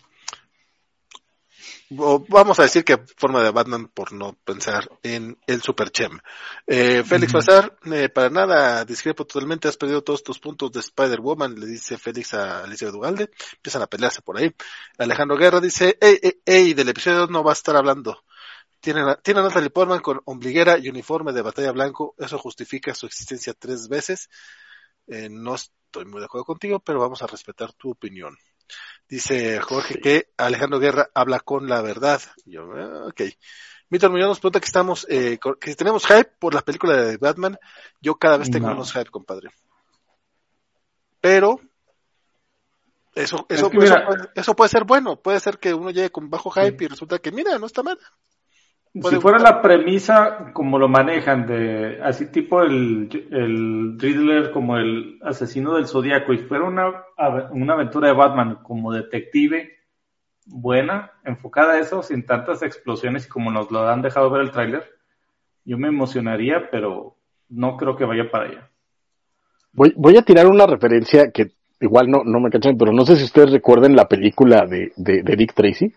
[2.28, 6.18] vamos a decir que forma de Batman por no pensar en el Super Chem.
[6.66, 11.58] Eh, Félix Bazar, eh, para nada, discrepo totalmente, has perdido todos tus puntos de Spider-Woman,
[11.58, 14.54] le dice Félix a Alicia Dugalde, empiezan a pelearse por ahí.
[14.98, 18.24] Alejandro Guerra dice, ey, ey, ey, del episodio no va a estar hablando.
[18.80, 22.94] Tienen a, tienen a Natalie Portman con ombliguera y uniforme de batalla blanco, eso justifica
[22.94, 24.28] su existencia tres veces.
[25.06, 28.36] Eh, no estoy muy de acuerdo contigo, pero vamos a respetar tu opinión.
[29.08, 32.20] Dice Jorge que Alejandro Guerra habla con la verdad.
[32.46, 33.22] Yo, ah, ok.
[33.90, 37.58] Mito Muñoz nos pregunta que estamos, eh, que tenemos hype por la película de Batman.
[38.00, 39.50] Yo cada vez tengo menos hype, compadre.
[41.20, 41.60] Pero
[43.14, 43.70] eso, eso,
[44.34, 45.16] eso, puede, ser bueno.
[45.20, 47.98] Puede ser que uno llegue con bajo hype y resulta que, mira, no está mal.
[48.94, 55.18] Si fuera la premisa como lo manejan, de así tipo el, el Riddler como el
[55.22, 57.04] asesino del zodiaco, y fuera una,
[57.52, 59.70] una aventura de Batman como detective
[60.44, 64.84] buena, enfocada a eso, sin tantas explosiones como nos lo han dejado ver el tráiler,
[65.64, 67.16] yo me emocionaría, pero
[67.48, 68.70] no creo que vaya para allá.
[69.72, 73.16] Voy, voy a tirar una referencia que igual no, no me cachan, pero no sé
[73.16, 75.92] si ustedes recuerden la película de, de, Dick Tracy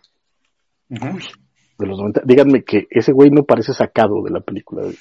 [1.77, 2.21] de los 90.
[2.25, 4.83] Díganme que ese güey no parece sacado de la película.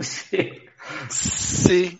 [0.00, 0.48] Sí.
[1.08, 1.98] Sí.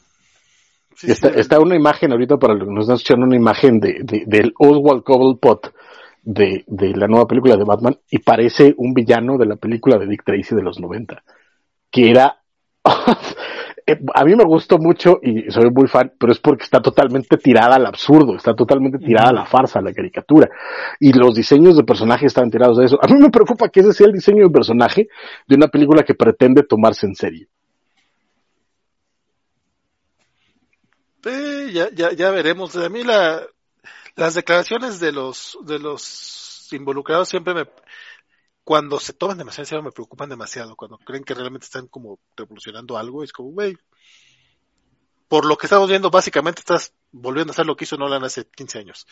[1.02, 5.02] está, una imagen ahorita para los que nos están escuchando, una imagen de, del Oswald
[5.02, 5.75] Cobblepot
[6.23, 10.07] de, de la nueva película de Batman y parece un villano de la película de
[10.07, 11.23] Dick Tracy de los 90,
[11.91, 12.41] que era
[14.15, 17.77] a mí me gustó mucho y soy muy fan, pero es porque está totalmente tirada
[17.77, 20.49] al absurdo, está totalmente tirada a la farsa, a la caricatura.
[20.99, 22.99] Y los diseños de personajes están tirados a eso.
[23.02, 25.09] A mí me preocupa que ese sea el diseño de personaje
[25.47, 27.49] de una película que pretende tomarse en serio.
[31.25, 32.77] Eh, ya, ya, ya veremos.
[32.77, 33.43] A mí la,
[34.17, 37.65] las declaraciones de los, de los involucrados siempre me,
[38.71, 42.97] cuando se toman demasiado en me preocupan demasiado, cuando creen que realmente están como revolucionando
[42.97, 43.77] algo, es como, güey,
[45.27, 48.47] por lo que estamos viendo, básicamente estás volviendo a hacer lo que hizo Nolan hace
[48.47, 49.09] 15 años.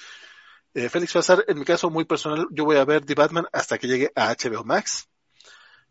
[0.74, 3.78] Eh, Félix Fazar, en mi caso muy personal, yo voy a ver The Batman hasta
[3.78, 5.08] que llegue a HBO Max.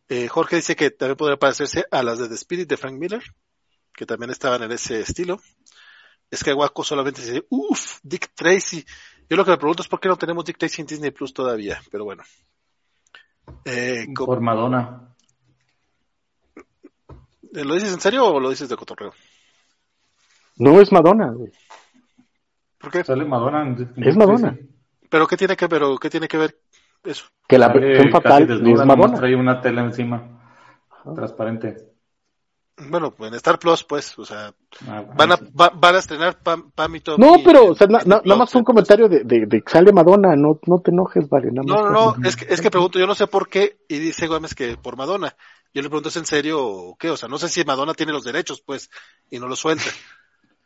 [0.07, 3.21] Eh, Jorge dice que también podría parecerse a las de The Spirit de Frank Miller,
[3.91, 5.41] que también estaban en ese estilo.
[6.31, 8.85] Es que Guaco solamente dice, uff, Dick Tracy.
[9.29, 11.33] Yo lo que me pregunto es por qué no tenemos Dick Tracy en Disney Plus
[11.33, 12.23] todavía, pero bueno.
[13.65, 15.13] Eh, Por Madonna.
[17.51, 19.13] ¿Lo dices en serio o lo dices de cotorreo?
[20.57, 21.33] No es Madonna,
[22.79, 23.03] ¿Por qué?
[23.03, 23.75] Sale Madonna.
[23.97, 24.57] es Madonna.
[25.09, 26.59] ¿Pero qué tiene que, pero qué tiene que ver
[27.03, 27.25] eso?
[27.47, 29.17] Que la versión fatal es Madonna.
[29.17, 30.23] Trae una tela encima,
[31.15, 31.96] transparente.
[32.79, 34.53] Bueno, en Star Plus, pues, o sea,
[34.87, 37.87] Ah, van a, va- van a estrenar Pam, Pam y Tommy No, pero, o sea,
[37.87, 41.27] na- nada más un comentario de, de, de que sale Madonna, no, no te enojes,
[41.27, 41.81] vale, nada más.
[41.81, 44.27] No, no, no, es que, es que pregunto, yo no sé por qué, y dice
[44.27, 45.35] Gómez que por Madonna.
[45.73, 47.09] Yo le pregunto, ¿es en serio o qué?
[47.09, 48.89] O sea, no sé si Madonna tiene los derechos, pues,
[49.31, 49.85] y no los suelta.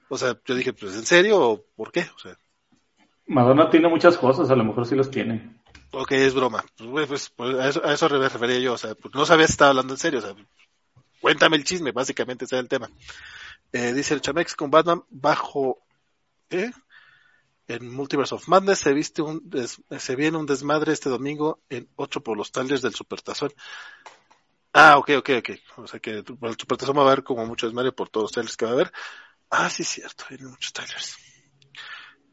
[0.09, 2.01] O sea, yo dije, pues, ¿en serio o por qué?
[2.13, 2.37] O sea,
[3.27, 5.55] Madonna tiene muchas cosas, a lo mejor sí los tiene.
[5.91, 6.63] ok, es broma.
[6.77, 9.25] Pues, güey, pues, pues, a, eso, a eso me refería yo, o sea, pues, no
[9.25, 10.35] sabía si estaba hablando en serio, o sea,
[11.21, 12.89] cuéntame el chisme, básicamente ese es el tema.
[13.71, 15.79] Eh, dice el Chamex con Batman bajo,
[16.49, 16.71] ¿qué?
[17.67, 21.89] En Multiverse of Madness se viste un des- se viene un desmadre este domingo en
[21.95, 23.51] 8 por los talleres del Supertazón.
[24.73, 25.49] Ah, ok, ok, ok.
[25.77, 26.25] O sea que el
[26.57, 28.91] Supertazón va a haber como mucho desmadre por todos los trailers que va a haber.
[29.49, 31.17] Ah, sí, cierto, hay muchos trailers.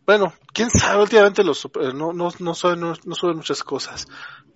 [0.07, 4.07] Bueno, quién sabe, últimamente los super- no, no, no suben, no, no suben muchas cosas.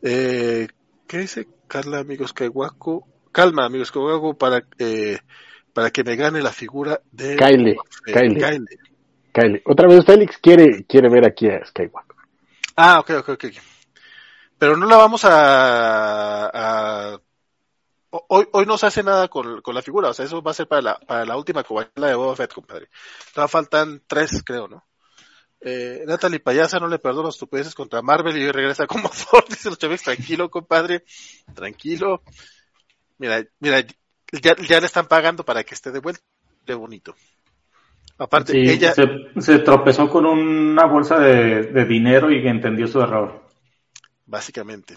[0.00, 0.66] Eh,
[1.06, 3.04] ¿qué dice Carla, amigos Kaiwaku?
[3.32, 5.18] Calma, amigos Kaiwaku, para, eh,
[5.72, 7.76] para que me gane la figura de Kyle, eh.
[8.12, 8.66] Kyle.
[9.32, 9.62] Kyle.
[9.64, 12.16] Otra vez Félix quiere, quiere ver aquí a Skywalker.
[12.76, 13.44] Ah, ok, ok, ok.
[14.58, 16.46] Pero no la vamos a,
[17.14, 17.20] a-
[18.10, 20.50] ho- hoy, hoy no se hace nada con, con la figura, o sea, eso va
[20.50, 22.88] a ser para la, para la última cobaela de Boba Fett, compadre.
[23.34, 24.84] Todavía faltan tres, creo, ¿no?
[25.60, 29.70] Eh, Natalie Payasa no le perdono estupideces contra Marvel y hoy regresa como Thor, dice
[29.70, 31.04] los Chavex, tranquilo, compadre,
[31.54, 32.22] tranquilo.
[33.22, 33.80] Mira, mira,
[34.32, 36.20] ya, ya le están pagando para que esté de vuelta,
[36.66, 37.14] qué bonito.
[38.18, 39.06] Aparte, Sí, ella, se,
[39.40, 43.48] se tropezó con una bolsa de, de dinero y entendió su error.
[44.26, 44.96] básicamente.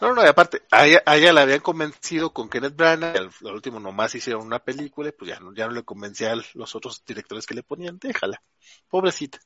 [0.00, 3.18] No, no, y aparte, a ella, a ella la habían convencido con Kenneth Branagh, y
[3.18, 6.32] al, al último nomás hicieron una película, y pues ya no, ya no le convencía
[6.32, 8.42] a los otros directores que le ponían, déjala,
[8.88, 9.38] pobrecita.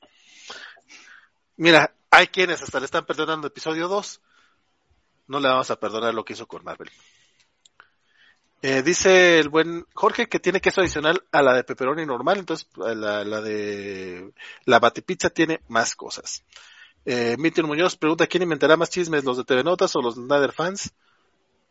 [1.56, 4.20] Mira, hay quienes hasta le están perdonando episodio 2,
[5.28, 6.90] no le vamos a perdonar lo que hizo con Marvel.
[8.62, 12.68] Eh, dice el buen Jorge que tiene queso adicional a la de pepperoni normal, entonces
[12.76, 14.32] la, la de
[14.66, 16.44] la batipizza tiene más cosas.
[17.04, 20.92] Eh, Muñoz pregunta quién inventará más chismes, los de TV Notas o los Nader fans.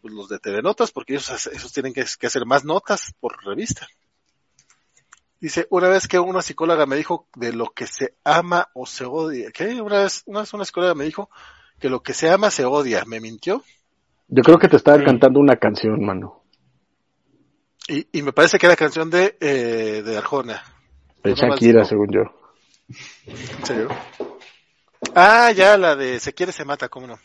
[0.02, 3.42] Pues los de TV Notas, porque ellos, esos tienen que, que hacer más notas por
[3.46, 3.88] revista.
[5.40, 9.06] Dice, una vez que una psicóloga me dijo de lo que se ama o se
[9.06, 9.52] odia.
[9.52, 9.82] ¿Qué?
[9.82, 11.30] Una vez, una vez una psicóloga me dijo
[11.80, 13.04] que lo que se ama se odia.
[13.06, 13.64] ¿Me mintió?
[14.28, 15.06] Yo creo que te estaba Sí.
[15.06, 16.41] cantando una canción, mano.
[17.88, 20.64] Y, y me parece que era canción de, eh, de Arjona.
[21.24, 22.22] De Shakira, según yo.
[23.26, 23.90] ¿En serio?
[25.16, 27.20] Ah, ya, la de Se quiere, se mata, cómo no.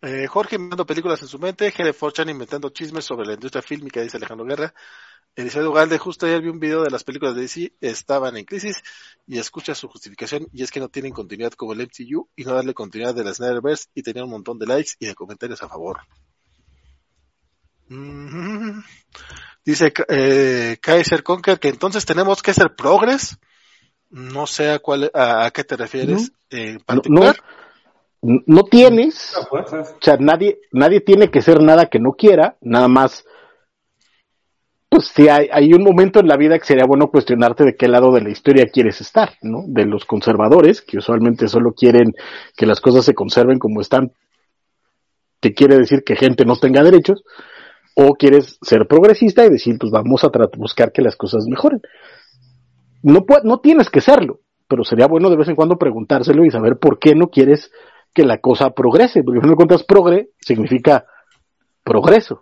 [0.00, 4.00] Eh, Jorge inventando películas en su mente, Gere Forchan inventando chismes sobre la industria fílmica,
[4.00, 4.72] dice Alejandro Guerra.
[5.34, 8.82] Eliseo Ugalde, justo ayer vi un video de las películas de DC, estaban en crisis,
[9.26, 12.54] y escucha su justificación, y es que no tienen continuidad como el MCU, y no
[12.54, 15.68] darle continuidad de la Snyderverse, y tenía un montón de likes y de comentarios a
[15.68, 16.00] favor.
[17.88, 18.80] Mm.
[19.64, 23.38] Dice eh, Kaiser Conker que entonces tenemos que hacer progress.
[24.10, 27.36] No sé a cuál, a, a qué te refieres en No, particular.
[28.22, 29.94] no, no tienes, fuerzas.
[30.00, 33.24] o sea, nadie, nadie tiene que ser nada que no quiera, nada más.
[34.88, 37.88] Pues sí, hay, hay un momento en la vida que sería bueno cuestionarte de qué
[37.88, 39.64] lado de la historia quieres estar, ¿no?
[39.66, 42.14] De los conservadores, que usualmente solo quieren
[42.56, 44.12] que las cosas se conserven como están,
[45.42, 47.22] que quiere decir que gente no tenga derechos,
[48.00, 51.82] o quieres ser progresista y decir, pues vamos a buscar que las cosas mejoren.
[53.02, 56.78] No, no tienes que serlo, pero sería bueno de vez en cuando preguntárselo y saber
[56.78, 57.72] por qué no quieres
[58.14, 61.06] que la cosa progrese, porque al final de cuentas progre significa
[61.82, 62.40] progreso.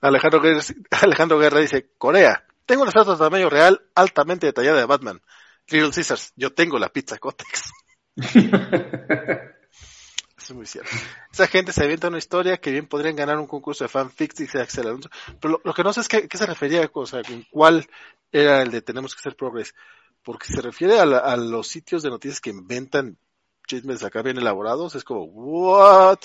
[0.00, 0.60] Alejandro, Guerra,
[1.02, 5.20] Alejandro Guerra dice, Corea, tengo una estatua de tamaño real altamente detallada de Batman.
[5.68, 7.72] Little Caesars, yo tengo la pizza Cotex.
[10.46, 10.90] Eso es muy cierto.
[11.32, 14.60] Esa gente se avienta una historia que bien podrían ganar un concurso de fanfics, dice
[14.60, 15.10] Axel Alonso.
[15.40, 17.84] Pero lo, lo que no sé es qué, qué se refería, o sea, con cuál
[18.30, 19.74] era el de tenemos que hacer progress.
[20.22, 23.18] Porque se refiere a, la- a los sitios de noticias que inventan
[23.66, 24.94] chismes acá bien elaborados.
[24.94, 26.18] Es como, what?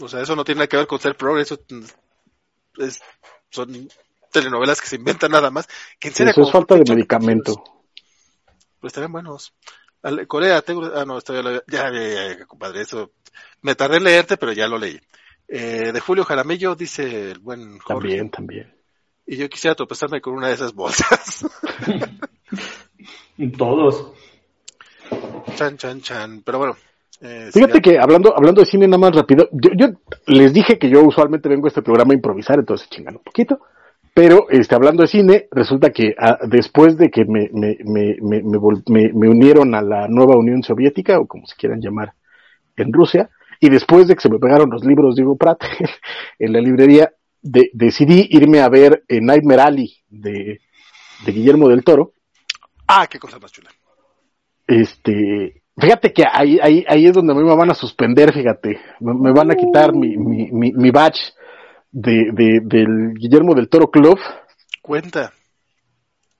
[0.00, 1.52] O sea, eso no tiene nada que ver con ser progress.
[1.52, 1.60] Eso
[2.78, 3.00] es-
[3.50, 3.88] son
[4.32, 5.68] telenovelas que se inventan nada más.
[6.00, 7.62] Que en serio, Eso es falta de medicamento.
[8.80, 9.54] pues estarían buenos.
[10.26, 13.12] Corea, tengo, ah, no, esto ya lo, ya, ya, compadre, eso,
[13.62, 14.98] me tardé en leerte, pero ya lo leí.
[15.48, 18.74] Eh, de Julio Jaramillo, dice el buen Jorge, También, también.
[19.26, 21.46] y yo quisiera tropezarme con una de esas bolsas.
[23.58, 24.12] Todos.
[25.56, 26.76] chan, chan, chan, pero bueno.
[27.20, 29.86] Eh, Fíjate que hablando, hablando de cine nada más rápido, yo, yo
[30.26, 33.60] les dije que yo usualmente vengo a este programa a improvisar, entonces chingan un poquito.
[34.16, 39.12] Pero este, hablando de cine, resulta que ah, después de que me, me, me, me,
[39.12, 42.14] me unieron a la nueva Unión Soviética, o como se quieran llamar
[42.78, 43.28] en Rusia,
[43.60, 45.62] y después de que se me pegaron los libros de Hugo Pratt
[46.38, 47.12] en la librería,
[47.42, 50.60] de- decidí irme a ver eh, Nightmare Alley de,
[51.26, 52.14] de Guillermo del Toro.
[52.88, 53.68] Ah, qué cosa más chula.
[54.66, 58.80] Este, fíjate que ahí, ahí, ahí es donde me van a suspender, fíjate.
[59.00, 61.34] Me, me van a quitar mi, mi, mi, mi badge
[61.96, 64.18] de, de, del Guillermo del Toro Club.
[64.82, 65.32] Cuenta.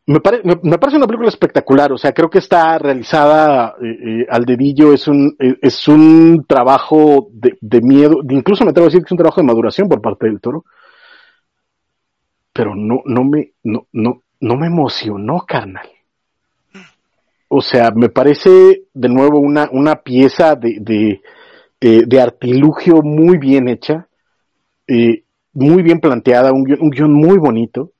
[0.07, 3.86] Me, pare- me, me parece una película espectacular, o sea, creo que está realizada eh,
[3.86, 8.86] eh, al dedillo, es un, eh, es un trabajo de, de miedo, incluso me atrevo
[8.86, 10.65] a decir que es un trabajo de maduración por parte del toro,
[12.52, 15.89] pero no, no me, no, no, no me emocionó, carnal.
[17.49, 21.20] O sea, me parece de nuevo una, una pieza de,
[21.81, 24.07] de, de artilugio muy bien hecha,
[24.86, 25.25] eh,
[25.57, 27.93] muy bien planteada, un guion, un guion muy bonito.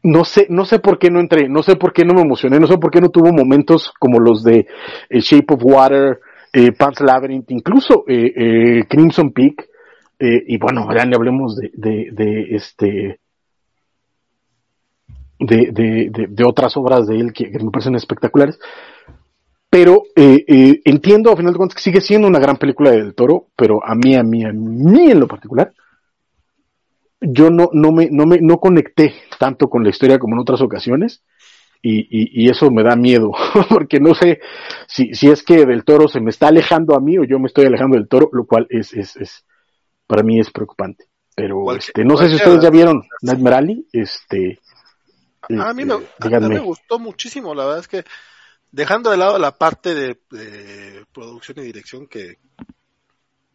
[0.00, 2.58] no sé, no sé por qué no entré, no sé por qué no me emocioné,
[2.58, 4.66] no sé por qué no tuvo momentos como los de
[5.10, 6.20] eh, Shape of Water,
[6.52, 9.66] eh, Labyrinth, incluso eh, eh, Crimson Peak,
[10.20, 13.20] y bueno, ya ni hablemos de, este
[15.38, 18.58] de, de, de, otras obras de él que me parecen espectaculares.
[19.70, 23.02] Pero eh, eh, entiendo a final de cuentas que sigue siendo una gran película de
[23.02, 25.72] Del Toro, pero a mí, a mí, a mí en lo particular,
[27.20, 30.60] yo no, no me, no me, no conecté tanto con la historia como en otras
[30.62, 31.22] ocasiones.
[31.80, 33.30] Y, y, y eso me da miedo,
[33.68, 34.40] porque no sé
[34.88, 37.46] si, si es que del toro se me está alejando a mí o yo me
[37.46, 39.44] estoy alejando del toro, lo cual es, es, es
[40.08, 41.04] para mí es preocupante.
[41.36, 44.58] Pero este, no sé si ustedes ya vieron Nightmare Alley, este,
[45.42, 48.04] A mí, me, este, a mí me gustó muchísimo, la verdad es que
[48.70, 52.38] dejando de lado la parte de, de producción y dirección que,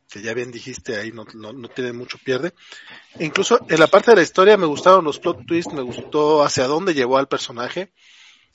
[0.10, 2.54] que ya bien dijiste ahí no, no, no tiene mucho pierde.
[3.20, 6.68] Incluso en la parte de la historia me gustaron los plot twists, me gustó hacia
[6.68, 7.92] dónde llevó al personaje,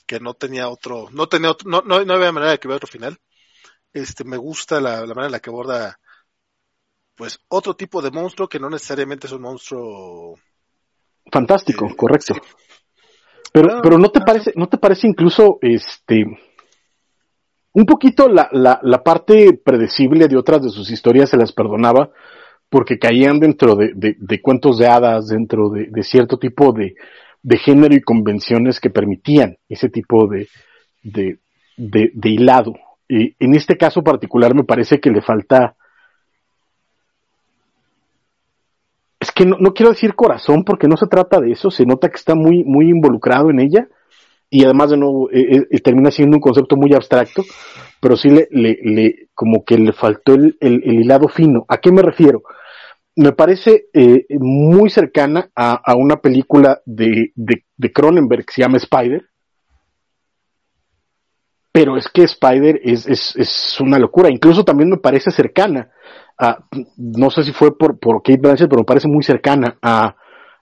[0.05, 2.77] que no tenía otro, no tenía otro, no, no, no había manera de que hubiera
[2.77, 3.17] otro final.
[3.91, 5.99] Este, me gusta la, la manera en la que aborda
[7.15, 10.37] pues otro tipo de monstruo que no necesariamente es un monstruo
[11.31, 12.33] Fantástico, Eh, correcto.
[13.51, 16.23] Pero, pero no te parece, no te parece incluso, este,
[17.73, 22.09] un poquito la, la, parte predecible de otras de sus historias se las perdonaba
[22.69, 26.95] porque caían dentro de, de, cuentos de hadas, dentro de, cierto tipo de,
[27.57, 30.49] género y convenciones que permitían ese tipo de
[32.23, 32.73] hilado.
[33.07, 35.75] Y en este caso particular me parece que le falta,
[39.19, 42.09] es que no, no quiero decir corazón porque no se trata de eso, se nota
[42.09, 43.87] que está muy, muy involucrado en ella
[44.49, 47.43] y además de nuevo eh, eh, termina siendo un concepto muy abstracto,
[48.01, 51.65] pero sí le, le, como que le faltó el, el, el hilado fino.
[51.67, 52.41] ¿A qué me refiero?
[53.15, 58.61] Me parece eh, muy cercana a, a una película de, de, de Cronenberg que se
[58.61, 59.23] llama Spider,
[61.71, 65.89] pero es que Spider es, es, es una locura, incluso también me parece cercana
[66.37, 66.65] a,
[66.97, 70.15] no sé si fue por, por Kate Blanchett, pero me parece muy cercana a,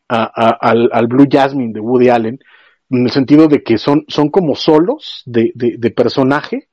[0.09, 2.39] a, a- al, al Blue Jasmine de Woody Allen,
[2.89, 6.69] en el sentido de que son, son como solos de, de, personaje,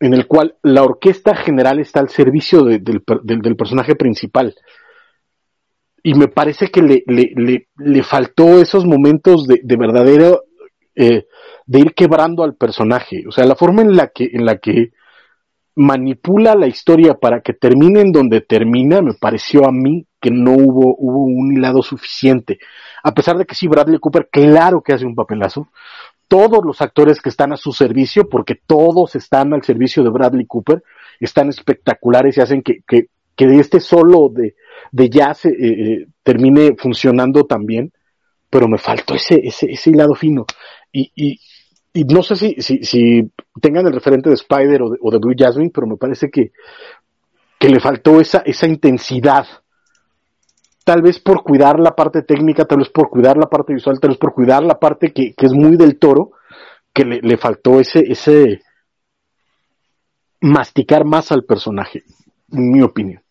[0.00, 4.54] en el cual la orquesta general está al servicio de- del, del, personaje principal.
[6.02, 10.44] Y me parece que le, le, le, le faltó esos momentos de, de verdadero,
[10.94, 11.26] eh,
[11.66, 13.24] de ir quebrando al personaje.
[13.28, 14.92] O sea, la forma en la que, en la que
[15.76, 20.52] manipula la historia para que termine en donde termina, me pareció a mí que no
[20.52, 22.58] hubo, hubo un hilado suficiente.
[23.02, 25.68] A pesar de que sí, Bradley Cooper, claro que hace un papelazo.
[26.28, 30.46] Todos los actores que están a su servicio, porque todos están al servicio de Bradley
[30.46, 30.82] Cooper,
[31.18, 34.54] están espectaculares y hacen que, que, que de este solo de,
[34.92, 37.92] de jazz eh, eh, termine funcionando también.
[38.48, 40.44] Pero me faltó ese, ese, ese hilado fino.
[40.92, 41.40] Y, y,
[41.92, 43.30] y no sé si, si, si
[43.60, 46.50] tengan el referente de Spider o de, o Blue Jasmine, pero me parece que,
[47.58, 49.46] que le faltó esa, esa intensidad.
[50.90, 54.10] Tal vez por cuidar la parte técnica, tal vez por cuidar la parte visual, tal
[54.10, 56.32] vez por cuidar la parte que, es muy del toro,
[56.92, 58.60] que le, le faltó ese, ese
[60.40, 62.02] masticar más al personaje,
[62.50, 63.22] en mi opinión.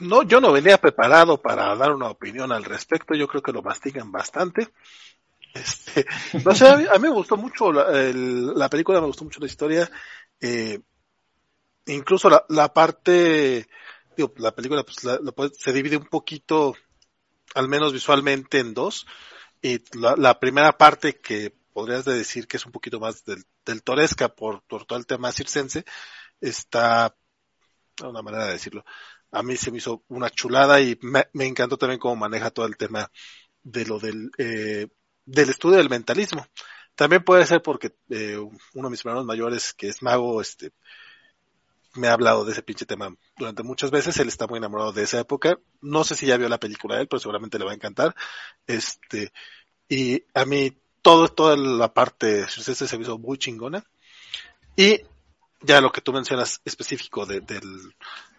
[0.00, 3.14] No, yo no venía preparado para dar una opinión al respecto.
[3.14, 4.70] Yo creo que lo mastican bastante.
[5.54, 6.04] Este,
[6.44, 9.88] no sé, a mí, me gustó mucho la película, me gustó mucho la historia.
[10.40, 10.80] Eh,
[11.86, 13.68] incluso la, la parte,
[14.36, 16.74] la película pues, la- la se divide un poquito,
[17.54, 19.06] al menos visualmente, en dos.
[19.62, 23.44] Y la, la primera parte que podrías de decir que es un poquito más del,
[23.64, 25.84] del toresca por, todo el tema circense,
[26.40, 27.16] está,
[28.02, 28.84] una manera de decirlo,
[29.32, 32.66] a mí se me hizo una chulada y me, me encantó también cómo maneja todo
[32.66, 33.10] el tema
[33.62, 34.88] de lo del, eh,
[35.24, 36.46] del estudio del mentalismo.
[36.94, 40.72] También puede ser porque eh, uno de mis hermanos mayores, que es mago, este,
[41.94, 44.18] me ha hablado de ese pinche tema durante muchas veces.
[44.18, 45.58] Él está muy enamorado de esa época.
[45.80, 48.14] No sé si ya vio la película de él, pero seguramente le va a encantar.
[48.66, 49.32] Este,
[49.88, 53.84] y a mí todo, toda la parte este se me hizo muy chingona.
[54.76, 55.02] Y
[55.62, 57.94] ya lo que tú mencionas específico de, del,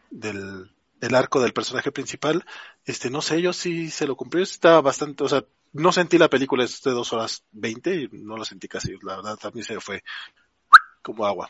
[0.10, 0.70] del
[1.02, 2.46] el arco del personaje principal,
[2.86, 6.30] este, no sé, yo sí se lo cumplió, estaba bastante, o sea, no sentí la
[6.30, 10.04] película de dos horas veinte, y no la sentí casi, la verdad también se fue
[11.02, 11.50] como agua.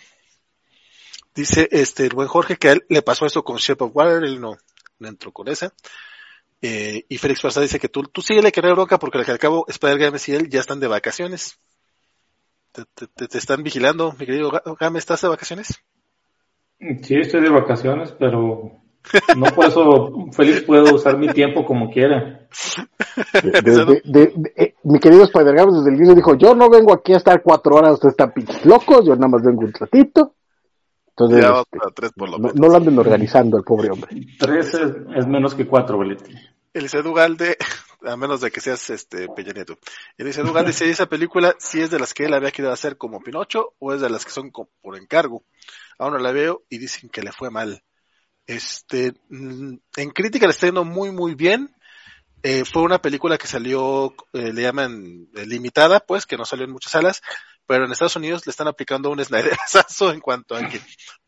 [1.36, 4.24] Dice este el buen Jorge que a él le pasó eso con Shape of Water,
[4.24, 4.58] él no,
[5.00, 5.74] no entró con esa.
[6.62, 9.66] Eh, y Félix Barça dice que tú, tú síguele que no bronca porque al cabo
[9.68, 11.60] Spider Games y él ya están de vacaciones.
[12.72, 15.80] Te, te, te, están vigilando, mi querido Game, ¿estás de vacaciones?
[17.04, 18.82] Sí, estoy de vacaciones, pero
[19.38, 22.48] no por eso Félix puedo usar mi tiempo como quiera.
[23.44, 27.14] De, de, eh, mi querido Spider Games desde el inicio dijo, yo no vengo aquí
[27.14, 30.36] a estar cuatro horas, ustedes están pinches locos, yo nada más vengo un ratito.
[31.18, 34.10] Entonces, este, tres por lo no, no, lo anden organizando el pobre hombre.
[34.40, 36.34] Tres es, es menos que cuatro, Beletti.
[36.74, 37.58] Eliseo Ugalde,
[38.04, 39.78] a menos de que seas este Peña Nieto.
[40.18, 43.22] Eliseo Ugalde si esa película si es de las que él había querido hacer como
[43.22, 45.46] Pinocho o es de las que son por encargo.
[45.98, 47.82] Aún no la veo y dicen que le fue mal.
[48.46, 51.74] Este, mm, en crítica le está yendo muy muy bien.
[52.44, 56.66] Eh, fue una película que salió, eh, le llaman eh, limitada, pues, que no salió
[56.66, 57.24] en muchas salas,
[57.68, 60.80] pero en Estados Unidos le están aplicando un Snyderazo en cuanto a que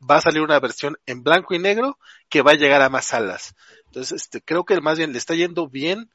[0.09, 1.97] va a salir una versión en blanco y negro
[2.29, 3.55] que va a llegar a más salas.
[3.85, 6.09] Entonces, este, creo que más bien le está yendo bien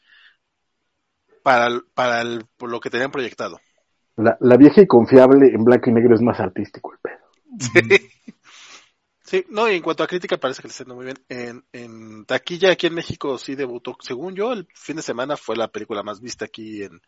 [1.42, 3.60] para, para el, por lo que tenían proyectado.
[4.17, 7.18] La, la, vieja y confiable en blanco y negro es más artístico el pedo.
[7.59, 8.10] Sí.
[9.25, 11.17] Sí, no, y en cuanto a crítica parece que le está yendo muy bien.
[11.31, 15.57] En, en taquilla aquí en México sí debutó, según yo, el fin de semana fue
[15.57, 17.01] la película más vista aquí en,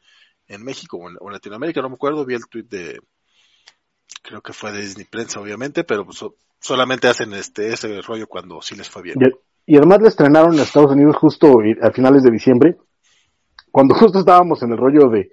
[0.49, 3.01] en México o en, o en, Latinoamérica, no me acuerdo, vi el tweet de,
[4.23, 6.25] creo que fue de Disney Prensa obviamente, pero pues,
[6.61, 9.17] solamente hacen este ese rollo cuando sí les fue bien.
[9.67, 12.77] Y, y además le estrenaron en Estados Unidos justo a finales de diciembre,
[13.71, 15.31] cuando justo estábamos en el rollo de,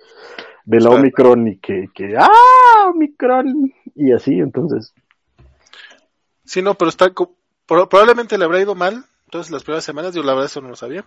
[0.65, 2.89] de la Omicron y que, que, ¡ah!
[2.89, 3.73] Omicron!
[3.95, 4.93] Y así, entonces.
[6.43, 7.11] Sí, no, pero está,
[7.65, 10.75] probablemente le habrá ido mal, entonces las primeras semanas, yo la verdad eso no lo
[10.75, 11.05] sabía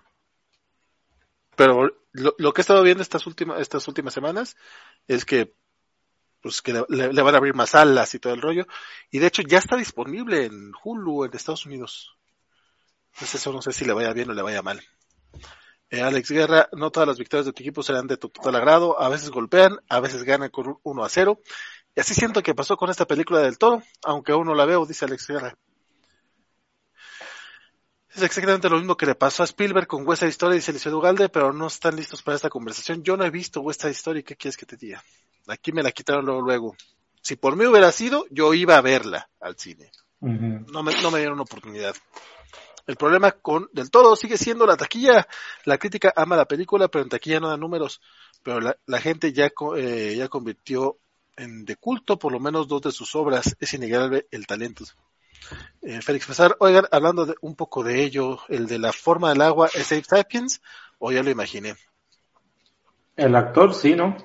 [1.57, 4.57] pero lo, lo, que he estado viendo estas últimas estas últimas semanas
[5.08, 5.55] es que
[6.44, 8.66] pues que le, van a abrir más salas y todo el rollo.
[9.10, 12.18] Y de hecho ya está disponible en Hulu en Estados Unidos.
[13.15, 14.83] Entonces eso no sé si le vaya bien o le vaya mal.
[15.89, 19.00] Eh, Alex Guerra no todas las victorias de tu equipo serán de tu total agrado.
[19.00, 21.41] A veces golpean a veces ganan con 1 a 0
[21.94, 24.84] y así siento que pasó con esta película del toro aunque aún no la veo
[24.84, 25.57] dice Alex Guerra
[28.14, 30.96] es exactamente lo mismo que le pasó a Spielberg con West Side Story, dice Eliseo
[30.96, 33.02] Ugalde, pero no están listos para esta conversación.
[33.02, 35.02] Yo no he visto West Side Story, ¿qué quieres que te diga?
[35.48, 36.76] Aquí me la quitaron luego, luego.
[37.20, 39.90] Si por mí hubiera sido, yo iba a verla al cine.
[40.20, 40.70] Uh -huh.
[40.70, 41.94] no, me, no me dieron oportunidad.
[42.86, 45.26] El problema con Del Toro sigue siendo la taquilla.
[45.64, 48.00] La crítica ama la película, pero en taquilla no da números.
[48.42, 50.98] Pero la, la gente ya, eh, ya convirtió
[51.36, 53.56] en de culto por lo menos dos de sus obras.
[53.58, 54.84] Es innegable el talento.
[55.82, 59.42] Eh, Félix Pesar, oigan, hablando de, un poco de ello, el de la forma del
[59.42, 60.62] agua, ¿es Abe Sapiens?
[60.98, 61.74] ¿O ya lo imaginé?
[63.16, 64.16] El actor, sí, ¿no?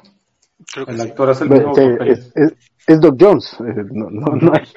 [0.74, 1.08] Creo que el sí.
[1.08, 2.54] actor es el mismo sí, es, es,
[2.88, 4.68] es, Doc Jones, eh, no, no, no, hay,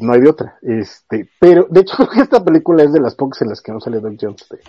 [0.00, 0.58] no hay de otra.
[0.62, 3.72] Este, pero, de hecho, creo que esta película es de las pocas en las que
[3.72, 4.60] no sale Doc Jones de,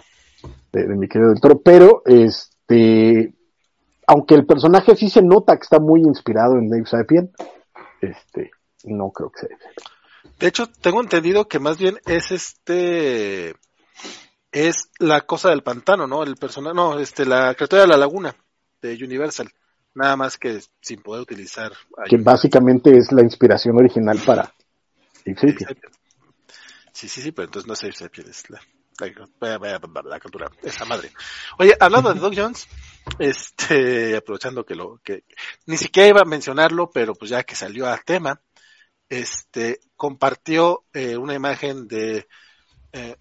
[0.71, 3.33] de, de mi querido del Toro, pero, este,
[4.07, 7.31] aunque el personaje sí se nota que está muy inspirado en Dave Sapien,
[8.01, 8.51] este,
[8.85, 9.57] no creo que sea.
[10.39, 13.55] De hecho, tengo entendido que más bien es este
[14.51, 16.23] es la cosa del pantano, ¿no?
[16.23, 18.35] El personaje, no, este, la criatura de la laguna
[18.81, 19.51] de Universal.
[19.93, 21.71] Nada más que sin poder utilizar.
[22.07, 24.53] Que básicamente es la inspiración original para.
[26.93, 28.59] Sí, sí, sí, pero entonces no es Sapien, es la,
[29.39, 31.11] la, la, la criatura, esa madre.
[31.59, 32.67] Oye, hablando de Doc Jones,
[33.19, 35.23] este, aprovechando que lo, que
[35.65, 38.41] ni siquiera iba a mencionarlo, pero pues ya que salió al tema,
[39.09, 42.27] este, compartió eh, una imagen de,
[42.91, 43.15] eh,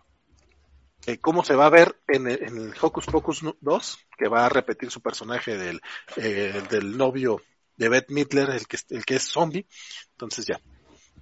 [1.06, 4.46] de, cómo se va a ver en el, en el, Hocus Pocus 2, que va
[4.46, 5.80] a repetir su personaje del,
[6.16, 7.40] eh, del novio
[7.76, 9.66] de Beth Midler, el que, el que es zombie.
[10.12, 10.60] Entonces ya,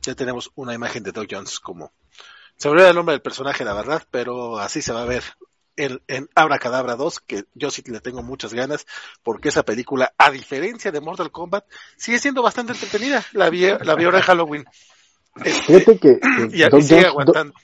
[0.01, 1.93] ya tenemos una imagen de Doc Jones como,
[2.57, 5.25] se me el nombre del personaje, la verdad, pero así se va a ver
[5.77, 8.87] en, en Abracadabra 2, que yo sí le tengo muchas ganas,
[9.23, 11.65] porque esa película, a diferencia de Mortal Kombat,
[11.97, 13.25] sigue siendo bastante entretenida.
[13.33, 14.65] La vi, la vi ahora en Halloween.
[15.45, 16.21] Este, Fíjate que,
[16.53, 17.55] y aquí sigue Jones, aguantando.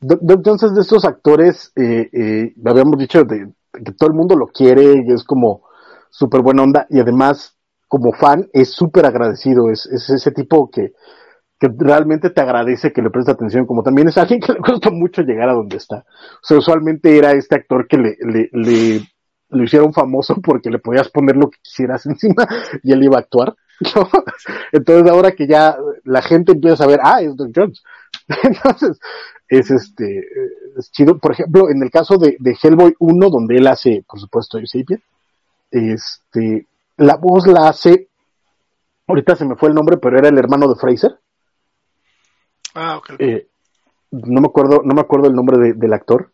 [0.00, 4.08] Doc, Doc Jones es de estos actores, eh, eh, habíamos dicho de, de, que todo
[4.08, 5.64] el mundo lo quiere, es como
[6.10, 7.56] súper buena onda, y además,
[7.88, 10.92] como fan, es súper agradecido, es, es ese tipo que,
[11.58, 14.90] que realmente te agradece que le preste atención, como también es alguien que le costó
[14.92, 16.04] mucho llegar a donde está.
[16.42, 19.08] O sea, usualmente era este actor que le, le, le,
[19.48, 22.46] lo hicieron famoso porque le podías poner lo que quisieras encima
[22.82, 23.54] y él iba a actuar.
[24.72, 27.82] Entonces ahora que ya la gente empieza a ver, ah, es Doug Jones.
[28.42, 28.98] Entonces,
[29.48, 30.24] es este,
[30.76, 31.18] es chido.
[31.18, 34.98] Por ejemplo, en el caso de, de Hellboy 1, donde él hace, por supuesto, Eusebia,
[35.70, 38.08] este, la voz la hace,
[39.06, 41.18] ahorita se me fue el nombre, pero era el hermano de Fraser.
[42.76, 43.00] Ah.
[43.18, 43.48] Eh,
[44.10, 46.30] no me acuerdo, no me acuerdo el nombre de, del actor.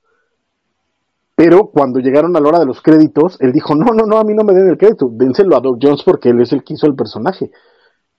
[1.35, 4.25] Pero cuando llegaron a la hora de los créditos, él dijo, no, no, no, a
[4.25, 6.75] mí no me den el crédito, dénselo a Doug Jones porque él es el que
[6.75, 7.51] hizo el personaje.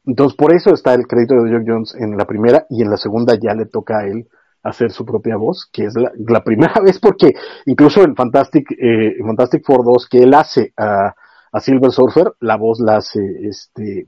[0.05, 2.97] Entonces, por eso está el crédito de Doug Jones en la primera y en la
[2.97, 4.27] segunda ya le toca a él
[4.63, 7.33] hacer su propia voz, que es la, primera vez porque
[7.65, 11.13] incluso en Fantastic, eh, Fantastic Four 2 que él hace a,
[11.51, 14.05] a Silver Surfer, la voz la hace este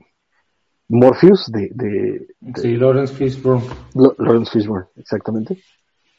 [0.88, 3.64] Morpheus de, de, de Sí, Lawrence Fishburne.
[3.94, 5.62] Lo- Lawrence Fishburne, exactamente.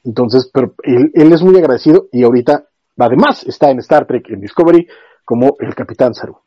[0.04, 4.42] Entonces, pero él, él es muy agradecido y ahorita, además, está en Star Trek, en
[4.42, 4.88] Discovery,
[5.26, 6.40] como el Capitán Saru.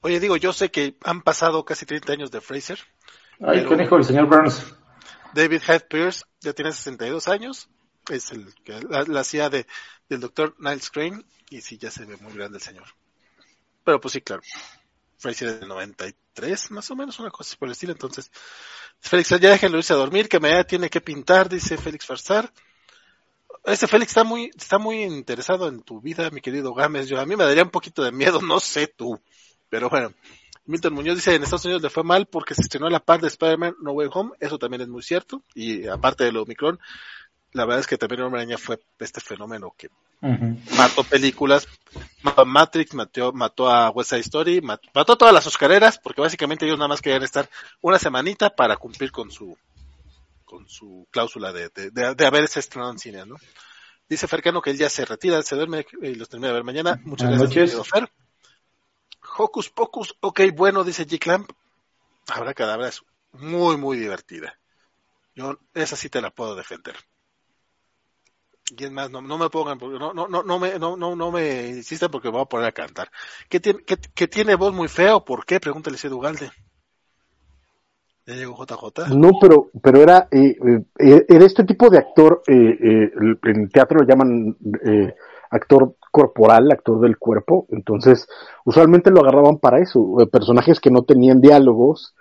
[0.00, 2.78] Oye, digo, yo sé que han pasado casi 30 años de Fraser.
[3.40, 4.74] Ay, ¿qué dijo el señor Burns?
[5.34, 7.68] David Hyde Pierce ya tiene 62 años.
[8.10, 9.66] Es el que la, la hacía de,
[10.08, 11.22] del doctor Niles Crane.
[11.50, 12.84] Y sí, ya se ve muy grande el señor.
[13.84, 14.42] Pero pues sí, claro.
[15.18, 17.92] Fraser es del 93, más o menos, una cosa por el estilo.
[17.92, 18.30] Entonces,
[19.00, 22.52] Félix, ya déjenlo irse a dormir, que mañana tiene que pintar, dice Félix Farsar.
[23.64, 27.08] Este Félix está muy, está muy interesado en tu vida, mi querido Gámez.
[27.08, 29.20] Yo, a mí me daría un poquito de miedo, no sé tú.
[29.68, 30.14] Pero bueno,
[30.64, 33.28] Milton Muñoz dice, en Estados Unidos le fue mal porque se estrenó la par de
[33.28, 34.30] Spider-Man No Way Home.
[34.38, 35.42] Eso también es muy cierto.
[35.54, 36.78] Y aparte de lo Omicron,
[37.52, 39.90] la verdad es que también Hombre Araña fue este fenómeno que
[40.76, 41.68] mató películas,
[42.22, 46.20] mató a Matrix, mató, mató a West Side Story, mató, mató todas las Oscareras, porque
[46.20, 47.48] básicamente ellos nada más querían estar
[47.80, 49.56] una semanita para cumplir con su
[50.44, 53.36] con su cláusula de, de, de, de haberse estrenado en cine, ¿no?
[54.08, 56.98] Dice Fercano que él ya se retira, se duerme y los termina de ver mañana.
[57.04, 57.90] Muchas Buenas gracias, noches.
[57.90, 58.10] Fer.
[59.36, 61.18] Hocus Pocus, ok, bueno, dice G.
[61.18, 61.50] Clamp.
[62.26, 63.02] Habrá cadabra es
[63.32, 64.58] muy, muy divertida.
[65.34, 66.96] Yo, esa sí te la puedo defender.
[68.76, 69.10] ¿Quién más?
[69.10, 72.32] No, me pongan, no, no, no, no me, no, no, no me insistan porque me
[72.32, 73.10] voy a poner a cantar.
[73.48, 75.24] ¿Qué tiene, qué, tiene voz muy feo?
[75.24, 75.58] ¿Por qué?
[75.60, 76.50] Pregúntale a Ugalde.
[78.26, 79.14] Ya llegó JJ.
[79.14, 80.54] No, pero, pero era, eh,
[80.98, 83.10] eh, era este tipo de actor, eh, eh,
[83.44, 85.14] en teatro le llaman eh,
[85.50, 88.26] actor corporal, actor del cuerpo, entonces
[88.64, 92.14] usualmente lo agarraban para eso, eh, personajes que no tenían diálogos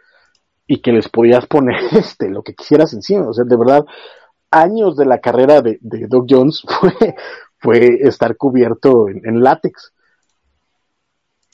[0.65, 3.85] y que les podías poner este lo que quisieras encima, o sea, de verdad,
[4.51, 6.63] años de la carrera de, de Doug Jones
[7.59, 9.93] fue, estar cubierto en, látex.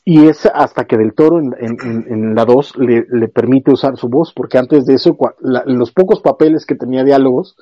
[0.05, 4.57] Y es hasta que Del Toro en, la 2 le, permite usar su voz, porque
[4.57, 7.55] antes de eso, la- los pocos papeles que tenía diálogos,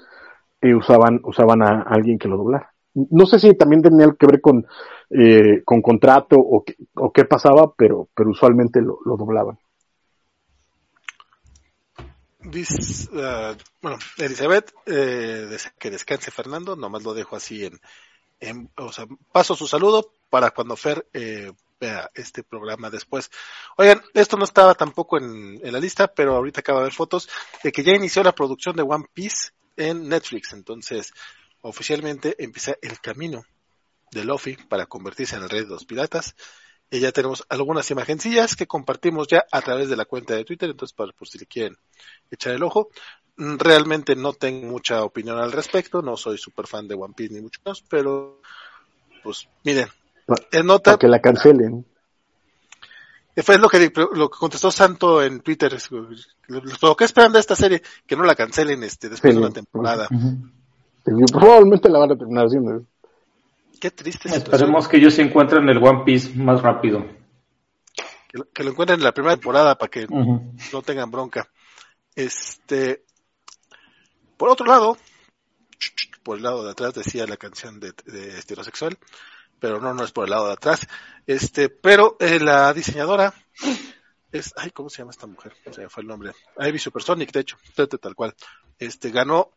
[0.62, 2.74] eh, usaban, usaban a alguien que lo doblara.
[2.94, 4.66] No sé si también tenía que ver con,
[5.12, 9.58] eh, con contrato o, qué- pasaba, pero, pero usualmente lo doblaban.
[12.44, 17.80] Dice, ah, bueno, Elizabeth, eh, que descanse Fernando, nomás lo dejo así en,
[18.40, 23.30] en, o sea, paso su saludo para cuando Fer eh, vea este programa después.
[23.78, 27.30] Oigan, esto no estaba tampoco en, en la lista, pero ahorita acaba de ver fotos
[27.64, 31.14] de que ya inició la producción de One Piece en Netflix, entonces
[31.62, 33.44] oficialmente empieza el camino
[34.12, 36.36] de Luffy para convertirse en el rey de los piratas.
[36.94, 40.70] Y ya tenemos algunas imagencillas que compartimos ya a través de la cuenta de Twitter,
[40.70, 41.78] entonces para, por si le quieren
[42.30, 42.90] echar el ojo.
[43.38, 47.34] Mm, Realmente no tengo mucha opinión al respecto, no soy súper fan de One Piece
[47.34, 48.42] ni mucho más, pero
[49.24, 49.88] pues miren,
[50.52, 51.86] en nota, que la cancelen.
[53.38, 55.78] fue lo que, lo que contestó Santo en Twitter,
[56.82, 59.40] lo que esperan de esta serie, que no la cancelen este después Sí.
[59.40, 60.08] de una temporada.
[60.12, 61.28] Ujú.
[61.32, 62.86] Probablemente la van a terminar haciendo.
[63.80, 64.54] Qué triste situación.
[64.54, 67.06] Esperemos que ellos se encuentren el One Piece más rápido.
[68.28, 71.50] Que lo, que lo encuentren en la primera temporada para que no tengan bronca.
[72.16, 73.04] Este,
[74.38, 74.98] por otro lado,
[76.24, 78.98] por el lado de atrás decía la canción de, de heterosexual,
[79.60, 80.88] pero no, no es por el lado de atrás.
[81.28, 83.34] Este, pero eh, la diseñadora
[84.32, 85.54] es, ay, ¿cómo se llama esta mujer?
[85.72, 86.32] Se me fue el nombre.
[86.60, 87.58] Ivy Supersonic, de hecho,
[88.02, 88.34] tal cual.
[88.80, 89.52] Este, ganó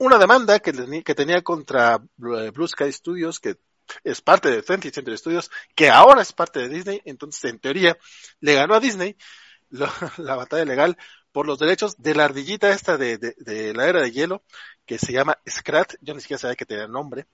[0.00, 0.72] una demanda que,
[1.04, 3.56] que tenía contra eh, Blue Sky Studios, que
[4.04, 7.98] es parte de 20th Century Studios, que ahora es parte de Disney, entonces en teoría
[8.40, 9.16] le ganó a Disney
[9.70, 9.88] lo-
[10.18, 10.96] la batalla legal
[11.32, 14.44] por los derechos de la ardillita esta de, de, la era de hielo,
[14.86, 17.26] que se llama Scrat, yo ni siquiera sabía que tenía nombre,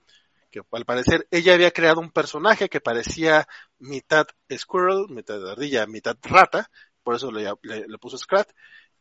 [0.51, 3.47] que al parecer ella había creado un personaje que parecía
[3.79, 6.69] mitad squirrel, mitad ardilla, mitad rata,
[7.03, 8.49] por eso le, le, le puso Scrat,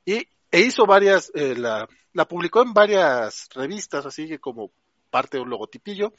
[0.04, 4.72] y e hizo varias, eh, la, la publicó en varias revistas, así que como
[5.10, 6.12] parte de un logotipillo.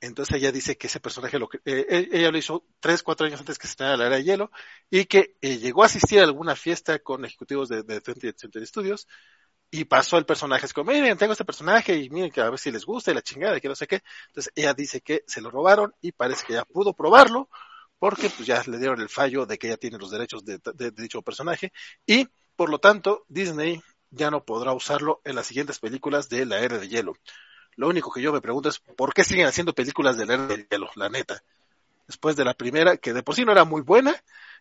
[0.00, 3.38] Entonces ella dice que ese personaje lo eh, e, ella lo hizo tres, cuatro años
[3.38, 4.50] antes que se estrenara la era de hielo
[4.90, 8.66] y que eh, llegó a asistir a alguna fiesta con ejecutivos de, de 20th Century
[8.66, 9.06] Studios
[9.70, 12.58] y pasó el personaje, es como, miren, tengo este personaje y miren que a ver
[12.58, 14.02] si les gusta y la chingada, que no sé qué.
[14.28, 17.48] Entonces ella dice que se lo robaron y parece que ya pudo probarlo
[17.98, 20.90] porque pues ya le dieron el fallo de que ella tiene los derechos de, de,
[20.90, 21.72] de dicho personaje
[22.06, 22.26] y
[22.56, 26.78] por lo tanto Disney ya no podrá usarlo en las siguientes películas de la era
[26.78, 27.14] de hielo.
[27.76, 30.46] Lo único que yo me pregunto es por qué siguen haciendo películas de la era
[30.46, 31.42] de hielo, la neta.
[32.06, 34.14] Después de la primera, que de por sí no era muy buena,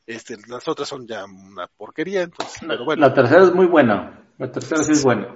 [0.06, 3.02] este, las otras son ya una porquería, entonces, pero bueno.
[3.02, 4.26] La tercera es muy buena.
[4.38, 5.36] La tercera sí es buena.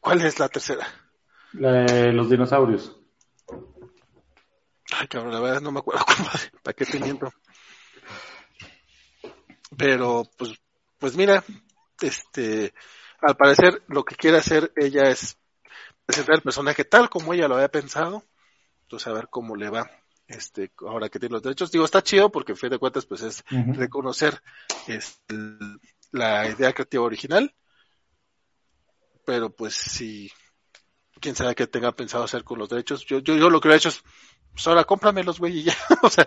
[0.00, 0.86] ¿Cuál es la tercera?
[1.54, 2.96] La de los dinosaurios.
[4.92, 6.52] Ay, cabrón, la verdad no me acuerdo, compadre.
[6.62, 7.32] ¿Para qué te miento?
[9.76, 10.54] Pero, pues,
[11.04, 11.44] pues mira,
[12.00, 12.72] este,
[13.20, 15.36] al parecer lo que quiere hacer ella es
[16.06, 18.24] presentar el personaje tal como ella lo había pensado.
[18.84, 19.90] Entonces, a ver cómo le va.
[20.26, 23.20] Este, ahora que tiene los derechos, digo, está chido porque en fin de cuentas, pues
[23.20, 23.76] es uh -huh.
[23.76, 24.40] reconocer
[24.86, 25.36] este,
[26.10, 27.54] la idea creativa original.
[29.26, 30.32] Pero pues si,
[31.20, 33.04] quién sabe qué tenga pensado hacer con los derechos.
[33.04, 34.02] Yo, yo, yo lo que he hecho es,
[34.52, 35.74] pues ahora cómpramelos, güey, y ya.
[36.02, 36.26] o sea,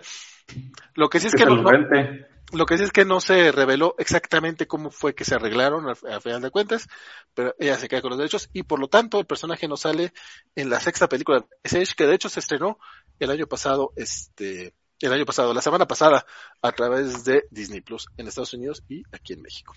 [0.93, 3.51] lo que sí es que, que no, no, lo que sí es que no se
[3.51, 6.87] reveló exactamente cómo fue que se arreglaron a, a, final de cuentas,
[7.33, 10.13] pero ella se queda con los derechos y por lo tanto el personaje no sale
[10.55, 12.79] en la sexta película de Age, que de hecho se estrenó
[13.19, 16.25] el año pasado, este, el año pasado, la semana pasada,
[16.61, 19.75] a través de Disney Plus en Estados Unidos y aquí en México.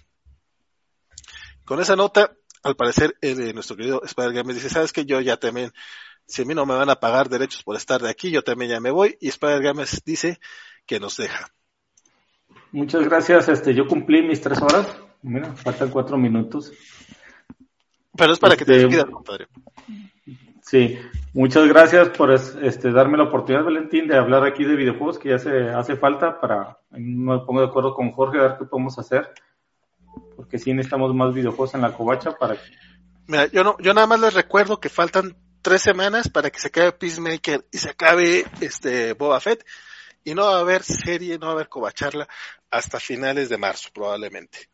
[1.64, 5.36] Con esa nota, al parecer, eh, nuestro querido Spider Games dice, sabes que yo ya
[5.36, 5.72] también,
[6.26, 8.70] si a mí no me van a pagar derechos por estar de aquí, yo también
[8.70, 10.40] ya me voy, y Spider Games dice
[10.86, 11.52] que nos deja.
[12.72, 14.86] Muchas gracias, este, yo cumplí mis tres horas,
[15.22, 16.72] mira, faltan cuatro minutos.
[18.16, 19.48] Pero es para este, que te este, despidas, compadre.
[20.62, 20.98] Sí,
[21.34, 25.38] muchas gracias por este, darme la oportunidad, Valentín, de hablar aquí de videojuegos que ya
[25.38, 29.32] se hace falta para, me pongo de acuerdo con Jorge a ver qué podemos hacer,
[30.36, 32.70] porque sí necesitamos más videojuegos en la covacha para que...
[33.26, 36.68] Mira, yo no, yo nada más les recuerdo que faltan tres semanas para que se
[36.68, 39.64] acabe Peacemaker y se acabe este Boba Fett.
[40.22, 42.28] Y no va a haber serie, no va a haber covacharla
[42.70, 44.68] hasta finales de marzo probablemente.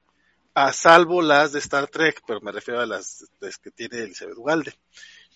[0.54, 4.38] A salvo las de Star Trek, pero me refiero a las, las que tiene Elizabeth
[4.38, 4.74] Ugalde.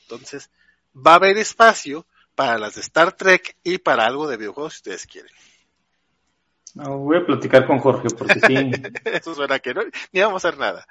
[0.02, 0.50] Entonces,
[0.94, 4.78] va a haber espacio para las de Star Trek y para algo de videojuegos si
[4.78, 5.32] ustedes quieren.
[6.74, 8.70] No, voy a platicar con Jorge porque sí.
[9.04, 9.82] Eso suena que no,
[10.12, 10.86] ni vamos a hacer nada.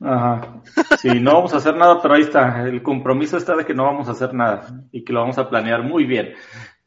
[0.00, 0.60] Ajá.
[0.98, 2.62] Sí, no vamos a hacer nada, pero ahí está.
[2.62, 5.48] El compromiso está de que no vamos a hacer nada y que lo vamos a
[5.48, 6.34] planear muy bien.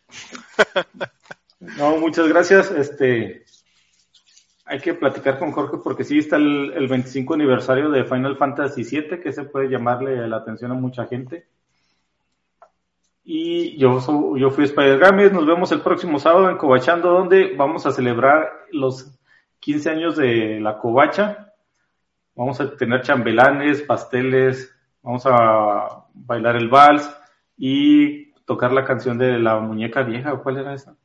[1.77, 2.69] No, muchas gracias.
[2.69, 3.44] Este,
[4.65, 8.83] hay que platicar con Jorge porque sí está el, el 25 aniversario de Final Fantasy
[8.83, 11.47] VII, que se puede llamarle la atención a mucha gente.
[13.23, 13.99] Y yo,
[14.37, 18.51] yo fui Spider Games, nos vemos el próximo sábado en Cobachando, donde vamos a celebrar
[18.71, 19.17] los
[19.59, 21.53] 15 años de la Covacha.
[22.35, 24.71] Vamos a tener chambelanes, pasteles,
[25.01, 27.09] vamos a bailar el vals
[27.57, 30.95] y tocar la canción de la muñeca vieja, ¿cuál era esa?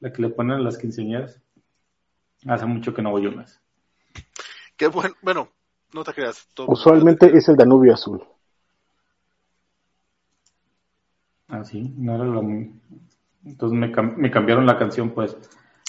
[0.00, 1.40] La que le ponen las quinceañeras.
[2.46, 3.60] Hace mucho que no voy más.
[4.76, 5.48] Qué bueno, bueno,
[5.92, 6.46] no te creas.
[6.54, 8.22] Todo Usualmente es el Danubio Azul.
[11.48, 12.40] Ah, sí, no era lo
[13.44, 15.36] Entonces me, cam me, cambiaron la canción, pues.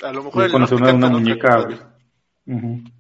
[0.04, 1.68] A lo mejor conocí una, una muñeca.
[2.46, 2.92] Uh -huh.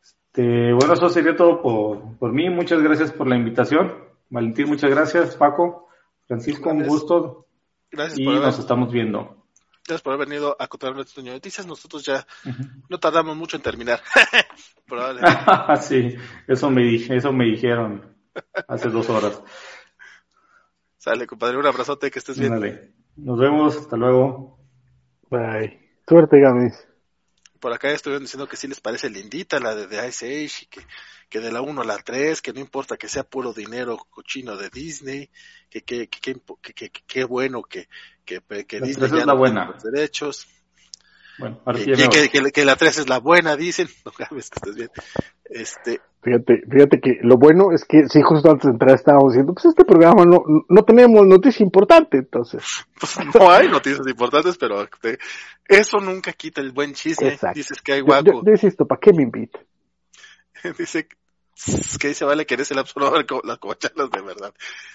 [0.00, 2.48] este, bueno, eso sería todo por, por mí.
[2.48, 3.92] Muchas gracias por la invitación.
[4.30, 5.36] Valentín, muchas gracias.
[5.36, 5.88] Paco,
[6.26, 6.88] Francisco, gracias.
[6.88, 7.46] un gusto.
[7.90, 9.37] Gracias y por nos estamos viendo.
[9.88, 11.66] Gracias por haber venido a contar nuestro de noticias.
[11.66, 12.84] Nosotros ya uh -huh.
[12.90, 14.02] no tardamos mucho en terminar.
[15.80, 16.14] sí,
[16.46, 18.14] eso me, eso me dijeron
[18.68, 19.42] hace dos horas.
[20.98, 22.52] Sale, compadre, un abrazote, que estés bien.
[22.52, 22.92] Dale.
[23.16, 24.58] Nos vemos, hasta luego.
[25.30, 25.80] Bye.
[26.06, 26.86] Suerte, Gamis.
[27.58, 30.66] Por acá estuvieron diciendo que sí les parece lindita la de The Ice Age y
[30.66, 30.80] que,
[31.30, 34.56] que de la 1 a la 3, que no importa que sea puro dinero cochino
[34.56, 35.30] de Disney,
[35.70, 37.88] que que que que, que, que bueno que,
[38.28, 39.64] que, que Disney ya es la no buena.
[39.66, 40.46] los derechos.
[41.38, 43.88] Bueno, que, que, que, que, la 3 es la buena, dicen.
[44.04, 44.90] No que estés bien.
[45.44, 49.54] Este, Fíjate, fíjate que lo bueno es que sí, justo antes de entrar estábamos diciendo,
[49.54, 52.64] pues este programa no, no tenemos noticia importante, entonces.
[53.00, 55.18] Pues no hay noticias importantes, pero te,
[55.68, 57.28] eso nunca quita el buen chisme.
[57.28, 57.56] Exacto.
[57.56, 58.24] Dices que hay guaco.
[58.24, 59.60] Yo, yo, yo esto, ¿para qué me invita?
[60.78, 61.06] Dice
[61.98, 64.54] que dice Vale que eres el absoluto ver las covacharlas de verdad.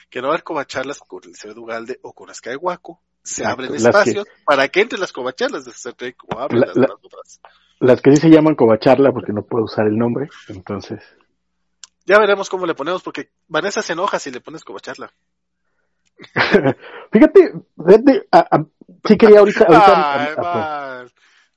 [0.09, 3.01] Que no haber covacharlas con el Cebed Ugalde o con Sky Guaco.
[3.23, 4.31] Se Exacto, abren espacios que...
[4.45, 7.39] para que entre las covacharlas de Star Trek o abren la, las, la, otras.
[7.79, 11.01] las que sí se llaman Covacharla, porque no puedo usar el nombre, entonces.
[12.05, 15.11] Ya veremos cómo le ponemos, porque Vanessa se enoja si le pones Covacharla.
[17.11, 17.53] fíjate,
[17.85, 18.65] fíjate a, a,
[19.07, 19.65] sí quería ahorita.
[19.65, 21.05] ahorita.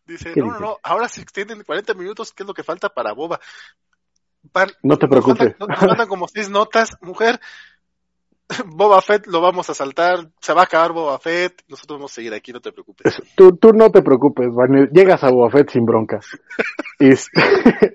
[0.07, 2.89] Dice, ¿Qué no, no, no, ahora se extienden 40 minutos, ¿qué es lo que falta
[2.89, 3.41] para Boba?
[4.53, 5.57] Van- No te nos preocupes.
[5.59, 7.41] mandan- Nos mandan como seis notas, mujer.
[8.67, 12.15] Boba Fett lo vamos a saltar, se va a acabar Boba Fett, nosotros vamos a
[12.15, 13.21] seguir aquí, no te preocupes.
[13.35, 14.49] Tú, tú no te preocupes,
[14.93, 16.27] llegas a Boba Fett sin broncas.
[16.99, 17.43] Este,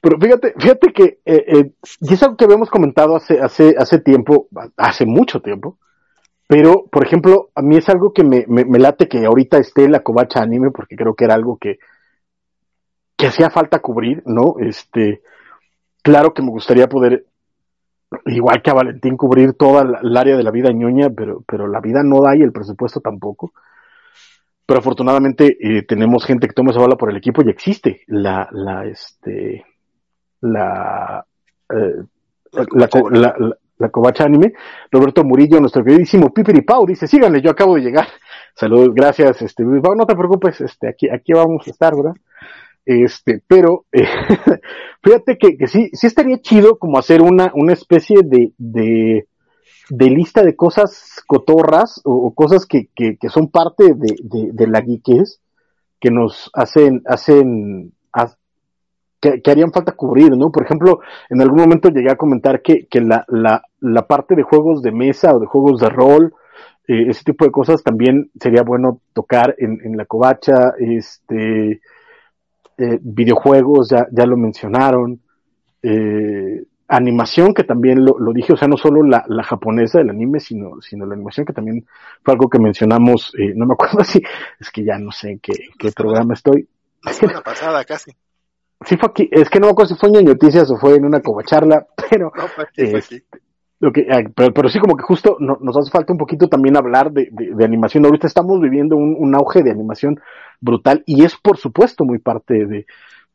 [0.00, 3.98] pero fíjate, fíjate que, eh, eh, y es algo que habíamos comentado hace, hace, hace
[3.98, 5.76] tiempo, hace mucho tiempo,
[6.48, 9.86] pero, por ejemplo, a mí es algo que me, me, me late que ahorita esté
[9.86, 11.78] la covacha anime, porque creo que era algo que,
[13.18, 14.54] que hacía falta cubrir, ¿no?
[14.58, 15.20] Este,
[16.02, 17.26] claro que me gustaría poder,
[18.26, 21.66] igual que a Valentín, cubrir toda la- el área de la vida ñoña, pero, pero
[21.68, 23.52] la vida no da y el presupuesto tampoco.
[24.66, 28.48] Pero afortunadamente eh, tenemos gente que toma esa bala por el equipo y existe la
[28.52, 29.64] la este
[30.42, 31.24] la
[31.72, 32.02] eh,
[32.52, 34.52] la, la, la, la covacha anime.
[34.90, 38.08] Roberto Murillo nuestro queridísimo Pipiri Pau dice síganle yo acabo de llegar
[38.54, 42.14] saludos gracias este no te preocupes este aquí aquí vamos a estar verdad
[42.88, 44.04] este pero eh,
[45.02, 49.26] fíjate que, que sí sí estaría chido como hacer una una especie de de
[49.90, 54.16] de lista de cosas cotorras o, cosas que, que, que son parte de,
[54.52, 55.40] de, la geekez
[56.00, 57.92] que nos hacen, hacen,
[59.20, 60.52] que, que harían falta cubrir, ¿no?
[60.52, 61.00] Por ejemplo,
[61.30, 64.92] en algún momento llegué a comentar que, que la, la, la parte de juegos de
[64.92, 66.34] mesa o de juegos de rol,
[66.86, 71.80] eh, ese tipo de cosas también sería bueno tocar en, en la covacha, este,
[72.78, 75.20] eh, videojuegos, ya, ya lo mencionaron,
[75.82, 80.10] eh, animación que también lo, lo dije, o sea, no solo la, la japonesa del
[80.10, 81.84] anime, sino, sino la animación que también
[82.22, 84.22] fue algo que mencionamos, eh, no me acuerdo si,
[84.58, 86.68] es que ya no sé en qué, qué programa estoy.
[87.02, 88.12] La semana pasada casi.
[88.84, 91.04] Sí fue aquí, es que no me acuerdo si fue en Noticias o fue en
[91.04, 93.22] una covacharla, pero No, fue aquí, fue aquí.
[93.32, 93.38] lo
[93.92, 96.76] que, ah, pero, pero sí como que justo no- nos hace falta un poquito también
[96.76, 98.04] hablar de, de- de animación.
[98.04, 100.20] Ahorita estamos viviendo un, un auge de animación
[100.60, 102.86] brutal y es por supuesto muy parte de,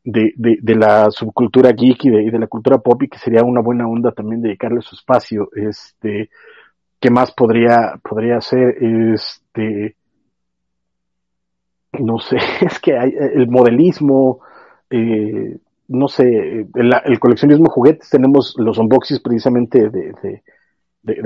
[0.04, 4.12] de, la subcultura geek y de, la cultura pop y que sería una buena onda
[4.12, 5.48] también dedicarle su espacio.
[5.54, 6.30] Este,
[7.00, 8.76] ¿qué más podría, podría ser?
[8.82, 9.96] Este,
[12.00, 14.40] no sé, es que hay el modelismo,
[14.90, 15.56] eh,
[15.88, 16.24] no sé,
[16.74, 20.42] el, el coleccionismo de juguetes, tenemos los unboxings precisamente de, de,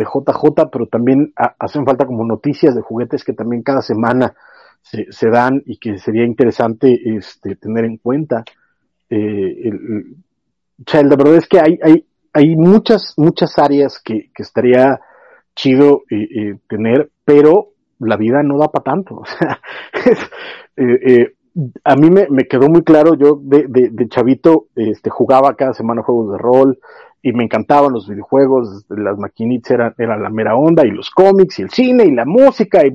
[0.05, 4.35] JJ, pero también ha- hacen falta como noticias de juguetes que también cada semana
[4.83, 8.45] se, se dan y que sería interesante este, tener en cuenta.
[9.11, 9.17] Eh,
[9.65, 10.17] el, el-
[10.87, 15.01] o sea, la verdad es que hay, hay, hay muchas, muchas áreas que, que estaría
[15.57, 17.71] chido eh, eh, tener, pero
[18.01, 19.17] la vida no da para tanto.
[19.23, 19.61] O sea,
[20.07, 20.19] es,
[20.77, 21.35] eh, eh,
[21.85, 26.03] a mí me, me quedó muy claro, yo de, de, chavito este, jugaba cada semana
[26.03, 26.79] juegos de rol
[27.23, 31.59] y me encantaban los videojuegos, las maquinitas eran, era la mera onda y los cómics
[31.59, 32.93] y el cine y la música y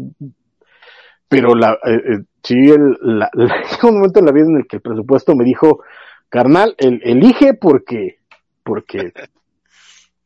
[1.33, 2.95] pero la, eh, eh, sí, el,
[3.83, 5.81] un momento en la vida en el que el presupuesto me dijo,
[6.29, 8.19] carnal, el, elige porque,
[8.61, 9.11] porque,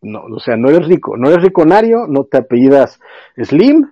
[0.01, 2.99] no, o sea, no eres rico, no eres riconario, no te apellidas
[3.41, 3.89] Slim,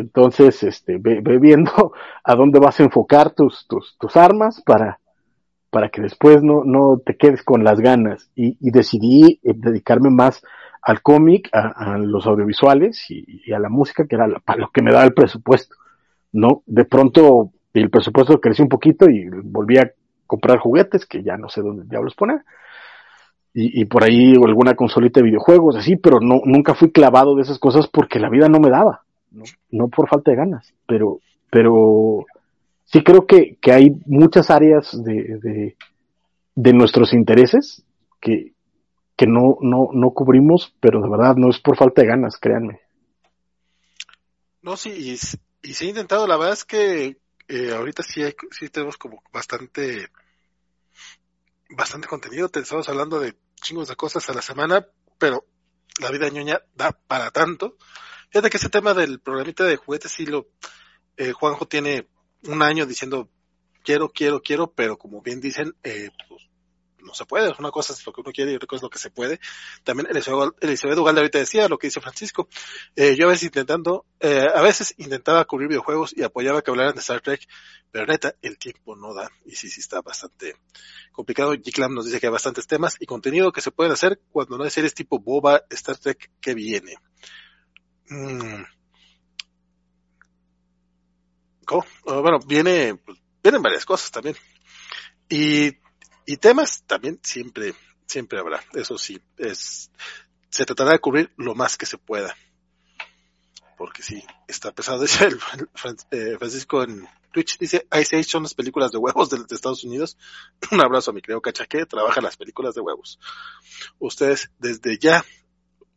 [0.00, 1.92] entonces, este, ve, viendo
[2.24, 5.00] a dónde vas a enfocar tus, tus, tus armas para,
[5.70, 8.30] para que después no, no te quedes con las ganas.
[8.34, 10.42] Y, decidí eh, dedicarme más
[10.82, 14.70] al cómic, a, los audiovisuales y, y a la música, que era la- para lo
[14.70, 15.76] que me daba el presupuesto.
[16.32, 16.62] ¿no?
[16.66, 19.90] De pronto el presupuesto creció un poquito y volví a
[20.26, 22.42] comprar juguetes que ya no sé dónde diablos poner.
[23.52, 27.42] Y, y por ahí alguna consolita de videojuegos, así, pero no, nunca fui clavado de
[27.42, 31.20] esas cosas porque la vida no me daba, no, no por falta de ganas, pero,
[31.50, 32.26] pero
[32.84, 35.76] sí creo que, que hay muchas áreas de, de,
[36.54, 37.84] de nuestros intereses
[38.20, 38.52] que,
[39.16, 42.80] que no, no, no cubrimos, pero de verdad no es por falta de ganas, créanme.
[44.62, 45.12] No, sí, y,
[45.68, 47.18] y sí he intentado, la verdad es que
[47.48, 50.08] eh, ahorita sí, hay- sí tenemos como bastante,
[51.70, 54.86] bastante contenido, te estamos hablando de chingos de cosas a la semana,
[55.18, 55.44] pero
[56.00, 57.76] la vida ñoña da para tanto.
[58.30, 60.48] Fíjate que ese tema del programita de juguetes sí lo,
[61.16, 62.08] eh, Juanjo tiene
[62.44, 63.28] un año diciendo
[63.82, 66.50] quiero, quiero, quiero, pero como bien dicen, eh, pues,
[67.02, 67.52] no se puede.
[67.58, 69.40] Una cosa es lo que uno quiere y otra cosa es lo que se puede.
[69.84, 72.48] También Eliseo Eliseo Ugalde ahorita decía lo que dice Francisco.
[72.96, 76.94] Eh, yo a veces intentando, eh, a veces intentaba cubrir videojuegos y apoyaba que hablaran
[76.94, 77.46] de Star Trek,
[77.90, 79.30] pero neta, el tiempo no da.
[79.44, 80.56] Y sí, sí está bastante
[81.12, 81.54] complicado.
[81.54, 84.64] G-Clam nos dice que hay bastantes temas y contenido que se pueden hacer cuando no
[84.64, 86.96] hay series tipo Boba, Star Trek que viene.
[88.10, 88.64] Mm.
[91.72, 91.84] Oh,
[92.20, 93.00] bueno, viene,
[93.42, 94.36] vienen varias cosas también.
[95.28, 95.68] Y,
[96.26, 97.74] y temas también siempre,
[98.06, 98.62] siempre habrá.
[98.74, 99.90] Eso sí, es,
[100.48, 102.34] se tratará de cubrir lo más que se pueda.
[103.78, 105.04] Porque sí, está pesado.
[105.20, 105.40] El,
[106.10, 109.84] eh, Francisco en Twitch, dice, Ice Age son las películas de huevos de, de Estados
[109.84, 110.18] Unidos.
[110.72, 113.20] Un abrazo a mi querido Cachaque, trabaja las películas de huevos.
[114.00, 115.24] Ustedes desde ya,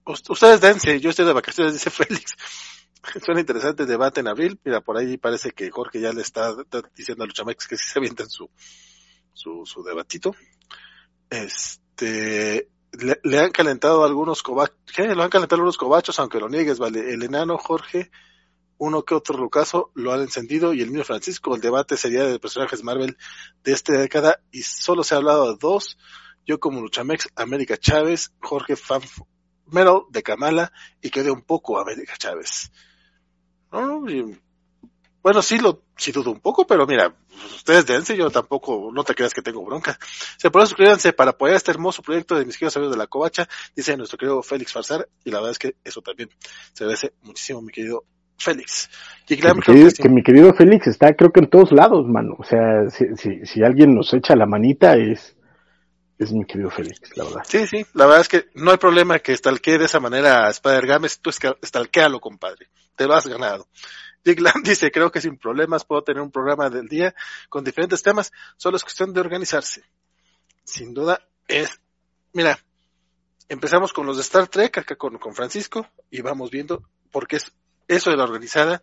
[0.05, 2.35] ustedes dense, yo estoy de vacaciones, dice Félix.
[3.23, 4.59] Suena interesante debate en abril.
[4.63, 6.55] Mira, por ahí parece que Jorge ya le está,
[6.95, 8.49] diciendo a los chamex que sí se avientan su,
[9.33, 10.33] su, su debatito.
[11.29, 15.03] Este, le, han calentado algunos cobachos, ¿qué?
[15.15, 17.13] Lo han calentado algunos cobachos, aunque lo niegues, vale.
[17.13, 18.09] El enano Jorge,
[18.77, 22.39] uno que otro Lucaso lo han encendido y el niño Francisco, el debate sería de
[22.39, 23.17] personajes Marvel
[23.63, 25.97] de esta década y solo se ha hablado de dos.
[26.45, 29.01] Yo como Luchamex, América Chávez, Jorge Fan
[29.73, 30.71] Metal de Kamala
[31.01, 32.71] y quedé un poco América Chávez.
[33.71, 34.09] ¿No?
[34.09, 34.39] Y,
[35.23, 37.15] bueno, sí lo, sí dudo un poco, pero mira,
[37.55, 39.97] ustedes dense, yo tampoco, no te creas que tengo bronca.
[40.37, 43.47] Se pueden suscribirse para apoyar este hermoso proyecto de mis queridos amigos de la Covacha,
[43.73, 46.29] dice nuestro querido Félix Farsar, y la verdad es que eso también
[46.73, 48.03] se agradece muchísimo, mi querido
[48.37, 48.89] Félix.
[49.29, 52.05] Y que, mi querido, que, que, mi querido Félix está creo que en todos lados,
[52.05, 52.35] mano.
[52.37, 55.37] O sea, si, si, si alguien nos echa la manita es,
[56.17, 57.41] es mi querido Félix, la verdad.
[57.45, 60.49] Sí, sí, la verdad es que no hay problema que estalquee de esa manera a
[60.49, 62.69] Spider Games, tú estalquealo, compadre.
[62.95, 63.67] Te lo has ganado.
[64.23, 67.13] Dick Lam dice, creo que sin problemas puedo tener un programa del día
[67.49, 69.83] con diferentes temas, solo es cuestión de organizarse.
[70.63, 71.81] Sin duda es,
[72.31, 72.57] mira,
[73.49, 77.51] empezamos con los de Star Trek acá con, con Francisco y vamos viendo porque es
[77.87, 78.81] eso de la organizada,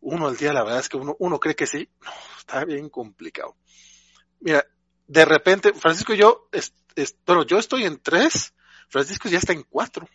[0.00, 2.88] uno al día la verdad es que uno, uno cree que sí, no, está bien
[2.88, 3.56] complicado.
[4.40, 4.64] Mira,
[5.06, 6.74] de repente, Francisco y yo, es,
[7.26, 8.54] bueno, yo estoy en tres,
[8.88, 10.08] Francisco ya está en cuatro,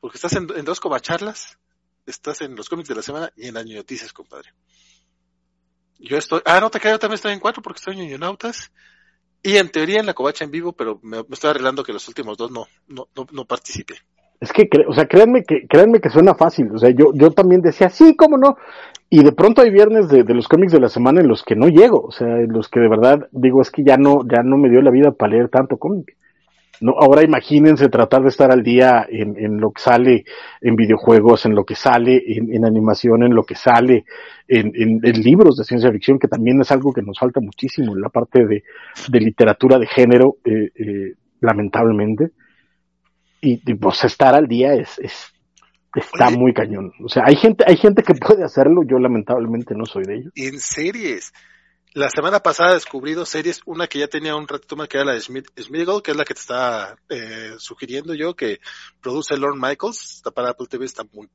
[0.00, 1.58] porque estás en, dos covacharlas
[2.06, 4.52] estás en los cómics de la semana y en Año Noticias, compadre.
[5.98, 8.70] Yo estoy, ah, no te creo, también estoy en cuatro porque estoy en Nautas
[9.42, 12.06] y en teoría en la covacha en vivo, pero me, me, estoy arreglando que los
[12.06, 13.96] últimos dos no, no, no, no participé.
[14.40, 17.62] Es que, o sea, créanme que, créanme que suena fácil, o sea, yo, yo también
[17.62, 18.56] decía, sí, cómo no,
[19.08, 21.56] y de pronto hay viernes de, de los cómics de la semana en los que
[21.56, 24.42] no llego, o sea, en los que de verdad digo, es que ya no, ya
[24.42, 26.16] no me dio la vida para leer tanto cómic.
[26.80, 30.24] No, ahora imagínense tratar de estar al día en, en, lo que sale
[30.60, 34.04] en videojuegos, en lo que sale en, en animación, en lo que sale
[34.46, 38.02] en, en, libros de ciencia ficción, que también es algo que nos falta muchísimo en
[38.02, 38.62] la parte de,
[39.08, 42.32] de literatura de género, eh, eh, lamentablemente.
[43.40, 45.32] Y, y, pues estar al día es, es
[45.94, 46.92] está Oye, muy cañón.
[47.04, 50.32] O sea, hay gente, hay gente que puede hacerlo, yo lamentablemente no soy de ellos.
[50.34, 51.32] En series
[51.96, 55.06] la semana pasada descubrí dos series, una que ya tenía un ratito más que era
[55.06, 58.60] la de Smith, Smiggle, que es la que te está eh, sugiriendo yo, que
[59.00, 61.26] produce Lorne Michaels, está para Apple TV, está muy,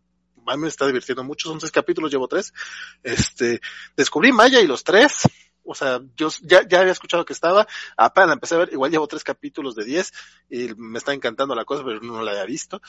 [0.46, 2.54] a mí me está divirtiendo mucho, son tres capítulos, llevo tres.
[3.02, 3.60] Este,
[3.98, 5.24] descubrí Maya y los tres,
[5.64, 7.67] o sea, yo ya, ya había escuchado que estaba,
[7.98, 10.11] apenas la empecé a ver, igual llevo tres capítulos de diez,
[10.49, 12.81] y me está encantando la cosa, pero no la había visto.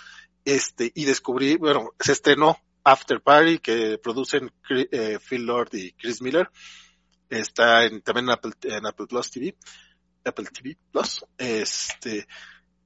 [0.45, 6.21] Este, y descubrí, bueno, se estrenó After Party, que producen eh, Phil Lord y Chris
[6.23, 6.51] Miller.
[7.29, 9.57] Está en, también en Apple, en Apple Plus TV,
[10.25, 12.27] Apple TV Plus, este,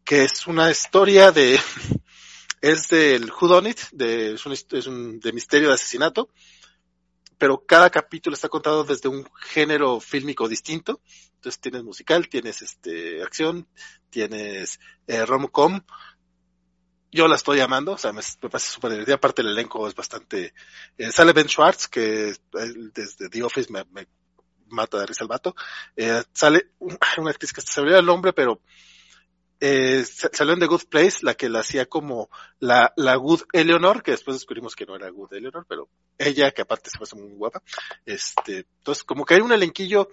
[0.04, 1.58] que es una historia de,
[2.60, 6.30] es del Whodunit, de, es un, es un, de misterio de asesinato,
[7.38, 11.00] pero cada capítulo está contado desde un género fílmico distinto.
[11.34, 13.68] Entonces tienes musical, tienes este acción,
[14.10, 15.80] tienes eh, rom-com.
[17.12, 19.16] Yo la estoy llamando, o sea, me, me parece súper divertida.
[19.16, 20.54] Aparte el elenco es bastante...
[20.98, 22.34] Eh, sale Ben Schwartz, que
[22.92, 24.06] desde The Office me, me
[24.68, 25.54] mata de risa el vato.
[25.94, 28.60] Eh, sale una actriz que se olvida el nombre, pero
[29.60, 32.28] eh, salió en The Good Place, la que la hacía como
[32.58, 36.62] la, la Good Eleanor, que después descubrimos que no era Good Eleanor, pero ella, que
[36.62, 37.62] aparte se hace muy guapa.
[38.04, 40.08] Este, entonces, como que hay un elenquillo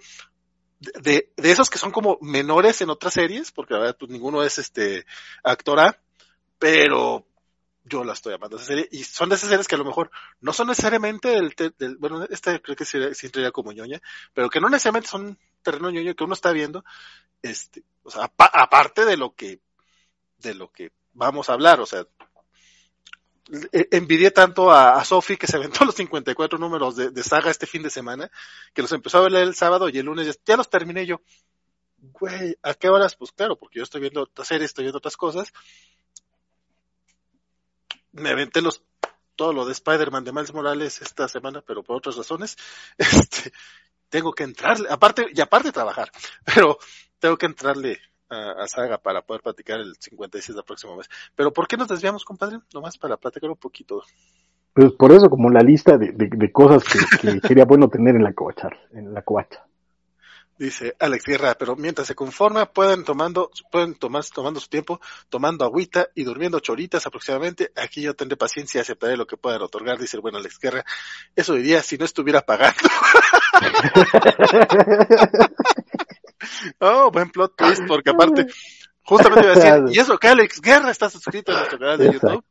[0.80, 4.42] de, de esos que son como menores en otras series, porque la verdad, pues ninguno
[4.42, 5.06] es este
[5.42, 6.00] actor A,
[6.58, 7.26] pero
[7.84, 10.10] yo la estoy amando esa serie y son de esas series que a lo mejor
[10.40, 14.00] no son necesariamente del, del bueno esta creo que sí entraría como ñoña
[14.32, 16.84] pero que no necesariamente son terreno ñoño que uno está viendo
[17.42, 19.60] este o sea apa, aparte de lo que
[20.38, 22.06] de lo que vamos a hablar o sea
[23.72, 27.82] envidié tanto a, a Sophie que se aventó los 54 números de, saga este fin
[27.82, 28.30] de semana
[28.72, 31.20] que los empezó a ver el sábado y el lunes ya, ya los terminé yo.
[31.98, 35.16] Güey a qué horas pues claro porque yo estoy viendo otras series estoy viendo otras
[35.16, 35.52] cosas
[38.14, 38.82] me aventé los
[39.36, 42.56] todo lo de Spider-Man de Miles Morales esta semana, pero por otras razones,
[42.98, 43.52] este,
[44.08, 46.10] tengo que entrarle, aparte, y aparte trabajar,
[46.54, 46.78] pero
[47.18, 51.08] tengo que entrarle a, a, Saga para poder platicar el 56 la próxima vez.
[51.34, 52.58] Pero ¿por qué nos desviamos, compadre?
[52.72, 54.02] Nomás para platicar un poquito.
[54.72, 58.16] Pues por eso, como la lista de, de, de cosas que, que sería bueno tener
[58.16, 59.64] en la covacha, en la covacha.
[60.56, 65.64] Dice Alex Guerra, pero mientras se conforma, pueden tomando, pueden tomar, tomando su tiempo, tomando
[65.64, 67.72] agüita y durmiendo choritas aproximadamente.
[67.74, 70.84] Aquí yo tendré paciencia y aceptaré lo que puedan otorgar, dice el buen Alex Guerra.
[71.34, 72.88] Eso diría si no estuviera pagando.
[76.78, 78.46] oh, buen plot twist, porque aparte,
[79.02, 82.12] justamente iba a decir, y eso que Alex Guerra está suscrito a nuestro canal de
[82.12, 82.44] YouTube.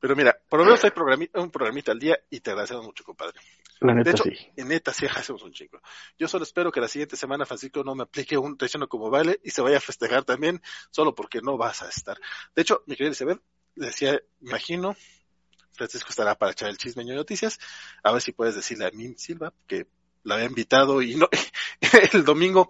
[0.00, 0.90] Pero mira, por lo menos hay
[1.34, 3.38] un programita al día y te agradecemos mucho, compadre.
[3.80, 4.48] La neta de hecho, sí.
[4.56, 5.80] en neta sí hacemos un chingo.
[6.18, 9.40] Yo solo espero que la siguiente semana Francisco no me aplique un traiciono como vale
[9.42, 10.60] y se vaya a festejar también,
[10.90, 12.18] solo porque no vas a estar.
[12.54, 13.40] De hecho, mi querido Isabel,
[13.74, 14.96] decía, imagino,
[15.72, 17.58] Francisco estará para echar el chisme y noticias,
[18.02, 19.86] a ver si puedes decirle a Mim Silva que
[20.22, 21.28] la había invitado y no,
[22.12, 22.68] el domingo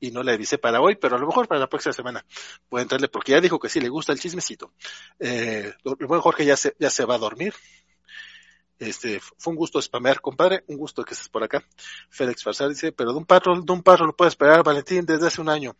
[0.00, 2.24] y no le avisé para hoy, pero a lo mejor para la próxima semana
[2.68, 4.72] puede entrarle porque ya dijo que sí le gusta el chismecito.
[5.18, 7.54] Eh, el buen Jorge ya se, ya se va a dormir.
[8.78, 11.64] Este, fue un gusto spamear, compadre, un gusto que estés por acá.
[12.10, 15.48] Félix Farsar dice, pero patrón, de un patrón lo puede esperar Valentín desde hace un
[15.48, 15.74] año.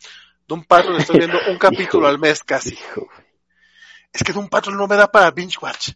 [0.48, 2.74] De un patrón le estoy viendo un capítulo al mes casi.
[2.74, 3.08] Hijo.
[4.12, 5.90] Es que de un patrón no me da para binge watch.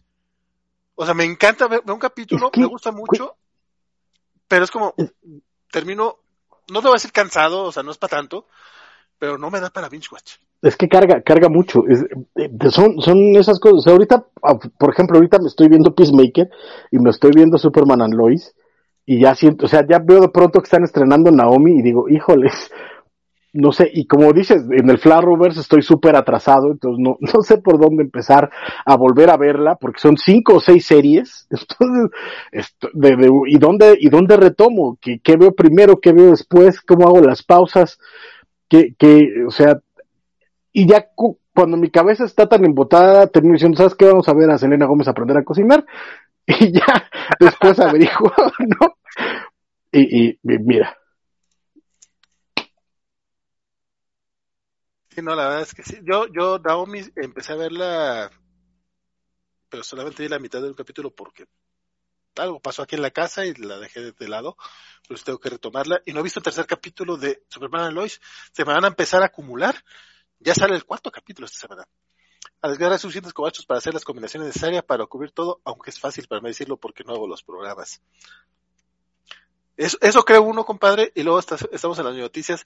[0.95, 3.37] O sea, me encanta ver, ver un capítulo, Es que- me gusta mucho,
[4.47, 4.93] pero es como,
[5.71, 6.19] termino,
[6.69, 8.47] no te voy a decir cansado, o sea, no es para tanto,
[9.21, 10.37] pero no me da para binge watch.
[10.63, 11.83] Es que carga, carga mucho.
[11.87, 13.77] Eh, son, son esas cosas.
[13.77, 16.49] O sea, ahorita, ah, por ejemplo, ahorita me estoy viendo Peacemaker
[16.89, 18.55] y me estoy viendo Superman and Lois
[19.05, 22.09] y ya siento, o sea, ya veo de pronto que están estrenando Naomi y digo,
[22.09, 22.71] híjoles,
[23.53, 27.59] no sé, y como dices, en el Flarroverse estoy súper atrasado, entonces no, no sé
[27.59, 28.49] por dónde empezar
[28.85, 32.09] a volver a verla, porque son cinco o seis series, entonces,
[32.51, 36.81] esto, de, de- y dónde, y dónde retomo, ¿Qué, qué veo primero, qué veo después,
[36.81, 37.99] cómo hago las pausas,
[38.71, 39.81] que, que, o sea,
[40.73, 44.05] y ya cu- cuando mi cabeza está tan embotada, termino diciendo, ¿sabes qué?
[44.07, 45.85] Vamos a ver a Selena Gómez aprender a cocinar.
[46.47, 47.09] Y ya
[47.39, 48.33] después averiguo,
[48.81, 48.95] ¿no?
[49.91, 50.97] Y, y, mira,
[55.09, 55.99] Sí, no, la verdad es que sí.
[56.03, 58.31] Yo, yo, Naomi, empecé a verla,
[59.69, 61.45] pero solamente vi la mitad de un capítulo porque
[62.37, 64.57] algo pasó aquí en la casa y la dejé de, lado,
[65.07, 66.01] pero tengo que retomarla.
[66.05, 68.21] Y no he visto el tercer capítulo de Superman and Lois.
[68.51, 69.75] Se me van a empezar a acumular.
[70.39, 71.87] Ya sale el cuarto capítulo esta semana.
[72.61, 76.27] A desgarrar suficientes cobachos para hacer las combinaciones necesarias para cubrir todo, aunque es fácil
[76.27, 78.01] para mí decirlo porque no hago los programas.
[79.77, 82.65] Eso, creo uno, compadre, y luego estamos en las noticias.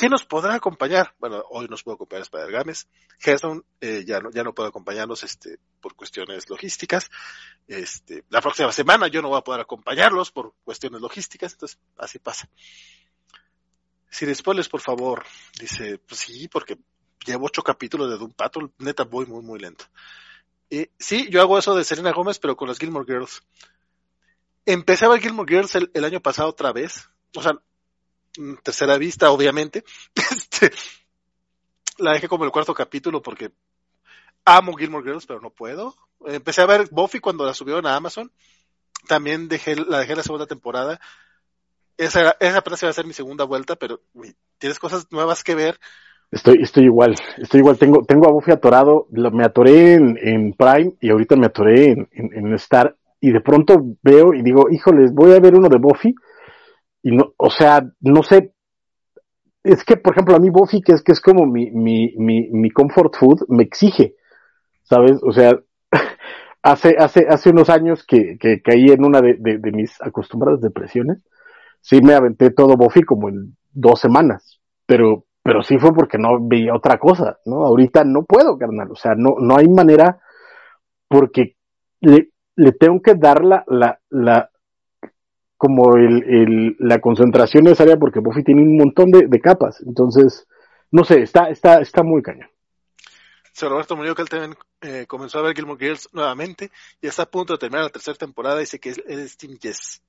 [0.00, 1.14] ¿Quién nos podrá acompañar?
[1.18, 2.88] Bueno, hoy nos puede acompañar Spider Games.
[3.18, 7.10] Gerson eh, ya no ya no puede acompañarnos este por cuestiones logísticas.
[7.68, 12.18] Este, la próxima semana yo no voy a poder acompañarlos por cuestiones logísticas, entonces así
[12.18, 12.48] pasa.
[14.08, 15.22] Sin spoilers, por favor.
[15.60, 16.78] Dice, pues sí, porque
[17.26, 19.84] llevo ocho capítulos de Doom Patrol, neta voy muy muy lento.
[20.70, 23.42] Y sí, yo hago eso de Selena Gómez, pero con las Gilmore Girls.
[24.64, 27.10] Empecé a ver Gilmore Girls el, año pasado otra vez.
[27.36, 27.60] O sea,
[28.62, 29.84] tercera vista, obviamente.
[30.30, 30.70] Este,
[31.98, 33.50] la dejé como el cuarto capítulo porque
[34.44, 35.94] amo Gilmore Girls, pero no puedo.
[36.26, 38.30] Empecé a ver Buffy cuando la subieron a Amazon.
[39.08, 41.00] También dejé, la dejé la segunda temporada.
[41.96, 44.00] Esa, esa apenas iba a ser mi segunda vuelta, pero
[44.58, 45.78] tienes cosas nuevas que ver.
[46.30, 50.94] estoy, estoy igual, estoy igual, tengo, tengo a Buffy atorado, me atoré en, en Prime
[51.00, 55.12] y ahorita me atoré en, en, en Star y de pronto veo y digo, híjoles,
[55.12, 56.14] voy a ver uno de Buffy
[57.02, 58.54] y no, o sea, no sé,
[59.62, 62.48] es que por ejemplo a mí Buffy, que es que es como mi, mi, mi,
[62.50, 64.14] mi comfort food, me exige,
[64.82, 65.20] ¿sabes?
[65.22, 65.58] O sea,
[66.62, 71.24] hace, hace, hace unos años que, que caí en una de, de, mis acostumbradas depresiones,
[71.80, 76.38] sí me aventé todo Buffy como en dos semanas, pero, pero sí fue porque no
[76.40, 77.64] veía otra cosa, ¿no?
[77.64, 80.20] Ahorita no puedo, carnal, o sea, no, no hay manera
[81.08, 81.56] porque
[82.00, 84.50] le, le tengo que dar la, la, la,
[85.60, 90.48] como el, el, la concentración necesaria porque Buffy tiene un montón de, de capas, entonces,
[90.90, 92.48] no sé, está, está, está muy cañón.
[93.52, 96.70] Sir Roberto Murillo que él también eh, comenzó a ver Gilmore Girls nuevamente
[97.02, 98.58] y está a punto de terminar la tercera temporada.
[98.58, 100.00] Dice que es, es Team Yes.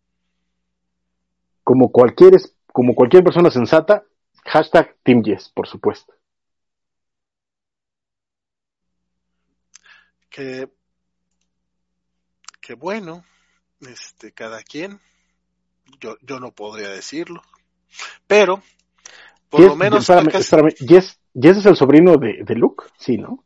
[1.66, 2.32] Como cualquier,
[2.72, 4.06] como cualquier persona sensata,
[4.46, 6.14] hashtag Team Yes, por supuesto.
[10.30, 10.70] Que,
[12.62, 13.26] que bueno,
[13.82, 14.98] este, cada quien.
[16.00, 17.42] Yo, yo no podría decirlo.
[18.28, 18.62] Pero,
[19.50, 23.18] por Yes- lo menos, espérame, espérame, Yes, Yes es el sobrino de, de Luke, sí,
[23.18, 23.44] ¿no?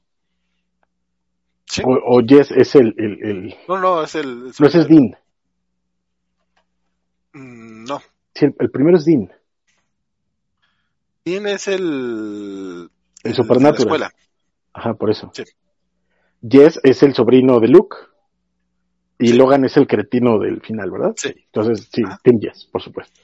[1.66, 1.82] Sí.
[1.86, 5.18] O, o Yes es el, el, el- no, no, es el, no, ese es Dean.
[7.34, 8.00] Mm, no,
[8.34, 9.32] Sí, el, el primero es Dean.
[11.26, 12.90] Dean es el,
[13.24, 13.82] El de la Supernatural.
[13.82, 14.14] escuela.
[14.74, 15.32] Ajá, por eso.
[15.34, 15.44] Sí.
[16.48, 17.96] Jess es el sobrino de Luke.
[19.18, 19.34] Y.
[19.34, 21.14] Logan es el cretino del final, ¿verdad?
[21.16, 21.34] Sí.
[21.35, 22.19] Entonces, sí, Ajá.
[22.24, 23.19] Team Jess, por supuesto.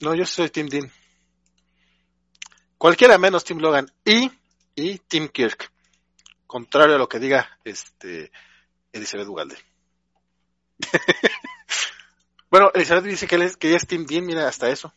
[0.00, 0.90] No, yo soy Tim Dean.
[2.76, 4.30] Cualquiera menos Tim Logan y,
[4.74, 5.70] y Tim Kirk.
[6.48, 8.32] Contrario a lo que diga este
[8.92, 9.56] Elizabeth Ugalde.
[12.50, 14.92] bueno, Elizabeth dice que, él es, que ella es Tim Dean, mira, hasta eso.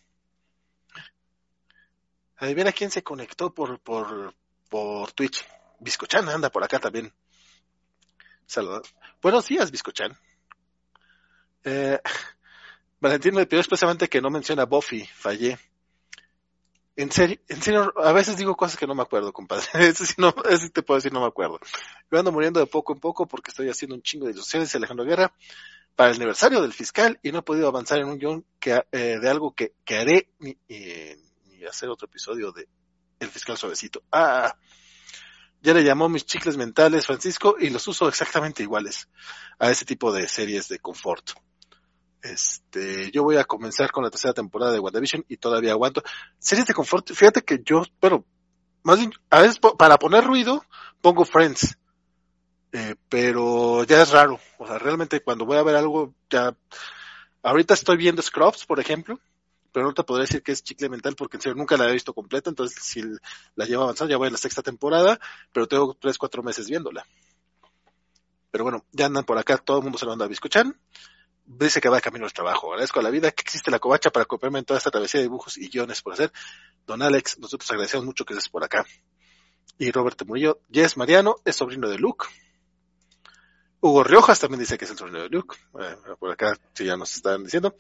[2.38, 4.33] Adivina quién se conectó por, por,
[4.69, 5.45] por Twitch.
[5.80, 7.14] Biscochan anda por acá también.
[8.45, 8.93] Saludos.
[9.22, 10.15] Buenos días, Biscochan.
[11.64, 11.99] Eh,
[12.99, 15.57] Valentín me pidió expresamente que no menciona a Buffy, fallé.
[16.98, 19.65] En serio, en serio, a veces digo cosas que no me acuerdo, compadre.
[19.74, 21.59] Ese sí, no, ese te puedo decir, no me acuerdo.
[22.09, 24.77] Yo ando muriendo de poco en poco porque estoy haciendo un chingo de ilusiones de
[24.77, 25.33] Alejandro Guerra
[25.95, 29.30] para el aniversario del fiscal y no he podido avanzar en un guion eh, de
[29.30, 31.17] algo que, que haré ni, eh,
[31.48, 32.67] ni hacer otro episodio de
[33.19, 34.03] El fiscal suavecito.
[34.11, 34.56] Ah,
[35.66, 39.10] ya le llamó mis chicles mentales Francisco y los uso exactamente iguales
[39.60, 41.32] a ese tipo de series de confort.
[42.22, 46.03] Este, yo voy a comenzar con la tercera temporada de WandaVision y todavía aguanto.
[46.40, 48.26] Series de confort, fíjate que yo, pero,
[48.84, 50.64] más bien, a veces para poner ruido,
[51.02, 51.77] pongo Friends.
[52.72, 54.40] Eh, pero ya es raro.
[54.58, 56.56] O sea, realmente cuando voy a ver algo, ya,
[57.42, 59.19] ahorita estoy viendo Scrubs, por ejemplo,
[59.75, 61.91] pero no te podría decir que es chicle mental porque en serio nunca la he
[61.91, 63.03] visto completa, entonces si
[63.55, 65.19] la llevo avanzando, ya voy a la sexta temporada,
[65.51, 67.05] pero tengo tres, cuatro meses viéndola.
[68.51, 70.79] Pero bueno, ya andan por acá, todo el mundo se lo anda a Biscochan
[71.45, 72.71] dice que va de camino al trabajo.
[72.71, 75.25] Agradezco a la vida que existe la covacha para acompañarme en toda esta travesía de
[75.25, 76.31] dibujos y guiones por hacer.
[76.87, 78.85] Don Alex, nosotros agradecemos mucho que estés por acá.
[79.77, 82.27] Y Robert Murillo, Yes Mariano, es sobrino de Luke.
[83.81, 85.57] Hugo Riojas también dice que es el sobrino de Luke.
[85.71, 87.75] Bueno, por acá sí ya nos están diciendo.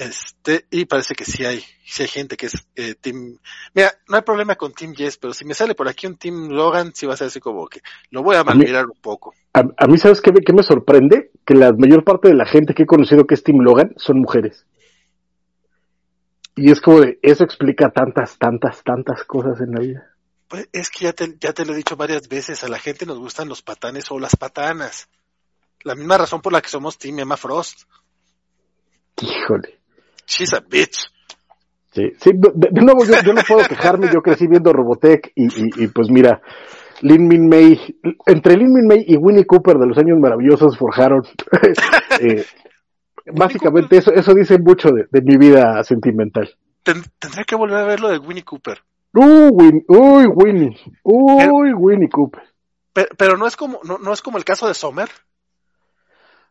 [0.00, 3.36] Este, y parece que sí hay, sí hay gente que es eh, Team.
[3.74, 6.48] Mira, no hay problema con Team Yes, pero si me sale por aquí un Team
[6.48, 7.80] Logan, sí va a ser así como que
[8.10, 9.34] lo voy a malmirar un poco.
[9.52, 11.30] A, a, mí, ¿sabes qué, qué me sorprende?
[11.44, 14.20] Que la mayor parte de la gente que he conocido que es Team Logan son
[14.20, 14.64] mujeres.
[16.56, 20.16] Y es como de, eso explica tantas, tantas, tantas cosas en la vida.
[20.48, 23.04] Pues es que ya te, ya te lo he dicho varias veces, a la gente
[23.04, 25.10] nos gustan los patanes o las patanas.
[25.82, 27.82] La misma razón por la que somos Team Emma Frost.
[29.20, 29.79] Híjole.
[30.30, 31.10] She's a bitch.
[31.92, 35.46] Sí, sí de, de nuevo yo, yo, no puedo quejarme, yo crecí viendo Robotech y,
[35.46, 36.40] y, y pues mira,
[37.00, 41.22] Lin Min May, entre Lin Min May y Winnie Cooper de los años maravillosos forjaron.
[42.20, 42.44] eh,
[43.26, 46.48] básicamente eso, eso dice mucho de, de mi vida sentimental.
[46.84, 48.78] Ten, tendré que volver a ver lo de Winnie Cooper.
[49.12, 52.44] Uh, Win, uy, Winnie, uy, Winnie Cooper.
[52.92, 55.08] Pero, pero, no es como, no, no es como el caso de Sommer.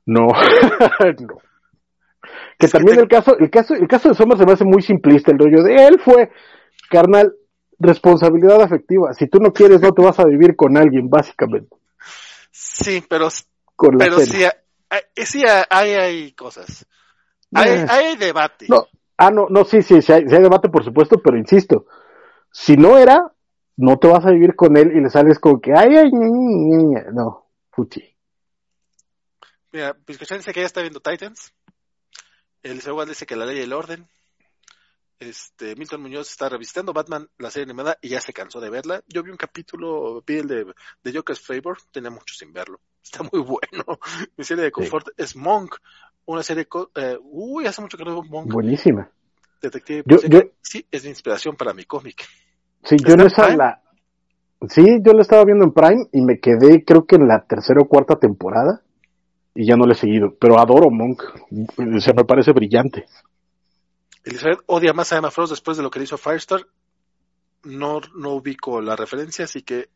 [0.06, 0.28] No,
[1.20, 1.38] no.
[2.58, 3.04] Que es también que te...
[3.04, 5.64] el caso, el caso, el caso de Sommer se me hace muy simplista, el rollo
[5.64, 6.32] de él fue,
[6.90, 7.34] carnal,
[7.80, 9.14] responsabilidad afectiva.
[9.14, 11.76] Si tú no quieres, no te vas a vivir con alguien, básicamente.
[12.52, 13.30] Sí, pero,
[13.98, 14.44] pero sí,
[14.90, 16.86] hay, sí hay, hay cosas.
[17.54, 17.86] Hay, eh.
[17.90, 18.66] hay, debate.
[18.68, 21.86] No, ah, no, no, sí, sí, sí hay, sí hay debate, por supuesto, pero insisto,
[22.52, 23.32] si no era,
[23.78, 26.12] no te vas a vivir con él y le sales con que, ay, ay,
[27.14, 28.04] no, fuchi.
[29.72, 31.54] Mira, Piscochan dice que ya está viendo Titans.
[32.64, 34.08] El segundo dice que la ley y el orden.
[35.20, 39.04] Este, Milton Muñoz está revisitando Batman, la serie animada, y ya se cansó de verla.
[39.08, 40.66] Yo vi un capítulo, vi el de,
[41.04, 42.80] de Joker's Favor, tenía mucho sin verlo.
[43.04, 44.00] Está muy bueno.
[44.38, 45.14] Mi serie de confort sí.
[45.18, 45.76] es Monk,
[46.26, 48.52] una serie, eh, uy, hace mucho que no veo Monk.
[48.52, 49.10] Buenísima.
[49.62, 52.26] Detective, yo, yo, sí, es de inspiración para mi cómic.
[52.84, 53.84] Sí, yo no esa la,
[54.70, 57.82] sí, yo lo estaba viendo en Prime y me quedé creo que en la tercera
[57.82, 58.84] o cuarta temporada
[59.56, 61.24] y ya no le he seguido, pero adoro Monk,
[61.78, 63.06] o sea, me parece brillante.
[64.24, 66.66] Elizabeth odia más a Emma Frost después de lo que le hizo Firestar.
[67.64, 69.90] No, no ubico la referencia, así que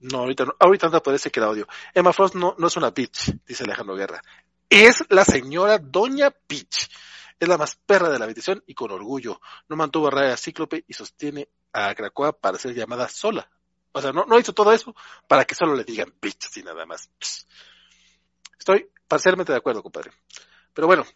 [0.00, 1.66] no, ahorita no, ahorita no parece que la odio.
[1.94, 4.22] Emma Frost no, no es una bitch, dice Alejandro Guerra.
[4.68, 6.88] Es la señora Doña Peach.
[7.38, 9.40] Es la más perra de la habitación y con orgullo.
[9.68, 13.50] No mantuvo a Raya Cíclope y sostiene a Krakoa para ser llamada sola.
[13.92, 14.94] O sea, no, no hizo todo eso
[15.26, 17.10] para que solo le digan bitch, así nada más.
[18.60, 20.12] Estoy parcialmente de acuerdo, compadre.
[20.74, 21.06] Pero bueno,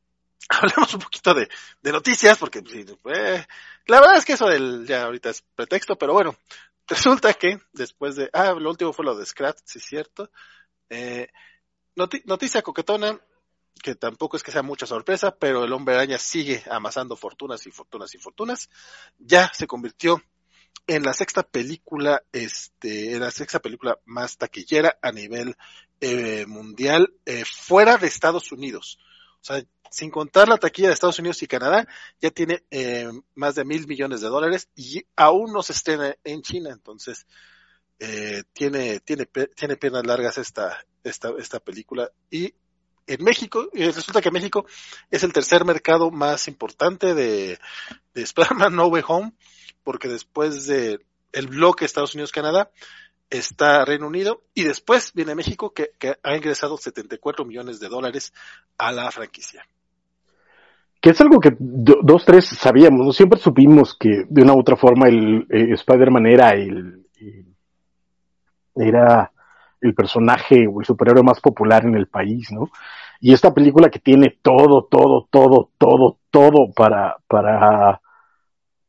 [0.48, 1.48] hablemos un poquito de,
[1.82, 3.46] de noticias, porque eh,
[3.86, 6.34] la verdad es que eso del, ya ahorita es pretexto, pero bueno,
[6.88, 10.30] resulta que después de, ah, lo último fue lo de Scratch, sí es cierto.
[10.88, 11.28] Eh,
[11.94, 13.20] noti noticia coquetona,
[13.82, 17.70] que tampoco es que sea mucha sorpresa, pero el hombre araña sigue amasando fortunas y
[17.70, 18.70] fortunas y fortunas.
[19.18, 20.22] Ya se convirtió
[20.86, 25.56] en la sexta película, este, en la sexta película más taquillera a nivel
[26.00, 28.98] eh, mundial, eh, fuera de Estados Unidos.
[29.40, 31.86] O sea, sin contar la taquilla de Estados Unidos y Canadá,
[32.20, 36.42] ya tiene eh, más de mil millones de dólares y aún no se estrena en
[36.42, 36.70] China.
[36.72, 37.26] Entonces,
[37.98, 42.54] eh, tiene, tiene, tiene piernas largas esta, esta, esta película y
[43.06, 44.66] en México, resulta que México
[45.10, 47.58] es el tercer mercado más importante de,
[48.14, 49.32] de Spider-Man No Way Home,
[49.84, 51.00] porque después de
[51.32, 52.70] el bloque Estados Unidos-Canadá,
[53.30, 55.90] está Reino Unido y después viene México que,
[56.22, 58.32] ha ingresado 74 millones de dólares
[58.78, 59.66] a la franquicia.
[61.00, 63.12] Que es algo que do, dos, tres sabíamos, ¿no?
[63.12, 67.46] siempre supimos que de una u otra forma el eh, Spider-Man era el, el,
[68.74, 69.30] era
[69.80, 72.70] el personaje o el superhéroe más popular en el país, ¿no?
[73.20, 78.00] Y esta película que tiene todo, todo, todo, todo, todo para, para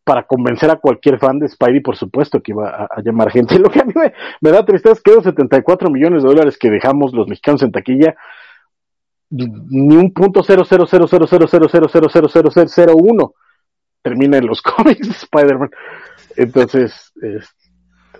[0.05, 3.57] para convencer a cualquier fan de Spidey, por supuesto que iba a, llamar gente.
[3.59, 3.93] Lo que a mí
[4.39, 7.71] me, da tristeza es que los 74 millones de dólares que dejamos los mexicanos en
[7.71, 8.15] taquilla,
[9.31, 12.93] ni un punto cero cero cero cero cero cero cero cero cero cero cero cero
[12.95, 13.33] uno
[14.03, 15.71] termina en los cómics de Spider-Man.
[16.37, 17.55] Entonces, es,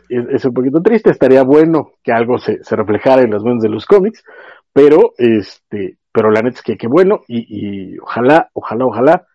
[0.10, 1.12] es, un poquito triste.
[1.12, 4.24] Estaría bueno que algo se, reflejara en las ventas de los cómics,
[4.74, 9.28] pero este, pero la neta es que qué bueno y, y ojalá, ojalá, ojalá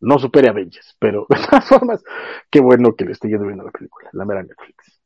[0.00, 2.02] no supere a Avengers, pero de todas formas,
[2.50, 5.00] qué bueno que le esté yendo viendo la película, la mera Netflix.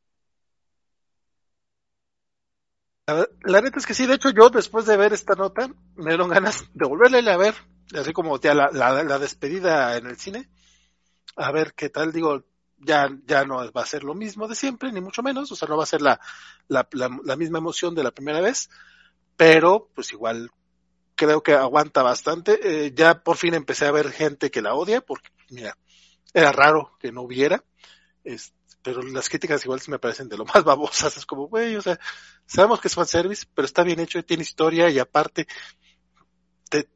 [3.44, 6.28] La, neta es que sí, de hecho yo después de ver esta nota me dieron
[6.28, 7.54] ganas de volverle a ver,
[7.94, 10.50] así como ya la, despedida en el cine,
[11.36, 12.44] a ver qué tal, digo,
[12.76, 15.66] ya, ya no va a ser lo mismo de siempre, ni mucho menos, o sea,
[15.68, 16.20] no va a ser la,
[16.68, 18.68] la misma emoción de la primera vez,
[19.38, 20.50] pero pues igual
[21.18, 22.58] creo que aguanta bastante.
[22.62, 25.76] Eh, ya por fin empecé a ver gente que la odia, porque, mira,
[26.32, 27.62] era raro que no hubiera.
[28.24, 31.16] Es, pero las críticas igual me parecen de lo más babosas.
[31.18, 31.98] Es como, güey, o sea,
[32.46, 35.46] sabemos que es fanservice, pero está bien hecho, tiene historia y aparte
[36.70, 36.88] te,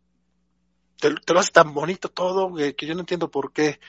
[0.98, 3.80] te, lo hace tan bonito todo que, yo no entiendo por qué.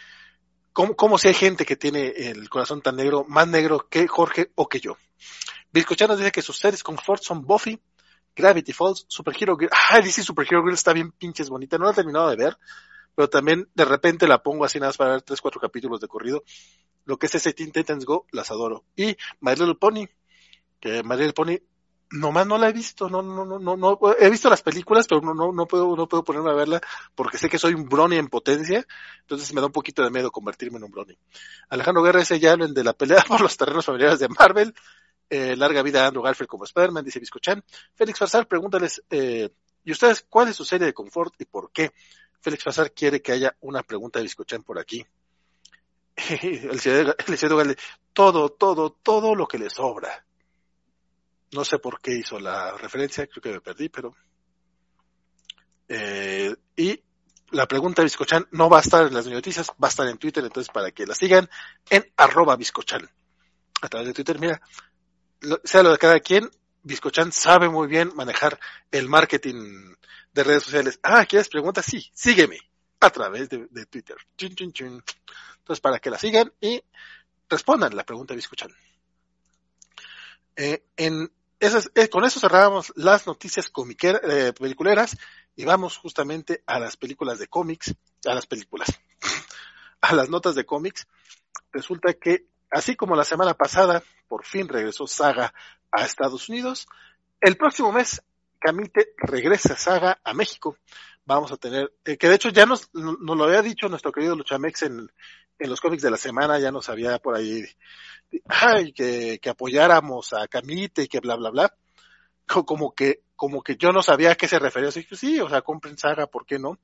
[0.74, 4.52] ¿Cómo, ¿Cómo, si hay gente que tiene el corazón tan negro, más negro que Jorge
[4.56, 4.98] o que yo?
[5.72, 7.80] Biscochanos dice que sus series confort son Buffy,
[8.36, 9.72] Gravity Falls, Superhero Girl.
[9.90, 11.78] Ah, dice Superhero Girl está bien pinches bonita.
[11.78, 12.58] No la he terminado de ver,
[13.16, 16.08] pero también de repente la pongo así nada más para ver tres, cuatro capítulos de
[16.08, 16.44] corrido.
[17.06, 18.86] Lo que es ese Teen Titans Go, las adoro.
[18.96, 20.08] Y My Little Pony,
[20.80, 21.58] que My Little Pony
[22.14, 25.22] nomás no la he visto, no, no, no, no, no, he visto las películas, pero
[25.22, 26.82] no, no, no puedo, no puedo ponerme a verla
[27.16, 28.86] porque sé que soy un brony en potencia,
[29.22, 31.18] entonces me da un poquito de miedo convertirme en un brony.
[31.70, 34.74] Alejandro Guerra ese ya hablen de la pelea por los terrenos familiares de Marvel,
[35.34, 37.64] eh, larga vida a Andrew Garfield como Spider-Man, dice Biscochan.
[37.96, 39.50] Félix Farsar, pregúntales, eh,
[39.84, 41.92] ¿y ustedes cuál es su serie de confort y por qué?
[42.40, 45.04] Félix Farsar quiere que haya una pregunta de Biscochan por aquí.
[46.16, 47.76] el Gale,
[48.14, 50.24] todo, todo, todo lo que le sobra.
[51.54, 54.16] No sé por qué hizo la referencia, creo que me perdí, pero.
[55.88, 57.02] Eh, y
[57.50, 60.20] la pregunta de Biscochan no va a estar en las noticias, va a estar en
[60.20, 61.50] Twitter, entonces para que la sigan
[61.90, 63.10] en arroba Biscochan.
[63.82, 64.62] A través de Twitter, mira,
[65.64, 66.50] sea lo de cada quien,
[66.84, 68.60] Biscochan sabe muy bien manejar
[68.92, 69.96] el marketing
[70.34, 71.00] de redes sociales.
[71.04, 71.86] Ah, ¿quieres preguntas?
[71.86, 72.60] Sí, sígueme
[73.00, 74.18] a través de, Twitter.
[74.38, 75.04] Chun, chun, chun.
[75.60, 76.84] Entonces, para que la sigan y
[77.50, 78.72] respondan la pregunta de Biscochan.
[80.56, 85.18] Eh, eh, con eso cerramos las noticias comiqueras, eh, peliculeras
[85.56, 88.90] y vamos justamente a las películas de cómics, a las películas,
[90.02, 91.08] a las notas de cómics.
[91.72, 95.54] Resulta que, así como la semana pasada, por fin regresó Saga
[95.92, 96.88] a Estados Unidos,
[97.40, 98.22] el próximo mes
[98.60, 100.78] Camite regresa Saga a México.
[101.26, 104.36] Vamos a tener, eh, que de hecho ya nos, nos lo había dicho nuestro querido
[104.36, 105.12] Luchamex en,
[105.60, 107.64] en los cómics de la semana, ya nos había por ahí
[108.48, 111.76] ay, que, que apoyáramos a Camite y que bla, bla, bla.
[112.46, 114.90] Como que, como que yo no sabía a qué se refería.
[114.90, 116.78] Así que sí, o sea, compren saga, ¿por qué no?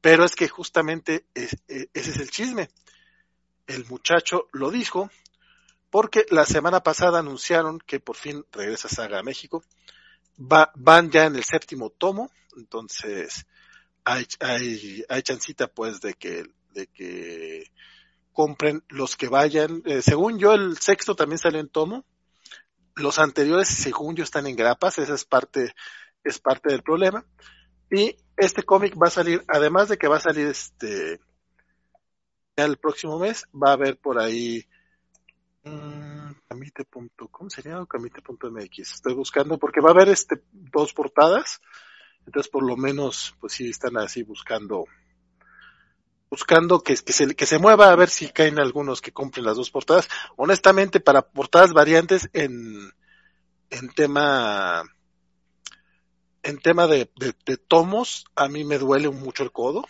[0.00, 2.68] Pero es que justamente es, ese es el chisme.
[3.66, 5.10] El muchacho lo dijo
[5.94, 9.62] porque la semana pasada anunciaron que por fin regresa Saga a México.
[10.36, 13.46] Va, van ya en el séptimo tomo, entonces
[14.02, 17.70] hay, hay, chancita pues de que, de que
[18.32, 19.82] compren los que vayan.
[19.84, 22.04] Eh, según yo, el sexto también salió en tomo.
[22.96, 24.98] Los anteriores, según yo, están en grapas.
[24.98, 25.76] Esa es parte,
[26.24, 27.24] es parte del problema.
[27.88, 31.20] Y este cómic va a salir, además de que va a salir este
[32.56, 34.66] el próximo mes, va a haber por ahí
[36.48, 38.78] camite.com sería o camite.mx.
[38.78, 41.60] Estoy buscando porque va a haber este dos portadas.
[42.26, 44.86] Entonces, por lo menos, pues sí están así buscando
[46.30, 49.56] buscando que, que, se, que se mueva a ver si caen algunos que compren las
[49.56, 50.08] dos portadas.
[50.36, 52.90] Honestamente, para portadas variantes en,
[53.70, 54.82] en tema
[56.42, 59.86] en tema de, de, de, tomos, a mí me duele mucho el codo,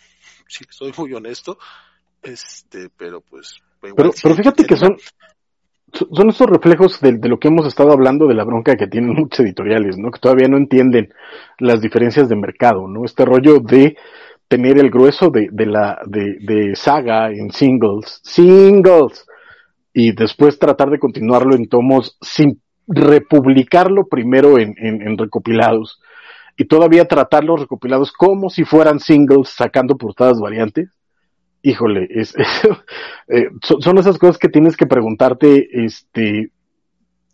[0.47, 1.57] si soy muy honesto,
[2.21, 3.57] este, pero pues.
[3.83, 4.97] Igual, pero, pero fíjate que son,
[5.95, 9.39] son esos reflejos de, lo que hemos estado hablando de la bronca que tienen muchos
[9.39, 10.11] editoriales, ¿no?
[10.11, 11.13] Que todavía no entienden
[11.59, 13.05] las diferencias de mercado, ¿no?
[13.05, 13.97] Este rollo de
[14.47, 19.25] tener el grueso de, la, de, saga en singles, singles,
[19.91, 25.99] y después tratar de continuarlo en tomos sin republicarlo primero en, en, en recopilados
[26.57, 30.91] y todavía tratar los recopilados como si fueran singles sacando portadas variantes
[31.65, 32.35] híjole, es,
[33.27, 36.51] eh, son, esas cosas que tienes que preguntarte, este,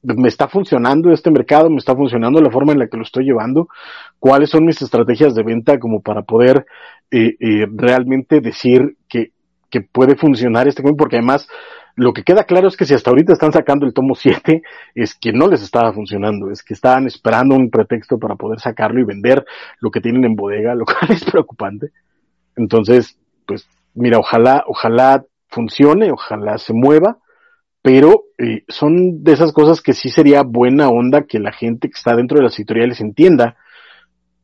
[0.03, 1.69] ¿me está funcionando este mercado?
[1.69, 3.68] ¿Me está funcionando la forma en la que lo estoy llevando?
[4.19, 6.66] ¿Cuáles son mis estrategias de venta como para poder
[7.11, 9.32] eh, eh, realmente decir que,
[9.92, 10.82] puede funcionar este?
[10.82, 11.48] Porque además,
[11.95, 14.61] lo que queda claro es que si hasta ahorita están sacando el tomo 7,
[14.95, 19.01] es que no les estaba funcionando, es que estaban esperando un pretexto para poder sacarlo
[19.01, 19.45] y vender
[19.82, 21.92] lo que tienen en bodega, lo cual es preocupante.
[22.56, 27.18] Entonces, pues mira, ojalá, ojalá funcione, ojalá se mueva,
[27.82, 31.98] pero eh, son de esas cosas que sí sería buena onda que la gente que
[31.98, 33.58] está dentro de las editoriales entienda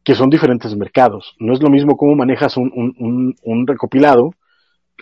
[0.03, 1.35] que son diferentes mercados.
[1.37, 4.31] No es lo mismo cómo manejas un, recopilado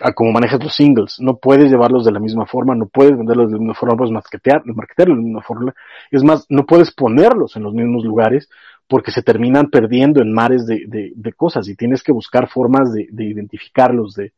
[0.02, 1.20] a cómo manejas los singles.
[1.20, 4.12] No puedes llevarlos de la misma forma, no puedes venderlos de la misma forma, puedes
[4.12, 5.74] marketear, de la misma forma.
[6.10, 8.48] Es más, no puedes ponerlos en los mismos lugares
[8.88, 12.92] porque se terminan perdiendo en mares de, de, de cosas y tienes que buscar formas
[12.92, 14.32] de, de identificarlos, de,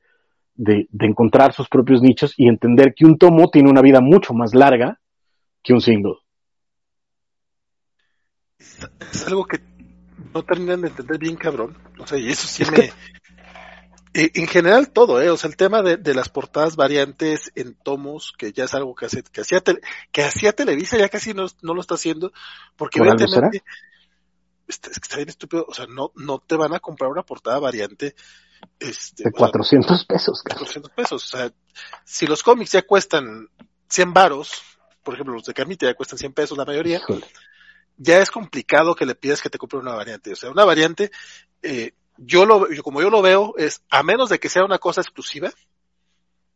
[0.59, 4.55] de, encontrar sus propios nichos y entender que un tomo tiene una vida mucho más
[4.55, 5.01] larga
[5.63, 6.17] que un single.
[8.59, 9.61] Es algo que
[10.35, 11.79] no terminan de entender bien, cabrón.
[11.99, 12.77] O sea, y eso sí es me...
[12.77, 12.93] Que...
[14.15, 15.31] En general todo, ¿eh?
[15.31, 18.95] O sea, el tema de, de, las portadas variantes en tomos, que ya es algo
[18.95, 22.33] que, hace, que, hacía, tele, que hacía Televisa, ya casi no, no lo está haciendo,
[22.77, 23.63] porque evidentemente
[24.69, 28.15] que está bien estúpido, o sea, no, no te van a comprar una portada variante
[28.79, 30.43] este, de 400 pesos.
[30.47, 31.53] 400 pesos, o sea,
[32.05, 33.49] si los cómics ya cuestan
[33.89, 34.63] 100 varos,
[35.03, 37.25] por ejemplo, los de Carmita ya cuestan 100 pesos la mayoría, Híjole.
[37.97, 41.11] ya es complicado que le pidas que te compre una variante, o sea, una variante,
[41.63, 44.79] eh, yo lo, yo, como yo lo veo, es, a menos de que sea una
[44.79, 45.51] cosa exclusiva,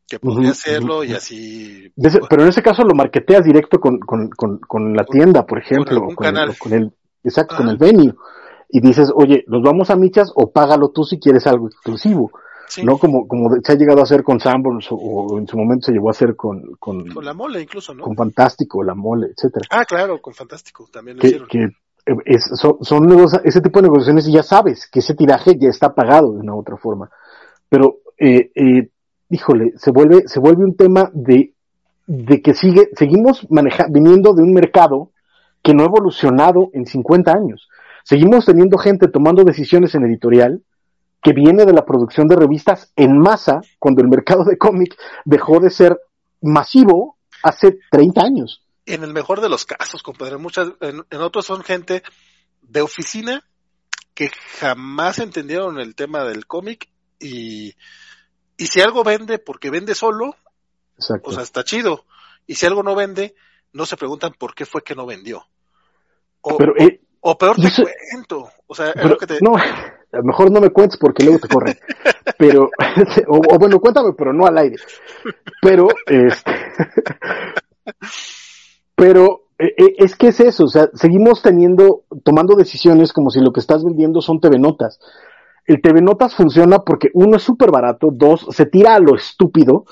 [0.09, 1.09] que podría uh -huh, hacerlo uh -huh.
[1.09, 1.93] y así.
[1.97, 5.61] Ese, pero en ese caso lo marketeas directo con, con, con, con la tienda, por
[5.61, 7.59] ejemplo, con, el, con el, exacto, ah.
[7.59, 8.15] con el venue.
[8.69, 12.31] Y dices, oye, ¿los vamos a michas o págalo tú si quieres algo exclusivo?
[12.69, 12.83] Sí.
[12.85, 12.97] ¿No?
[12.97, 15.93] Como, como se ha llegado a hacer con Sanborns o, o, en su momento se
[15.93, 18.03] llegó a hacer con, con, con la mole incluso, ¿no?
[18.03, 19.67] Con Fantástico, la mole, etcétera.
[19.71, 21.49] Ah, claro, con Fantástico también lo que, hicieron.
[21.49, 21.69] Que
[22.25, 25.95] es, son, son ese tipo de negociaciones y ya sabes que ese tiraje ya está
[25.95, 27.11] pagado de una u otra forma.
[27.69, 28.89] Pero, eh, eh,
[29.31, 31.55] híjole, se vuelve, se vuelve un tema de,
[32.07, 35.11] de que sigue, seguimos manejando, viniendo de un mercado
[35.63, 37.69] que no ha evolucionado en 50 años.
[38.05, 40.63] Seguimos teniendo gente tomando decisiones en editorial
[41.23, 45.61] que viene de la producción de revistas en masa cuando el mercado de cómic dejó
[45.61, 46.01] de ser
[46.41, 48.65] masivo hace 30 años.
[48.87, 52.03] En el mejor de los casos, compadre, muchas, en, en otros son gente
[52.63, 53.45] de oficina
[54.15, 57.75] que jamás entendieron el tema del cómic y,
[58.57, 60.35] y si algo vende porque vende solo,
[60.97, 61.31] Exacto.
[61.31, 62.05] o sea, está chido.
[62.47, 63.35] Y si algo no vende,
[63.73, 65.47] no se preguntan por qué fue que no vendió.
[66.43, 68.49] O, Pero, eh, o peor te sé, cuento.
[68.67, 69.39] O sea, pero, que te...
[69.41, 71.79] no, a lo mejor no me cuentes porque luego te corren.
[72.39, 72.71] pero,
[73.29, 74.77] o, o, bueno, cuéntame, pero no al aire.
[75.61, 76.53] Pero, este,
[78.95, 83.53] pero eh, es que es eso, o sea, seguimos teniendo, tomando decisiones como si lo
[83.53, 84.99] que estás vendiendo son TV Notas.
[85.65, 89.85] El TV Notas funciona porque uno es súper barato, dos, se tira a lo estúpido,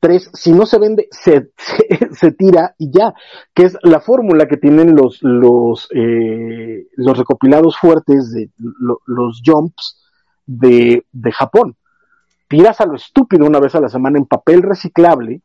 [0.00, 1.50] tres, si no se vende, se,
[2.12, 3.14] se, tira y ya,
[3.54, 9.42] que es la fórmula que tienen los, los, eh, los recopilados fuertes de lo, los
[9.44, 10.02] jumps
[10.46, 11.76] de, de Japón.
[12.48, 15.42] Tiras a lo estúpido una vez a la semana en papel reciclable,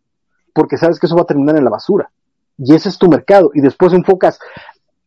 [0.53, 2.11] porque sabes que eso va a terminar en la basura.
[2.57, 3.51] Y ese es tu mercado.
[3.53, 4.39] Y después enfocas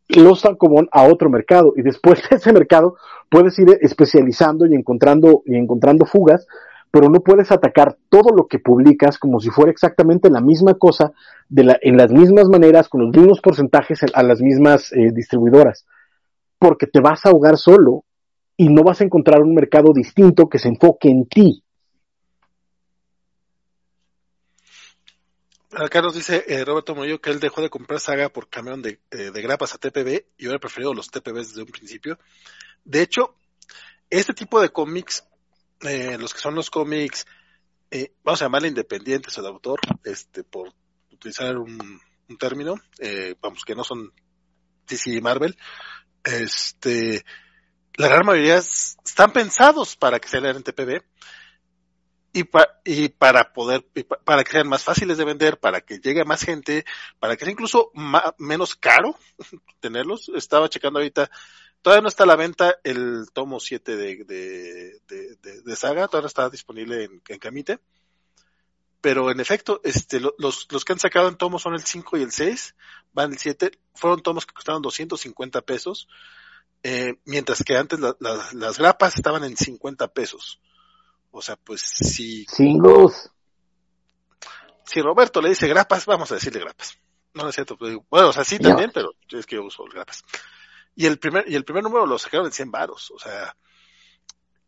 [0.09, 1.73] los Tancomón a otro mercado.
[1.77, 2.97] Y después de ese mercado
[3.31, 6.47] puedes ir especializando y encontrando, y encontrando fugas
[6.95, 11.11] pero no puedes atacar todo lo que publicas como si fuera exactamente la misma cosa,
[11.51, 15.87] en las mismas maneras, con los mismos porcentajes a las mismas eh, distribuidoras,
[16.57, 18.05] porque te vas a ahogar solo
[18.57, 21.65] y no vas a encontrar un mercado distinto que se enfoque en ti.
[25.73, 29.01] Acá nos dice eh, Roberto Moyo que él dejó de comprar saga por camión de,
[29.11, 32.21] de grapas a TPB y hubiera preferido los TPBs desde un principio.
[32.85, 33.35] De hecho,
[34.11, 35.25] este tipo de cómics
[35.85, 37.27] eh, los que son los cómics,
[37.91, 40.73] eh, vamos a llamarle independientes o de autor, este, por
[41.11, 42.01] utilizar un,
[42.39, 44.13] término, eh, vamos, que no son
[44.89, 45.57] DC y Marvel,
[46.25, 47.25] este,
[47.97, 51.03] la gran mayoría están pensados para que se lean en TPB,
[52.35, 52.43] y,
[52.85, 53.87] y para poder,
[54.25, 56.85] para que sean más fáciles de vender, para que llegue a más gente,
[57.21, 57.93] para que sea incluso
[58.39, 59.17] menos caro
[59.81, 60.33] tenerlos.
[60.35, 61.31] Estaba checando ahorita,
[61.85, 66.23] todavía no está a la venta el tomo 7 de, de, de, de Saga, todavía
[66.23, 67.79] no está disponible en, en Camite.
[69.03, 72.23] Pero en efecto, este, los, los que han sacado en tomos son el 5 y
[72.23, 72.75] el 6,
[73.13, 76.09] van el 7, fueron tomos que costaron 250 pesos,
[76.83, 80.63] eh, mientras que antes las grapas estaban en 50 pesos.
[81.33, 82.47] O sea, pues si...
[82.47, 83.31] Singles.
[84.87, 86.97] Si Roberto le dice grapas, vamos a decirle grapas.
[87.35, 87.77] No, es cierto.
[87.77, 90.25] Pues, bueno, o sea, sí también, pero es que yo uso grapas.
[90.97, 93.11] Y el primer, y el primer número lo sacaron en 100 varos.
[93.11, 93.55] O sea...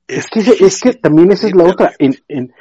[0.08, 1.92] Es, que, es que también esa es la otra.
[1.98, 2.52] En, en,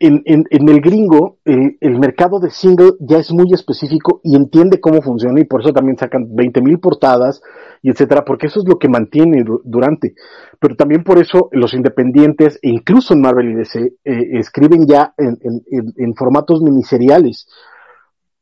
[0.00, 4.36] en, en, en, el gringo, el, el, mercado de single ya es muy específico y
[4.36, 7.42] entiende cómo funciona y por eso también sacan 20.000 mil portadas
[7.82, 10.14] y etcétera, porque eso es lo que mantiene durante.
[10.58, 15.14] Pero también por eso los independientes, e incluso en Marvel y DC, eh, escriben ya
[15.16, 15.62] en, en,
[15.96, 17.48] en, formatos miniseriales,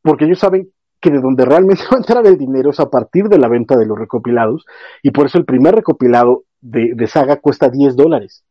[0.03, 0.71] porque ellos saben
[1.07, 3.77] que de donde realmente va a entrar el dinero es a partir de la venta
[3.77, 4.65] de los recopilados
[5.03, 8.45] y por eso el primer recopilado de, de saga cuesta 10 dólares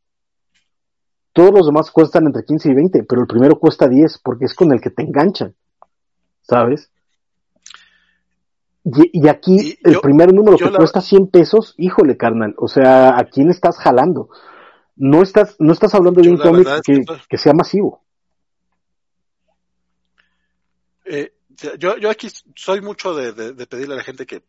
[1.35, 4.53] todos los demás cuestan entre 15 y 20, pero el primero cuesta 10 porque es
[4.53, 5.53] con el que te enganchan.
[6.43, 6.89] ¿Sabes?
[8.85, 13.49] Y, aquí el primer número que cuesta 100 pesos, híjole, carnal, o sea, ¿a quién
[13.49, 14.29] estás jalando?
[14.95, 16.67] No estás, no estás hablando de un cómic
[17.27, 18.03] que, sea masivo.
[21.03, 21.33] Eh,
[21.77, 24.43] yo, yo aquí soy mucho de, pedirle a la gente que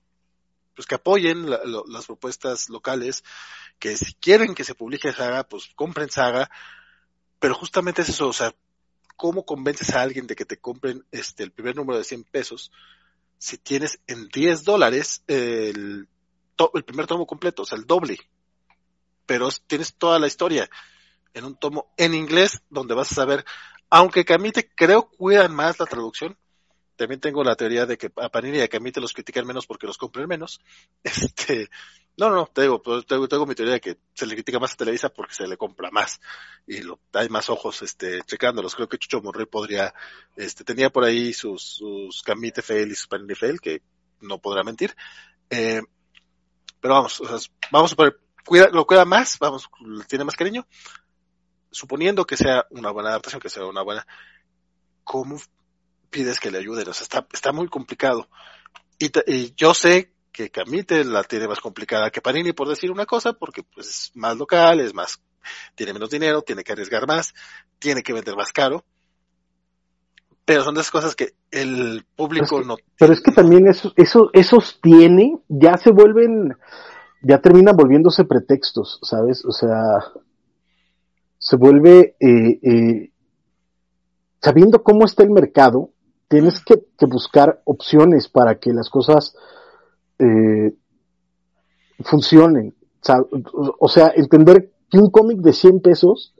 [0.75, 3.25] pues que apoyen las propuestas locales,
[3.79, 6.51] que si quieren que se publique Saga, pues compren Saga,
[7.39, 8.55] pero justamente es eso, o sea,
[9.17, 12.73] ¿cómo convences a alguien de que te compren este el primer número de 100 pesos
[13.39, 16.09] si tienes en 10 dólares el,
[16.75, 18.19] el primer tomo completo, o sea, el doble?
[19.25, 20.69] Pero tienes toda la historia
[21.33, 23.47] en un tomo en inglés donde vas a saber,
[23.89, 26.37] aunque Camite creo cuidan más la traducción,
[26.97, 29.87] también tengo la teoría de que a Panini y a Camite los critican menos porque
[29.87, 30.61] los compren menos.
[31.05, 31.71] Este,
[32.17, 34.73] no, no, te digo, pues, tengo, tengo mi teoría de que se le critica más
[34.73, 36.21] a Televisa porque se le compra más
[36.67, 38.75] y lo, hay más ojos, este, checándolos.
[38.75, 39.95] Creo que Chucho Monroy podría,
[40.35, 43.83] este, tenía por ahí sus, sus Camite Fail y sus Panini Fail, que
[44.21, 44.97] no podrá mentir.
[45.51, 45.83] Eh,
[46.81, 49.69] pero vamos, o sea, vamos a poner, cuida, lo cuida más, vamos,
[50.09, 50.67] tiene más cariño.
[51.71, 54.07] Suponiendo que sea una buena adaptación, que sea una buena,
[55.05, 55.39] ¿cómo
[56.17, 56.89] pides que le ayuden?
[56.89, 58.29] O sea, está, está muy complicado.
[58.99, 63.05] Y, y yo sé que Camite la tiene más complicada que Panini, por decir una
[63.05, 65.21] cosa, porque pues es más local, es más,
[65.75, 67.35] tiene menos dinero, tiene que arriesgar más,
[67.79, 68.83] tiene que vender más caro.
[70.47, 72.77] Pero son de esas cosas que el público no.
[72.99, 76.57] Pero es que también eso, eso, esos tiene, ya se vuelven,
[77.23, 79.45] ya terminan volviéndose pretextos, ¿sabes?
[79.45, 79.83] O sea,
[81.39, 83.11] se vuelve, eh, eh,
[84.41, 85.91] sabiendo cómo está el mercado,
[86.29, 89.37] tienes que, que buscar opciones para que las cosas
[90.19, 90.75] eh,
[92.01, 92.75] funcionen.
[93.79, 96.35] O sea, entender que un cómic de 100 pesos,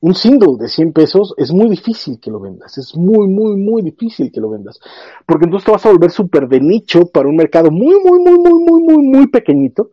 [0.00, 2.78] un single de 100 pesos, es muy difícil que lo vendas.
[2.78, 4.80] Es muy, muy, muy difícil que lo vendas.
[5.26, 8.38] Porque entonces te vas a volver súper de nicho para un mercado muy, muy, muy,
[8.38, 9.90] muy, muy, muy, muy pequeñito.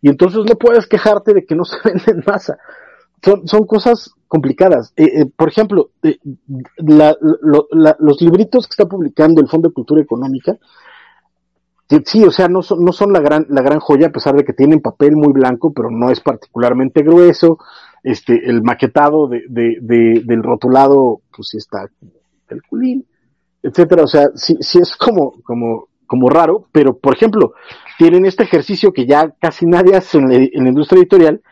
[0.00, 2.58] Y entonces no puedes quejarte de que no se vende en masa.
[3.22, 4.92] Son, son cosas complicadas.
[4.96, 5.90] Eh, eh, por ejemplo,
[6.78, 10.56] los libritos que está publicando el Fondo de Cultura Económica,
[12.04, 14.44] Sí, o sea, no son, no son la gran, la gran joya, a pesar de
[14.44, 17.58] que tienen papel muy blanco, pero no es particularmente grueso.
[18.04, 21.88] Este, el maquetado de, de, de del rotulado, pues sí está
[22.48, 23.04] el culín,
[23.62, 24.04] etcétera.
[24.04, 27.54] O sea, sí, sí es como, como, como raro, pero por ejemplo,
[27.98, 31.42] tienen este ejercicio que ya casi nadie hace en la, industria editorial,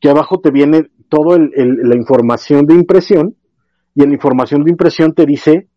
[0.00, 3.36] que abajo te viene todo el, la información de impresión,
[3.94, 5.68] y en la información de impresión te dice,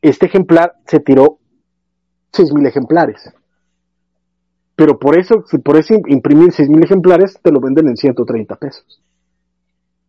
[0.00, 1.38] este ejemplar se tiró
[2.54, 3.30] mil ejemplares.
[4.74, 9.02] Pero por eso, por eso imprimir mil ejemplares te lo venden en 130 pesos.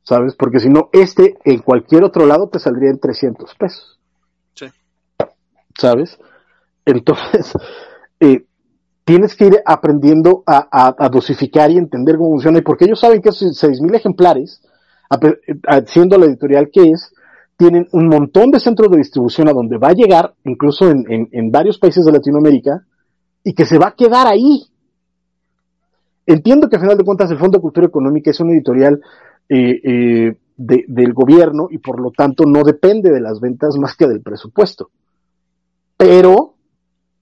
[0.04, 0.34] ¿Sabes?
[0.36, 4.00] Porque si no, este en cualquier otro lado te saldría en 300 pesos.
[4.54, 4.68] Sí.
[5.78, 6.18] ¿Sabes?
[6.86, 7.52] Entonces,
[8.22, 8.46] eh,
[9.10, 12.60] tienes que ir aprendiendo a, dosificar y entender cómo funciona.
[12.60, 14.62] Y porque ellos saben que esos mil ejemplares,
[15.88, 17.12] siendo la editorial que es,
[17.58, 21.80] tienen un montón de centros de distribución a donde va a llegar, incluso en, varios
[21.80, 22.86] países de Latinoamérica,
[23.44, 24.68] y que se va a quedar ahí.
[26.28, 29.02] Entiendo que a final de cuentas el Fondo de Cultura Económica es una editorial
[29.50, 34.08] eh, eh, del gobierno y por lo tanto no depende de las ventas más que
[34.08, 34.92] del presupuesto.
[35.98, 36.49] Pero,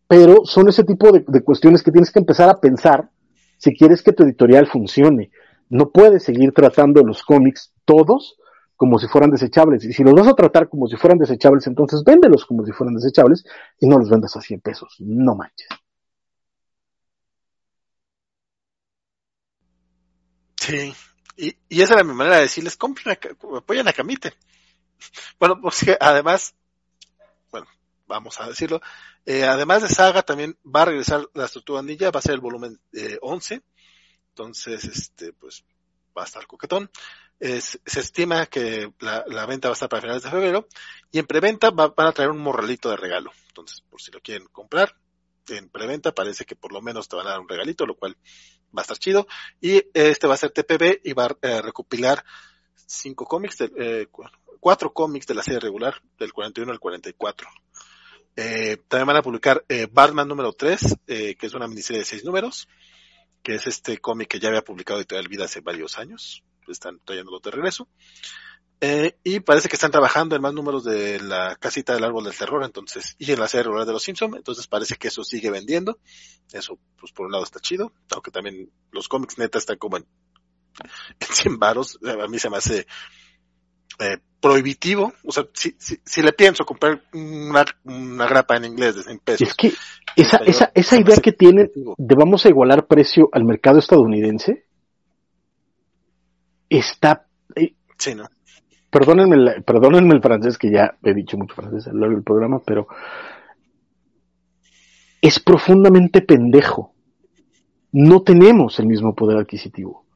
[0.07, 3.09] pero son ese tipo de, cuestiones que tienes que empezar a pensar
[3.57, 5.31] si quieres que tu editorial funcione.
[5.69, 8.37] No puedes seguir tratando los cómics todos
[8.75, 9.83] como si fueran desechables.
[9.83, 12.95] Y si los vas a tratar como si fueran desechables, entonces véndelos como si fueran
[12.95, 13.43] desechables
[13.79, 14.95] y no los vendas a 100 pesos.
[14.99, 15.67] No manches.
[20.55, 20.93] Sí,
[21.37, 23.17] y, esa era mi manera de decirles, compren,
[23.55, 24.33] apoyen a Camite.
[25.39, 26.55] Bueno, pues que además,
[27.51, 27.67] bueno,
[28.07, 28.81] vamos a decirlo,
[29.27, 32.41] eh, además de Saga también va a regresar la estructura andilla, va a ser el
[32.41, 33.61] volumen eh, 11,
[34.29, 35.63] entonces, este, pues,
[36.17, 36.89] va a estar coquetón.
[37.39, 40.67] Se estima que la, la, venta va a estar para finales de febrero
[41.11, 43.31] y en preventa va, van a traer un morralito de regalo.
[43.49, 44.95] Entonces, por si lo quieren comprar,
[45.49, 48.17] en preventa parece que por lo menos te van a dar un regalito, lo cual
[48.75, 49.27] va a estar chido.
[49.61, 52.23] Y este va a ser TPB y va a eh, recopilar
[52.75, 54.07] cinco cómics, de, eh,
[54.59, 57.49] cuatro cómics de la serie regular, del 41 al 44.
[58.39, 62.05] Eh, también van a publicar eh, Batman número 3, eh, que es una miniserie de
[62.05, 62.69] seis números,
[63.41, 66.43] que es este cómic que ya había publicado Editorial Vida hace varios años.
[66.67, 67.87] Están trayéndolo de regreso.
[68.79, 72.37] Eh, y parece que están trabajando en más números de la casita del árbol del
[72.37, 75.49] terror, entonces, y en la serie regular de los Simpsons, entonces parece que eso sigue
[75.49, 75.97] vendiendo.
[76.51, 80.05] Eso, pues por un lado está chido, aunque también los cómics neta están como en,
[81.19, 82.85] en 100 varos, a mí se me hace
[83.99, 88.95] eh, prohibitivo, o sea, si, si, si, le pienso comprar una, una grapa en inglés
[88.95, 89.47] de 100 pesos.
[89.47, 89.73] Es que
[90.15, 94.65] esa, esa, esa idea que tienen de vamos a igualar precio al mercado estadounidense
[96.69, 97.25] está...
[97.55, 98.25] Eh, sí, ¿no?
[98.89, 102.23] Perdónenme, la, perdónenme el francés, que ya he dicho mucho francés a lo largo del
[102.23, 102.87] programa, pero
[105.21, 106.93] es profundamente pendejo.
[107.91, 110.06] No tenemos el mismo poder adquisitivo.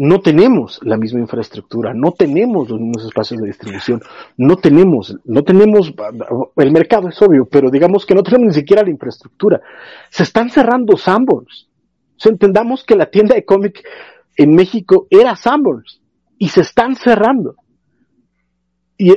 [0.00, 4.00] No tenemos la misma infraestructura, no tenemos los mismos espacios de distribución,
[4.36, 5.92] no tenemos, no tenemos,
[6.54, 9.60] el mercado es obvio, pero digamos que no tenemos ni siquiera la infraestructura.
[10.08, 11.66] Se están cerrando Sanborns.
[12.24, 13.82] Entendamos que la tienda de cómic
[14.36, 16.00] en México era Sanborns
[16.38, 17.56] y se están cerrando
[18.96, 19.16] y,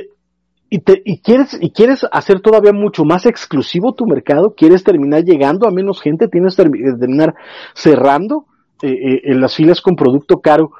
[0.68, 5.22] y, te, y, quieres, y quieres hacer todavía mucho más exclusivo tu mercado, quieres terminar
[5.22, 7.36] llegando a menos gente, tienes que terminar
[7.72, 8.46] cerrando
[8.82, 10.72] eh, eh, en las filas con producto caro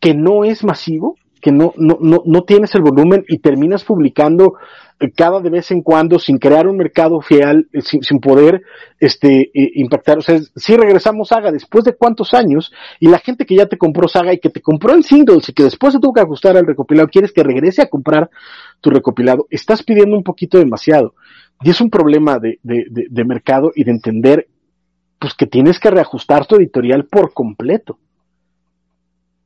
[0.00, 4.54] que no es masivo, que no, no, no, no tienes el volumen y terminas publicando
[5.14, 8.62] cada de vez en cuando sin crear un mercado fiel, sin, sin poder
[8.98, 10.18] este, eh, impactar.
[10.18, 13.76] O sea, si regresamos Saga después de cuántos años y la gente que ya te
[13.76, 16.56] compró Saga y que te compró en singles y que después se tuvo que ajustar
[16.56, 18.30] al recopilado, quieres que regrese a comprar
[18.80, 21.14] tu recopilado, estás pidiendo un poquito demasiado.
[21.62, 24.46] Y es un problema de, de, de, de mercado y de entender
[25.18, 27.98] pues que tienes que reajustar tu editorial por completo.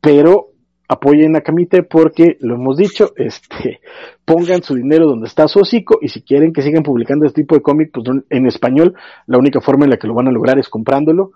[0.00, 0.50] Pero
[0.90, 3.80] apoyen a Camite porque, lo hemos dicho, este,
[4.24, 7.54] pongan su dinero donde está su hocico y si quieren que sigan publicando este tipo
[7.54, 8.94] de cómic, pues en español,
[9.26, 11.30] la única forma en la que lo van a lograr es comprándolo.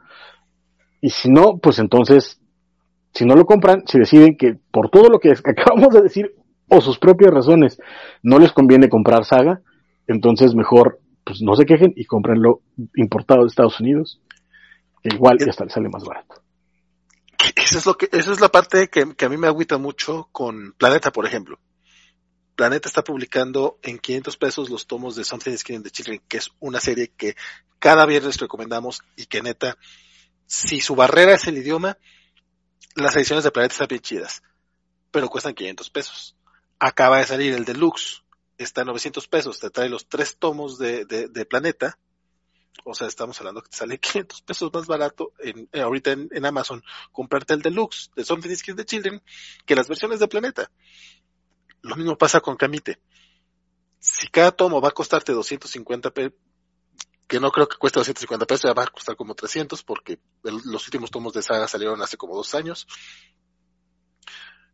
[1.01, 2.41] Y si no, pues entonces,
[3.13, 6.35] si no lo compran, si deciden que por todo lo que acabamos de decir,
[6.69, 7.79] o sus propias razones,
[8.23, 9.61] no les conviene comprar Saga,
[10.09, 12.61] entonces mejor, pues no se quejen y cómprenlo
[12.97, 14.21] importado de Estados Unidos,
[15.05, 16.43] igual ya hasta les sale más barato.
[17.57, 20.29] Eso es lo que, esa es la parte que, que, a mí me agüita mucho
[20.33, 21.59] con Planeta, por ejemplo.
[22.57, 26.39] Planeta está publicando en 500 pesos los tomos de Something is Killing the Children, que
[26.39, 27.37] es una serie que
[27.79, 29.77] cada viernes recomendamos y que neta,
[30.47, 31.99] si su barrera es el idioma,
[32.95, 34.43] las ediciones de Planeta están bien chidas,
[35.11, 36.37] pero cuestan 500 pesos.
[36.79, 38.23] Acaba de salir el Deluxe,
[38.57, 41.99] está en 900 pesos, te trae los tres tomos de, de, de Planeta,
[42.85, 46.47] o sea, estamos hablando que te sale 500 pesos más barato en, eh, ahorita en,
[46.47, 49.23] Amazon comprarte el deluxe de Something is Killing the Children
[49.65, 50.71] que las versiones de Planeta.
[51.83, 53.01] Lo mismo pasa con Camite.
[53.99, 56.33] Si cada tomo va a costarte 250 pesos,
[57.27, 60.87] que no creo que cueste 250 pesos, ya va a costar como 300 porque los
[60.87, 62.87] últimos tomos de saga salieron hace como dos años.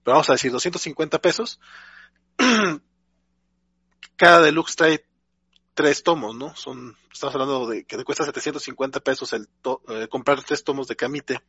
[0.03, 1.61] Pero vamos a decir 250 pesos.
[4.17, 5.07] cada deluxe trae
[5.75, 6.55] tres tomos, ¿no?
[6.57, 10.89] Son, estamos hablando de que te cuesta 750 pesos el to, eh, comprar tres tomos
[10.89, 11.41] de Camite,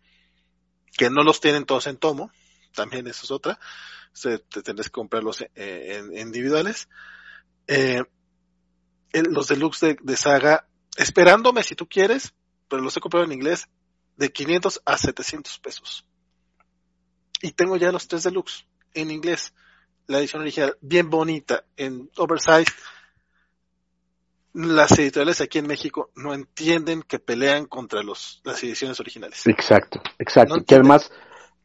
[0.98, 2.32] que no los tienen todos en tomo,
[2.74, 3.60] también eso es otra,
[4.14, 6.90] se, te tendrás que comprarlos eh, en, en, individuales.
[7.68, 8.04] Eh,
[9.14, 12.34] los deluxe de, de, saga, esperándome si tú quieres,
[12.70, 13.68] pero los he comprado en inglés,
[14.16, 16.06] de 500 a 700 pesos.
[17.42, 19.54] Y tengo ya los tres deluxe en inglés.
[20.08, 22.72] La edición original, bien bonita, en oversize,
[24.54, 29.46] las editoriales aquí en México no entienden que pelean contra los, las ediciones originales.
[29.48, 30.58] Exacto, exacto.
[30.58, 31.12] No que además,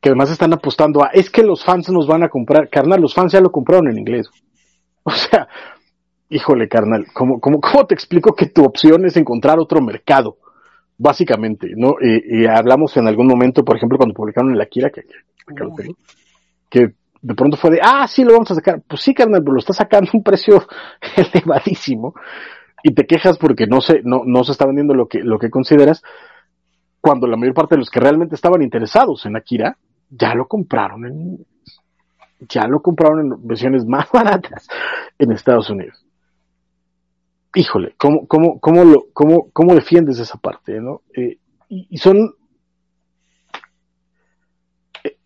[0.01, 3.15] que además están apostando a, es que los fans nos van a comprar, carnal, los
[3.15, 4.29] fans ya lo compraron en inglés.
[5.09, 5.47] O sea,
[6.29, 10.39] híjole, carnal, ¿cómo, cómo, cómo te explico que tu opción es encontrar otro mercado?
[10.99, 11.95] Básicamente, ¿no?
[12.01, 15.15] Y, y hablamos en algún momento, por ejemplo, cuando publicaron el Akira, que, que,
[15.55, 15.95] que,
[16.69, 18.83] que de pronto fue de, ah, sí, lo vamos a sacar.
[18.89, 20.67] Pues sí, carnal, pero lo está sacando a un precio
[21.33, 22.15] elevadísimo
[22.87, 25.51] y te quejas porque no se, no, no se está vendiendo lo que, lo que
[25.51, 26.05] consideras,
[27.01, 29.77] cuando la mayor parte de los que realmente estaban interesados en Akira
[30.09, 31.47] ya lo compraron en,
[32.49, 34.69] ya lo compraron en versiones más baratas
[35.19, 36.07] en Estados Unidos.
[37.57, 40.81] Híjole, ¿cómo, cómo, cómo, lo, cómo, cómo defiendes esa parte?
[40.81, 41.03] ¿no?
[41.13, 42.37] Eh, y, son...
[45.03, 45.17] Eh,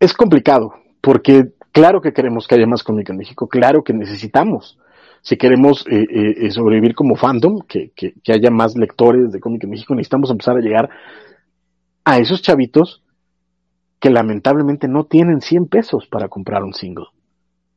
[0.00, 4.76] es complicado, porque claro que queremos que haya más cómic en México, claro que necesitamos,
[5.26, 6.06] si queremos eh,
[6.46, 7.92] eh, sobrevivir como fandom, que
[8.28, 10.88] haya más lectores de cómic en México, necesitamos empezar a llegar
[12.04, 13.02] a esos chavitos
[13.98, 17.06] que lamentablemente no tienen 100 pesos para comprar un single,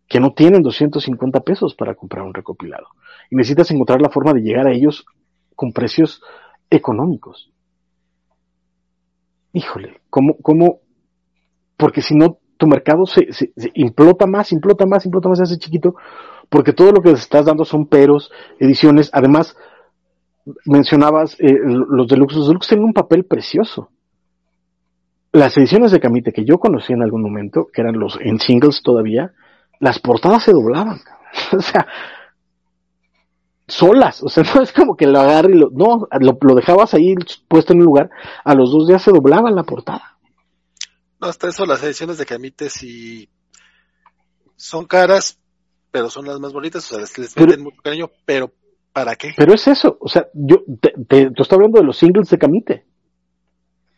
[0.07, 2.89] que no tienen 250 pesos para comprar un recopilado.
[3.31, 5.03] Y necesitas encontrar la forma de llegar a ellos
[5.55, 6.21] con precios
[6.69, 7.51] económicos.
[9.53, 10.81] Híjole, ¿cómo, cómo?
[11.77, 15.45] Porque si no, tu mercado se, se, se, implota más, implota más, implota más, se
[15.45, 15.95] hace chiquito,
[16.49, 19.09] porque todo lo que les estás dando son peros, ediciones.
[19.13, 19.57] Además,
[20.65, 23.89] mencionabas eh, los deluxe, los deluxe tienen un papel precioso
[25.31, 28.81] las ediciones de Camite que yo conocí en algún momento, que eran los en singles
[28.83, 29.31] todavía,
[29.79, 30.99] las portadas se doblaban.
[31.57, 31.87] o sea,
[33.67, 34.23] solas.
[34.23, 37.15] O sea, no es como que lo agarre y lo, no, lo, lo, dejabas ahí
[37.47, 38.09] puesto en un lugar,
[38.43, 40.17] a los dos días se doblaba la portada.
[41.19, 43.29] No, hasta eso, las ediciones de Camite sí
[44.55, 45.39] son caras,
[45.91, 48.53] pero son las más bonitas, o sea, les, les venden mucho cariño, pero
[48.93, 49.33] ¿para qué?
[49.35, 52.37] Pero es eso, o sea, yo te, te, te estoy hablando de los singles de
[52.37, 52.85] Camite.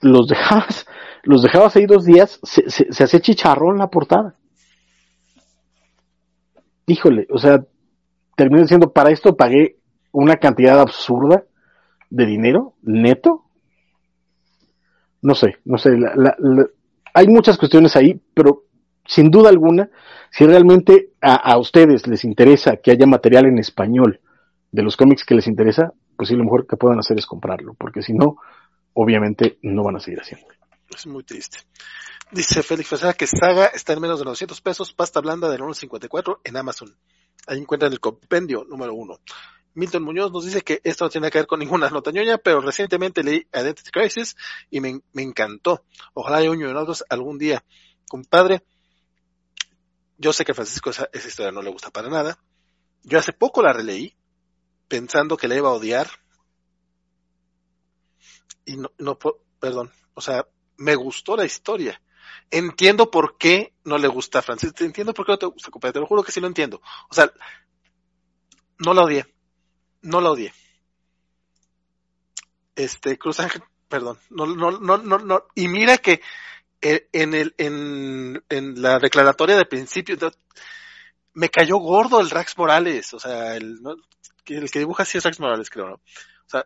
[0.02, 0.86] Los dejabas,
[1.24, 4.36] los dejabas ahí dos días, se, se, se hacía chicharrón la portada.
[6.88, 7.64] Híjole, o sea,
[8.36, 9.78] terminé diciendo, para esto pagué
[10.12, 11.44] una cantidad absurda
[12.10, 13.46] de dinero neto.
[15.22, 16.66] No sé, no sé, la, la, la,
[17.14, 18.64] hay muchas cuestiones ahí, pero
[19.06, 19.90] sin duda alguna,
[20.32, 24.22] si realmente a, ustedes les interesa que haya material en español
[24.72, 27.74] de los cómics que les interesa, pues sí, lo mejor que puedan hacer es comprarlo,
[27.74, 28.38] porque si no,
[28.94, 30.48] obviamente no van a seguir haciendo.
[30.90, 31.60] Es muy triste.
[32.32, 36.40] Dice Félix Fazada que Saga está en menos de 900 pesos, pasta blanda del 1.54
[36.46, 36.96] en Amazon.
[37.48, 39.20] Ahí encuentran el compendio número uno.
[39.74, 42.60] Milton Muñoz nos dice que esto no tiene que ver con ninguna nota ñoña, pero
[42.62, 44.36] recientemente leí Identity Crisis
[44.70, 45.86] y me, encantó.
[46.14, 47.64] Ojalá haya un nosotros algún día.
[48.10, 48.64] Compadre,
[50.18, 52.38] yo sé que a Francisco esa, historia no le gusta para nada.
[53.04, 54.14] Yo hace poco la releí,
[54.88, 56.10] pensando que la iba a odiar.
[58.66, 59.18] Y no, no,
[59.60, 60.46] perdón, o sea,
[60.78, 62.02] me gustó la historia.
[62.50, 64.74] Entiendo por qué no le gusta a Francis.
[64.80, 65.94] Entiendo por qué no te gusta, compadre.
[65.94, 66.82] Te lo juro que sí lo entiendo.
[67.10, 67.32] O sea,
[68.80, 69.26] no la odié.
[70.02, 70.54] No la odié.
[72.76, 74.18] Este, Cruz Ángel, perdón.
[74.30, 75.46] No, no, no, no, no.
[75.56, 76.22] Y mira que
[76.82, 80.18] en el, en, en la declaratoria de principio,
[81.34, 83.14] me cayó gordo el Rax Morales.
[83.14, 83.96] O sea, el, ¿no?
[84.46, 85.96] el que dibuja así es Rax Morales, creo, ¿no?
[85.96, 86.66] O sea,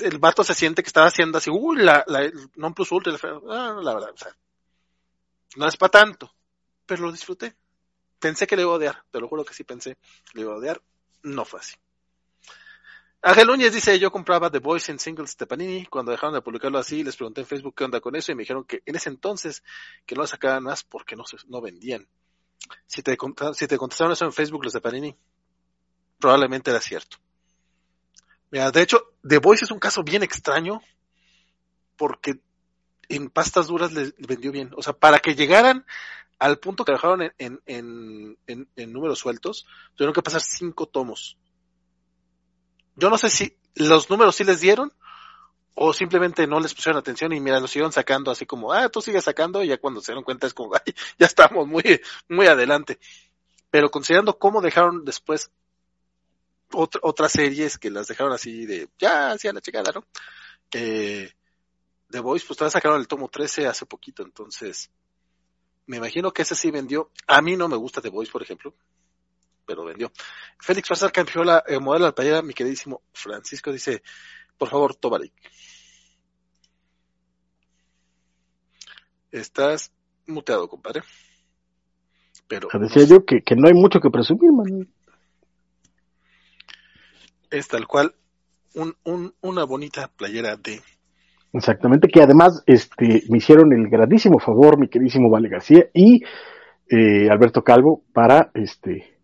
[0.00, 3.72] el vato se siente que estaba haciendo así, uy, la, la non plus ultra, la,
[3.80, 4.36] la verdad, o sea,
[5.56, 6.34] no es para tanto,
[6.84, 7.56] pero lo disfruté.
[8.18, 10.52] Pensé que le iba a odiar, te lo juro que sí pensé que le iba
[10.52, 10.82] a odiar,
[11.22, 11.76] no fue así.
[13.22, 16.78] Ángel Núñez dice, yo compraba The Voice en singles de Panini, cuando dejaron de publicarlo
[16.78, 19.08] así, les pregunté en Facebook qué onda con eso y me dijeron que en ese
[19.08, 19.62] entonces
[20.04, 22.06] que no lo sacaban más porque no, no vendían.
[22.86, 23.16] Si te,
[23.54, 25.16] si te contestaron eso en Facebook los de Panini,
[26.18, 27.18] probablemente era cierto.
[28.50, 30.80] Mira, de hecho, The Voice es un caso bien extraño
[31.96, 32.40] porque
[33.08, 34.70] en pastas duras les vendió bien.
[34.76, 35.84] O sea, para que llegaran
[36.38, 41.38] al punto que dejaron en, en, en números sueltos, tuvieron que pasar cinco tomos.
[42.96, 44.92] Yo no sé si los números sí les dieron
[45.74, 49.02] o simplemente no les pusieron atención y mira, los siguieron sacando así como, ah, tú
[49.02, 52.46] sigues sacando y ya cuando se dieron cuenta es como, ay, ya estamos muy, muy
[52.46, 52.98] adelante.
[53.70, 55.50] Pero considerando cómo dejaron después
[56.72, 60.04] otra, otras series que las dejaron así de, ya, hacia la checada, ¿no?
[60.72, 61.30] Eh,
[62.10, 64.90] The Voice, pues todavía sacaron el tomo 13 hace poquito, entonces,
[65.86, 67.10] me imagino que ese sí vendió.
[67.26, 68.74] A mí no me gusta The Voice, por ejemplo,
[69.66, 70.10] pero vendió.
[70.58, 74.02] Félix Farsar cambió la eh, modelo al playera, mi queridísimo Francisco dice,
[74.56, 75.34] por favor, Tobarik.
[79.30, 79.92] Estás
[80.26, 81.02] muteado, compadre.
[82.46, 82.68] Pero.
[82.72, 83.06] Decía no sé.
[83.06, 84.88] yo que, que, no hay mucho que presumir, man
[87.50, 88.14] es tal cual
[88.74, 90.80] un, un, una bonita playera de
[91.52, 96.22] Exactamente, que además este, me hicieron el grandísimo favor, mi queridísimo Vale García y
[96.88, 99.15] eh, Alberto Calvo, para este,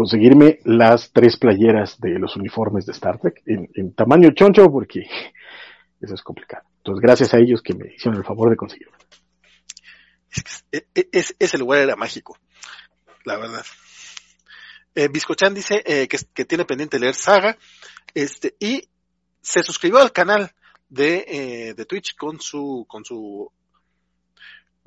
[0.00, 5.00] conseguirme las tres playeras de los uniformes de Star Trek en, tamaño choncho, porque
[6.00, 6.64] eso es complicado.
[6.78, 8.96] Entonces, gracias a ellos que me hicieron el favor de conseguirlo.
[10.30, 10.42] Es
[10.94, 12.38] que ese lugar era mágico,
[13.24, 13.62] la verdad.
[14.94, 15.10] Eh,
[15.52, 17.58] dice eh, que, que, tiene pendiente leer Saga,
[18.14, 18.88] este, y
[19.42, 20.50] se suscribió al canal
[20.88, 23.52] de, eh, de Twitch con su, con su,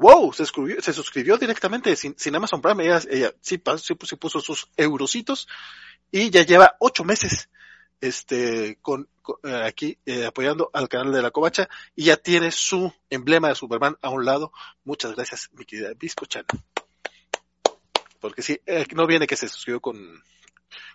[0.04, 0.46] wow, se
[0.94, 5.48] suscribió, directamente sin, Amazon Prime, ella, ella sí, sí, puso sus eurocitos,
[6.12, 7.50] y ya lleva ocho meses,
[8.02, 9.08] este, con,
[9.44, 13.56] eh, aquí, eh, apoyando al canal de la Covacha, y ya tiene su emblema de
[13.56, 14.52] Superman a un lado.
[14.84, 16.46] Muchas gracias, mi querida Biscochan
[18.24, 20.24] porque sí, eh, no viene que se suscribió con,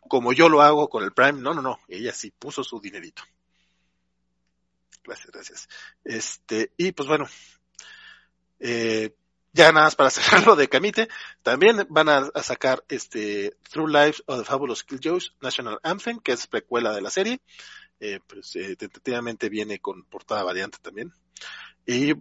[0.08, 3.22] como yo lo hago con el Prime, no, no, no, ella sí puso su dinerito.
[5.04, 5.68] Gracias, gracias.
[6.04, 7.26] Este, y pues bueno,
[8.60, 9.14] eh,
[9.52, 11.08] ya nada más para cerrarlo de Camite,
[11.42, 16.46] también van a, sacar este True Lives of the Fabulous Killjoys National Anthem, que es
[16.46, 17.40] precuela de la serie,
[18.00, 21.12] eh, pues eh, tentativamente viene con portada variante también.
[21.86, 22.14] Y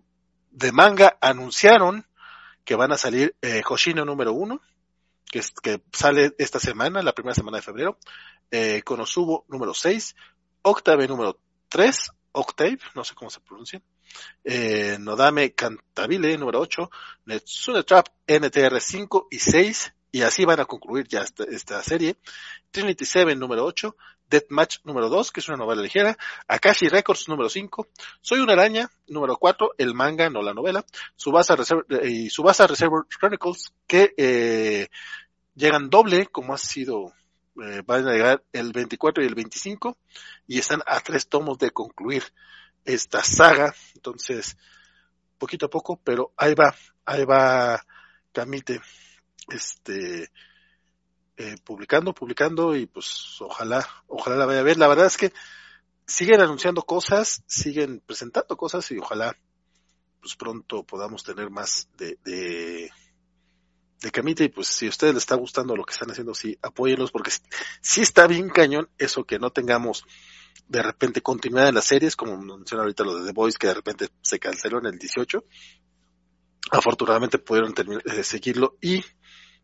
[0.52, 2.08] de manga anunciaron
[2.64, 4.60] que van a salir eh, Hoshino número uno,
[5.32, 7.98] que, que, sale esta semana, la primera semana de febrero,
[8.52, 10.16] eh, Konosubo número 6,
[10.64, 13.82] Octave número 3, Octave, no sé cómo se pronuncia,
[14.44, 16.90] eh, Nodame Cantabile número 8,
[17.26, 22.18] Netsune Trap NTR 5 y 6, y así van a concluir ya esta, esta serie,
[22.72, 23.96] Trinity 7 número 8,
[24.30, 27.88] Deathmatch número 2, que es una novela ligera, Akashi Records número 5,
[28.22, 33.06] Soy una araña número 4, el manga, no la novela, Subasa Reserve, y Subasa Reservoir
[33.08, 34.88] Chronicles, que eh,
[35.56, 37.14] llegan doble, como ha sido,
[37.64, 39.98] eh, van a llegar el 24 y el 25,
[40.48, 42.24] y están a tres tomos de concluir
[42.88, 44.58] esta saga, entonces,
[45.38, 46.74] poquito a poco, pero ahí va,
[47.06, 47.86] ahí va
[48.32, 48.80] Camite,
[49.50, 50.32] este,
[51.36, 54.78] eh, publicando, publicando y pues ojalá, ojalá la vaya a ver.
[54.78, 55.34] La verdad es que
[56.06, 59.36] siguen anunciando cosas, siguen presentando cosas y ojalá
[60.22, 62.90] pues pronto podamos tener más de, de,
[64.00, 66.58] de Camita y pues si a ustedes les está gustando lo que están haciendo, sí,
[66.62, 67.32] apóyenlos porque
[67.82, 70.06] sí está bien cañón eso que no tengamos
[70.68, 73.74] de repente continuidad en las series, como menciona ahorita lo de The Boys que de
[73.74, 75.44] repente se canceló en el 18.
[76.72, 77.74] Afortunadamente pudieron
[78.06, 79.04] eh, seguirlo y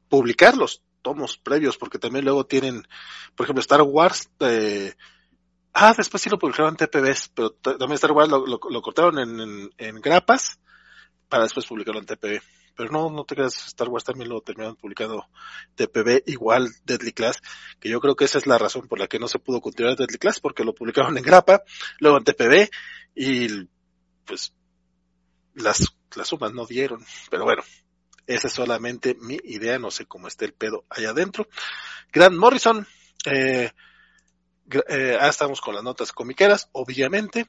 [0.08, 2.88] publicarlos tomos previos, porque también luego tienen,
[3.36, 4.94] por ejemplo, Star Wars, eh,
[5.74, 9.70] ah, después sí lo publicaron en TPBs, pero también Star Wars lo, cortaron en, en,
[9.78, 10.60] en, grapas
[11.28, 12.42] para después publicarlo en TPB.
[12.76, 15.28] Pero no, no te creas, Star Wars también lo terminaron publicando
[15.76, 17.42] TPB, igual Deadly Class,
[17.80, 19.96] que yo creo que esa es la razón por la que no se pudo continuar
[19.96, 21.64] Deadly Class, porque lo publicaron en grapa,
[22.00, 22.70] luego en TPB,
[23.16, 23.48] y
[24.26, 24.54] pues
[25.54, 27.64] las, las sumas no dieron, pero bueno,
[28.26, 31.48] esa es solamente mi idea, no sé cómo esté el pedo allá adentro.
[32.12, 32.88] Grant Morrison,
[33.26, 33.72] eh,
[34.90, 37.48] eh, ah, estamos con las notas comiqueras, obviamente.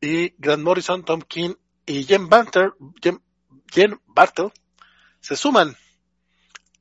[0.00, 1.54] Y Grant Morrison, Tom King
[1.86, 3.22] y Jen, Banter, Jen,
[3.74, 4.52] Jen Bartel
[5.20, 5.76] se suman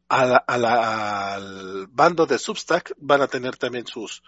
[0.09, 2.93] a la, a la, al bando de Substack.
[2.97, 4.22] Van a tener también sus,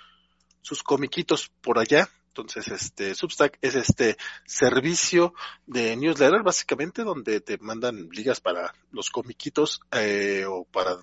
[0.61, 2.09] sus comiquitos por allá.
[2.29, 5.35] Entonces, este, Substack es este servicio
[5.67, 10.97] de newsletter, básicamente, donde te mandan ligas para los comiquitos, eh, o para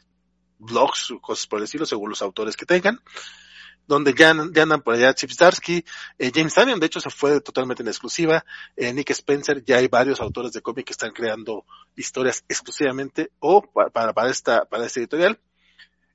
[0.59, 3.01] blogs o cosas por el estilo, según los autores que tengan.
[3.87, 5.85] Donde ya, ya andan por allá Chip Starsky,
[6.19, 8.45] eh, James Daniel, de hecho, se fue totalmente en exclusiva,
[8.77, 11.65] eh, Nick Spencer, ya hay varios autores de cómic que están creando
[11.97, 15.39] historias exclusivamente o para, para, esta, para este editorial.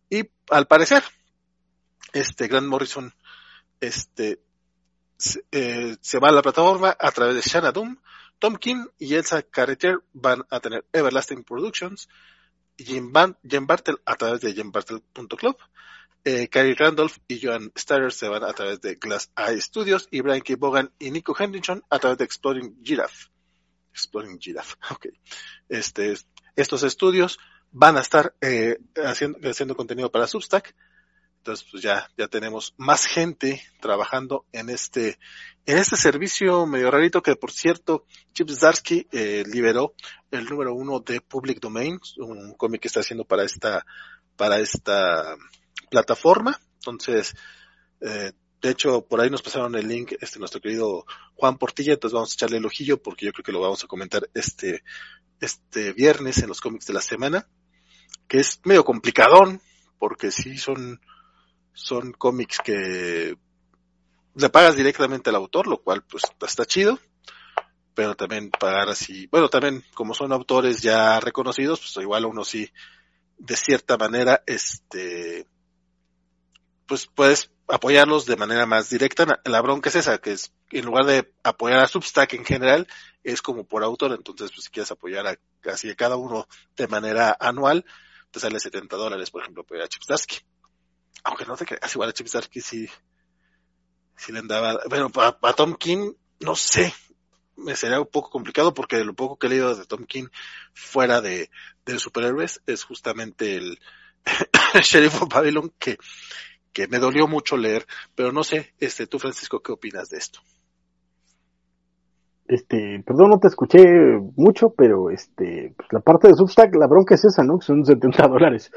[0.10, 1.04] Y al parecer,
[2.14, 3.14] este Grant Morrison,
[3.82, 4.40] este,
[5.18, 7.98] se, eh, se va a la plataforma a través de Shanna Doom.
[8.40, 12.08] Tom King y Elsa Carreter van a tener Everlasting Productions.
[12.78, 15.58] Jim, Van, Jim Bartel a través de jimbartel.club.
[16.30, 20.10] Eh, Carrie Randolph y Joan Starrer se van a través de Glass Eye Studios.
[20.12, 20.56] Y Brian K.
[20.58, 23.30] Bogan y Nico Henderson a través de Exploring Giraffe.
[23.94, 25.08] Exploring Giraffe, ok.
[25.70, 26.18] Este,
[26.58, 27.40] estos estudios
[27.72, 30.76] van a estar eh, haciendo, contenido para Substack
[31.38, 35.18] entonces, pues ya, ya tenemos más gente trabajando en este,
[35.66, 39.94] en este servicio medio rarito que, por cierto, Chip Zdarsky eh, liberó
[40.30, 43.86] el número uno de Public Domain, un cómic que está haciendo para esta,
[44.36, 45.38] para esta
[45.90, 46.60] plataforma.
[46.76, 47.36] Entonces,
[48.02, 52.14] eh, de hecho, por ahí nos pasaron el link, este, nuestro querido Juan Portilla, entonces
[52.14, 54.84] vamos a echarle el ojillo porque yo creo que lo vamos a comentar este,
[55.40, 57.48] este viernes en los cómics de la semana,
[58.28, 59.62] que es medio complicadón,
[60.00, 61.00] porque sí son,
[61.74, 63.38] son cómics que
[64.36, 67.00] le pagas directamente al autor, lo cual pues está chido,
[67.94, 72.70] pero también pagar así, bueno, también como son autores ya reconocidos, pues igual uno sí,
[73.38, 75.48] de cierta manera, este,
[76.88, 79.40] pues puedes apoyarlos de manera más directa.
[79.44, 82.88] La bronca es esa, que es en lugar de apoyar a Substack en general,
[83.24, 84.14] es como por autor.
[84.14, 87.86] Entonces, pues si quieres apoyar a casi a cada uno de manera anual,
[88.32, 90.38] te sale 70 dólares, por ejemplo, apoyar a Chipsdarsky.
[91.24, 92.90] Aunque no te creas, igual a Chipsdarsky sí,
[94.16, 96.94] sí le andaba, bueno, para, Tom King, no sé,
[97.58, 100.28] me sería un poco complicado porque lo poco que he leído de Tom King
[100.74, 101.50] fuera de,
[101.86, 103.80] de superhéroes es justamente el
[104.84, 105.98] Sheriff of Babylon que
[106.78, 110.42] que me dolió mucho leer, pero no sé, este, tú Francisco, ¿qué opinas de esto?
[112.48, 113.84] Este, perdón, no te escuché
[114.36, 117.60] mucho, pero este, pues la parte de Substack, la bronca es esa, ¿no?
[117.62, 118.72] Son 70 dólares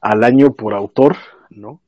[0.00, 1.14] al año por autor,
[1.48, 1.80] ¿no?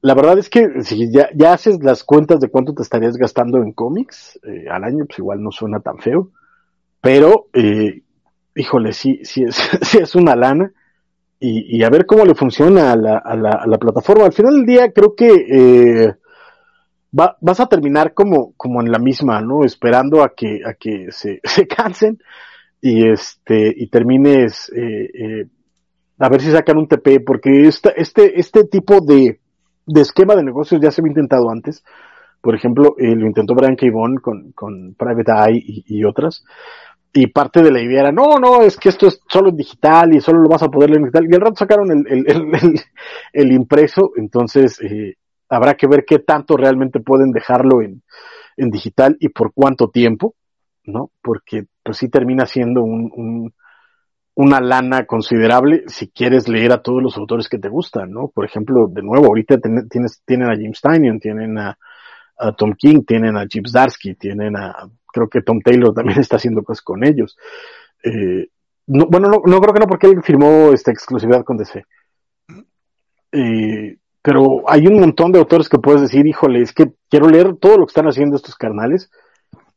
[0.00, 3.58] La verdad es que si ya, ya haces las cuentas de cuánto te estarías gastando
[3.58, 6.32] en cómics eh, al año, pues igual no suena tan feo,
[7.00, 8.02] pero, eh,
[8.56, 10.72] híjole, sí, sí es, sí es una lana
[11.38, 14.24] y, y, a ver cómo le funciona a la, a la, a la plataforma.
[14.24, 16.14] Al final del día creo que eh,
[17.18, 19.64] va, vas a terminar como, como en la misma, ¿no?
[19.64, 22.18] Esperando a que, a que se, se cansen
[22.80, 25.46] y este, y termines, eh, eh,
[26.18, 29.40] a ver si sacan un TP, porque esta, este, este tipo de,
[29.86, 31.84] de esquema de negocios ya se había intentado antes.
[32.40, 33.86] Por ejemplo, eh, lo intentó Brian K.
[34.22, 36.44] con, con Private Eye y otras
[37.16, 40.14] y parte de la idea era, no, no, es que esto es solo en digital
[40.14, 41.26] y solo lo vas a poder leer en digital.
[41.30, 42.80] Y al rato sacaron el, el,
[43.32, 45.14] el, impreso, entonces eh,
[45.48, 48.02] habrá que ver qué tanto realmente pueden dejarlo en,
[48.58, 50.34] en digital y por cuánto tiempo,
[50.84, 51.10] ¿no?
[51.22, 53.54] Porque pues sí termina siendo un, un,
[54.34, 58.28] una lana considerable si quieres leer a todos los autores que te gustan, ¿no?
[58.28, 61.78] Por ejemplo, de nuevo, ahorita ten, tienes, tienen a Jim Steinion, tienen a,
[62.38, 64.86] a Tom King, tienen a Chip Zdarsky, tienen a
[65.16, 67.36] creo que Tom Taylor también está haciendo cosas con ellos.
[68.04, 68.48] Eh,
[68.86, 71.84] no, bueno, no, no, creo que no, porque él firmó esta exclusividad con DC.
[73.32, 77.56] Eh, pero hay un montón de autores que puedes decir, híjole, es que quiero leer
[77.56, 79.10] todo lo que están haciendo estos carnales.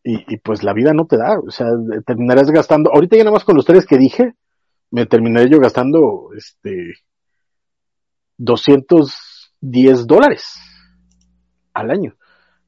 [0.04, 1.68] Y, y pues la vida no te da, o sea,
[2.06, 4.34] terminarás gastando, ahorita ya nada más con los tres que dije,
[4.92, 6.94] me terminaré yo gastando, este,
[8.38, 10.56] 210 dólares
[11.74, 12.16] al año,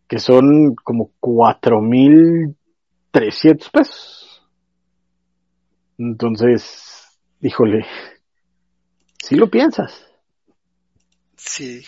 [0.07, 2.57] que son como cuatro mil
[3.11, 4.41] 300 pesos.
[5.97, 7.85] Entonces, híjole,
[9.21, 10.07] si lo piensas.
[11.37, 11.83] Sí,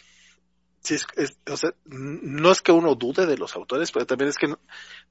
[0.81, 4.37] sí es, o sea, no es que uno dude de los autores, pero también es
[4.37, 4.53] que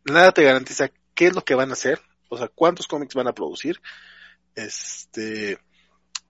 [0.04, 3.28] nada te garantiza qué es lo que van a hacer, o sea, cuántos cómics van
[3.28, 3.80] a producir.
[4.54, 5.58] Este,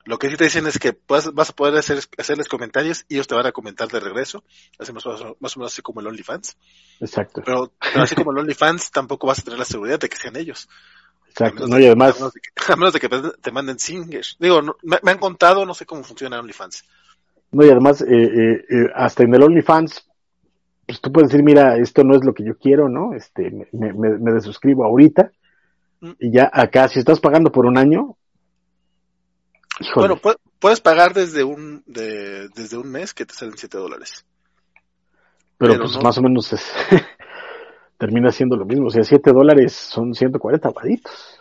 [0.04, 3.14] lo que sí te dicen es que vas, vas a poder hacer, hacerles comentarios y
[3.14, 4.42] ellos te van a comentar de regreso.
[4.78, 6.56] Hacemos más, más o menos así como el OnlyFans.
[7.00, 7.42] Exacto.
[7.44, 10.36] Pero, pero así como el OnlyFans, tampoco vas a tener la seguridad de que sean
[10.36, 10.68] ellos.
[11.28, 11.66] Exacto.
[11.66, 12.16] No, y además.
[12.16, 12.40] A menos, que,
[12.72, 13.08] a menos de que,
[13.40, 14.36] te manden singers.
[14.40, 16.84] Digo, no, me, me, han contado, no sé cómo funciona OnlyFans.
[17.52, 20.08] No, y además, eh, eh, eh, hasta en el OnlyFans,
[20.86, 23.14] pues tú puedes decir, mira, esto no es lo que yo quiero, ¿no?
[23.14, 25.30] Este, me, me, me desuscribo ahorita.
[26.00, 26.12] Mm.
[26.18, 28.16] Y ya acá, si estás pagando por un año,
[29.80, 30.14] Híjole.
[30.20, 34.24] Bueno, puedes pagar desde un de, desde un mes que te salen 7 dólares.
[35.58, 36.02] Pero, Pero, pues no.
[36.02, 36.72] más o menos es,
[37.98, 38.86] termina siendo lo mismo.
[38.86, 41.40] O sea, 7 dólares son 140 varitos.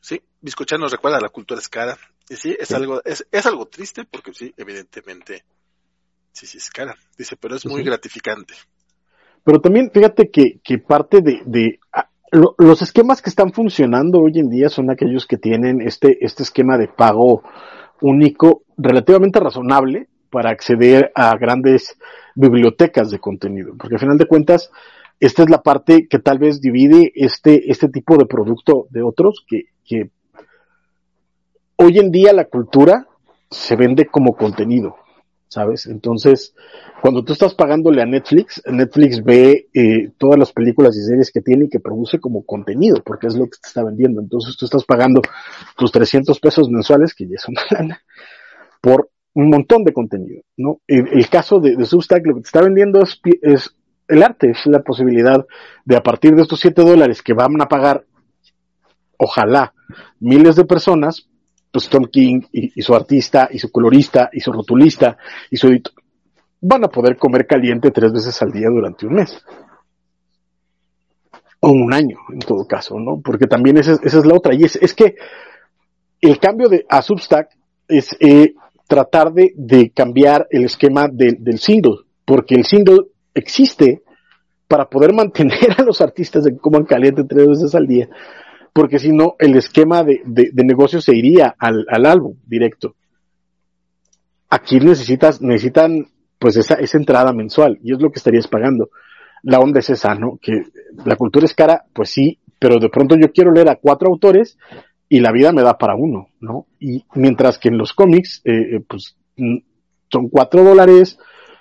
[0.00, 1.96] Sí, Biscochan nos recuerda la cultura es cara.
[2.28, 2.74] Y sí, es sí.
[2.74, 5.44] algo, es, es algo triste porque sí, evidentemente,
[6.32, 6.96] sí, sí es cara.
[7.18, 7.86] Dice, pero es muy sí.
[7.86, 8.54] gratificante.
[9.44, 11.78] Pero también, fíjate que, que parte de, de
[12.34, 16.42] lo, los esquemas que están funcionando hoy en día son aquellos que tienen este, este
[16.42, 17.42] esquema de pago
[18.00, 21.96] único relativamente razonable para acceder a grandes
[22.34, 23.74] bibliotecas de contenido.
[23.78, 24.70] Porque al final de cuentas,
[25.20, 29.44] esta es la parte que tal vez divide este, este tipo de producto de otros,
[29.46, 30.10] que, que
[31.76, 33.06] hoy en día la cultura
[33.48, 34.96] se vende como contenido,
[35.48, 35.86] ¿sabes?
[35.86, 36.54] Entonces,
[37.00, 41.40] cuando tú estás pagándole a Netflix, Netflix ve eh, todas las películas y series que
[41.40, 44.20] tiene y que produce como contenido, porque es lo que te está vendiendo.
[44.20, 45.22] Entonces tú estás pagando
[45.76, 48.02] tus 300 pesos mensuales, que ya es una lana,
[48.80, 50.80] por un montón de contenido, ¿no?
[50.86, 53.74] El, caso de, de, Substack, lo que te está vendiendo es, es
[54.06, 55.44] el arte, es la posibilidad
[55.84, 58.04] de a partir de estos 7 dólares que van a pagar,
[59.18, 59.74] ojalá,
[60.20, 61.28] miles de personas,
[61.74, 65.18] pues Tom King y, su artista, y su colorista, y su rotulista,
[65.50, 65.92] y su editor,
[66.60, 69.44] van a poder comer caliente tres veces al día durante un mes.
[71.58, 73.20] O un año, en todo caso, ¿no?
[73.20, 74.54] Porque también esa, esa es la otra.
[74.54, 75.16] Y es, es, que
[76.20, 77.48] el cambio de, a Substack
[77.88, 78.54] es eh,
[78.86, 84.04] tratar de, de, cambiar el esquema de, del single, porque el single existe
[84.68, 88.08] para poder mantener a los artistas que coman caliente tres veces al día,
[88.74, 92.96] porque si no, el esquema de, de, de negocio se iría al, al álbum directo.
[94.50, 96.08] Aquí necesitas, necesitan
[96.40, 98.90] pues esa, esa entrada mensual, y es lo que estarías pagando.
[99.44, 100.38] La onda es esa, ¿no?
[100.42, 100.64] Que
[101.06, 104.58] la cultura es cara, pues sí, pero de pronto yo quiero leer a cuatro autores
[105.08, 106.66] y la vida me da para uno, ¿no?
[106.80, 109.58] Y mientras que en los cómics, eh, eh, pues mm,
[110.10, 111.16] son cuatro dólares,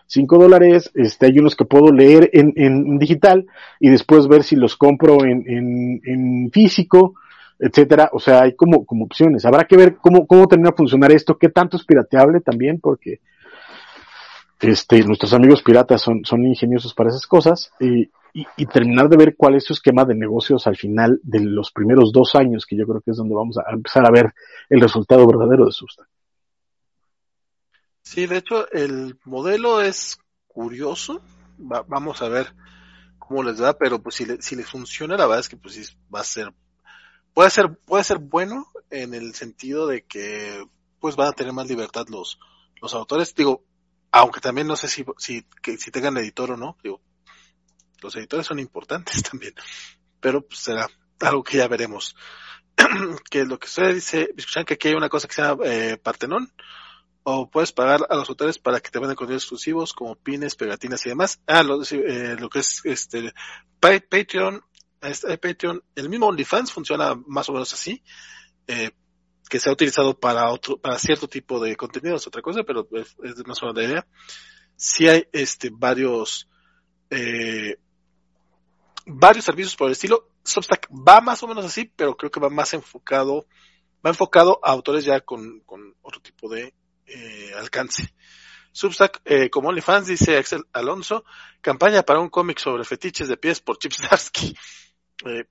[0.07, 3.45] cinco dólares, este, hay unos que puedo leer en, en digital
[3.80, 7.15] y después ver si los compro en, en, en físico,
[7.59, 8.09] etcétera.
[8.14, 9.45] O sea, hay como, como opciones.
[9.45, 13.19] Habrá que ver cómo, cómo termina a funcionar esto, qué tanto es pirateable también, porque
[14.59, 19.17] este, nuestros amigos piratas son, son ingeniosos para esas cosas, y, y, y, terminar de
[19.17, 22.77] ver cuál es su esquema de negocios al final de los primeros dos años, que
[22.77, 24.33] yo creo que es donde vamos a empezar a ver
[24.69, 26.07] el resultado verdadero de Substack.
[28.03, 31.22] Sí, de hecho, el modelo es curioso.
[31.59, 32.53] Va, vamos a ver
[33.17, 35.75] cómo les da, pero pues si le, si les funciona, la verdad es que pues
[35.75, 36.53] sí va a ser,
[37.33, 40.65] puede ser, puede ser bueno en el sentido de que
[40.99, 42.40] pues van a tener más libertad los,
[42.82, 43.33] los autores.
[43.33, 43.64] Digo,
[44.11, 47.01] aunque también no sé si, si, que, si tengan editor o no, digo,
[48.01, 49.53] los editores son importantes también,
[50.19, 50.88] pero pues será
[51.22, 52.15] algo que ya veremos.
[53.30, 55.98] que lo que usted dice, escuchan que aquí hay una cosa que se llama eh,
[55.98, 56.51] Partenón,
[57.24, 61.06] o puedes pagar a los autores para que te vendan contenidos exclusivos como pines, pegatinas
[61.06, 61.42] y demás.
[61.48, 63.34] Ah, lo, eh, lo que es este
[63.80, 64.61] Patreon,
[65.02, 68.03] este, Patreon, el mismo OnlyFans funciona más o menos así.
[68.68, 68.92] Eh,
[69.50, 73.16] que se ha utilizado para otro, para cierto tipo de contenidos, otra cosa, pero es,
[73.45, 74.08] más o menos la idea.
[74.76, 76.50] Sí hay este varios
[77.10, 77.77] eh,
[79.06, 80.30] varios servicios por el estilo.
[80.43, 83.45] Substack va más o menos así, pero creo que va más enfocado,
[84.03, 86.74] va enfocado a autores ya con, con otro tipo de
[87.06, 88.14] eh, alcance.
[88.72, 91.23] Substack, eh, como OnlyFans, dice Axel Alonso,
[91.61, 94.56] campaña para un cómic sobre fetiches de pies por Chips Darsky.
[95.25, 95.45] Eh,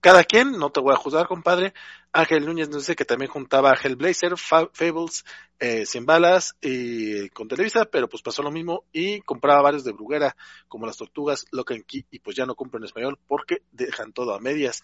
[0.00, 1.74] cada quien, no te voy a juzgar, compadre.
[2.12, 5.24] Ángel Núñez nos dice que también juntaba a Hellblazer, Fables,
[5.60, 9.92] eh, Sin Balas y con Televisa, pero pues pasó lo mismo y compraba varios de
[9.92, 10.34] Bruguera,
[10.66, 14.34] como las tortugas, Loca Key, y pues ya no compro en español porque dejan todo
[14.34, 14.82] a medias.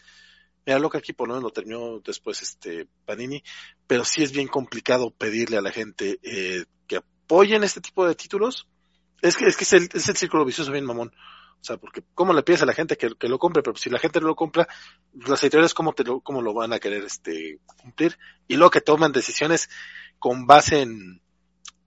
[0.68, 3.42] Mira, Loca Key por lo menos lo terminó después este Panini,
[3.86, 8.14] pero sí es bien complicado pedirle a la gente eh, que apoyen este tipo de
[8.14, 8.68] títulos.
[9.22, 11.08] Es que es, que es el, es el círculo vicioso bien mamón.
[11.08, 13.62] O sea, porque ¿cómo le pides a la gente que, que, lo compre?
[13.62, 14.68] Pero si la gente no lo compra,
[15.14, 18.18] las editoriales ¿cómo, te lo, cómo lo van a querer este cumplir?
[18.46, 19.70] Y luego que toman decisiones
[20.18, 21.22] con base en,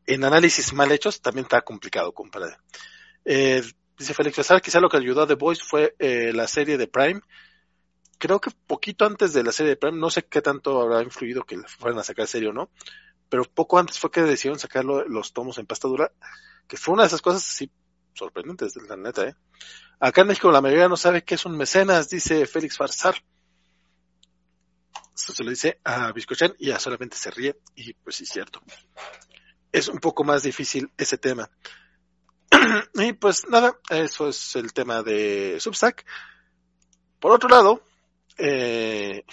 [0.08, 2.58] en análisis mal hechos, también está complicado comprar.
[3.26, 3.62] Eh,
[3.96, 6.88] dice Félix César, quizá lo que ayudó a The Voice fue eh, la serie de
[6.88, 7.22] Prime.
[8.22, 11.44] Creo que poquito antes de la serie de Prime, no sé qué tanto habrá influido
[11.44, 12.70] que fueran a sacar serie o no,
[13.30, 16.12] pero poco antes fue que decidieron sacar los tomos en pasta dura,
[16.68, 17.72] que fue una de esas cosas así
[18.14, 19.36] sorprendentes, la neta, ¿eh?
[20.00, 23.16] Acá en México la mayoría no sabe qué es un mecenas, dice Félix Farsar.
[25.16, 28.62] Esto se lo dice a Biscochan y ya solamente se ríe, y pues sí, cierto.
[29.72, 31.50] Es un poco más difícil ese tema.
[32.94, 36.06] y pues nada, eso es el tema de Substack.
[37.20, 37.82] Por otro lado,
[38.42, 39.24] eh,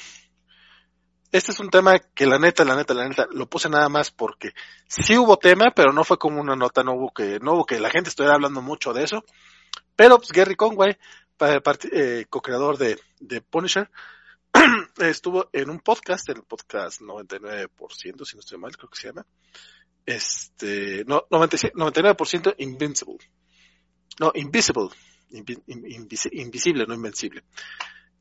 [1.30, 4.10] este es un tema que la neta, la neta, la neta, lo puse nada más
[4.10, 4.52] porque
[4.86, 7.78] sí hubo tema, pero no fue como una nota, no hubo que, no hubo que
[7.80, 9.24] la gente estuviera hablando mucho de eso.
[9.94, 10.96] Pero pues Gary Conway,
[11.92, 13.90] eh, co-creador de, Punisher,
[14.98, 19.26] estuvo en un podcast, el podcast 99%, si no estoy mal, creo que se llama.
[20.06, 23.18] Este, no, 99% Invincible.
[24.18, 24.88] No, Invisible.
[25.30, 27.44] invisible, no invencible.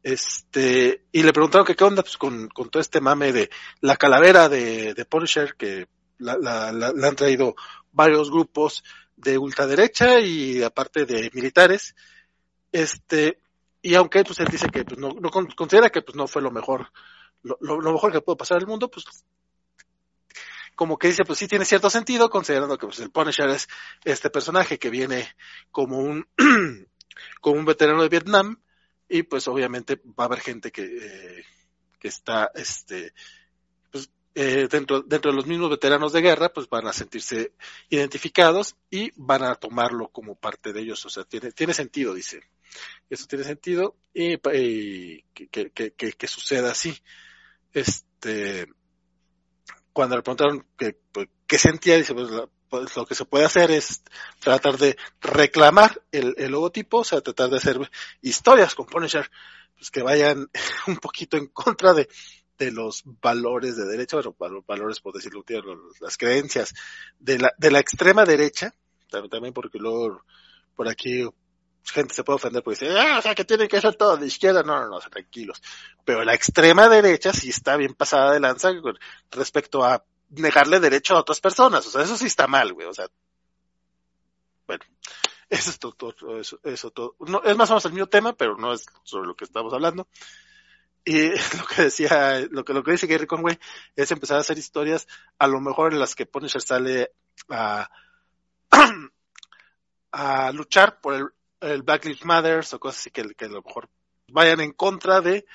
[0.04, 3.50] Este, y le preguntaron que qué onda pues, con, con todo este mame de
[3.82, 5.88] la calavera de, de Punisher, que
[6.20, 7.56] la, la, la, han traído
[7.92, 8.84] varios grupos
[9.16, 11.96] de ultraderecha y aparte de militares.
[12.72, 13.40] Este,
[13.82, 15.16] y aunque pues él dice que pues, no,
[15.56, 16.92] considera que pues no fue lo mejor,
[17.44, 19.06] lo mejor que pudo pasar al mundo, pues
[20.78, 23.68] como que dice, pues sí tiene cierto sentido, considerando que pues, el Punisher es
[24.06, 25.28] este personaje que viene
[25.72, 26.28] como un,
[27.42, 28.62] como un veterano de Vietnam,
[29.10, 31.44] y pues obviamente va a haber gente que, eh,
[32.00, 33.14] que está este
[33.92, 37.54] pues, eh, dentro dentro de los mismos veteranos de guerra pues van a sentirse
[37.90, 41.06] identificados y van a tomarlo como parte de ellos.
[41.06, 42.42] O sea tiene tiene sentido dice.
[43.10, 46.98] Eso tiene sentido y, y que, que, que, que, suceda así.
[47.74, 48.68] Este
[49.94, 53.46] cuando le preguntaron que, pues, qué sentía dice pues la, pues lo que se puede
[53.46, 54.02] hacer es
[54.40, 59.30] tratar de reclamar el, el, logotipo, o sea, tratar de hacer historias con Punisher,
[59.76, 60.50] pues que vayan
[60.88, 62.08] un poquito en contra de,
[62.58, 65.44] de los valores de derecha, bueno, valores por decirlo,
[66.00, 66.74] las creencias
[67.20, 68.74] de la, de la extrema derecha,
[69.10, 70.24] también porque luego
[70.76, 71.26] por aquí
[71.84, 74.28] gente se puede ofender porque dice, ah, o sea, que tiene que ser todo de
[74.28, 75.62] izquierda, no, no, no, tranquilos.
[76.04, 78.72] Pero la extrema derecha sí está bien pasada de lanza
[79.32, 81.86] respecto a negarle derecho a otras personas.
[81.86, 82.88] O sea, eso sí está mal, güey.
[82.88, 83.08] O sea,
[84.66, 84.84] bueno,
[85.50, 85.96] eso es todo,
[86.40, 87.16] eso, eso todo.
[87.20, 89.74] No, es más o menos el mismo tema, pero no es sobre lo que estamos
[89.74, 90.08] hablando.
[91.06, 93.58] Y lo que decía, lo que, lo que dice Gary Conway
[93.96, 95.08] es empezar a hacer historias,
[95.40, 97.14] a lo mejor en las que Punisher sale
[97.50, 97.90] a,
[100.12, 101.28] a luchar por el,
[101.62, 103.90] el Black Lives Matter o cosas así que, que a lo mejor
[104.30, 105.46] vayan en contra de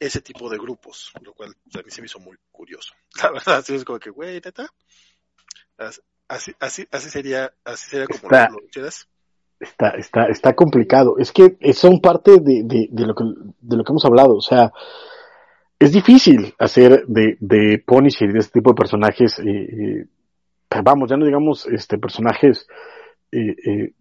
[0.00, 2.94] ese tipo de grupos, lo cual a mí se me hizo muy curioso.
[3.22, 4.66] La verdad, así es como que, güey, neta.
[6.28, 9.08] Así, así, así sería, así sería como Está- lo, quieras.
[9.60, 11.16] está, está, está complicado.
[11.18, 13.24] Es que son parte de, de, de lo que,
[13.60, 14.36] de lo que hemos hablado.
[14.36, 14.72] O sea,
[15.78, 21.08] es difícil hacer de, de Punisher y de este tipo de personajes, eh, eh, vamos,
[21.08, 22.66] ya no digamos este personajes
[23.32, 23.92] eh, eh,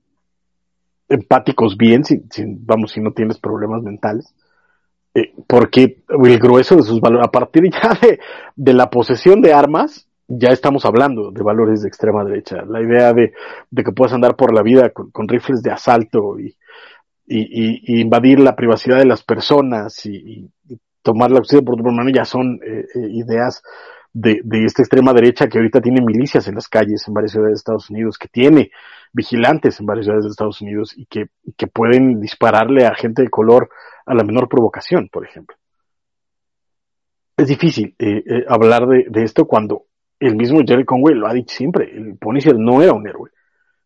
[1.09, 4.33] empáticos bien, si, si- vamos, si no tienes problemas mentales.
[5.13, 7.97] Eh, porque el grueso de sus valores, a partir ya
[8.55, 12.63] de, la posesión de armas, ya estamos hablando de valores de extrema derecha.
[12.67, 13.33] La idea de,
[13.75, 16.55] que puedas andar por la vida con, rifles de asalto y,
[17.29, 20.49] invadir la privacidad de las personas y
[21.07, 23.63] tomar la justicia por tu mano ya son eh, eh, ideas
[24.11, 27.53] de, de esta extrema derecha que ahorita tiene milicias en las calles en varias ciudades
[27.53, 28.71] de Estados Unidos, que tiene
[29.13, 33.29] vigilantes en varias ciudades de Estados Unidos y que, que pueden dispararle a gente de
[33.29, 33.69] color
[34.05, 35.55] a la menor provocación, por ejemplo.
[37.35, 39.85] Es difícil eh, eh, hablar de, de esto cuando
[40.19, 43.31] el mismo Jerry Conway lo ha dicho siempre, el Punisher no era un héroe.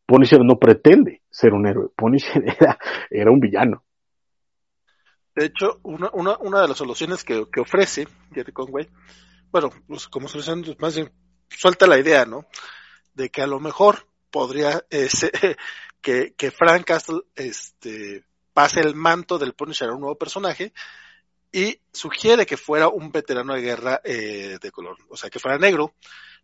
[0.06, 1.90] Punisher no pretende ser un héroe.
[1.96, 2.78] Punisher era,
[3.10, 3.84] era un villano.
[5.36, 8.90] De hecho, una, una, una de las soluciones que, que ofrece Jerry Conway,
[9.52, 11.12] bueno, pues como solución, más bien
[11.50, 12.46] suelta la idea, ¿no?
[13.14, 15.10] De que a lo mejor podría eh,
[16.02, 20.74] que, que Frank Castle este, pase el manto del Punisher a un nuevo personaje
[21.52, 25.58] y sugiere que fuera un veterano de guerra eh, de color, o sea, que fuera
[25.58, 25.94] negro,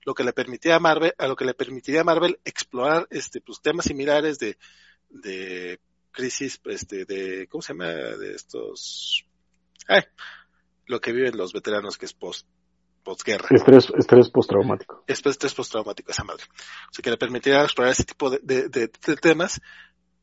[0.03, 3.41] lo que le permitía a Marvel, a lo que le permitiría a Marvel explorar este
[3.41, 4.57] pues temas similares de,
[5.09, 5.79] de
[6.11, 7.85] crisis, este, de, ¿cómo se llama?
[7.85, 9.25] De estos,
[9.87, 10.03] ay,
[10.85, 12.47] lo que viven los veteranos que es post,
[13.07, 13.47] postguerra.
[13.49, 15.03] Estrés, estrés postraumático.
[15.07, 16.43] Es estrés postraumático, esa madre.
[16.89, 19.61] O sea, que le permitiría explorar ese tipo de, de, de- de temas,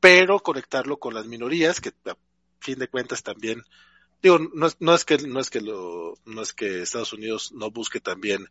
[0.01, 2.17] pero conectarlo con las minorías, que a
[2.61, 3.65] fin de cuentas también,
[4.23, 7.53] digo, no es, no es que, no es que lo, no es que Estados Unidos
[7.55, 8.49] no busque también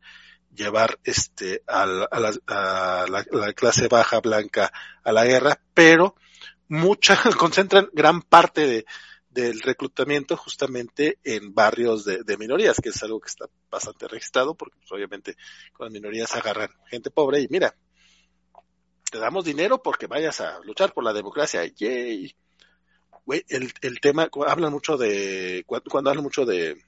[0.56, 4.72] llevar este a la, a la- a la- la clase baja blanca
[5.04, 6.16] a la guerra, pero
[6.68, 8.86] mucha, concentran gran parte de,
[9.34, 14.78] del reclutamiento justamente en barrios de, minorías, que es algo que está bastante registrado, porque
[14.78, 15.36] pues, obviamente
[15.74, 17.76] con las minorías agarran gente pobre y mira,
[19.10, 22.36] te damos dinero porque vayas a luchar por la democracia, yay.
[23.26, 26.84] Güey, el, el tema, hablan mucho de, cuando, cuando hablan mucho de,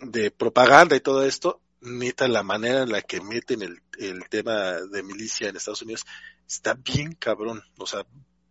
[0.00, 4.72] de propaganda y todo esto, neta, la manera en la que meten el, el tema
[4.72, 6.04] de milicia en Estados Unidos
[6.46, 7.62] está bien cabrón.
[7.78, 8.04] O sea,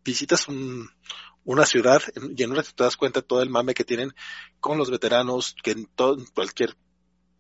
[0.04, 0.90] visitas un,
[1.44, 2.02] una ciudad
[2.36, 4.14] y en una te das cuenta todo el mame que tienen
[4.60, 6.76] con los veteranos, que en todo, en cualquier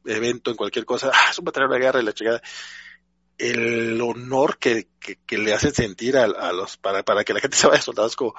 [0.05, 2.41] evento, en cualquier cosa, ah, es un veterano de guerra y la chingada.
[3.38, 7.39] El honor que, que, que le hacen sentir a, a los, para, para que la
[7.39, 8.33] gente se vaya soldados como,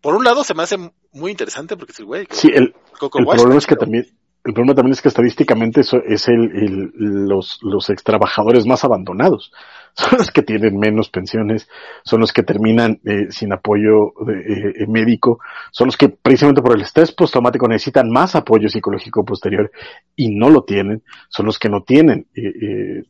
[0.00, 0.78] por un lado se me hace
[1.12, 4.17] muy interesante porque es el güey, Sí, el, el problema es que también,
[4.48, 6.92] el problema también es que estadísticamente eso es el, el-
[7.28, 9.52] los, los ex trabajadores más abandonados.
[9.94, 11.68] Son los que tienen menos pensiones,
[12.04, 15.40] son los que terminan eh, sin apoyo eh, médico,
[15.72, 19.72] son los que precisamente por el estrés postraumático necesitan más apoyo psicológico posterior
[20.14, 23.02] y no lo tienen, son los que no tienen eh, eh,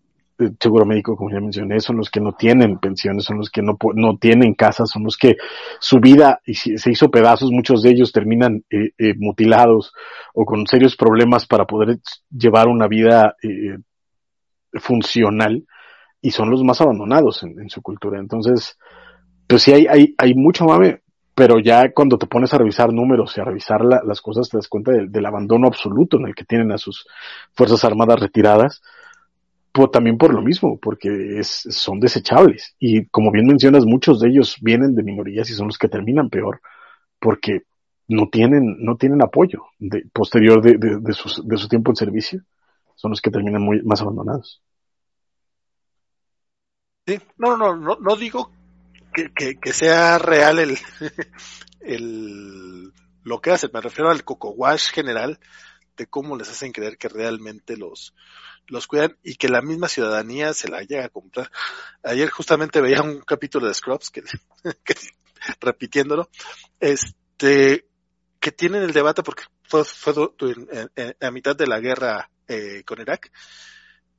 [0.60, 3.76] seguro médico, como ya mencioné, son los que no tienen pensiones, son los que no,
[3.94, 5.36] no tienen casas, son los que
[5.80, 9.92] su vida se hizo pedazos, muchos de ellos terminan eh, eh, mutilados
[10.34, 11.98] o con serios problemas para poder
[12.30, 13.78] llevar una vida eh,
[14.74, 15.66] funcional
[16.20, 18.18] y son los más abandonados en, su cultura.
[18.18, 18.78] Entonces,
[19.46, 21.02] pues sí hay, hay, hay mucho mame,
[21.34, 24.56] pero ya cuando te pones a revisar números y a revisar la- las cosas te
[24.56, 27.06] das cuenta del abandono absoluto en el que tienen a sus
[27.54, 28.82] Fuerzas Armadas retiradas,
[29.86, 32.74] también por lo mismo, porque es, son desechables.
[32.78, 36.30] Y como bien mencionas, muchos de ellos vienen de minorías y son los que terminan
[36.30, 36.60] peor,
[37.20, 37.62] porque
[38.08, 42.42] no tienen, no tienen apoyo de, posterior de, de, de, de su tiempo en servicio.
[42.96, 44.60] Son los que terminan muy más abandonados.
[47.06, 48.50] Sí, no, no, no, no digo
[49.12, 50.76] que, que, sea real el,
[51.80, 52.92] el,
[53.22, 55.38] lo que hacen, me refiero al coco wash general
[55.98, 58.14] de cómo les hacen creer que realmente los,
[58.68, 61.50] los cuidan y que la misma ciudadanía se la llega a comprar.
[62.02, 64.22] Ayer justamente veía un capítulo de Scrubs que,
[64.84, 64.94] que
[65.60, 66.30] repitiéndolo,
[66.80, 67.86] este,
[68.40, 72.30] que tienen el debate porque fue, fue du- en- en- a mitad de la guerra
[72.46, 73.30] eh, con Irak,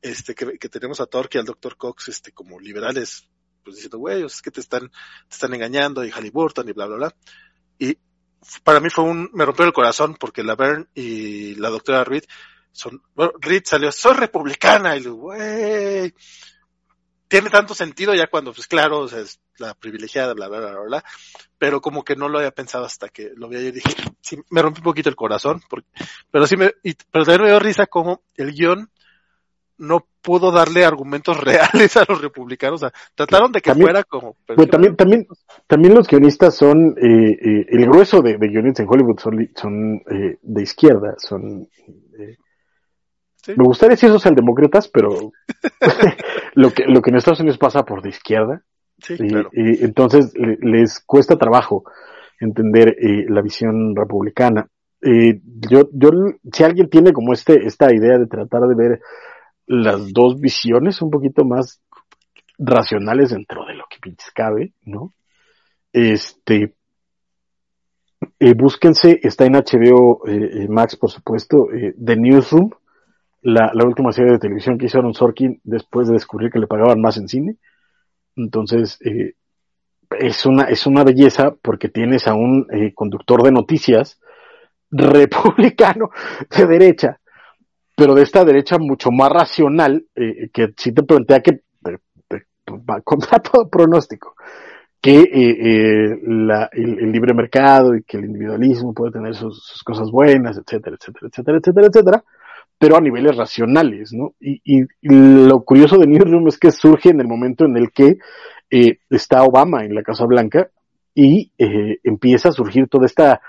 [0.01, 1.75] este, que, que tenemos a Torque y al Dr.
[1.77, 3.27] Cox, este, como liberales,
[3.63, 6.95] pues diciendo, güey, es que te están, te están engañando y Halliburton y bla, bla,
[6.97, 7.15] bla.
[7.79, 7.97] Y
[8.63, 12.23] para mí fue un, me rompió el corazón porque la Bern y la doctora Reed
[12.71, 16.13] son, bueno, Reed salió, soy republicana, y güey,
[17.27, 20.79] tiene tanto sentido ya cuando, pues claro, o sea, es la privilegiada, bla, bla, bla,
[20.81, 21.03] bla,
[21.57, 23.89] pero como que no lo había pensado hasta que lo vi ayer y dije,
[24.21, 25.87] sí, me rompió un poquito el corazón, porque,
[26.31, 28.89] pero sí me, y, pero también me dio risa como el guion
[29.77, 34.03] no pudo darle argumentos reales a los republicanos, o sea, trataron de que También- fuera
[34.03, 34.35] como...
[34.45, 35.27] Pues también, también,
[35.67, 39.19] también los guionistas son, eh, eh, el grueso de, de guionistas en Hollywood
[39.55, 41.67] son, eh, de izquierda, son,
[42.19, 42.37] eh,
[43.41, 43.53] Sí.
[43.55, 45.31] me gustaría decir socialdemócratas, pero
[46.55, 48.63] lo que, lo que en Estados Unidos pasa por de izquierda,
[49.01, 49.49] Sí, y, claro.
[49.53, 51.85] y entonces le- les cuesta trabajo
[52.41, 54.67] entender eh, la visión republicana.
[55.01, 55.39] Eh,
[55.69, 56.09] yo, yo,
[56.51, 58.99] si alguien tiene como este, esta idea de tratar de ver
[59.69, 61.79] las dos visiones un poquito más
[62.57, 65.13] racionales dentro de lo que pinches cabe, ¿no?
[65.93, 66.73] Este,
[68.39, 72.71] eh, búsquense, está en HBO eh, eh, Max, por supuesto, eh, The Newsroom,
[73.43, 76.67] la, la última serie de televisión que hizo Aaron Sorkin después de descubrir que le
[76.67, 77.57] pagaban más en cine.
[78.35, 78.97] Entonces,
[80.19, 82.65] es una, es una belleza porque tienes a un
[82.95, 84.19] conductor de noticias
[84.89, 86.09] republicano
[86.49, 87.19] de derecha,
[87.99, 91.99] pero de esta derecha mucho más racional, eh, que sí te plantea que, de-
[92.89, 94.35] va contra todo pronóstico,
[95.01, 96.19] que eh, eh,
[96.73, 101.57] el, libre mercado y que el individualismo puede tener sus, cosas buenas, etcétera, etcétera, etcétera,
[101.57, 102.23] etcétera, etcétera,
[102.77, 104.35] pero a niveles racionales, ¿no?
[104.39, 108.17] Y, y lo curioso de Newsroom es que surge en el momento en el que
[108.71, 110.69] eh, está Obama en la Casa Blanca
[111.13, 113.41] y eh, empieza a surgir toda esta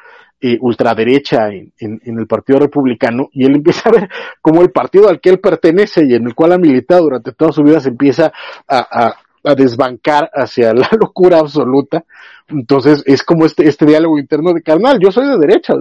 [0.60, 4.09] ultraderecha en, en, en el Partido Republicano y él empieza a ver
[4.41, 7.52] cómo el partido al que él pertenece y en el cual ha militado durante toda
[7.52, 8.33] su vida se empieza
[8.67, 12.05] a, a, a desbancar hacia la locura absoluta.
[12.49, 15.75] Entonces es como este, este diálogo interno de carnal, yo soy de derecha,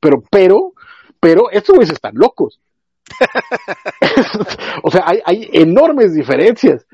[0.00, 0.72] pero, pero,
[1.20, 2.60] pero estos güeyes están locos.
[4.82, 6.86] o sea, hay, hay enormes diferencias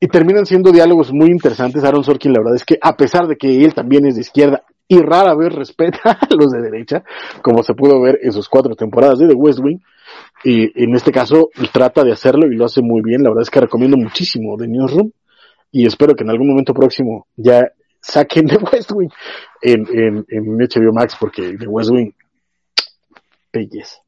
[0.00, 1.84] y terminan siendo diálogos muy interesantes.
[1.84, 4.64] Aaron Sorkin, la verdad es que a pesar de que él también es de izquierda
[4.90, 7.04] y rara vez respeta a los de derecha,
[7.42, 9.78] como se pudo ver en sus cuatro temporadas de The West Wing,
[10.42, 13.22] y en este caso trata de hacerlo y lo hace muy bien.
[13.22, 15.12] La verdad es que recomiendo muchísimo The Newsroom
[15.70, 17.70] y espero que en algún momento próximo ya
[18.00, 19.10] saquen The West Wing
[19.62, 22.10] en, en, en HBO Max porque The West Wing,
[23.52, 23.98] belleza.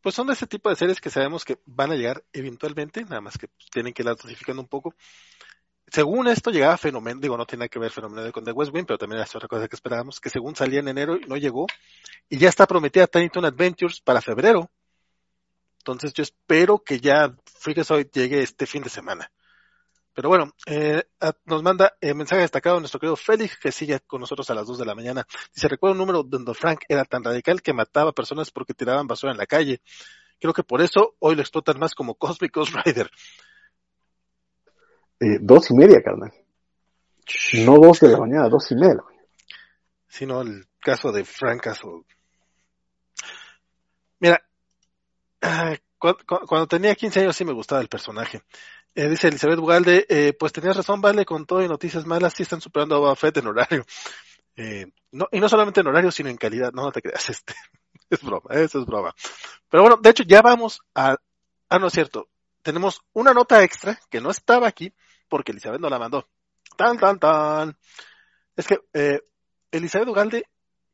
[0.00, 3.20] Pues son de ese tipo de series que sabemos que van a llegar eventualmente, nada
[3.20, 4.94] más que tienen que ir dosificando un poco.
[5.90, 8.98] Según esto llegaba fenómeno, digo, no tiene que ver fenómeno con The West Wing, pero
[8.98, 11.66] también es otra cosa que esperábamos, que según salía en enero no llegó,
[12.28, 14.70] y ya está prometida Tiny Toon Adventures para febrero.
[15.78, 19.30] Entonces yo espero que ya Freakazoid llegue este fin de semana.
[20.12, 21.02] Pero bueno, eh,
[21.46, 24.78] nos manda eh, mensaje destacado nuestro querido Félix, que sigue con nosotros a las 2
[24.78, 25.26] de la mañana.
[25.54, 29.32] Dice, recuerdo un número donde Frank era tan radical que mataba personas porque tiraban basura
[29.32, 29.80] en la calle.
[30.38, 33.10] Creo que por eso hoy lo explotan más como Cosmic Ghost Rider.
[35.20, 36.32] Eh, dos y media, carnal.
[37.64, 38.88] No dos de la mañana, dos y media.
[38.88, 39.26] de la mañana.
[40.08, 42.02] Sino el caso de Frank Castle.
[44.18, 44.42] Mira,
[45.42, 48.42] ah, cu- cu- cuando tenía 15 años sí me gustaba el personaje.
[48.94, 52.42] Eh, dice Elizabeth Bugalde, eh, pues tenías razón, vale, con todo y noticias malas, sí
[52.42, 53.84] están superando a Boba Fett en horario.
[54.56, 57.54] Eh, no, y no solamente en horario, sino en calidad, no, no te creas, este,
[58.10, 59.14] es broma, eso es broma.
[59.68, 61.16] Pero bueno, de hecho ya vamos a,
[61.68, 62.28] ah, no es cierto,
[62.62, 64.92] tenemos una nota extra que no estaba aquí
[65.30, 66.28] porque Elizabeth no la mandó.
[66.76, 67.78] Tan, tan, tan.
[68.56, 69.20] Es que, eh,
[69.70, 70.44] Elizabeth Ugalde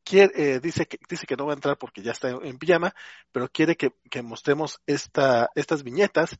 [0.04, 2.94] quiere, eh, dice que, dice que no va a entrar porque ya está en, pijama,
[3.32, 3.90] pero quiere que,
[4.22, 6.38] mostremos esta, estas viñetas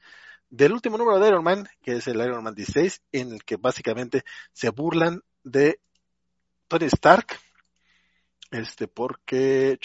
[0.49, 3.57] del último número de Iron Man, que es el Iron Man 16, en el que
[3.57, 5.81] básicamente se burlan de
[6.69, 7.39] Tony Stark,
[8.53, 9.79] este, porque,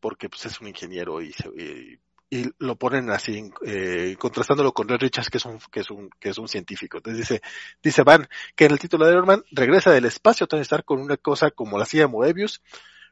[0.00, 1.98] porque pues es un ingeniero y, y,
[2.36, 6.10] y lo ponen así, eh, contrastándolo con Red Richards, que es un, que es un,
[6.20, 6.98] que es un científico.
[6.98, 7.42] Entonces dice,
[7.82, 11.00] dice Van, que en el título de Iron Man regresa del espacio Tony Stark con
[11.00, 12.62] una cosa como la silla Moebius,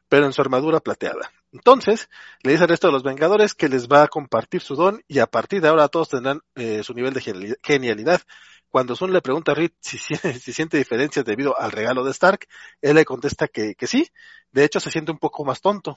[0.08, 1.32] pero en su armadura plateada.
[1.52, 2.08] Entonces,
[2.42, 5.18] le dice al resto de los Vengadores que les va a compartir su don y
[5.20, 8.22] a partir de ahora todos tendrán eh, su nivel de geniali- genialidad.
[8.68, 12.10] Cuando Sun le pregunta a Reed si, si, si siente diferencias debido al regalo de
[12.10, 12.46] Stark,
[12.82, 14.06] él le contesta que, que sí.
[14.50, 15.96] De hecho, se siente un poco más tonto.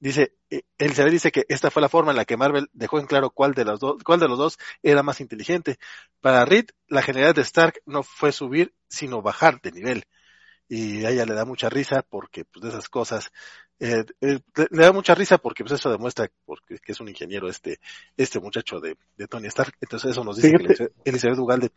[0.00, 3.06] Dice, eh, Elizabeth dice que esta fue la forma en la que Marvel dejó en
[3.06, 5.78] claro cuál de los dos, cuál de los dos era más inteligente.
[6.20, 10.04] Para Reed, la genialidad de Stark no fue subir, sino bajar de nivel.
[10.68, 13.30] Y a ella le da mucha risa porque, pues, de esas cosas,
[13.80, 14.38] eh, eh,
[14.70, 17.80] le, da mucha risa porque, pues, eso demuestra porque, que es un ingeniero este,
[18.16, 19.74] este muchacho de, de Tony Stark.
[19.80, 20.92] Entonces, eso nos dice que Fíjate.
[21.04, 21.72] Elizabeth Ugalde.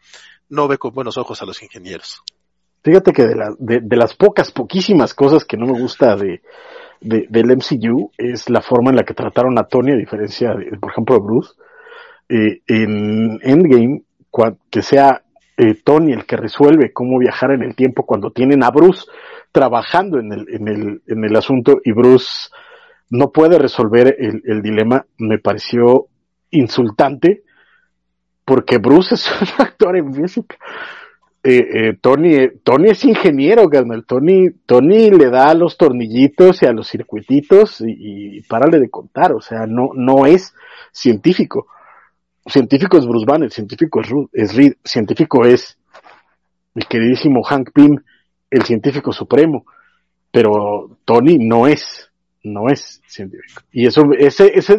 [0.50, 2.22] no ve con buenos ojos a los ingenieros.
[2.84, 6.42] Fíjate que de, la, de, de las pocas, poquísimas cosas que no me gusta de,
[7.02, 10.78] de, del MCU es la forma en la que trataron a Tony, a diferencia de,
[10.78, 11.54] por ejemplo, de Bruce.
[12.30, 14.04] Eh, en Endgame,
[14.70, 15.22] que sea
[15.58, 19.06] eh, Tony el que resuelve cómo viajar en el tiempo cuando tienen a Bruce
[19.52, 22.50] trabajando en el, en el, en el asunto y Bruce
[23.10, 26.08] no puede resolver el, el dilema, me pareció
[26.52, 27.44] insultante
[28.46, 30.56] porque Bruce es un actor en física.
[31.44, 34.06] Eh, eh, Tony, eh, Tony es ingeniero, carnal.
[34.06, 39.34] Tony, Tony le da los tornillitos y a los circuititos y, párale de contar.
[39.34, 40.54] O sea, no, no es
[40.92, 41.68] científico.
[42.46, 44.02] Científico es Bruce Banner, científico
[44.34, 45.78] es, Reed, científico es
[46.76, 47.98] el queridísimo Hank Pym,
[48.50, 49.66] el científico supremo.
[50.32, 52.12] Pero Tony no es,
[52.44, 53.64] no es científico.
[53.72, 54.78] Y eso, ese, ese,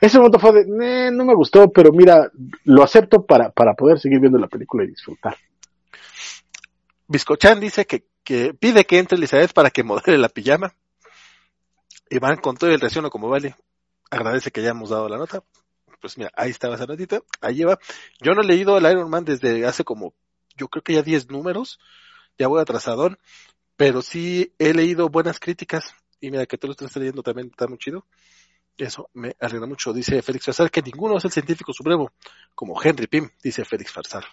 [0.00, 2.30] ese momento fue de, "Eh, no me gustó, pero mira,
[2.64, 5.36] lo acepto para, para poder seguir viendo la película y disfrutar.
[7.08, 10.74] Biscochan dice que, que pide que entre Elizabeth para que modele la pijama.
[12.10, 13.56] Iván con todo el reacciono como vale.
[14.10, 15.42] Agradece que hayamos dado la nota.
[16.00, 17.20] Pues mira, ahí estaba esa notita.
[17.40, 17.78] Ahí lleva.
[18.20, 20.14] Yo no he leído el Iron Man desde hace como,
[20.56, 21.78] yo creo que ya 10 números.
[22.38, 23.18] Ya voy atrasadón.
[23.76, 25.94] Pero sí he leído buenas críticas.
[26.20, 28.06] Y mira, que tú lo estás leyendo también está muy chido.
[28.76, 29.92] Eso me alegra mucho.
[29.92, 32.12] Dice Félix Farsar que ninguno es el científico supremo.
[32.54, 34.24] Como Henry Pym, dice Félix Farsar.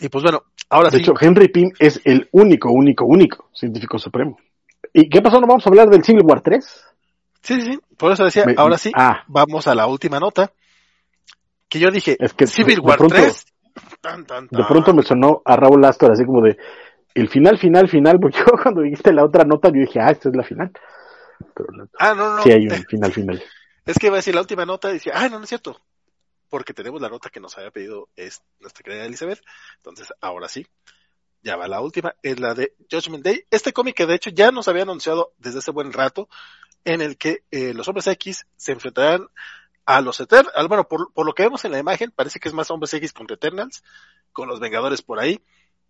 [0.00, 1.02] Y pues bueno, ahora De sí.
[1.02, 4.38] hecho, Henry Pym es el único, único, único científico supremo.
[4.92, 5.40] ¿Y qué pasó?
[5.40, 6.64] ¿No vamos a hablar del Civil War 3?
[7.42, 7.80] Sí, sí, sí.
[7.96, 10.52] Por eso decía, Me- ahora sí, Ah, vamos a la última nota.
[11.68, 13.44] Que yo dije, Es que Civil de- de War pronto- 3.
[14.00, 14.66] Tan, tan, de tan.
[14.66, 16.56] pronto me sonó a Raúl Astor así como de
[17.14, 20.28] el final, final, final, porque yo cuando dijiste la otra nota yo dije, ah, esta
[20.28, 20.70] es la final.
[21.54, 22.42] Pero no, Ah, no, no.
[22.42, 23.42] sí hay un final, final.
[23.86, 25.80] Es que iba a decir la última nota y decía, ah, no, no es cierto.
[26.48, 29.42] Porque tenemos la nota que nos había pedido es nuestra querida Elizabeth.
[29.76, 30.66] Entonces, ahora sí.
[31.40, 33.44] Ya va la última, es la de Judgment Day.
[33.50, 36.28] Este cómic que de hecho ya nos había anunciado desde hace buen rato,
[36.84, 39.28] en el que eh, los hombres X se enfrentarán
[39.86, 40.68] a los Eternals.
[40.68, 43.12] Bueno, por, por lo que vemos en la imagen, parece que es más hombres X
[43.12, 43.84] contra Eternals,
[44.32, 45.40] con los Vengadores por ahí.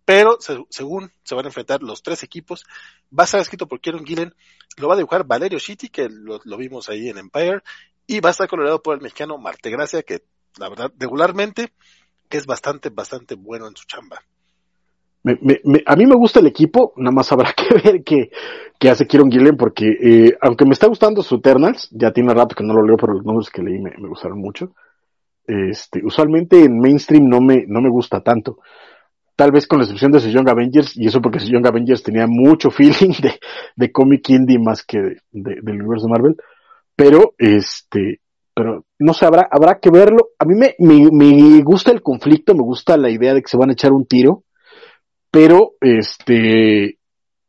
[0.05, 2.63] Pero se- según se van a enfrentar los tres equipos,
[3.11, 4.35] va a estar escrito por Kieron Gillen,
[4.77, 7.61] lo va a dibujar Valerio Shitty, que lo, vimos ahí en Empire,
[8.05, 10.23] y va a estar coloreado por el mexicano Marte Gracia, que
[10.57, 11.71] la verdad, regularmente,
[12.29, 14.21] es bastante, bastante bueno en su chamba.
[15.85, 18.31] A mí me gusta el equipo, nada más habrá que ver qué,
[18.79, 22.55] qué hace Kieron Gillen, porque eh, aunque me está gustando su Eternals, ya tiene rato
[22.55, 24.73] que no lo leo, pero los números que leí me, gustaron mucho.
[25.45, 28.59] Este, usualmente en mainstream no me, no me gusta tanto.
[29.35, 32.03] Tal vez con la excepción de The Young Avengers, y eso porque The Young Avengers
[32.03, 33.39] tenía mucho feeling de,
[33.75, 36.35] de cómic indie más que de- de- del universo Marvel.
[36.95, 38.19] Pero, este,
[38.59, 40.31] pero no sé, habrá, que verlo.
[40.37, 43.57] A mí me, me, me gusta el conflicto, me gusta la idea de que se
[43.57, 44.43] van a echar un tiro
[45.31, 46.97] pero este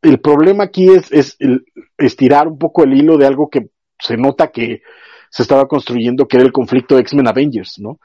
[0.01, 1.37] el problema aquí es, es
[1.97, 4.81] estirar un poco el hilo de algo que se nota que
[5.29, 7.99] se estaba construyendo, que era el conflicto X-Men Avengers, ¿no?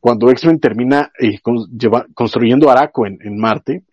[0.00, 1.38] Cuando X-Men termina eh,
[1.78, 3.84] lleva- construyendo Araco en, en Marte,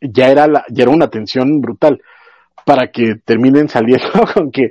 [0.00, 2.00] ya era, la, ya era una tensión brutal
[2.64, 4.70] para que terminen saliendo con que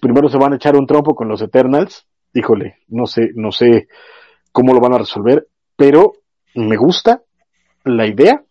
[0.00, 3.88] primero se van a echar un trompo con los Eternals, híjole, no sé, no sé
[4.52, 6.12] cómo lo van a resolver, pero
[6.54, 7.22] me gusta
[7.84, 8.42] la idea,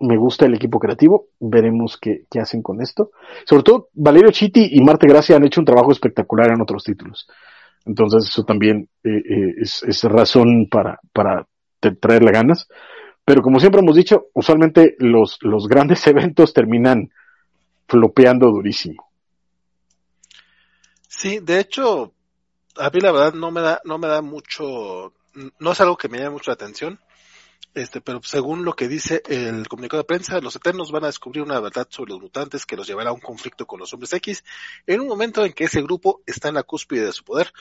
[0.00, 3.10] me gusta el equipo creativo, veremos qué, qué hacen con esto.
[3.44, 7.26] Sobre todo, Valerio Chiti y Marte Gracia han hecho un trabajo espectacular en otros títulos.
[7.86, 11.46] Entonces, eso también eh, eh, es, es razón para, para
[12.00, 12.68] traerle ganas.
[13.24, 17.10] Pero como siempre hemos dicho, usualmente los, los grandes eventos terminan
[17.88, 19.08] flopeando durísimo.
[21.08, 22.12] Sí, de hecho,
[22.78, 25.12] a mí la verdad no me da, no me da mucho,
[25.58, 27.00] no es algo que me llame mucho la atención.
[27.74, 31.42] Este, pero según lo que dice el comunicado de prensa, los Eternos van a descubrir
[31.42, 34.44] una verdad sobre los mutantes que los llevará a un conflicto con los hombres X
[34.86, 37.52] en un momento en que ese grupo está en la cúspide de su poder.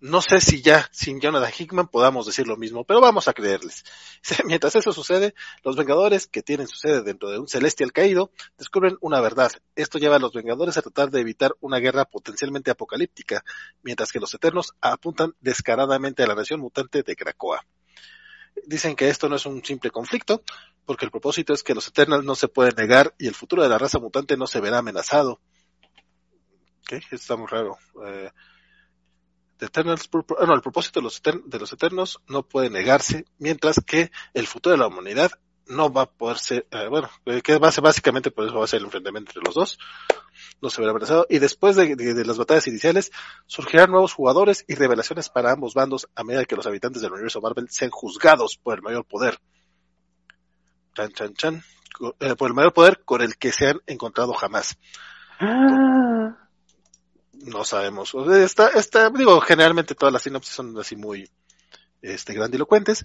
[0.00, 3.84] No sé si ya sin Jonathan Hickman podamos decir lo mismo, pero vamos a creerles.
[4.44, 8.96] Mientras eso sucede, los Vengadores, que tienen su sede dentro de un celestial caído, descubren
[9.00, 9.50] una verdad.
[9.74, 13.44] Esto lleva a los Vengadores a tratar de evitar una guerra potencialmente apocalíptica,
[13.82, 17.66] mientras que los Eternos apuntan descaradamente a la nación mutante de Krakoa.
[18.66, 20.42] Dicen que esto no es un simple conflicto,
[20.86, 23.68] porque el propósito es que los Eternals no se pueden negar y el futuro de
[23.68, 25.40] la raza mutante no se verá amenazado.
[26.86, 27.00] ¿Qué?
[27.10, 27.76] Está muy raro.
[28.06, 28.30] Eh,
[29.58, 34.10] The Eternals, el propósito de los, Etern- de los Eternos no puede negarse, mientras que
[34.34, 35.32] el futuro de la humanidad
[35.66, 38.56] no va a poder ser, eh, bueno, eh, que va a ser básicamente por eso
[38.56, 39.78] va a ser el enfrentamiento entre los dos,
[40.62, 43.10] no se verá amenazado, y después de, de- de las batallas iniciales
[43.46, 47.40] surgirán nuevos jugadores y revelaciones para ambos bandos a medida que los habitantes del universo
[47.40, 49.38] Marvel sean juzgados por el mayor poder.
[50.94, 51.62] chan, chan, chan,
[52.20, 54.78] eh, por el mayor poder con el que se han encontrado jamás.
[55.40, 55.97] Ah,
[57.40, 58.14] No sabemos.
[58.14, 61.30] O sea, Está, está, digo, generalmente todas las sinopsis son así muy,
[62.02, 63.04] este, grandilocuentes.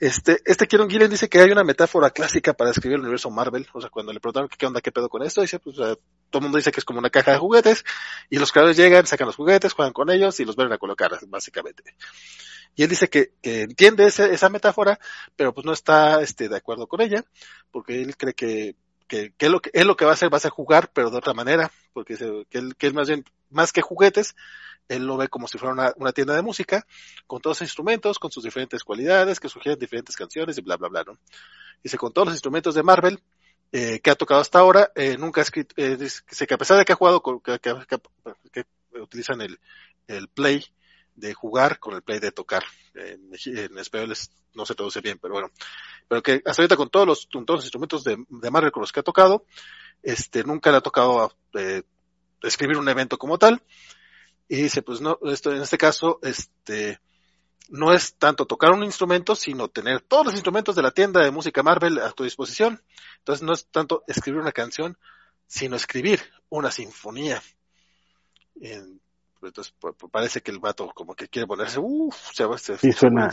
[0.00, 3.66] Este, este Kieron Gillen dice que hay una metáfora clásica para describir el universo Marvel.
[3.72, 5.98] O sea, cuando le preguntaron qué onda, qué pedo con esto, dice, pues, todo
[6.32, 7.84] el mundo dice que es como una caja de juguetes,
[8.28, 11.12] y los creadores llegan, sacan los juguetes, juegan con ellos y los vuelven a colocar,
[11.28, 11.94] básicamente.
[12.74, 14.98] Y él dice que, que entiende ese- esa metáfora,
[15.36, 17.24] pero pues no está, este, de acuerdo con ella,
[17.70, 18.74] porque él cree que,
[19.06, 21.18] que, que, él lo que lo que va a hacer va a jugar, pero de
[21.18, 24.34] otra manera, porque que él, que él más bien, más que juguetes,
[24.88, 26.86] él lo ve como si fuera una, tienda de música,
[27.26, 30.88] con todos los instrumentos, con sus diferentes cualidades, que sugieren diferentes canciones y bla, bla,
[30.88, 31.18] bla, ¿no?
[31.82, 33.22] Dice, con todos los instrumentos de Marvel,
[33.72, 36.78] eh, que ha tocado hasta ahora, eh, nunca ha escrito, eh, dice que a pesar
[36.78, 37.98] de que ha jugado con, que, que- que-
[38.52, 39.58] que utilizan el,
[40.06, 40.64] el play
[41.14, 43.32] de jugar con el play de tocar, en,
[43.78, 45.50] español es- no se traduce bien, pero bueno,
[46.08, 47.28] pero que hasta ahorita con todos los,
[47.64, 49.44] instrumentos de, de Marvel con los que ha tocado,
[50.02, 51.82] este, nunca le ha tocado eh,
[52.42, 53.62] escribir un evento como tal,
[54.48, 57.00] y dice, pues no, esto en este caso, este,
[57.70, 61.30] no es tanto tocar un instrumento, sino tener todos los instrumentos de la tienda de
[61.30, 62.82] música Marvel a tu disposición.
[63.18, 64.98] Entonces no es tanto escribir una canción,
[65.46, 66.20] sino escribir
[66.50, 67.42] una sinfonía.
[68.60, 69.00] En-
[69.46, 72.76] entonces pa- pa- parece que el vato como que quiere ponerse, uff, se va, se,
[72.78, 73.30] Sí, suena-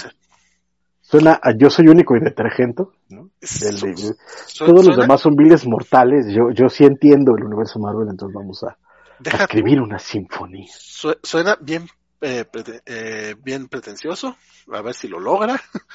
[1.01, 3.29] suena a Yo soy único y detergento, ¿no?
[3.39, 4.15] Del de- su-
[4.47, 6.27] su- todos los demás son viles mortales.
[6.33, 8.77] Yo, yo sí entiendo el universo Marvel, entonces vamos a, a
[9.19, 10.71] deja escribir una sinfonía.
[10.77, 11.87] su- suena bien,
[12.21, 14.37] eh, prete- eh, bien pretencioso,
[14.71, 15.59] a ver si lo logra.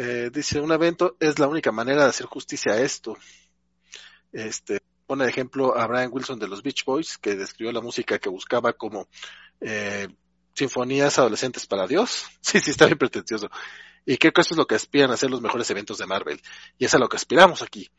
[0.00, 3.16] Eh, dice, un evento es la única manera de hacer justicia a esto.
[4.32, 4.78] Este,
[5.08, 8.28] pone de ejemplo a Brian Wilson de los Beach Boys, que describió la música que
[8.28, 9.08] buscaba como
[9.60, 10.06] eh,
[10.54, 12.26] sinfonías adolescentes para Dios.
[12.42, 13.50] Sí, sí, está bien pretencioso.
[14.06, 16.40] Y creo que eso es lo que aspiran a hacer los mejores eventos de Marvel.
[16.78, 17.90] Y es a lo que aspiramos aquí.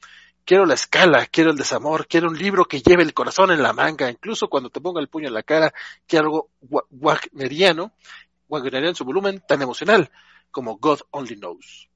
[0.45, 3.73] Quiero la escala, quiero el desamor, quiero un libro que lleve el corazón en la
[3.73, 5.73] manga, incluso cuando te ponga el puño en la cara,
[6.07, 7.93] quiero algo wa- wagneriano,
[8.47, 10.09] wagneriano en su volumen tan emocional
[10.51, 11.88] como God Only Knows.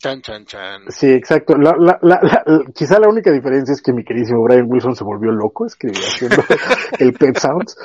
[0.00, 0.82] Chan, chan, chan.
[0.88, 1.58] Sí, exacto.
[1.58, 2.42] La, la, la, la-
[2.74, 6.42] quizá la única diferencia es que mi queridísimo Brian Wilson se volvió loco escribiendo haciendo
[6.98, 7.76] el Pet Sounds.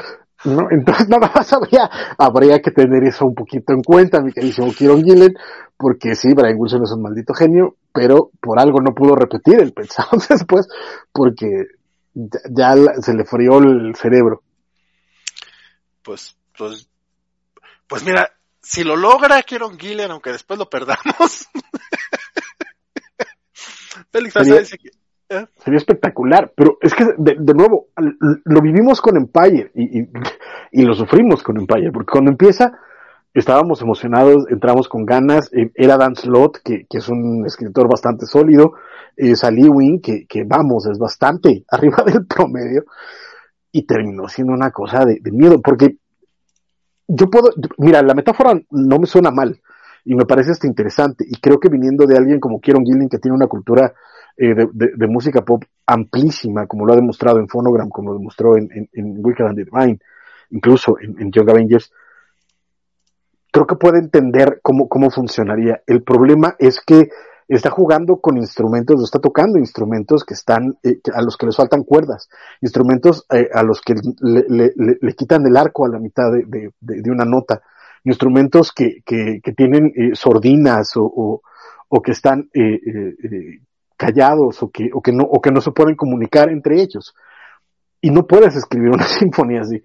[0.46, 0.68] ¿no?
[0.72, 5.04] Entonces nada más habría, habría que tener eso un poquito en cuenta, mi queridísimo Kieron
[5.04, 5.34] Gillen,
[5.76, 9.74] porque sí, Brian Wilson es un maldito genio, pero por algo no pudo repetir el
[9.74, 10.70] Pet Sounds después,
[11.12, 11.66] porque
[12.14, 14.42] ya, se le frió el cerebro.
[16.02, 16.88] Pues, pues,
[17.90, 18.32] pues mira,
[18.66, 21.48] si lo logra Kieron Gillen, aunque después lo perdamos.
[24.12, 29.72] Félix Sería- que, Sería espectacular, pero es que de, de nuevo, lo vivimos con Empire
[29.74, 30.08] y, y,
[30.72, 32.78] y lo sufrimos con Empire, porque cuando empieza
[33.34, 38.26] estábamos emocionados, entramos con ganas, eh, era Dan Slott, que, que es un escritor bastante
[38.28, 38.74] sólido,
[39.18, 42.86] eh, Sally Wing, que, que vamos, es bastante arriba del promedio,
[43.72, 45.98] y terminó siendo una cosa de, de miedo, porque
[47.08, 49.62] yo puedo, mira, la metáfora no me suena mal,
[50.04, 53.20] y me parece hasta interesante, y creo que viniendo de alguien como Kieron Gillen, que
[53.20, 53.94] tiene una cultura
[54.38, 58.70] eh, de, música pop amplísima, como lo ha demostrado en Phonogram, como lo demostró en,
[58.72, 60.00] en, en Wicked and Divine,
[60.52, 61.92] incluso en, en Young Avengers,
[63.52, 65.82] creo que puede entender cómo, cómo funcionaría.
[65.88, 67.10] El problema es que
[67.48, 71.84] está jugando con instrumentos, está tocando instrumentos que están, eh, a los que les faltan
[71.84, 72.28] cuerdas,
[72.62, 77.26] instrumentos eh, a los que le, le- quitan el arco a la mitad de, una
[77.26, 77.62] nota,
[78.04, 81.42] instrumentos que, que, tienen eh, sordinas o,
[81.88, 82.80] o, que están eh,
[83.98, 87.14] callados o que, o, que no, o que no se pueden comunicar entre ellos.
[88.02, 89.82] Y no puedes escribir una sinfonía así.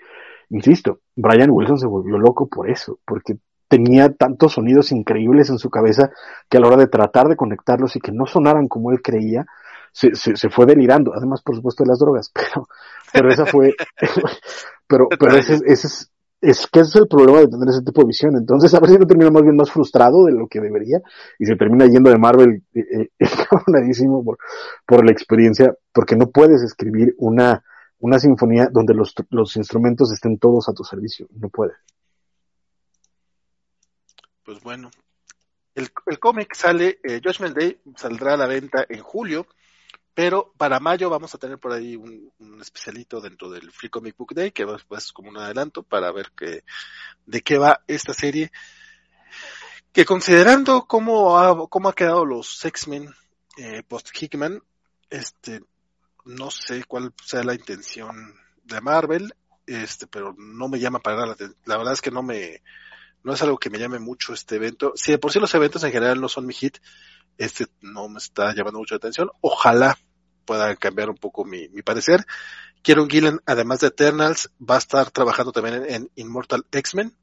[0.51, 3.37] Insisto, Brian Wilson se volvió loco por eso, porque
[3.71, 6.11] tenía tantos sonidos increíbles en su cabeza
[6.51, 9.47] que a la hora de tratar de conectarlos y que no sonaran como él creía,
[9.93, 11.15] se, se, se fue delirando.
[11.17, 12.69] Además, por supuesto, de las drogas, pero,
[13.13, 13.75] pero esa fue,
[14.89, 16.11] pero, pero ese, es- ese es,
[16.43, 18.35] es que ese es el problema de tener ese tipo de visión.
[18.37, 21.01] Entonces, a ver si no termina más bien más frustrado de lo que debería
[21.39, 24.39] y se termina yendo de Marvel eh, eh, encabronadísimo por,
[24.87, 27.63] por la experiencia, porque no puedes escribir una,
[27.99, 31.27] una sinfonía donde los, los instrumentos estén todos a tu servicio.
[31.39, 31.77] No puedes.
[34.51, 34.91] Pues bueno,
[35.77, 39.47] el, el cómic sale, eh, Judgment Day saldrá a la venta en julio,
[40.12, 44.35] pero para mayo vamos a tener por ahí un, especialito dentro del Free Comic Book
[44.35, 46.65] Day, que va pues, como un adelanto para ver que,
[47.27, 48.51] de qué va esta serie.
[49.93, 53.15] Que considerando cómo ha, cómo ha quedado los X-Men
[53.57, 54.65] eh, post-Hickman,
[55.11, 55.62] este,
[56.25, 59.33] no sé cuál sea la intención de Marvel,
[59.65, 62.61] este, pero no me llama para nada la La verdad es que no me,
[63.23, 64.93] no es algo que me llame mucho este evento.
[64.97, 66.79] Si de por sí los eventos en general no son mi hit,
[67.39, 69.31] este no me está llamando mucho la atención.
[69.41, 69.99] Ojalá
[70.45, 72.25] pueda cambiar un poco mi, mi parecer.
[72.83, 77.15] Kieron Gillen, además de Eternals, va a estar trabajando también en, en Immortal X-Men,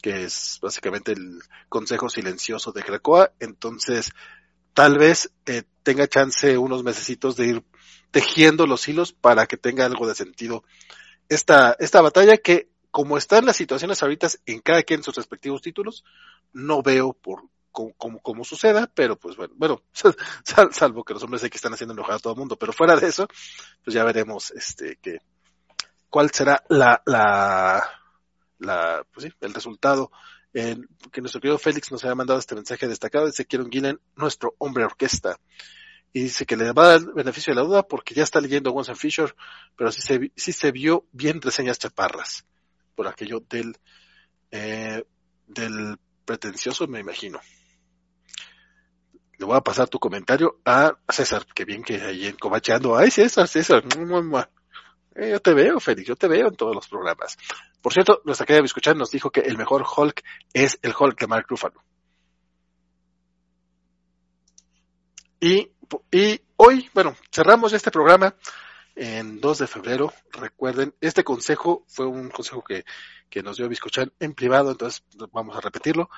[0.00, 3.32] que es básicamente el consejo silencioso de Krakoa.
[3.40, 4.12] Entonces,
[4.74, 7.64] tal vez eh, tenga chance unos mesecitos de ir
[8.10, 10.64] tejiendo los hilos para que tenga algo de sentido
[11.28, 15.62] esta, esta batalla que, como están las situaciones ahorita en cada quien en sus respectivos
[15.62, 16.04] títulos,
[16.52, 19.82] no veo por cómo, cómo, suceda, pero pues bueno, bueno,
[20.44, 22.94] sal, salvo que los hombres que están haciendo enojar a todo el mundo, pero fuera
[22.94, 23.26] de eso,
[23.82, 25.20] pues ya veremos este que
[26.10, 27.82] cuál será la, la,
[28.58, 30.12] la, pues sí, el resultado.
[30.54, 34.54] En, que nuestro querido Félix nos haya mandado este mensaje destacado, dice Kieron Gillen, nuestro
[34.58, 35.38] hombre orquesta.
[36.12, 38.38] Y dice que le va a dar el beneficio de la duda porque ya está
[38.38, 39.34] leyendo Winston Fisher,
[39.76, 42.44] pero sí se, sí se vio bien reseñas chaparras
[42.94, 43.76] por aquello del,
[44.50, 45.04] eh,
[45.46, 47.40] del pretencioso, me imagino.
[49.38, 52.96] Le voy a pasar tu comentario a César, que bien que ahí en Comacheando.
[52.96, 53.82] Ay, César, César.
[55.14, 57.36] Eh, yo te veo, Félix, yo te veo en todos los programas.
[57.80, 60.22] Por cierto, nuestra querida escuchar nos dijo que el mejor Hulk
[60.52, 61.82] es el Hulk de Mark Ruffalo.
[65.40, 65.72] Y,
[66.12, 68.34] y hoy, bueno, cerramos este programa
[68.94, 70.12] en 2 de febrero.
[70.32, 72.84] Recuerden, este consejo fue un consejo que,
[73.28, 76.10] que nos dio Biscochan en privado, entonces vamos a repetirlo.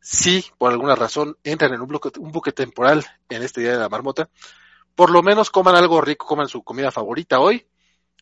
[0.00, 3.78] Si por alguna razón entran en un, bloque, un buque temporal en este día de
[3.78, 4.30] la marmota,
[4.94, 7.66] por lo menos coman algo rico, coman su comida favorita hoy,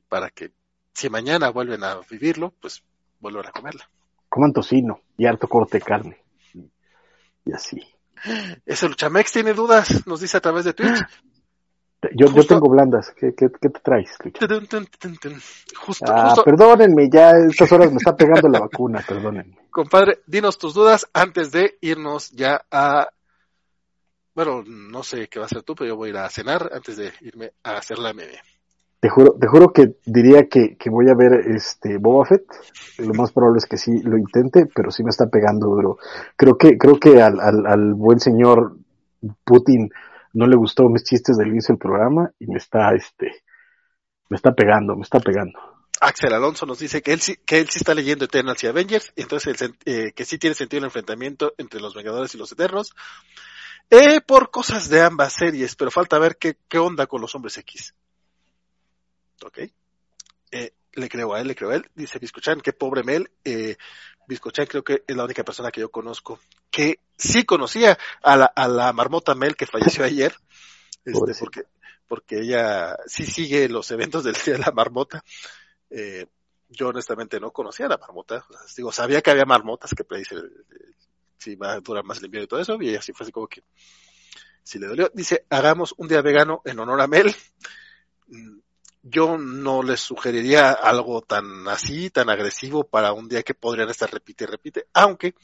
[0.09, 0.53] para que
[0.93, 2.83] si mañana vuelven a vivirlo, pues
[3.21, 3.89] vuelvan a comerla.
[4.29, 6.25] Coman tocino y harto corte de carne.
[7.45, 7.81] Y así.
[8.67, 10.99] Ese Luchamex tiene dudas, nos dice a través de Twitch.
[12.15, 13.11] Yo, yo tengo blandas.
[13.11, 14.47] ¿Qué, qué, qué te traes, Lucha?
[15.77, 16.45] Justo, Ah, justo.
[16.45, 19.59] perdónenme, ya a estas horas me está pegando la vacuna, perdónenme.
[19.71, 23.09] Compadre, dinos tus dudas antes de irnos ya a...
[24.35, 26.71] Bueno, no sé qué va a hacer tú, pero yo voy a ir a cenar
[26.73, 28.39] antes de irme a hacer la meme.
[29.01, 32.45] Te juro, te juro que diría que, que voy a ver este Boba Fett.
[32.99, 35.99] Lo más probable es que sí lo intente, pero sí me está pegando duro.
[36.37, 38.77] Creo que, creo que al, al, al buen señor
[39.45, 39.91] Putin
[40.39, 43.43] no le gustó mis chistes del inicio del programa y me está, este,
[44.29, 45.59] me está pegando, me está pegando.
[46.01, 49.13] Axel Alonso nos dice que él sí, que él sí está leyendo Eternals y Avengers,
[49.17, 52.95] entonces eh, que sí tiene sentido el enfrentamiento entre los Vengadores y los Eternos,
[53.91, 57.59] eh, por cosas de ambas series, pero falta ver qué, qué onda con los Hombres
[57.59, 57.97] X.
[59.45, 59.59] Ok.
[60.53, 61.89] Eh, le creo a él, le creo a él.
[61.95, 63.31] Dice Biscochan, qué pobre Mel.
[63.45, 63.77] Eh,
[64.27, 66.39] Biscochan creo que es la única persona que yo conozco
[66.71, 70.35] que sí conocía a la, a la marmota Mel que falleció ayer.
[71.05, 71.63] Este, porque,
[72.07, 75.25] porque ella sí sigue los eventos del Día de la Marmota.
[75.91, 76.27] Eh,
[76.69, 78.45] yo honestamente no conocía a la marmota.
[78.49, 80.43] O sea, digo, sabía que había marmotas que predicen
[81.39, 82.77] si va a durar más el invierno y todo eso.
[82.81, 83.63] Y así fue así como que
[84.63, 85.11] si le dolió.
[85.15, 87.35] Dice, hagamos un día vegano en honor a Mel
[89.11, 94.11] yo no les sugeriría algo tan así, tan agresivo para un día que podrían estar
[94.11, 95.35] repite y repite, aunque,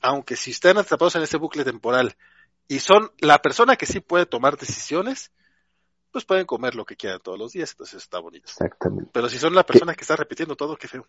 [0.00, 2.16] aunque si están atrapados en ese bucle temporal
[2.68, 5.30] y son la persona que sí puede tomar decisiones,
[6.10, 8.46] pues pueden comer lo que quieran todos los días, entonces está bonito.
[8.46, 9.10] Exactamente.
[9.12, 11.06] Pero si son la persona que está repitiendo todo, qué feo.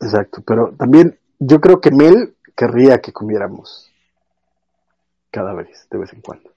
[0.00, 3.90] Exacto, pero también yo creo que Mel querría que comiéramos
[5.30, 6.52] cadáveres de vez en cuando.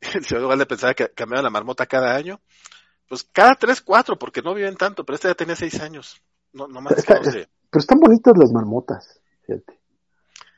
[0.22, 2.40] si igual de pensar que cambiaban la marmota cada año,
[3.10, 6.22] pues cada tres, cuatro, porque no viven tanto, pero este ya tenía seis años.
[6.52, 7.48] No, no más Está- no sé.
[7.68, 9.80] Pero están bonitas las marmotas, fíjate.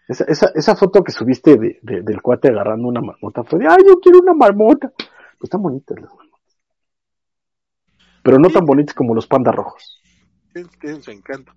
[0.06, 3.68] Esa, esa, esa foto que subiste de, de- del cuate agarrando una marmota fue de,
[3.68, 4.92] ay, yo quiero una marmota.
[4.94, 6.56] Pues están bonitas las marmotas.
[8.22, 10.02] Pero no tan bonitas como los pandas rojos.
[10.78, 11.54] tienen su encanto.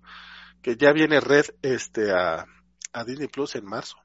[0.62, 2.46] Que ya viene Red este a,
[2.94, 3.96] a Disney Plus en marzo.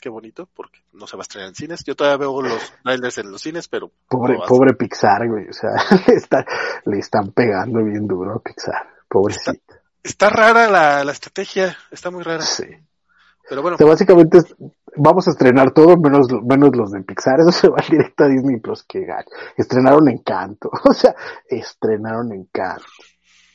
[0.00, 1.82] Qué bonito, porque no se va a estrenar en cines.
[1.84, 5.48] Yo todavía veo los trailers en los cines, pero Pobre, no pobre Pixar, güey.
[5.48, 5.70] O sea,
[6.06, 6.46] le, está-
[6.84, 8.88] le están pegando bien duro a Pixar.
[9.08, 9.74] Pobrecito.
[10.02, 12.42] está rara la, la estrategia, está muy rara.
[12.42, 12.66] Sí.
[13.48, 14.54] Pero bueno, O sea, básicamente es-
[14.96, 17.34] vamos a estrenar todo menos, menos los de Pixar.
[17.40, 18.84] Eso se va directo a Disney Plus.
[18.84, 19.30] Que gacho.
[19.56, 20.70] Estrenaron Encanto.
[20.84, 21.14] O sea,
[21.48, 22.84] estrenaron Encanto.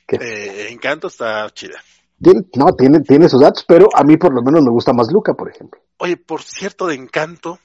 [0.10, 1.80] Eh, Encanto está chida.
[2.24, 5.12] Tiene- no, tiene, tiene sus datos, pero a mí por lo menos me gusta más
[5.12, 5.82] Luca, por ejemplo.
[5.98, 7.60] Oye, por cierto, de Encanto,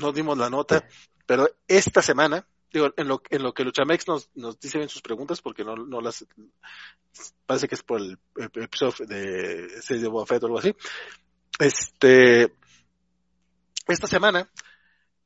[0.00, 0.84] no dimos la nota,
[1.26, 5.02] pero esta semana, digo, en lo, en lo que Luchamex nos, nos dice bien sus
[5.02, 6.26] preguntas, porque no, no las,
[7.46, 10.74] parece que es por el, el episodio de de Boba Fett o algo así.
[11.58, 12.52] Este,
[13.86, 14.50] esta semana,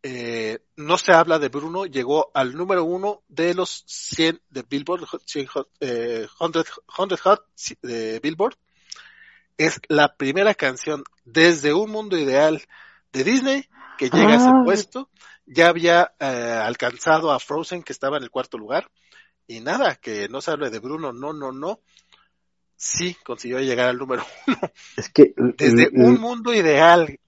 [0.07, 5.07] eh, no se habla de Bruno, llegó al número uno de los 100 de Billboard,
[5.25, 7.47] 100 hot- eh, 100, 100 Hot
[7.81, 8.55] de Billboard.
[9.57, 12.63] Es la primera canción desde un mundo ideal
[13.15, 13.65] de Disney
[13.97, 15.09] que llega a ese puesto,
[15.47, 18.91] ya había eh, alcanzado a Frozen que estaba en el cuarto lugar
[19.47, 21.81] y nada, que no se hable de Bruno, no, no, no.
[22.77, 24.59] Sí, consiguió llegar al número uno.
[24.99, 27.19] Es que Desde un mundo ideal.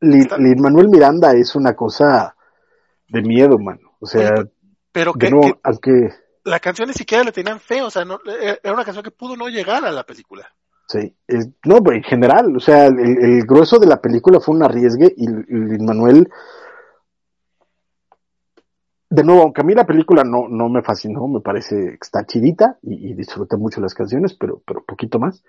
[0.00, 2.34] Lin Manuel Miranda es una cosa
[3.08, 3.96] de miedo, mano.
[4.00, 4.50] O sea, Oye,
[4.92, 6.10] Pero que, nuevo, que aunque
[6.44, 9.10] la canción ni siquiera le tenían fe, o sea, no, eh, era una canción que
[9.10, 10.48] pudo no llegar a la película.
[10.88, 14.54] Sí, es- no, pero en general, o sea, el, el grueso de la película fue
[14.54, 16.28] un arriesgue y Lin Manuel,
[19.10, 22.24] de nuevo, aunque a mí la película no, no me fascinó, me parece que está
[22.26, 25.42] chidita y, y disfruté mucho las canciones, pero, pero poquito más.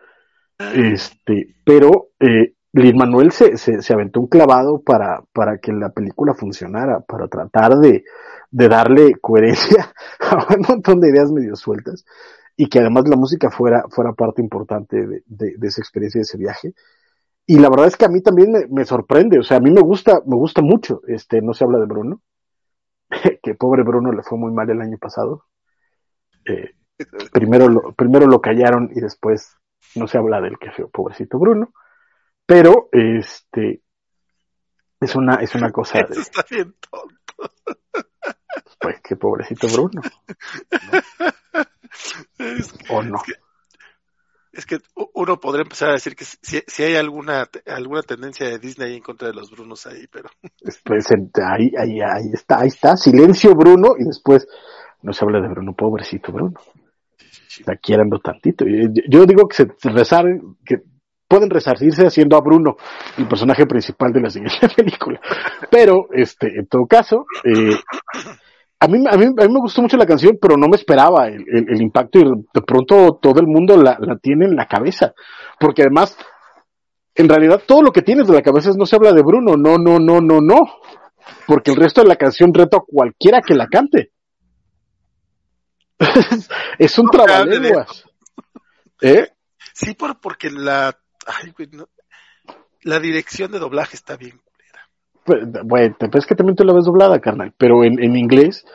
[0.73, 5.89] Este, pero eh, Lin Manuel se, se, se aventó un clavado para, para que la
[5.89, 8.03] película funcionara, para tratar de,
[8.51, 12.05] de darle coherencia a un montón de ideas medio sueltas
[12.55, 16.37] y que además la música fuera, fuera parte importante de, de, esa experiencia, de ese
[16.37, 16.73] viaje.
[17.45, 19.71] Y la verdad es que a mí también me, me, sorprende, o sea, a mí
[19.71, 22.21] me gusta, me gusta mucho, este, no se habla de Bruno,
[23.41, 25.45] que pobre Bruno le fue muy mal el año pasado.
[26.45, 26.71] Eh,
[27.31, 29.55] primero, lo, primero lo callaron y después
[29.95, 31.71] no se habla del que feo, pobrecito Bruno.
[32.49, 33.83] Pero, este,
[34.99, 37.53] es una, es una cosa Eso está bien tonto.
[38.79, 40.01] Pues que pobrecito Bruno.
[40.01, 41.63] ¿no?
[42.39, 43.17] Es que, ¿O no?
[43.17, 43.33] Es que,
[44.53, 44.77] es que,
[45.13, 49.03] uno podría empezar a decir que si, si, hay alguna alguna tendencia de Disney en
[49.03, 50.29] contra de los Brunos ahí, pero
[50.85, 54.47] pues ahí, ahí, ahí está, ahí está, silencio Bruno y después
[55.01, 56.59] no se habla de Bruno, pobrecito Bruno.
[57.65, 58.65] La quierando tantito.
[59.07, 60.25] Yo digo que se rezar,
[60.65, 60.83] que
[61.29, 62.75] pueden resarcirse haciendo a Bruno
[63.17, 65.21] el personaje principal de la siguiente película.
[65.69, 67.77] Pero, este, en todo caso, eh,
[68.79, 71.27] a mí, a, mí, a mí me gustó mucho la canción, pero no me esperaba
[71.27, 74.65] el, el, el impacto y de pronto todo el mundo la, la, tiene en la
[74.65, 75.13] cabeza.
[75.59, 76.17] Porque además,
[77.13, 79.55] en realidad todo lo que tienes de la cabeza es no se habla de Bruno,
[79.55, 80.59] no, no, no, no, no.
[81.45, 84.13] Porque el resto de la canción reto a cualquiera que la cante.
[86.79, 88.05] es un no trabalenguas.
[89.01, 89.27] ¿Eh?
[89.73, 90.97] Sí, por, porque la,
[92.83, 94.39] la dirección de doblaje está bien
[95.63, 98.65] bueno, es que también te la ves doblada, carnal, pero en, en inglés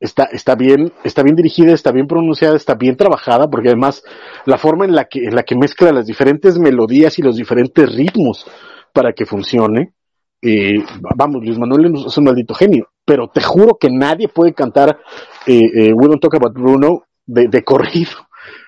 [0.00, 4.02] está, está bien, está bien dirigida, está bien pronunciada, está bien trabajada, porque además
[4.46, 7.94] la forma en la que, en la que mezcla las diferentes melodías y los diferentes
[7.94, 8.46] ritmos
[8.92, 9.94] para que funcione,
[10.40, 10.84] eh,
[11.16, 14.98] vamos, Luis Manuel es un maldito genio, pero te juro que nadie puede cantar
[15.46, 18.12] eh, eh, We Don't Talk About Bruno de, de corrido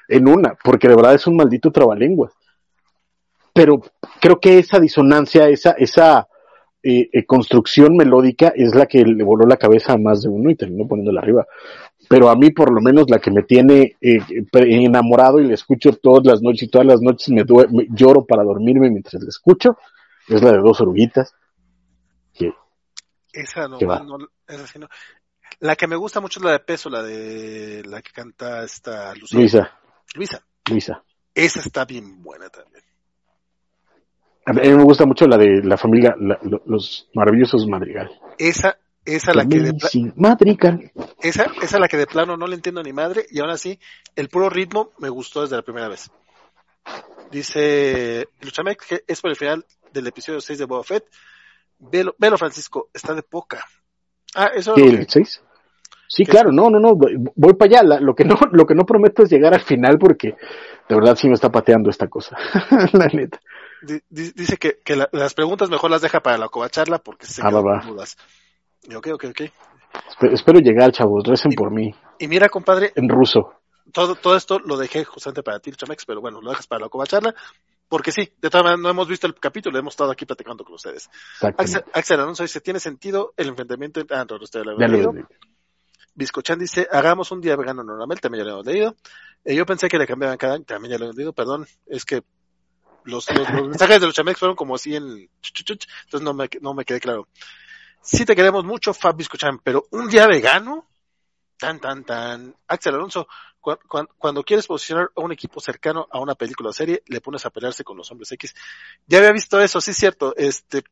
[0.09, 2.33] en una, porque de verdad es un maldito trabalenguas.
[3.55, 3.81] Pero
[4.21, 6.29] creo que esa disonancia, esa, esa,
[6.87, 10.51] eh, eh, construcción melódica es la que le voló la cabeza a más de uno
[10.51, 11.47] y terminó poniéndola arriba.
[12.11, 14.19] Pero a mí, por lo menos, la que me tiene eh,
[14.53, 18.43] enamorado y le escucho todas las noches y todas las noches me, me, lloro para
[18.43, 19.79] dormirme mientras le escucho,
[20.29, 21.35] es la de dos oruguitas.
[22.35, 22.53] Que,
[23.33, 24.01] esa no, va.
[24.01, 24.87] no, esa sí no.
[25.61, 29.15] La que me gusta mucho es la de peso, la de la que canta esta
[29.15, 29.39] Lucía.
[29.39, 29.79] Luisa.
[30.15, 30.45] Luisa.
[30.69, 31.03] Luisa.
[31.35, 32.85] Esa está bien buena también.
[34.47, 38.11] A mí me gusta mucho la de la familia, la, los maravillosos Madrigal.
[38.39, 39.73] Esa, esa la que de
[40.17, 40.93] Madrigal.
[41.21, 43.79] Esa, esa la que de plano no le entiendo ni madre y aún así
[44.17, 46.11] el puro ritmo me gustó desde la primera vez.
[47.31, 51.07] Dice Luchamex que es por el final del episodio 6 de Boba Fett.
[51.79, 53.65] Velo, velo Francisco, está de poca.
[54.35, 55.43] Ah, eso ¿Qué, el 6?
[56.07, 57.83] Sí, claro, no, no, no, voy, voy para allá.
[57.83, 60.37] La, lo, que no, lo que no prometo es llegar al final porque
[60.89, 62.37] de verdad sí me está pateando esta cosa.
[62.93, 63.41] la neta
[64.09, 67.49] dice que, que la, las preguntas mejor las deja para la covacharla porque se ah,
[67.49, 67.87] quedan va, va.
[67.87, 68.17] dudas.
[68.83, 69.41] Y ok, ok, ok.
[70.09, 71.95] Espero, espero, llegar, chavos, recen y, por mí.
[72.19, 72.93] Y mira, compadre.
[72.97, 73.55] En ruso.
[73.93, 76.89] Todo, todo esto lo dejé justamente para ti, Chamex, pero bueno, lo dejas para la
[76.89, 77.35] covacharla.
[77.89, 80.75] Porque sí, de todas maneras no hemos visto el capítulo, hemos estado aquí platicando con
[80.75, 81.09] ustedes.
[81.41, 84.17] Axel, Axel Alonso dice, ¿tiene sentido el enfrentamiento entre...
[84.17, 85.13] Ah, no, usted lo leído.
[86.15, 88.97] Biscochan dice, hagamos un día vegano normal, también ya lo hemos leído.
[89.45, 92.05] Eh, yo pensé que le cambiaban cada año, también ya lo hemos leído, perdón, es
[92.05, 92.23] que
[93.05, 96.85] los, los, mensajes de los chamex fueron como así en entonces no me, no me
[96.85, 97.29] quedé claro.
[98.03, 100.87] Sí te queremos mucho, Fab Biscochan, pero un día vegano,
[101.59, 102.55] tan, tan, tan.
[102.67, 103.27] Axel Alonso,
[103.61, 107.21] cu cu cuando quieres posicionar a un equipo cercano a una película o serie, le
[107.21, 108.55] pones a pelearse con los hombres X.
[109.07, 110.85] Ya había visto eso, sí es cierto, este,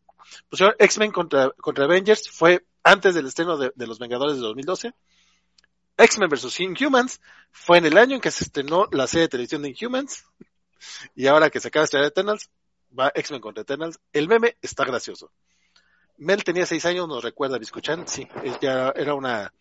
[0.49, 4.95] pusieron X-Men contra, contra Avengers, fue antes del estreno de, de Los Vengadores de 2012.
[5.99, 6.61] X-Men vs.
[6.61, 10.25] Inhumans fue en el año en que se estrenó la serie de televisión de Inhumans.
[11.15, 12.51] Y ahora que se acaba de estrenar Eternals,
[12.99, 13.99] va X-Men contra Eternals.
[14.13, 15.31] El meme está gracioso.
[16.19, 18.29] Mel tenía seis años, nos recuerda a Biscochan, sí,
[18.61, 19.53] ya era una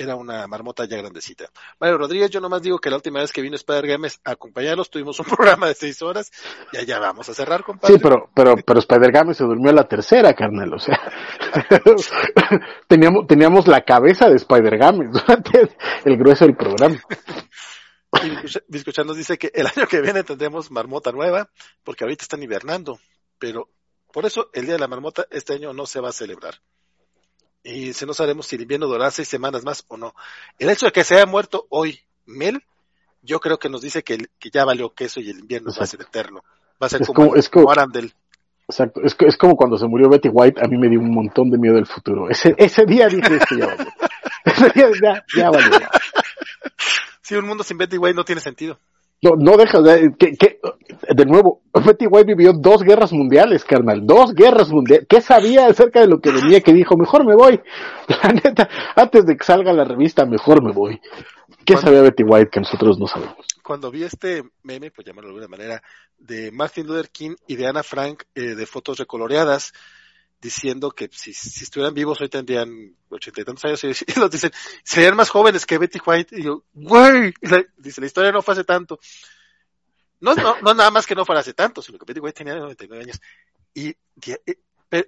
[0.00, 1.44] era una marmota ya grandecita.
[1.78, 4.88] Mario Rodríguez, yo nomás digo que la última vez que vino Spider Games a acompañarlos
[4.88, 6.30] tuvimos un programa de seis horas,
[6.72, 7.94] y allá vamos a cerrar, compadre.
[7.94, 10.98] Sí, pero, pero, pero Spider Games se durmió a la tercera, carnal, o sea,
[12.88, 16.98] teníamos, teníamos la cabeza de Spider Games durante el grueso del programa.
[18.22, 18.30] Y
[18.68, 21.48] Biscuchan nos dice que el año que viene tendremos marmota nueva,
[21.84, 22.98] porque ahorita están hibernando,
[23.38, 23.68] pero
[24.12, 26.54] por eso el Día de la Marmota este año no se va a celebrar.
[27.62, 30.14] Y si no sabemos si el invierno durará seis semanas más o no.
[30.58, 32.62] El hecho de que se haya muerto hoy Mel,
[33.22, 35.86] yo creo que nos dice que, que ya valió queso y el invierno va a
[35.86, 36.42] ser eterno.
[36.82, 38.12] Va a ser Es como, como- es como- Arandel.
[38.68, 41.50] Exacto, es, es como cuando se murió Betty White, a mí me dio un montón
[41.50, 42.30] de miedo del futuro.
[42.30, 43.86] Ese, ese día dije, esto ya valió.
[44.44, 45.78] Ese día ya, ya valió.
[47.30, 48.80] Sí, un mundo sin Betty White no tiene sentido.
[49.22, 50.58] No, no dejas de, que, que,
[51.14, 55.06] de nuevo, Betty White vivió dos guerras mundiales, carnal, dos guerras mundiales.
[55.08, 57.60] ¿Qué sabía acerca de lo que venía que dijo, mejor me voy?
[58.24, 61.00] La neta, antes de que salga la revista, mejor me voy.
[61.64, 61.82] ¿Qué ¿Cuándo?
[61.82, 63.46] sabía Betty White que nosotros no sabemos?
[63.62, 65.82] Cuando vi este meme, por llamarlo de alguna manera,
[66.18, 69.72] de Martin Luther King y de Ana Frank eh, de fotos recoloreadas,
[70.40, 74.30] diciendo que si, si estuvieran vivos hoy tendrían ochenta y tantos años, y, y los
[74.30, 74.50] dicen,
[74.82, 77.34] serían más jóvenes que Betty White, y yo, güey,
[77.76, 78.98] dice, la historia no fue hace tanto.
[80.20, 82.54] No, no, no nada más que no fuera hace tanto, sino que Betty White tenía
[82.56, 83.20] 99 años.
[83.74, 83.96] Y, y,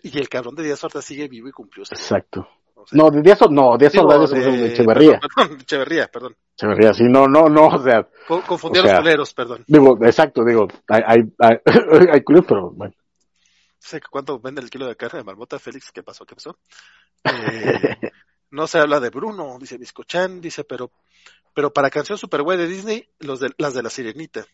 [0.03, 1.83] y el cabrón de Díaz Horta sigue vivo y cumplió.
[1.83, 2.49] ese- Exacto.
[2.75, 5.21] o sea, No, de Díaz, no, Díaz digo, Ordaz es de- de Echeverría.
[5.21, 6.37] Perdón, Echeverría, perdón.
[6.57, 9.65] Echeverría, sí, no, no, no, o sea, Co- Confundí O a los culeros, perdón.
[9.67, 11.57] digo, exacto, digo, hay, hay, hay,
[12.13, 12.95] hay culos, pero bueno.
[13.83, 16.25] Sé cuánto vende el kilo de carne de marmota, Félix, ¿qué pasó?
[16.25, 16.57] ¿Qué pasó?
[17.25, 18.11] Eh,
[18.51, 20.91] no se habla de Bruno, dice Biscochan, dice, pero,
[21.55, 24.45] pero para canción super güey de Disney, los de, las de la Sirenita.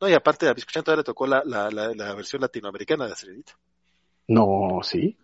[0.00, 3.10] No, y aparte a Biscochan todavía le tocó la, la, la, la versión latinoamericana de
[3.10, 3.52] la Sirenita.
[4.28, 5.16] No, sí.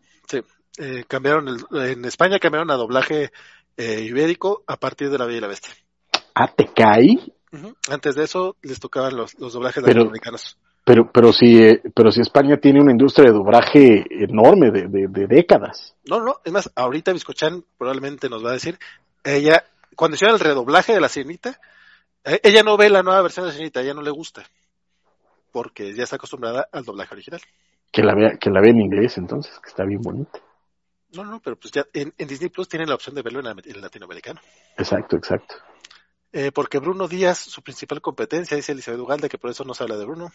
[0.79, 3.33] Eh, cambiaron el, en España cambiaron a doblaje
[3.77, 5.75] eh, ibérico a partir de La Bella y la Bestia.
[6.35, 7.33] Ah, te caí.
[7.53, 7.75] Ujú.
[7.91, 10.57] Antes de eso les tocaban los, los doblajes Pero- latinoamericanos.
[10.89, 15.07] Pero, pero si, eh, pero si España tiene una industria de doblaje enorme de, de,
[15.07, 15.95] de décadas.
[16.09, 18.79] No, no, es más, ahorita Biscochan probablemente nos va a decir,
[19.23, 21.61] ella, cuando hicieron el redoblaje de la sirenita,
[22.25, 24.45] eh, ella no ve la nueva versión de la sirenita, ella no le gusta,
[25.53, 27.43] porque ya está acostumbrada al doblaje original.
[27.93, 30.39] Que la vea, que la vea en inglés entonces, que está bien bonita.
[31.13, 33.59] No, no, pero pues ya en, en Disney Plus tienen la opción de verlo en,
[33.63, 34.41] en latinoamericano.
[34.79, 35.57] Exacto, exacto.
[36.39, 39.83] Eh, porque Bruno Díaz, su principal competencia, dice Elizabeth Ugalde, que por eso no se
[39.83, 40.31] habla de Bruno.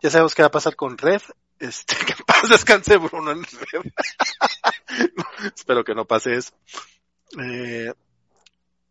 [0.00, 1.20] Ya sabemos qué va a pasar con Red.
[1.58, 3.82] Este, que en paz descanse Bruno en Red.
[5.54, 6.54] Espero que no pase eso.
[7.38, 7.92] Eh,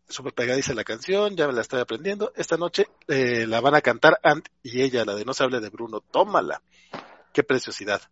[0.07, 2.31] super pegadiza la canción, ya me la estoy aprendiendo.
[2.35, 5.59] Esta noche eh, la van a cantar Ant y ella, la de No se hable
[5.59, 5.99] de Bruno.
[5.99, 6.61] Tómala.
[7.33, 8.03] Qué preciosidad.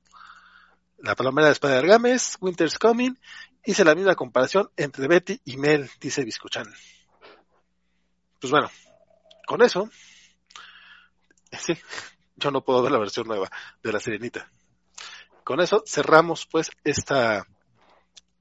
[0.97, 3.15] La palomera de Spider Games, Winter's Coming.
[3.63, 6.65] Hice la misma comparación entre Betty y Mel, dice Biscochan.
[8.39, 8.69] Pues bueno,
[9.45, 9.89] con eso,
[11.51, 11.73] sí,
[12.35, 13.49] yo no puedo ver la versión nueva
[13.81, 14.51] de la Sirenita.
[15.43, 17.45] Con eso cerramos pues esta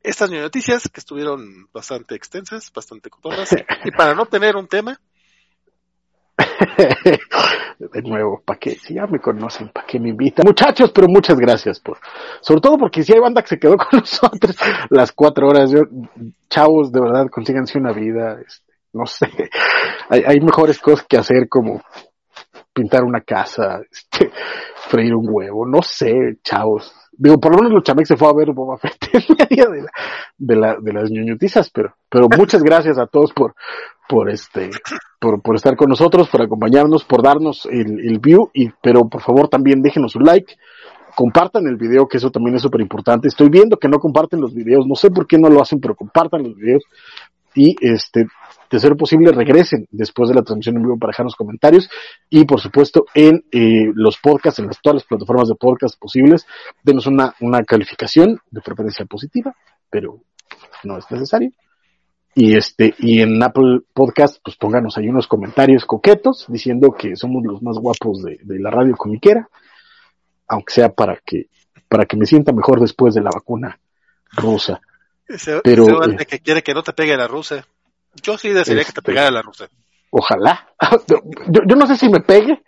[0.03, 5.01] estas noticias que estuvieron bastante extensas, bastante cotorras, y para no tener un tema,
[7.79, 8.77] de nuevo, ¿para qué?
[8.77, 10.45] Si ya me conocen, ¿para qué me invitan?
[10.47, 11.99] Muchachos, pero muchas gracias por,
[12.41, 14.57] sobre todo porque si hay banda que se quedó con nosotros
[14.91, 15.83] las cuatro horas, yo,
[16.49, 19.29] chavos, de verdad, consíganse una vida, este, no sé,
[20.09, 21.83] hay, hay mejores cosas que hacer como
[22.73, 24.31] pintar una casa, este,
[24.89, 26.93] freír un huevo, no sé, chavos.
[27.19, 29.83] Digo, por lo menos los chamex se fue a ver Boba Fett en medio de,
[29.83, 29.91] la,
[30.37, 33.55] de, la, de las ñoñotizas, pero, pero muchas gracias a todos por,
[34.07, 34.71] por este,
[35.19, 39.23] por, por estar con nosotros, por acompañarnos, por darnos el, el view, y, pero por
[39.23, 40.55] favor también déjenos un like,
[41.17, 43.27] compartan el video, que eso también es súper importante.
[43.29, 45.97] Estoy viendo que no comparten los videos, no sé por qué no lo hacen, pero
[45.97, 46.85] compartan los videos
[47.57, 48.27] y este,
[48.71, 51.89] de ser posible, regresen después de la transmisión en vivo para dejarnos comentarios
[52.31, 56.47] y por supuesto en eh, los podcasts, en las, todas las plataformas de podcast posibles,
[56.83, 59.55] denos una, una calificación de preferencia positiva,
[59.91, 60.21] pero
[60.85, 61.51] no es necesario.
[62.35, 67.43] Y este, y en Apple Podcast, pues pónganos ahí unos comentarios coquetos diciendo que somos
[67.47, 69.49] los más guapos de, de la radio comiquera,
[70.47, 71.49] aunque sea para que,
[71.89, 73.81] para que me sienta mejor después de la vacuna
[74.33, 74.83] rusa.
[75.29, 77.67] Se, Pero, se vale eh, que quiere que no te pegue la rusa.
[78.23, 79.69] Yo sí desearía que te Este- pegara la rusa.
[80.11, 80.69] Ojalá.
[81.09, 81.21] Yo,
[81.67, 82.63] yo no sé si me pegue,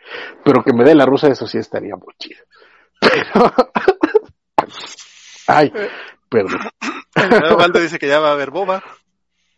[0.44, 2.44] pero que me dé la rusa, eso sí estaría muy chido.
[3.00, 3.52] Pero...
[5.46, 5.72] Ay,
[6.28, 6.60] perdón.
[7.56, 8.82] Valde dice que ya va a haber boba.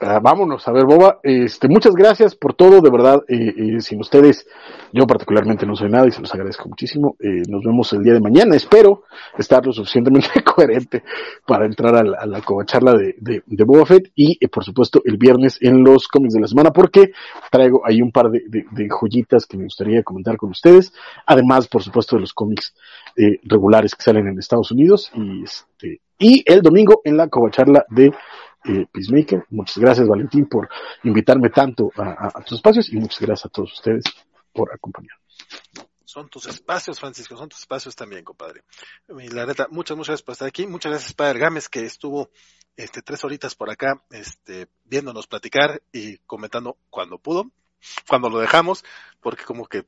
[0.03, 4.47] Ah, vámonos, a ver, Boba, este, muchas gracias por todo, de verdad, eh, sin ustedes,
[4.95, 7.17] yo particularmente no soy nada y se los agradezco muchísimo.
[7.21, 9.03] Eh, nos vemos el día de mañana, espero
[9.37, 11.03] estar lo suficientemente coherente
[11.47, 12.41] para entrar a la, a la
[12.95, 16.71] de, Boba Fett y, eh, por supuesto, el viernes en los cómics de la semana,
[16.71, 17.13] porque
[17.51, 20.95] traigo ahí un par de joyitas que me gustaría comentar con ustedes,
[21.27, 22.75] además, por supuesto, de los cómics
[23.17, 27.85] eh, regulares que salen en Estados Unidos y este, y el domingo en la covacharla
[27.89, 28.13] de
[28.65, 29.47] eh, Peacemaker.
[29.51, 30.69] Muchas gracias, Valentín, por
[31.05, 34.05] invitarme tanto a, tus espacios y muchas gracias a todos ustedes
[34.53, 35.21] por acompañarnos.
[36.05, 38.65] Son tus espacios, Francisco, son tus espacios también, compadre.
[39.07, 40.67] La neta, muchas, muchas gracias por estar aquí.
[40.67, 42.31] Muchas gracias, Padre Gámez, que estuvo
[42.77, 47.51] este, tres horitas por acá, este, viéndonos platicar y comentando cuando pudo,
[48.09, 48.85] cuando lo dejamos,
[49.21, 49.87] porque como que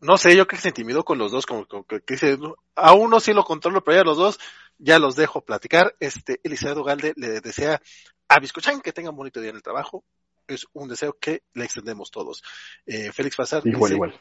[0.00, 2.38] no sé, yo creo que se intimidó con los dos, como, que, que dice,
[2.74, 4.40] a uno sí lo controlo, pero ya los dos
[4.78, 5.94] ya los dejo platicar.
[6.00, 7.80] Este, Eliseo Galde le desea
[8.28, 10.04] a Biscochan que tenga un bonito día en el trabajo.
[10.46, 12.42] Es un deseo que le extendemos todos.
[12.86, 13.66] Eh, Félix Fasar.
[13.66, 14.20] Igual, dice, igual.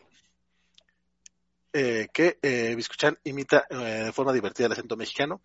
[1.74, 5.42] Eh, que eh, Biscochan imita eh, de forma divertida el acento mexicano.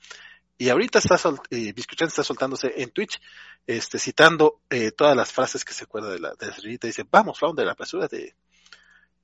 [0.61, 3.21] Y ahorita está sol, eh, Biscochan está soltándose en Twitch,
[3.65, 6.89] este, citando eh, todas las frases que se acuerda de la, de la señorita.
[6.89, 8.35] Dice, vamos, Flounder, la apresura de,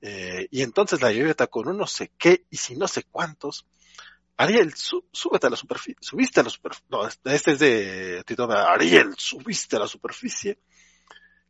[0.01, 3.65] eh, y entonces la lloreta con un no sé qué y si no sé cuántos,
[4.37, 8.51] Ariel, su, súbete a la superficie, subiste a la superficie, no, este es de Tito,
[8.51, 10.59] Ariel, subiste a la superficie,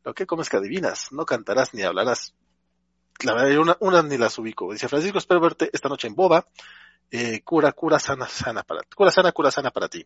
[0.03, 2.35] lo que comes que adivinas, no cantarás ni hablarás.
[3.23, 4.71] La verdad, una, una ni las ubico.
[4.71, 6.47] Dice Francisco, espero verte esta noche en Boba,
[7.09, 10.05] eh, cura, cura sana, sana para, cura sana, cura sana para ti.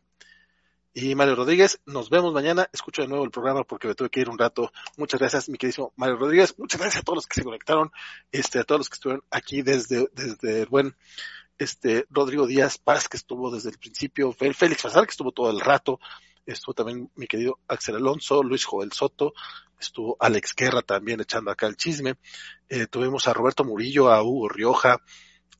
[0.94, 2.70] Y Mario Rodríguez, nos vemos mañana.
[2.74, 4.72] Escucho de nuevo el programa porque me tuve que ir un rato.
[4.98, 6.58] Muchas gracias, mi queridísimo Mario Rodríguez.
[6.58, 7.92] Muchas gracias a todos los que se conectaron,
[8.32, 10.96] este, a todos los que estuvieron aquí desde, desde el buen
[11.60, 15.60] este Rodrigo Díaz Paz, que estuvo desde el principio, Félix Fazal, que estuvo todo el
[15.60, 16.00] rato,
[16.46, 19.34] estuvo también mi querido Axel Alonso, Luis Joel Soto,
[19.80, 22.16] estuvo Alex Guerra también echando acá el chisme,
[22.70, 25.02] eh, tuvimos a Roberto Murillo, a Hugo Rioja,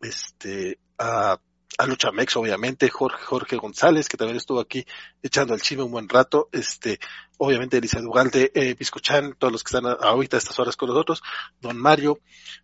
[0.02, 1.38] este, a,
[1.78, 4.86] a Luchamex, obviamente, Jorge, Jorge González, que también estuvo aquí
[5.22, 7.00] echando el chisme un buen rato, este,
[7.38, 11.22] obviamente Elisa Dugalde, eh, Biscochan, todos los que están ahorita a estas horas con nosotros,
[11.60, 12.20] Don Mario,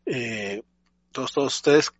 [0.06, 0.64] eh,
[1.12, 1.92] todos, todos ustedes,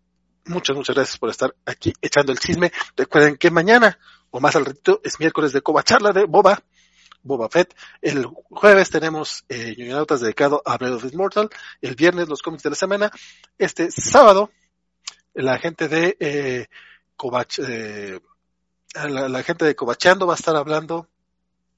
[0.46, 2.72] muchas, muchas gracias por estar aquí echando el chisme.
[2.96, 3.98] Recuerden que mañana,
[4.32, 6.62] o más al ratito, es miércoles de Coba Charla de Boba,
[7.24, 7.76] Boba Fett.
[8.02, 11.50] El jueves tenemos eh, dedicado a Breath of Immortal.
[11.82, 13.12] El viernes los cómics de la semana.
[13.58, 14.52] Este sábado,
[15.34, 16.68] la gente de eh,
[17.68, 18.20] eh,
[19.08, 21.08] la, gente de Cobacheando va a estar hablando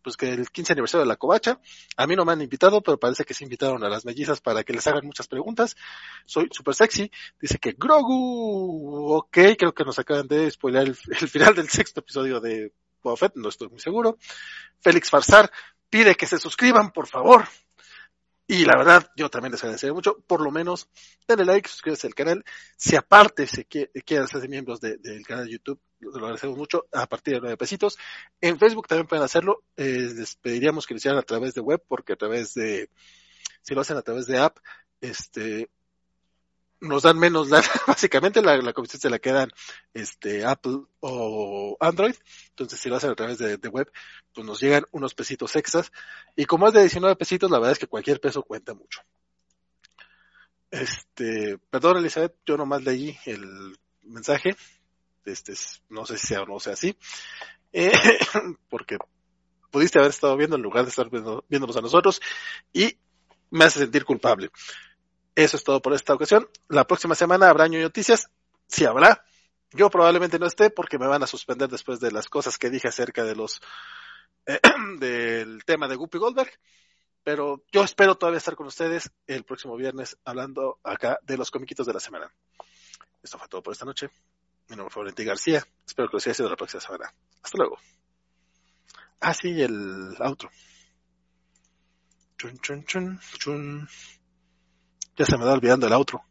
[0.08, 1.60] pues que el 15 aniversario de la covacha.
[1.98, 4.64] A mí no me han invitado, pero parece que se invitaron a las mellizas para
[4.64, 5.76] que les hagan muchas preguntas.
[6.26, 7.12] Soy super sexy.
[7.42, 10.88] Dice que Grogu, ok, creo que nos acaban de spoiler
[11.20, 12.72] el, final del sexto episodio de
[13.04, 14.18] Boba Fett, no estoy muy seguro.
[14.80, 15.52] Félix Farsar
[15.90, 17.46] pide que se suscriban, por favor.
[18.48, 20.24] Y la verdad, yo también les agradecería mucho.
[20.26, 20.88] Por lo menos,
[21.28, 22.46] denle like, suscríbanse al canal.
[22.78, 26.86] Si aparte se quiere, quieren hacerse miembros de, del canal de YouTube, lo agradecemos mucho
[26.92, 27.98] a partir de nueve pesitos.
[28.42, 29.64] En Facebook también pueden hacerlo.
[29.76, 32.90] Eh, les pediríamos que lo hicieran a través de web, porque a través de,
[33.62, 34.58] si lo hacen a través de app,
[35.02, 35.70] este,
[36.80, 37.50] nos dan menos
[37.88, 39.50] básicamente la, la comisión se la quedan
[39.94, 42.16] este Apple o Android,
[42.50, 43.92] entonces si lo hacen a través de, de, web,
[44.34, 45.92] pues nos llegan unos pesitos extras,
[46.36, 49.02] y como es de 19 pesitos, la verdad es que cualquier peso cuenta mucho.
[50.70, 54.56] Este, perdón Elizabeth, yo nomás leí el mensaje,
[55.32, 55.54] este,
[55.90, 56.98] no sé si sea o no sea así,
[57.74, 57.92] eh,
[58.70, 58.98] porque
[59.72, 62.22] pudiste haber estado viendo en lugar de estar viendo, viéndonos a nosotros,
[62.74, 62.98] y
[63.50, 64.50] me hace sentir culpable.
[65.36, 66.50] Eso es todo por esta ocasión.
[66.68, 68.30] La próxima semana habrá noticias.
[68.68, 69.24] Si habrá.
[69.72, 72.88] Yo probablemente no esté porque me van a suspender después de las cosas que dije
[72.88, 73.62] acerca de los
[74.48, 74.60] eh,
[75.00, 76.52] del tema de Guppy Goldberg.
[77.24, 81.86] Pero yo espero todavía estar con ustedes el próximo viernes hablando acá de los comiquitos
[81.86, 82.34] de la semana.
[83.22, 84.10] Esto fue todo por esta noche.
[84.70, 85.66] Mi nombre fue Valentín García.
[85.86, 87.14] Espero que lo haya sido la próxima semana.
[87.42, 87.78] Hasta luego.
[89.20, 90.50] Ah, sí, el outro.
[92.38, 93.88] Chun, chun, chun, chun.
[95.16, 96.24] Ya se me va olvidando el outro.